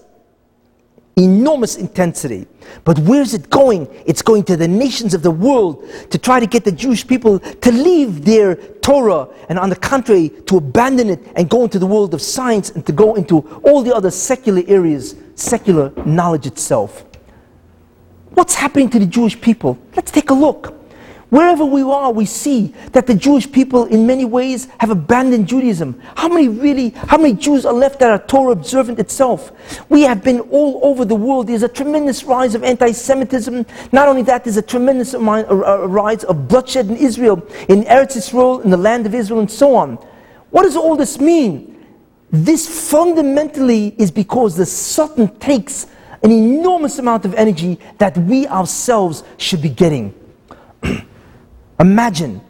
enormous 1.17 1.77
intensity. 1.77 2.45
But 2.83 2.99
where's 2.99 3.33
it 3.33 3.49
going? 3.49 3.87
It's 4.05 4.21
going 4.21 4.43
to 4.45 4.57
the 4.57 4.67
nations 4.67 5.13
of 5.13 5.21
the 5.21 5.31
world 5.31 5.87
to 6.09 6.17
try 6.17 6.39
to 6.39 6.45
get 6.45 6.65
the 6.65 6.71
Jewish 6.71 7.07
people 7.07 7.39
to 7.39 7.71
leave 7.71 8.25
their 8.25 8.55
Torah 8.55 9.27
and, 9.49 9.57
on 9.57 9.69
the 9.69 9.75
contrary, 9.75 10.29
to 10.47 10.57
abandon 10.57 11.09
it 11.09 11.19
and 11.35 11.49
go 11.49 11.63
into 11.63 11.79
the 11.79 11.85
world 11.85 12.13
of 12.13 12.21
science 12.21 12.71
and 12.71 12.85
to 12.85 12.91
go 12.91 13.15
into 13.15 13.39
all 13.63 13.81
the 13.81 13.95
other 13.95 14.11
secular 14.11 14.63
areas, 14.67 15.15
secular 15.35 15.91
knowledge 16.05 16.45
itself. 16.47 17.05
What's 18.31 18.55
happening 18.55 18.89
to 18.89 18.99
the 18.99 19.05
Jewish 19.05 19.39
people? 19.39 19.77
Let's 19.95 20.11
take 20.11 20.29
a 20.29 20.33
look. 20.33 20.73
Wherever 21.29 21.65
we 21.65 21.81
are, 21.81 22.11
we 22.11 22.25
see 22.25 22.73
that 22.91 23.07
the 23.07 23.15
Jewish 23.15 23.51
people, 23.51 23.85
in 23.85 24.05
many 24.05 24.25
ways, 24.25 24.67
have 24.79 24.91
abandoned 24.91 25.47
Judaism. 25.47 25.99
How 26.15 26.29
many 26.29 26.47
really, 26.47 26.89
how 26.89 27.17
many 27.17 27.33
Jews 27.33 27.65
are 27.65 27.73
left 27.73 27.99
that 27.99 28.11
are 28.11 28.19
Torah 28.19 28.51
observant 28.51 28.99
itself? 28.99 29.51
We 29.89 30.03
have 30.03 30.23
been 30.23 30.39
all 30.41 30.79
over 30.83 31.03
the 31.03 31.15
world. 31.15 31.47
There's 31.47 31.63
a 31.63 31.67
tremendous 31.67 32.23
rise 32.23 32.53
of 32.53 32.63
anti 32.63 32.91
Semitism. 32.91 33.65
Not 33.91 34.07
only 34.07 34.21
that, 34.23 34.43
there's 34.43 34.57
a 34.57 34.61
tremendous 34.61 35.15
rise 35.15 36.23
of 36.23 36.47
bloodshed 36.47 36.89
in 36.89 36.95
Israel, 36.95 37.37
in 37.69 37.83
Eretz 37.85 38.15
Israel, 38.15 38.61
in 38.61 38.69
the 38.69 38.77
land 38.77 39.07
of 39.07 39.15
Israel, 39.15 39.39
and 39.39 39.49
so 39.49 39.75
on. 39.75 39.95
What 40.51 40.63
does 40.63 40.75
all 40.75 40.95
this 40.95 41.19
mean? 41.19 41.83
This 42.31 42.89
fundamentally 42.91 43.95
is 43.97 44.11
because 44.11 44.55
the 44.55 44.65
Satan 44.65 45.35
takes 45.39 45.87
an 46.21 46.31
enormous 46.31 46.99
amount 46.99 47.25
of 47.25 47.33
energy 47.33 47.79
that 47.97 48.17
we 48.17 48.47
ourselves 48.47 49.23
should 49.37 49.61
be 49.61 49.69
getting. 49.69 50.13
Imagine 51.79 52.41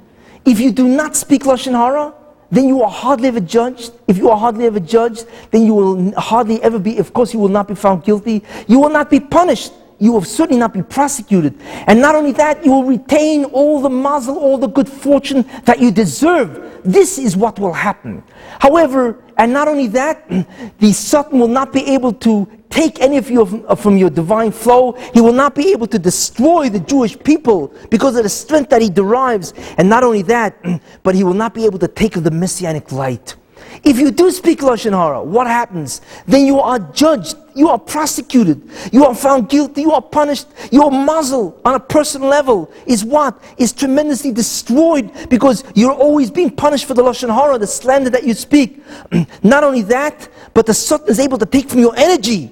if 0.46 0.60
you 0.60 0.72
do 0.72 0.88
not 0.88 1.16
speak 1.16 1.44
Lashon 1.44 1.74
Hara, 1.74 2.14
then 2.52 2.68
you 2.68 2.84
are 2.84 2.90
hardly 2.90 3.28
ever 3.28 3.40
judged. 3.40 3.92
If 4.08 4.18
you 4.18 4.30
are 4.30 4.38
hardly 4.38 4.66
ever 4.66 4.80
judged, 4.80 5.26
then 5.52 5.66
you 5.66 5.74
will 5.74 6.20
hardly 6.20 6.62
ever 6.62 6.78
be, 6.78 6.98
of 7.00 7.14
course, 7.14 7.34
you 7.34 7.40
will 7.40 7.50
not 7.50 7.68
be 7.68 7.76
found 7.76 8.04
guilty. 8.04 8.44
You 8.68 8.80
will 8.80 8.90
not 8.90 9.10
be 9.10 9.20
punished. 9.20 9.74
You 10.00 10.12
will 10.12 10.24
certainly 10.24 10.60
not 10.60 10.74
be 10.74 10.84
prosecuted. 10.84 11.58
And 11.88 12.02
not 12.02 12.16
only 12.16 12.34
that, 12.34 12.66
you 12.66 12.72
will 12.72 12.84
retain 12.84 13.46
all 13.46 13.82
the 13.82 13.90
mazel, 13.90 14.38
all 14.38 14.58
the 14.58 14.68
good 14.68 14.90
fortune 14.90 15.46
that 15.64 15.80
you 15.80 15.92
deserve. 15.92 16.82
This 16.84 17.18
is 17.18 17.38
what 17.38 17.60
will 17.60 17.74
happen. 17.74 18.24
However, 18.60 19.24
and 19.38 19.54
not 19.54 19.68
only 19.68 19.88
that, 19.88 20.28
the 20.80 20.94
Satan 20.94 21.40
will 21.40 21.48
not 21.48 21.72
be 21.72 21.86
able 21.88 22.14
to 22.14 22.48
take 22.70 23.00
any 23.00 23.18
of 23.18 23.30
you 23.30 23.66
uh, 23.68 23.76
from 23.76 23.98
your 23.98 24.10
divine 24.10 24.52
flow. 24.52 24.94
He 25.14 25.22
will 25.22 25.34
not 25.34 25.56
be 25.56 25.72
able 25.72 25.88
to 25.88 26.00
destroy 26.00 26.70
the 26.70 26.80
Jewish 26.80 27.18
people 27.18 27.74
because 27.90 28.18
of 28.18 28.24
the 28.24 28.30
strength 28.30 28.70
that 28.70 28.82
he 28.82 28.90
derives. 28.90 29.54
And 29.78 29.88
not 29.88 30.04
only 30.04 30.24
that, 30.24 30.58
but 31.04 31.16
he 31.16 31.24
will 31.24 31.34
not 31.34 31.54
be 31.54 31.66
able 31.66 31.80
to 31.80 31.88
take 31.88 32.18
of 32.18 32.24
the 32.24 32.32
messianic 32.32 32.92
light. 32.92 33.36
If 33.84 34.00
you 34.00 34.12
do 34.12 34.32
speak 34.32 34.60
Lashon 34.60 34.92
Hara, 34.92 35.24
what 35.24 35.48
happens? 35.48 36.02
Then 36.28 36.46
you 36.46 36.60
are 36.60 36.80
judged, 36.80 37.36
you 37.54 37.70
are 37.70 37.80
prosecuted, 37.80 38.62
you 38.92 39.06
are 39.06 39.16
found 39.16 39.50
guilty, 39.50 39.82
you 39.82 39.92
are 39.92 40.02
punished, 40.02 40.48
your 40.72 40.92
mazel 40.92 41.60
on 41.66 41.76
a 41.76 41.80
personal 41.80 42.30
level 42.30 42.72
is 42.86 43.04
what? 43.04 43.42
Is 43.58 43.74
tremendously 43.74 44.32
destroyed 44.32 45.12
because 45.30 45.64
you're 45.74 45.94
always 45.94 46.32
being 46.32 46.50
punished 46.50 46.86
for 46.86 46.94
the 46.94 47.04
Lashon 47.04 47.34
Hara, 47.34 47.58
the 47.58 47.68
slander 47.68 48.10
that 48.10 48.24
you 48.24 48.34
speak. 48.34 48.84
Not 49.44 49.64
only 49.64 49.82
that, 49.84 50.28
but 50.54 50.66
the 50.66 50.74
Satan 50.74 51.08
is 51.08 51.20
able 51.20 51.38
to 51.38 51.46
take 51.46 51.70
from 51.70 51.80
your 51.80 51.96
energy. 51.96 52.52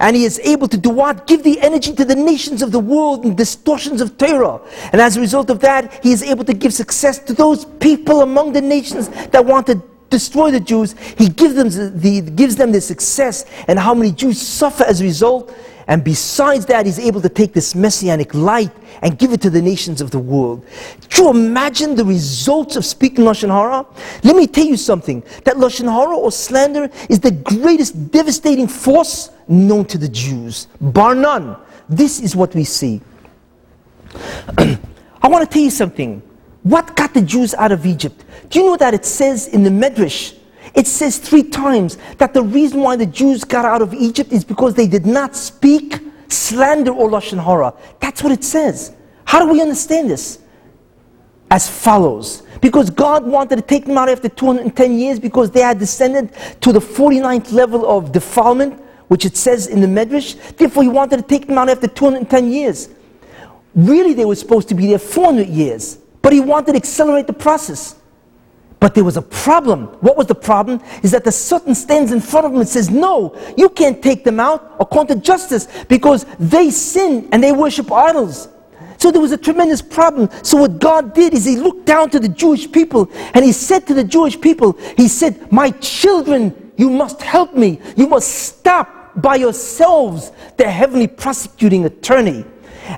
And 0.00 0.16
he 0.16 0.24
is 0.24 0.40
able 0.40 0.66
to 0.68 0.76
do 0.76 0.90
what? 0.90 1.26
Give 1.26 1.42
the 1.42 1.60
energy 1.60 1.94
to 1.94 2.04
the 2.04 2.16
nations 2.16 2.62
of 2.62 2.72
the 2.72 2.80
world 2.80 3.24
and 3.24 3.36
distortions 3.36 4.00
of 4.00 4.18
Torah. 4.18 4.60
And 4.92 5.00
as 5.00 5.16
a 5.16 5.20
result 5.20 5.50
of 5.50 5.60
that, 5.60 6.02
he 6.02 6.12
is 6.12 6.22
able 6.22 6.44
to 6.44 6.52
give 6.52 6.74
success 6.74 7.18
to 7.20 7.32
those 7.32 7.64
people 7.64 8.22
among 8.22 8.52
the 8.52 8.60
nations 8.60 9.08
that 9.28 9.44
want 9.44 9.66
to 9.68 9.80
destroy 10.10 10.50
the 10.50 10.60
Jews, 10.60 10.94
he 11.18 11.28
gives 11.28 11.54
them 11.54 11.68
the, 11.70 12.20
gives 12.34 12.56
them 12.56 12.72
the 12.72 12.80
success, 12.80 13.44
and 13.68 13.78
how 13.78 13.94
many 13.94 14.12
Jews 14.12 14.40
suffer 14.40 14.84
as 14.84 15.00
a 15.00 15.04
result. 15.04 15.54
And 15.86 16.02
besides 16.02 16.64
that, 16.66 16.86
he's 16.86 16.98
able 16.98 17.20
to 17.20 17.28
take 17.28 17.52
this 17.52 17.74
messianic 17.74 18.32
light 18.32 18.70
and 19.02 19.18
give 19.18 19.32
it 19.32 19.42
to 19.42 19.50
the 19.50 19.60
nations 19.60 20.00
of 20.00 20.10
the 20.10 20.18
world. 20.18 20.64
Do 21.10 21.24
you 21.24 21.30
imagine 21.30 21.94
the 21.94 22.04
results 22.04 22.76
of 22.76 22.86
speaking 22.86 23.24
Lashon 23.24 23.50
Hara? 23.50 23.84
Let 24.22 24.34
me 24.34 24.46
tell 24.46 24.64
you 24.64 24.78
something. 24.78 25.22
That 25.44 25.56
Lashon 25.56 25.90
Hara 25.92 26.16
or 26.16 26.32
slander 26.32 26.88
is 27.10 27.20
the 27.20 27.32
greatest 27.32 28.10
devastating 28.10 28.66
force 28.66 29.30
known 29.46 29.84
to 29.86 29.98
the 29.98 30.08
Jews. 30.08 30.68
Bar 30.80 31.14
none. 31.14 31.56
This 31.88 32.18
is 32.20 32.34
what 32.34 32.54
we 32.54 32.64
see. 32.64 33.02
I 34.58 35.28
want 35.28 35.44
to 35.44 35.52
tell 35.52 35.62
you 35.62 35.70
something. 35.70 36.22
What 36.64 36.96
got 36.96 37.12
the 37.12 37.20
Jews 37.20 37.54
out 37.54 37.72
of 37.72 37.84
Egypt? 37.84 38.24
Do 38.48 38.58
you 38.58 38.66
know 38.66 38.76
that 38.78 38.94
it 38.94 39.04
says 39.04 39.48
in 39.48 39.62
the 39.62 39.70
Medrash, 39.70 40.34
it 40.74 40.86
says 40.86 41.18
three 41.18 41.42
times 41.42 41.98
that 42.16 42.32
the 42.32 42.42
reason 42.42 42.80
why 42.80 42.96
the 42.96 43.06
Jews 43.06 43.44
got 43.44 43.66
out 43.66 43.82
of 43.82 43.92
Egypt 43.92 44.32
is 44.32 44.44
because 44.44 44.74
they 44.74 44.86
did 44.86 45.04
not 45.04 45.36
speak 45.36 45.98
slander 46.28 46.90
or 46.90 47.10
Lashon 47.10 47.42
Hara. 47.42 47.74
That's 48.00 48.22
what 48.22 48.32
it 48.32 48.42
says. 48.42 48.94
How 49.26 49.44
do 49.44 49.52
we 49.52 49.60
understand 49.60 50.08
this? 50.08 50.38
As 51.50 51.68
follows. 51.68 52.42
Because 52.62 52.88
God 52.88 53.26
wanted 53.26 53.56
to 53.56 53.62
take 53.62 53.84
them 53.84 53.98
out 53.98 54.08
after 54.08 54.30
210 54.30 54.98
years 54.98 55.20
because 55.20 55.50
they 55.50 55.60
had 55.60 55.78
descended 55.78 56.32
to 56.62 56.72
the 56.72 56.80
49th 56.80 57.52
level 57.52 57.86
of 57.86 58.10
defilement, 58.10 58.80
which 59.08 59.26
it 59.26 59.36
says 59.36 59.66
in 59.66 59.82
the 59.82 59.86
Medrash. 59.86 60.56
Therefore, 60.56 60.82
He 60.82 60.88
wanted 60.88 61.18
to 61.18 61.22
take 61.22 61.46
them 61.46 61.58
out 61.58 61.68
after 61.68 61.88
210 61.88 62.50
years. 62.50 62.88
Really, 63.74 64.14
they 64.14 64.24
were 64.24 64.34
supposed 64.34 64.68
to 64.70 64.74
be 64.74 64.86
there 64.86 64.98
400 64.98 65.46
years. 65.46 65.98
But 66.24 66.32
he 66.32 66.40
wanted 66.40 66.72
to 66.72 66.76
accelerate 66.76 67.26
the 67.26 67.34
process. 67.34 67.96
But 68.80 68.94
there 68.94 69.04
was 69.04 69.18
a 69.18 69.22
problem. 69.22 69.88
What 70.00 70.16
was 70.16 70.26
the 70.26 70.34
problem? 70.34 70.80
Is 71.02 71.10
that 71.10 71.22
the 71.22 71.30
Satan 71.30 71.74
stands 71.74 72.12
in 72.12 72.20
front 72.22 72.46
of 72.46 72.52
him 72.54 72.60
and 72.60 72.68
says, 72.68 72.88
No, 72.88 73.38
you 73.58 73.68
can't 73.68 74.02
take 74.02 74.24
them 74.24 74.40
out 74.40 74.74
according 74.80 75.14
to 75.16 75.22
justice 75.22 75.68
because 75.86 76.24
they 76.40 76.70
sin 76.70 77.28
and 77.30 77.42
they 77.42 77.52
worship 77.52 77.92
idols. 77.92 78.48
So 78.96 79.10
there 79.10 79.20
was 79.20 79.32
a 79.32 79.36
tremendous 79.36 79.82
problem. 79.82 80.30
So 80.42 80.56
what 80.56 80.78
God 80.78 81.12
did 81.12 81.34
is 81.34 81.44
he 81.44 81.56
looked 81.56 81.84
down 81.84 82.08
to 82.08 82.18
the 82.18 82.28
Jewish 82.30 82.72
people 82.72 83.10
and 83.34 83.44
he 83.44 83.52
said 83.52 83.86
to 83.88 83.92
the 83.92 84.04
Jewish 84.04 84.40
people, 84.40 84.78
He 84.96 85.08
said, 85.08 85.52
My 85.52 85.72
children, 85.72 86.72
you 86.78 86.88
must 86.88 87.20
help 87.20 87.54
me. 87.54 87.82
You 87.98 88.06
must 88.06 88.30
stop 88.30 89.12
by 89.20 89.34
yourselves 89.34 90.32
the 90.56 90.70
heavenly 90.70 91.06
prosecuting 91.06 91.84
attorney. 91.84 92.46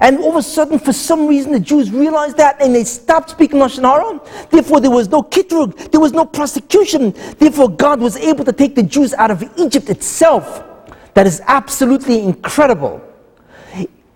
And 0.00 0.18
all 0.18 0.30
of 0.30 0.36
a 0.36 0.42
sudden, 0.42 0.78
for 0.78 0.92
some 0.92 1.26
reason, 1.26 1.52
the 1.52 1.60
Jews 1.60 1.90
realized 1.90 2.36
that 2.38 2.60
and 2.60 2.74
they 2.74 2.84
stopped 2.84 3.30
speaking 3.30 3.60
Lashon 3.60 3.82
Hara. 3.82 4.20
Therefore, 4.50 4.80
there 4.80 4.90
was 4.90 5.08
no 5.08 5.22
kitrug, 5.22 5.90
there 5.90 6.00
was 6.00 6.12
no 6.12 6.24
prosecution. 6.24 7.12
Therefore, 7.38 7.68
God 7.68 8.00
was 8.00 8.16
able 8.16 8.44
to 8.44 8.52
take 8.52 8.74
the 8.74 8.82
Jews 8.82 9.14
out 9.14 9.30
of 9.30 9.42
Egypt 9.56 9.88
itself. 9.88 10.64
That 11.14 11.26
is 11.26 11.40
absolutely 11.46 12.20
incredible. 12.20 13.02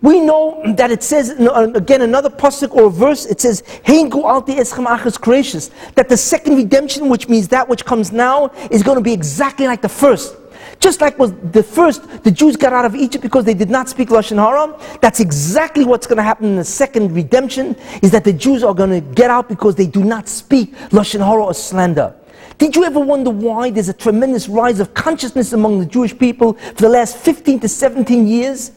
We 0.01 0.19
know 0.19 0.61
that 0.77 0.89
it 0.89 1.03
says, 1.03 1.29
uh, 1.29 1.71
again, 1.75 2.01
another 2.01 2.29
pasuk 2.29 2.71
or 2.71 2.89
verse, 2.89 3.27
it 3.27 3.39
says, 3.39 3.61
that 3.85 6.05
the 6.09 6.17
second 6.17 6.55
redemption, 6.55 7.07
which 7.07 7.29
means 7.29 7.47
that 7.49 7.69
which 7.69 7.85
comes 7.85 8.11
now, 8.11 8.47
is 8.71 8.81
going 8.81 8.97
to 8.97 9.03
be 9.03 9.13
exactly 9.13 9.67
like 9.67 9.81
the 9.81 9.89
first. 9.89 10.35
Just 10.81 10.99
like 10.99 11.17
was 11.19 11.31
the 11.51 11.61
first, 11.61 12.23
the 12.23 12.31
Jews 12.31 12.57
got 12.57 12.73
out 12.73 12.85
of 12.85 12.95
Egypt 12.95 13.21
because 13.21 13.45
they 13.45 13.53
did 13.53 13.69
not 13.69 13.87
speak 13.87 14.09
Lashon 14.09 14.37
Hara. 14.37 14.75
That's 14.99 15.19
exactly 15.19 15.85
what's 15.85 16.07
going 16.07 16.17
to 16.17 16.23
happen 16.23 16.47
in 16.47 16.55
the 16.55 16.65
second 16.65 17.13
redemption, 17.13 17.75
is 18.01 18.09
that 18.11 18.23
the 18.23 18.33
Jews 18.33 18.63
are 18.63 18.73
going 18.73 18.89
to 18.89 19.01
get 19.13 19.29
out 19.29 19.47
because 19.47 19.75
they 19.75 19.85
do 19.85 20.03
not 20.03 20.27
speak 20.27 20.73
Lashon 20.89 21.23
Hara 21.23 21.45
or 21.45 21.53
slander. 21.53 22.15
Did 22.57 22.75
you 22.75 22.83
ever 22.83 22.99
wonder 22.99 23.29
why 23.29 23.69
there's 23.69 23.89
a 23.89 23.93
tremendous 23.93 24.49
rise 24.49 24.79
of 24.79 24.93
consciousness 24.95 25.53
among 25.53 25.79
the 25.79 25.85
Jewish 25.85 26.17
people 26.17 26.53
for 26.53 26.81
the 26.81 26.89
last 26.89 27.15
15 27.17 27.59
to 27.59 27.69
17 27.69 28.27
years? 28.27 28.71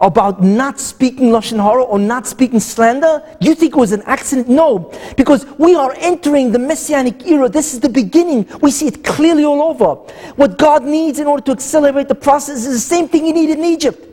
About 0.00 0.42
not 0.42 0.78
speaking 0.78 1.30
Lashon 1.30 1.62
Hara 1.62 1.82
or 1.82 1.98
not 1.98 2.26
speaking 2.26 2.60
slander? 2.60 3.22
Do 3.40 3.48
you 3.48 3.54
think 3.54 3.74
it 3.74 3.78
was 3.78 3.92
an 3.92 4.02
accident? 4.02 4.48
No, 4.48 4.92
because 5.16 5.46
we 5.58 5.74
are 5.74 5.94
entering 5.98 6.52
the 6.52 6.58
Messianic 6.58 7.26
era. 7.26 7.48
This 7.48 7.74
is 7.74 7.80
the 7.80 7.88
beginning. 7.88 8.48
We 8.60 8.70
see 8.70 8.86
it 8.86 9.04
clearly 9.04 9.44
all 9.44 9.62
over. 9.62 9.94
What 10.34 10.58
God 10.58 10.84
needs 10.84 11.18
in 11.18 11.26
order 11.26 11.42
to 11.44 11.52
accelerate 11.52 12.08
the 12.08 12.14
process 12.14 12.66
is 12.66 12.72
the 12.72 12.78
same 12.78 13.08
thing 13.08 13.24
He 13.24 13.32
needed 13.32 13.58
in 13.58 13.64
Egypt. 13.64 14.04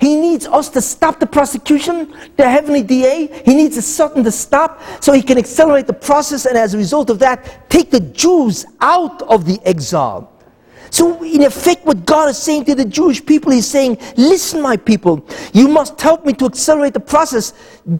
He 0.00 0.14
needs 0.14 0.46
us 0.46 0.68
to 0.70 0.80
stop 0.80 1.18
the 1.18 1.26
prosecution, 1.26 2.14
the 2.36 2.48
heavenly 2.48 2.82
DA. 2.82 3.42
He 3.44 3.54
needs 3.54 3.76
a 3.76 3.82
Satan 3.82 4.22
to 4.24 4.30
stop 4.30 4.80
so 5.02 5.12
he 5.12 5.22
can 5.22 5.38
accelerate 5.38 5.86
the 5.86 5.92
process 5.92 6.46
and 6.46 6.56
as 6.56 6.74
a 6.74 6.78
result 6.78 7.10
of 7.10 7.18
that, 7.18 7.68
take 7.68 7.90
the 7.90 8.00
Jews 8.00 8.64
out 8.80 9.22
of 9.22 9.44
the 9.44 9.60
exile. 9.64 10.37
So, 10.90 11.22
in 11.22 11.42
effect, 11.42 11.84
what 11.84 12.06
God 12.06 12.28
is 12.30 12.38
saying 12.38 12.64
to 12.66 12.74
the 12.74 12.84
Jewish 12.84 13.24
people, 13.24 13.52
He's 13.52 13.66
saying, 13.66 13.98
Listen, 14.16 14.62
my 14.62 14.76
people, 14.76 15.26
you 15.52 15.68
must 15.68 16.00
help 16.00 16.24
me 16.24 16.32
to 16.34 16.46
accelerate 16.46 16.94
the 16.94 17.00
process. 17.00 17.52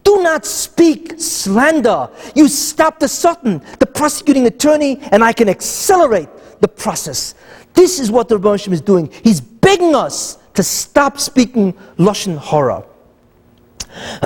Do 0.05 0.23
not 0.23 0.47
speak 0.47 1.15
slander. 1.19 2.09
You 2.35 2.49
stop 2.49 2.99
the 2.99 3.09
Satan, 3.09 3.63
the 3.79 3.87
prosecuting 3.87 4.47
attorney, 4.47 5.01
and 5.13 5.23
I 5.23 5.33
can 5.33 5.49
accelerate 5.49 6.29
the 6.61 6.69
process. 6.69 7.35
This 7.75 8.01
is 8.01 8.11
what 8.11 8.29
the 8.29 8.39
Rebbe 8.39 8.73
is 8.73 8.81
doing. 8.81 9.11
He's 9.23 9.41
begging 9.41 9.95
us 9.95 10.39
to 10.55 10.63
stop 10.63 11.19
speaking 11.21 11.73
Lashon 11.99 12.39
Hara. 12.39 12.85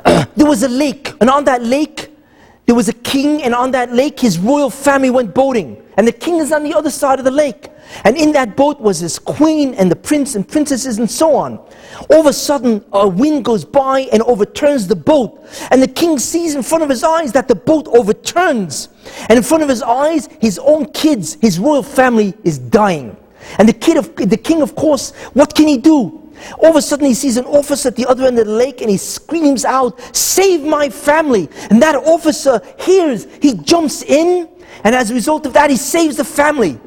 there 0.37 0.47
was 0.47 0.63
a 0.63 0.69
lake, 0.69 1.13
and 1.21 1.29
on 1.29 1.45
that 1.45 1.63
lake, 1.63 2.11
there 2.67 2.75
was 2.75 2.89
a 2.89 2.93
king, 2.93 3.43
and 3.43 3.55
on 3.55 3.73
that 3.73 3.93
lake, 3.93 4.21
his 4.21 4.39
royal 4.39 4.71
family 4.71 5.11
went 5.11 5.35
boating. 5.35 5.83
And 5.97 6.07
the 6.09 6.13
king 6.13 6.39
is 6.39 6.53
on 6.53 6.63
the 6.63 6.75
other 6.75 6.91
side 6.91 7.19
of 7.19 7.25
the 7.25 7.31
lake. 7.31 7.69
And 8.05 8.17
in 8.17 8.33
that 8.33 8.57
boat 8.57 8.81
was 8.81 9.01
his 9.01 9.19
queen 9.19 9.75
and 9.75 9.91
the 9.91 9.97
prince 9.97 10.35
and 10.35 10.47
princesses 10.47 10.99
and 10.99 11.11
so 11.11 11.35
on. 11.35 11.59
All 12.11 12.21
of 12.21 12.27
a 12.27 12.33
sudden, 12.33 12.85
a 12.93 13.07
wind 13.07 13.45
goes 13.45 13.65
by 13.65 14.01
and 14.13 14.23
overturns 14.23 14.87
the 14.87 14.97
boat. 14.97 15.41
And 15.71 15.83
the 15.83 15.89
king 15.89 16.19
sees 16.19 16.55
in 16.55 16.63
front 16.63 16.83
of 16.83 16.91
his 16.91 17.05
eyes 17.05 17.33
that 17.33 17.49
the 17.49 17.55
boat 17.55 17.89
overturns. 17.89 18.89
And 19.29 19.37
in 19.37 19.43
front 19.43 19.63
of 19.63 19.69
his 19.69 19.83
eyes, 19.83 20.29
his 20.41 20.59
own 20.59 20.87
kids, 20.93 21.35
his 21.41 21.59
royal 21.59 21.83
family 21.83 22.35
is 22.45 22.59
dying. 22.59 23.17
And 23.59 23.69
the, 23.69 23.73
kid 23.73 23.97
of, 23.97 24.15
the 24.17 24.37
king, 24.37 24.63
of 24.63 24.75
course, 24.75 25.11
what 25.35 25.55
can 25.55 25.69
he 25.69 25.79
do? 25.79 26.19
All 26.59 26.71
of 26.71 26.77
a 26.77 26.83
sudden, 26.83 27.07
he 27.07 27.15
sees 27.15 27.37
an 27.37 27.45
officer 27.45 27.89
at 27.89 27.97
the 27.97 28.07
other 28.07 28.25
end 28.25 28.39
of 28.39 28.47
the 28.47 28.53
lake 28.53 28.81
and 28.81 28.91
he 28.91 28.97
screams 28.97 29.65
out, 29.65 30.01
Save 30.17 30.63
my 30.63 30.89
family! 30.89 31.49
And 31.71 31.81
that 31.83 31.95
officer 31.95 32.61
hears, 32.81 33.27
he 33.41 33.55
jumps 33.55 34.03
in, 34.03 34.49
and 34.85 34.95
as 34.95 35.11
a 35.11 35.15
result 35.15 35.47
of 35.47 35.53
that, 35.53 35.71
he 35.71 35.77
saves 35.77 36.17
the 36.17 36.25
family. 36.25 36.81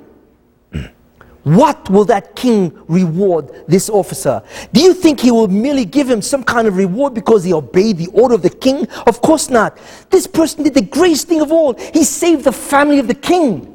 What 1.45 1.91
will 1.91 2.05
that 2.05 2.35
king 2.35 2.75
reward 2.87 3.65
this 3.67 3.87
officer? 3.87 4.41
Do 4.73 4.81
you 4.81 4.95
think 4.95 5.19
he 5.19 5.29
will 5.29 5.47
merely 5.47 5.85
give 5.85 6.09
him 6.09 6.23
some 6.23 6.43
kind 6.43 6.67
of 6.67 6.75
reward 6.75 7.13
because 7.13 7.43
he 7.43 7.53
obeyed 7.53 7.97
the 7.99 8.07
order 8.07 8.33
of 8.33 8.41
the 8.41 8.49
king? 8.49 8.87
Of 9.05 9.21
course 9.21 9.51
not. 9.51 9.77
This 10.09 10.25
person 10.25 10.63
did 10.63 10.73
the 10.73 10.81
greatest 10.81 11.27
thing 11.27 11.41
of 11.41 11.51
all. 11.51 11.75
He 11.93 12.03
saved 12.03 12.45
the 12.45 12.51
family 12.51 12.97
of 12.97 13.07
the 13.07 13.13
king. 13.13 13.71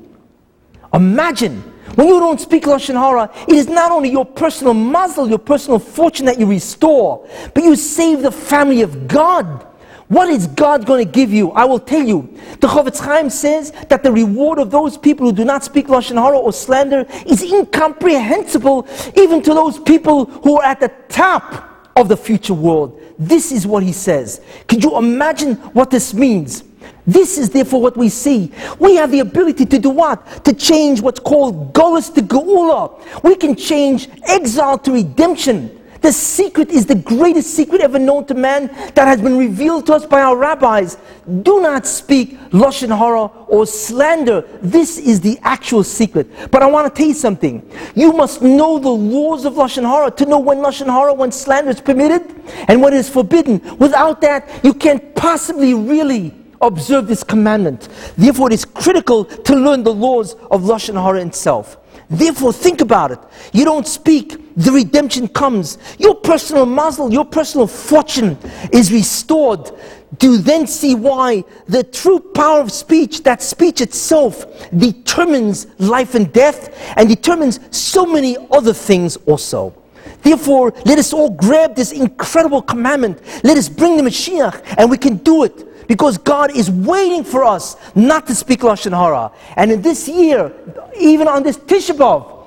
Imagine 0.92 1.62
when 1.94 2.08
you 2.08 2.18
don't 2.18 2.40
speak 2.40 2.64
Lashon 2.64 2.94
Hara, 2.94 3.30
it 3.46 3.54
is 3.54 3.68
not 3.68 3.92
only 3.92 4.10
your 4.10 4.24
personal 4.24 4.74
mazel, 4.74 5.28
your 5.28 5.38
personal 5.38 5.78
fortune 5.78 6.26
that 6.26 6.40
you 6.40 6.46
restore, 6.46 7.28
but 7.54 7.62
you 7.62 7.76
save 7.76 8.22
the 8.22 8.32
family 8.32 8.82
of 8.82 9.06
God. 9.06 9.64
What 10.10 10.28
is 10.28 10.48
God 10.48 10.86
going 10.86 11.06
to 11.06 11.10
give 11.10 11.32
you? 11.32 11.52
I 11.52 11.64
will 11.64 11.78
tell 11.78 12.02
you. 12.02 12.36
The 12.58 12.66
Chofetz 12.66 12.98
Chaim 12.98 13.30
says 13.30 13.70
that 13.88 14.02
the 14.02 14.10
reward 14.10 14.58
of 14.58 14.68
those 14.68 14.98
people 14.98 15.26
who 15.26 15.32
do 15.32 15.44
not 15.44 15.62
speak 15.62 15.86
Lashon 15.86 16.20
Hara 16.20 16.36
or 16.36 16.52
slander 16.52 17.06
is 17.26 17.44
incomprehensible 17.44 18.88
even 19.16 19.40
to 19.40 19.54
those 19.54 19.78
people 19.78 20.24
who 20.24 20.58
are 20.58 20.64
at 20.64 20.80
the 20.80 20.88
top 21.08 21.92
of 21.94 22.08
the 22.08 22.16
future 22.16 22.54
world. 22.54 23.00
This 23.20 23.52
is 23.52 23.68
what 23.68 23.84
he 23.84 23.92
says. 23.92 24.40
Could 24.66 24.82
you 24.82 24.98
imagine 24.98 25.54
what 25.74 25.92
this 25.92 26.12
means? 26.12 26.64
This 27.06 27.38
is 27.38 27.50
therefore 27.50 27.80
what 27.80 27.96
we 27.96 28.08
see. 28.08 28.52
We 28.80 28.96
have 28.96 29.12
the 29.12 29.20
ability 29.20 29.64
to 29.66 29.78
do 29.78 29.90
what? 29.90 30.44
To 30.44 30.52
change 30.52 31.00
what's 31.00 31.20
called 31.20 31.72
Golas 31.72 32.12
to 32.16 32.20
Geula. 32.20 33.22
We 33.22 33.36
can 33.36 33.54
change 33.54 34.08
exile 34.24 34.76
to 34.78 34.90
redemption. 34.90 35.79
The 36.00 36.12
secret 36.12 36.70
is 36.70 36.86
the 36.86 36.94
greatest 36.94 37.54
secret 37.54 37.82
ever 37.82 37.98
known 37.98 38.24
to 38.26 38.34
man 38.34 38.68
that 38.94 39.06
has 39.06 39.20
been 39.20 39.36
revealed 39.36 39.86
to 39.86 39.94
us 39.94 40.06
by 40.06 40.22
our 40.22 40.36
rabbis. 40.36 40.96
Do 41.42 41.60
not 41.60 41.86
speak 41.86 42.38
Lashon 42.50 42.96
Hara 42.96 43.26
or 43.48 43.66
slander. 43.66 44.42
This 44.62 44.96
is 44.98 45.20
the 45.20 45.38
actual 45.42 45.84
secret. 45.84 46.26
But 46.50 46.62
I 46.62 46.66
want 46.66 46.92
to 46.92 46.98
tell 46.98 47.08
you 47.08 47.14
something. 47.14 47.70
You 47.94 48.12
must 48.12 48.40
know 48.40 48.78
the 48.78 48.88
laws 48.88 49.44
of 49.44 49.54
Lashon 49.54 49.82
Hara 49.82 50.10
to 50.12 50.24
know 50.24 50.38
when 50.38 50.58
Lashon 50.58 50.86
Hara, 50.86 51.12
when 51.12 51.30
slander 51.30 51.70
is 51.70 51.80
permitted 51.80 52.34
and 52.68 52.80
when 52.80 52.94
it 52.94 52.98
is 52.98 53.10
forbidden. 53.10 53.60
Without 53.78 54.20
that, 54.22 54.48
you 54.64 54.72
can't 54.72 55.14
possibly 55.14 55.74
really 55.74 56.34
observe 56.62 57.06
this 57.06 57.22
commandment. 57.22 57.88
Therefore, 58.16 58.50
it 58.50 58.54
is 58.54 58.64
critical 58.64 59.24
to 59.24 59.54
learn 59.54 59.82
the 59.82 59.92
laws 59.92 60.34
of 60.50 60.62
Lashon 60.62 61.00
Hara 61.02 61.20
itself. 61.20 61.76
Therefore, 62.08 62.52
think 62.52 62.80
about 62.80 63.12
it. 63.12 63.18
You 63.52 63.64
don't 63.64 63.86
speak, 63.86 64.49
the 64.60 64.72
redemption 64.72 65.26
comes. 65.28 65.78
Your 65.98 66.14
personal 66.14 66.66
mazel, 66.66 67.10
your 67.12 67.24
personal 67.24 67.66
fortune 67.66 68.36
is 68.72 68.92
restored. 68.92 69.70
Do 70.18 70.36
then 70.36 70.66
see 70.66 70.94
why 70.94 71.44
the 71.66 71.82
true 71.82 72.20
power 72.20 72.60
of 72.60 72.70
speech, 72.70 73.22
that 73.22 73.42
speech 73.42 73.80
itself, 73.80 74.44
determines 74.76 75.66
life 75.78 76.14
and 76.14 76.30
death 76.32 76.76
and 76.96 77.08
determines 77.08 77.58
so 77.74 78.04
many 78.04 78.36
other 78.50 78.74
things 78.74 79.16
also. 79.26 79.74
Therefore, 80.22 80.74
let 80.84 80.98
us 80.98 81.14
all 81.14 81.30
grab 81.30 81.74
this 81.74 81.92
incredible 81.92 82.60
commandment. 82.60 83.18
Let 83.42 83.56
us 83.56 83.68
bring 83.68 83.96
the 83.96 84.02
Mashiach, 84.02 84.74
and 84.76 84.90
we 84.90 84.98
can 84.98 85.16
do 85.18 85.44
it 85.44 85.88
because 85.88 86.18
God 86.18 86.54
is 86.54 86.70
waiting 86.70 87.24
for 87.24 87.44
us 87.44 87.76
not 87.94 88.26
to 88.26 88.34
speak 88.34 88.60
Lashon 88.60 88.92
Hara. 88.92 89.32
And 89.56 89.72
in 89.72 89.80
this 89.80 90.06
year, 90.06 90.52
even 90.98 91.28
on 91.28 91.42
this 91.42 91.56
Tisha 91.56 91.96
B'Av, 91.96 92.39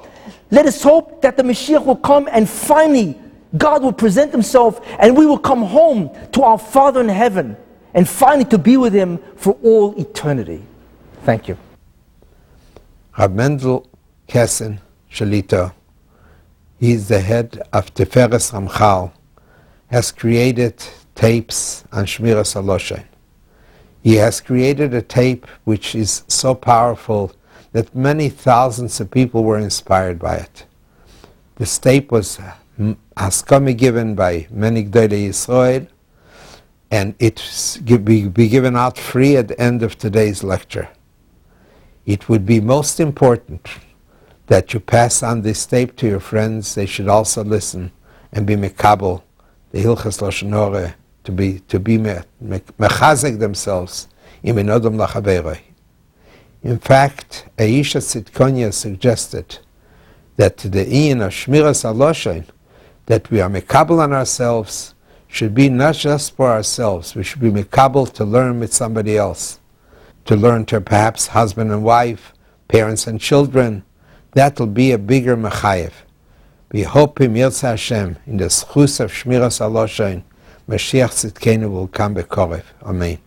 let 0.54 0.68
us 0.68 0.84
hope 0.84 1.20
that 1.24 1.36
the 1.36 1.42
Mashiach 1.42 1.84
will 1.84 1.96
come 1.96 2.30
and 2.32 2.48
finally 2.48 3.20
God 3.58 3.82
will 3.82 3.92
present 3.92 4.32
himself 4.32 4.80
and 5.00 5.18
we 5.18 5.26
will 5.26 5.40
come 5.40 5.64
home 5.64 6.12
to 6.34 6.44
our 6.44 6.60
Father 6.60 7.02
in 7.02 7.10
heaven 7.10 7.58
and 7.96 8.08
finally 8.08 8.46
to 8.46 8.60
be 8.60 8.78
with 8.78 8.94
him 8.94 9.18
for 9.36 9.54
all 9.64 10.00
eternity. 10.00 10.64
Thank 11.24 11.48
you. 11.48 11.58
Rab 13.18 13.34
Mendel 13.34 13.90
Kessin 14.28 14.78
Shalito, 15.12 15.74
he 16.80 16.92
is 16.92 17.08
the 17.08 17.20
head 17.20 17.68
of 17.74 17.92
Tiferes 17.96 18.52
Ramchal, 18.54 19.12
has 19.88 20.12
created 20.12 20.84
tapes 21.16 21.84
on 21.92 22.06
Shmiras 22.06 22.54
Halashon. 22.54 23.06
He 24.04 24.18
has 24.18 24.40
created 24.40 24.94
a 24.94 25.02
tape 25.02 25.48
which 25.64 25.96
is 25.96 26.24
so 26.28 26.54
powerful 26.54 27.32
that 27.74 27.94
many 27.94 28.30
thousands 28.30 29.00
of 29.00 29.12
people 29.12 29.44
were 29.44 29.58
inspired 29.58 30.20
by 30.20 30.38
it. 30.38 30.66
This 31.56 31.78
tape 31.78 32.12
was 32.12 32.40
mm, 32.80 32.96
Haskami 33.18 33.76
given 33.78 34.16
by 34.16 34.48
many 34.50 34.84
Gedolei 34.86 35.28
Yisrael, 35.30 35.88
and 36.90 37.16
it 37.20 37.42
will 37.88 38.30
be 38.30 38.48
given 38.48 38.76
out 38.76 38.98
free 38.98 39.36
at 39.36 39.48
the 39.48 39.60
end 39.60 39.82
of 39.84 39.98
today's 39.98 40.44
lecture. 40.44 40.88
It 42.06 42.30
would 42.30 42.46
be 42.46 42.60
most 42.60 43.00
important 43.00 43.68
that 44.48 44.74
you 44.74 44.80
pass 44.80 45.24
on 45.24 45.42
this 45.42 45.66
tape 45.66 45.96
to 45.98 46.08
your 46.08 46.20
friends. 46.20 46.76
They 46.76 46.86
should 46.86 47.08
also 47.08 47.44
listen 47.44 47.92
and 48.32 48.46
be 48.46 48.56
mekabel, 48.56 49.24
the 49.72 49.84
Hilchas 49.84 50.22
Lashon 50.22 50.94
to 51.24 51.32
be 51.32 51.60
to 51.60 51.80
be 51.80 51.98
mechazek 51.98 53.40
themselves 53.40 54.08
in 54.44 54.56
benodom 54.58 54.96
lachaveroi. 54.98 55.73
In 56.64 56.80
fact, 56.80 57.46
Aisha 57.58 58.00
Tzidkonia 58.00 58.74
suggested 58.74 59.60
that 60.38 60.58
the 60.60 60.88
Ian 60.96 61.22
of 61.22 61.34
Shmiras 61.34 61.84
Halashon, 61.84 62.46
that 63.08 63.30
we 63.30 63.42
are 63.42 63.50
mekabel 63.50 64.00
on 64.00 64.14
ourselves, 64.14 64.96
should 65.28 65.54
be 65.54 65.68
not 65.68 65.96
just 65.96 66.38
for 66.38 66.50
ourselves. 66.50 67.16
We 67.16 67.24
should 67.24 67.42
be 67.42 67.52
mekabel 67.52 68.10
to 68.14 68.24
learn 68.24 68.62
with 68.62 68.74
somebody 68.74 69.18
else, 69.18 69.60
to 70.24 70.38
learn 70.38 70.64
to 70.68 70.80
perhaps 70.80 71.28
husband 71.28 71.70
and 71.70 71.84
wife, 71.84 72.32
parents 72.70 73.08
and 73.08 73.20
children. 73.20 73.84
That 74.32 74.58
will 74.58 74.68
be 74.68 74.94
a 74.94 74.98
bigger 74.98 75.36
mechayev. 75.36 75.92
We 76.72 76.84
hope 76.84 77.20
in 77.20 77.34
Yirtzeh 77.34 77.72
Hashem, 77.72 78.18
in 78.26 78.38
the 78.38 78.46
zchus 78.46 79.02
of 79.02 79.12
Shmiras 79.12 79.60
Halashon, 79.60 80.24
Mashiach 80.70 81.10
Tzidkenu 81.10 81.70
will 81.70 81.90
come 81.90 82.16
bekorev. 82.16 82.64
Amen. 82.84 83.18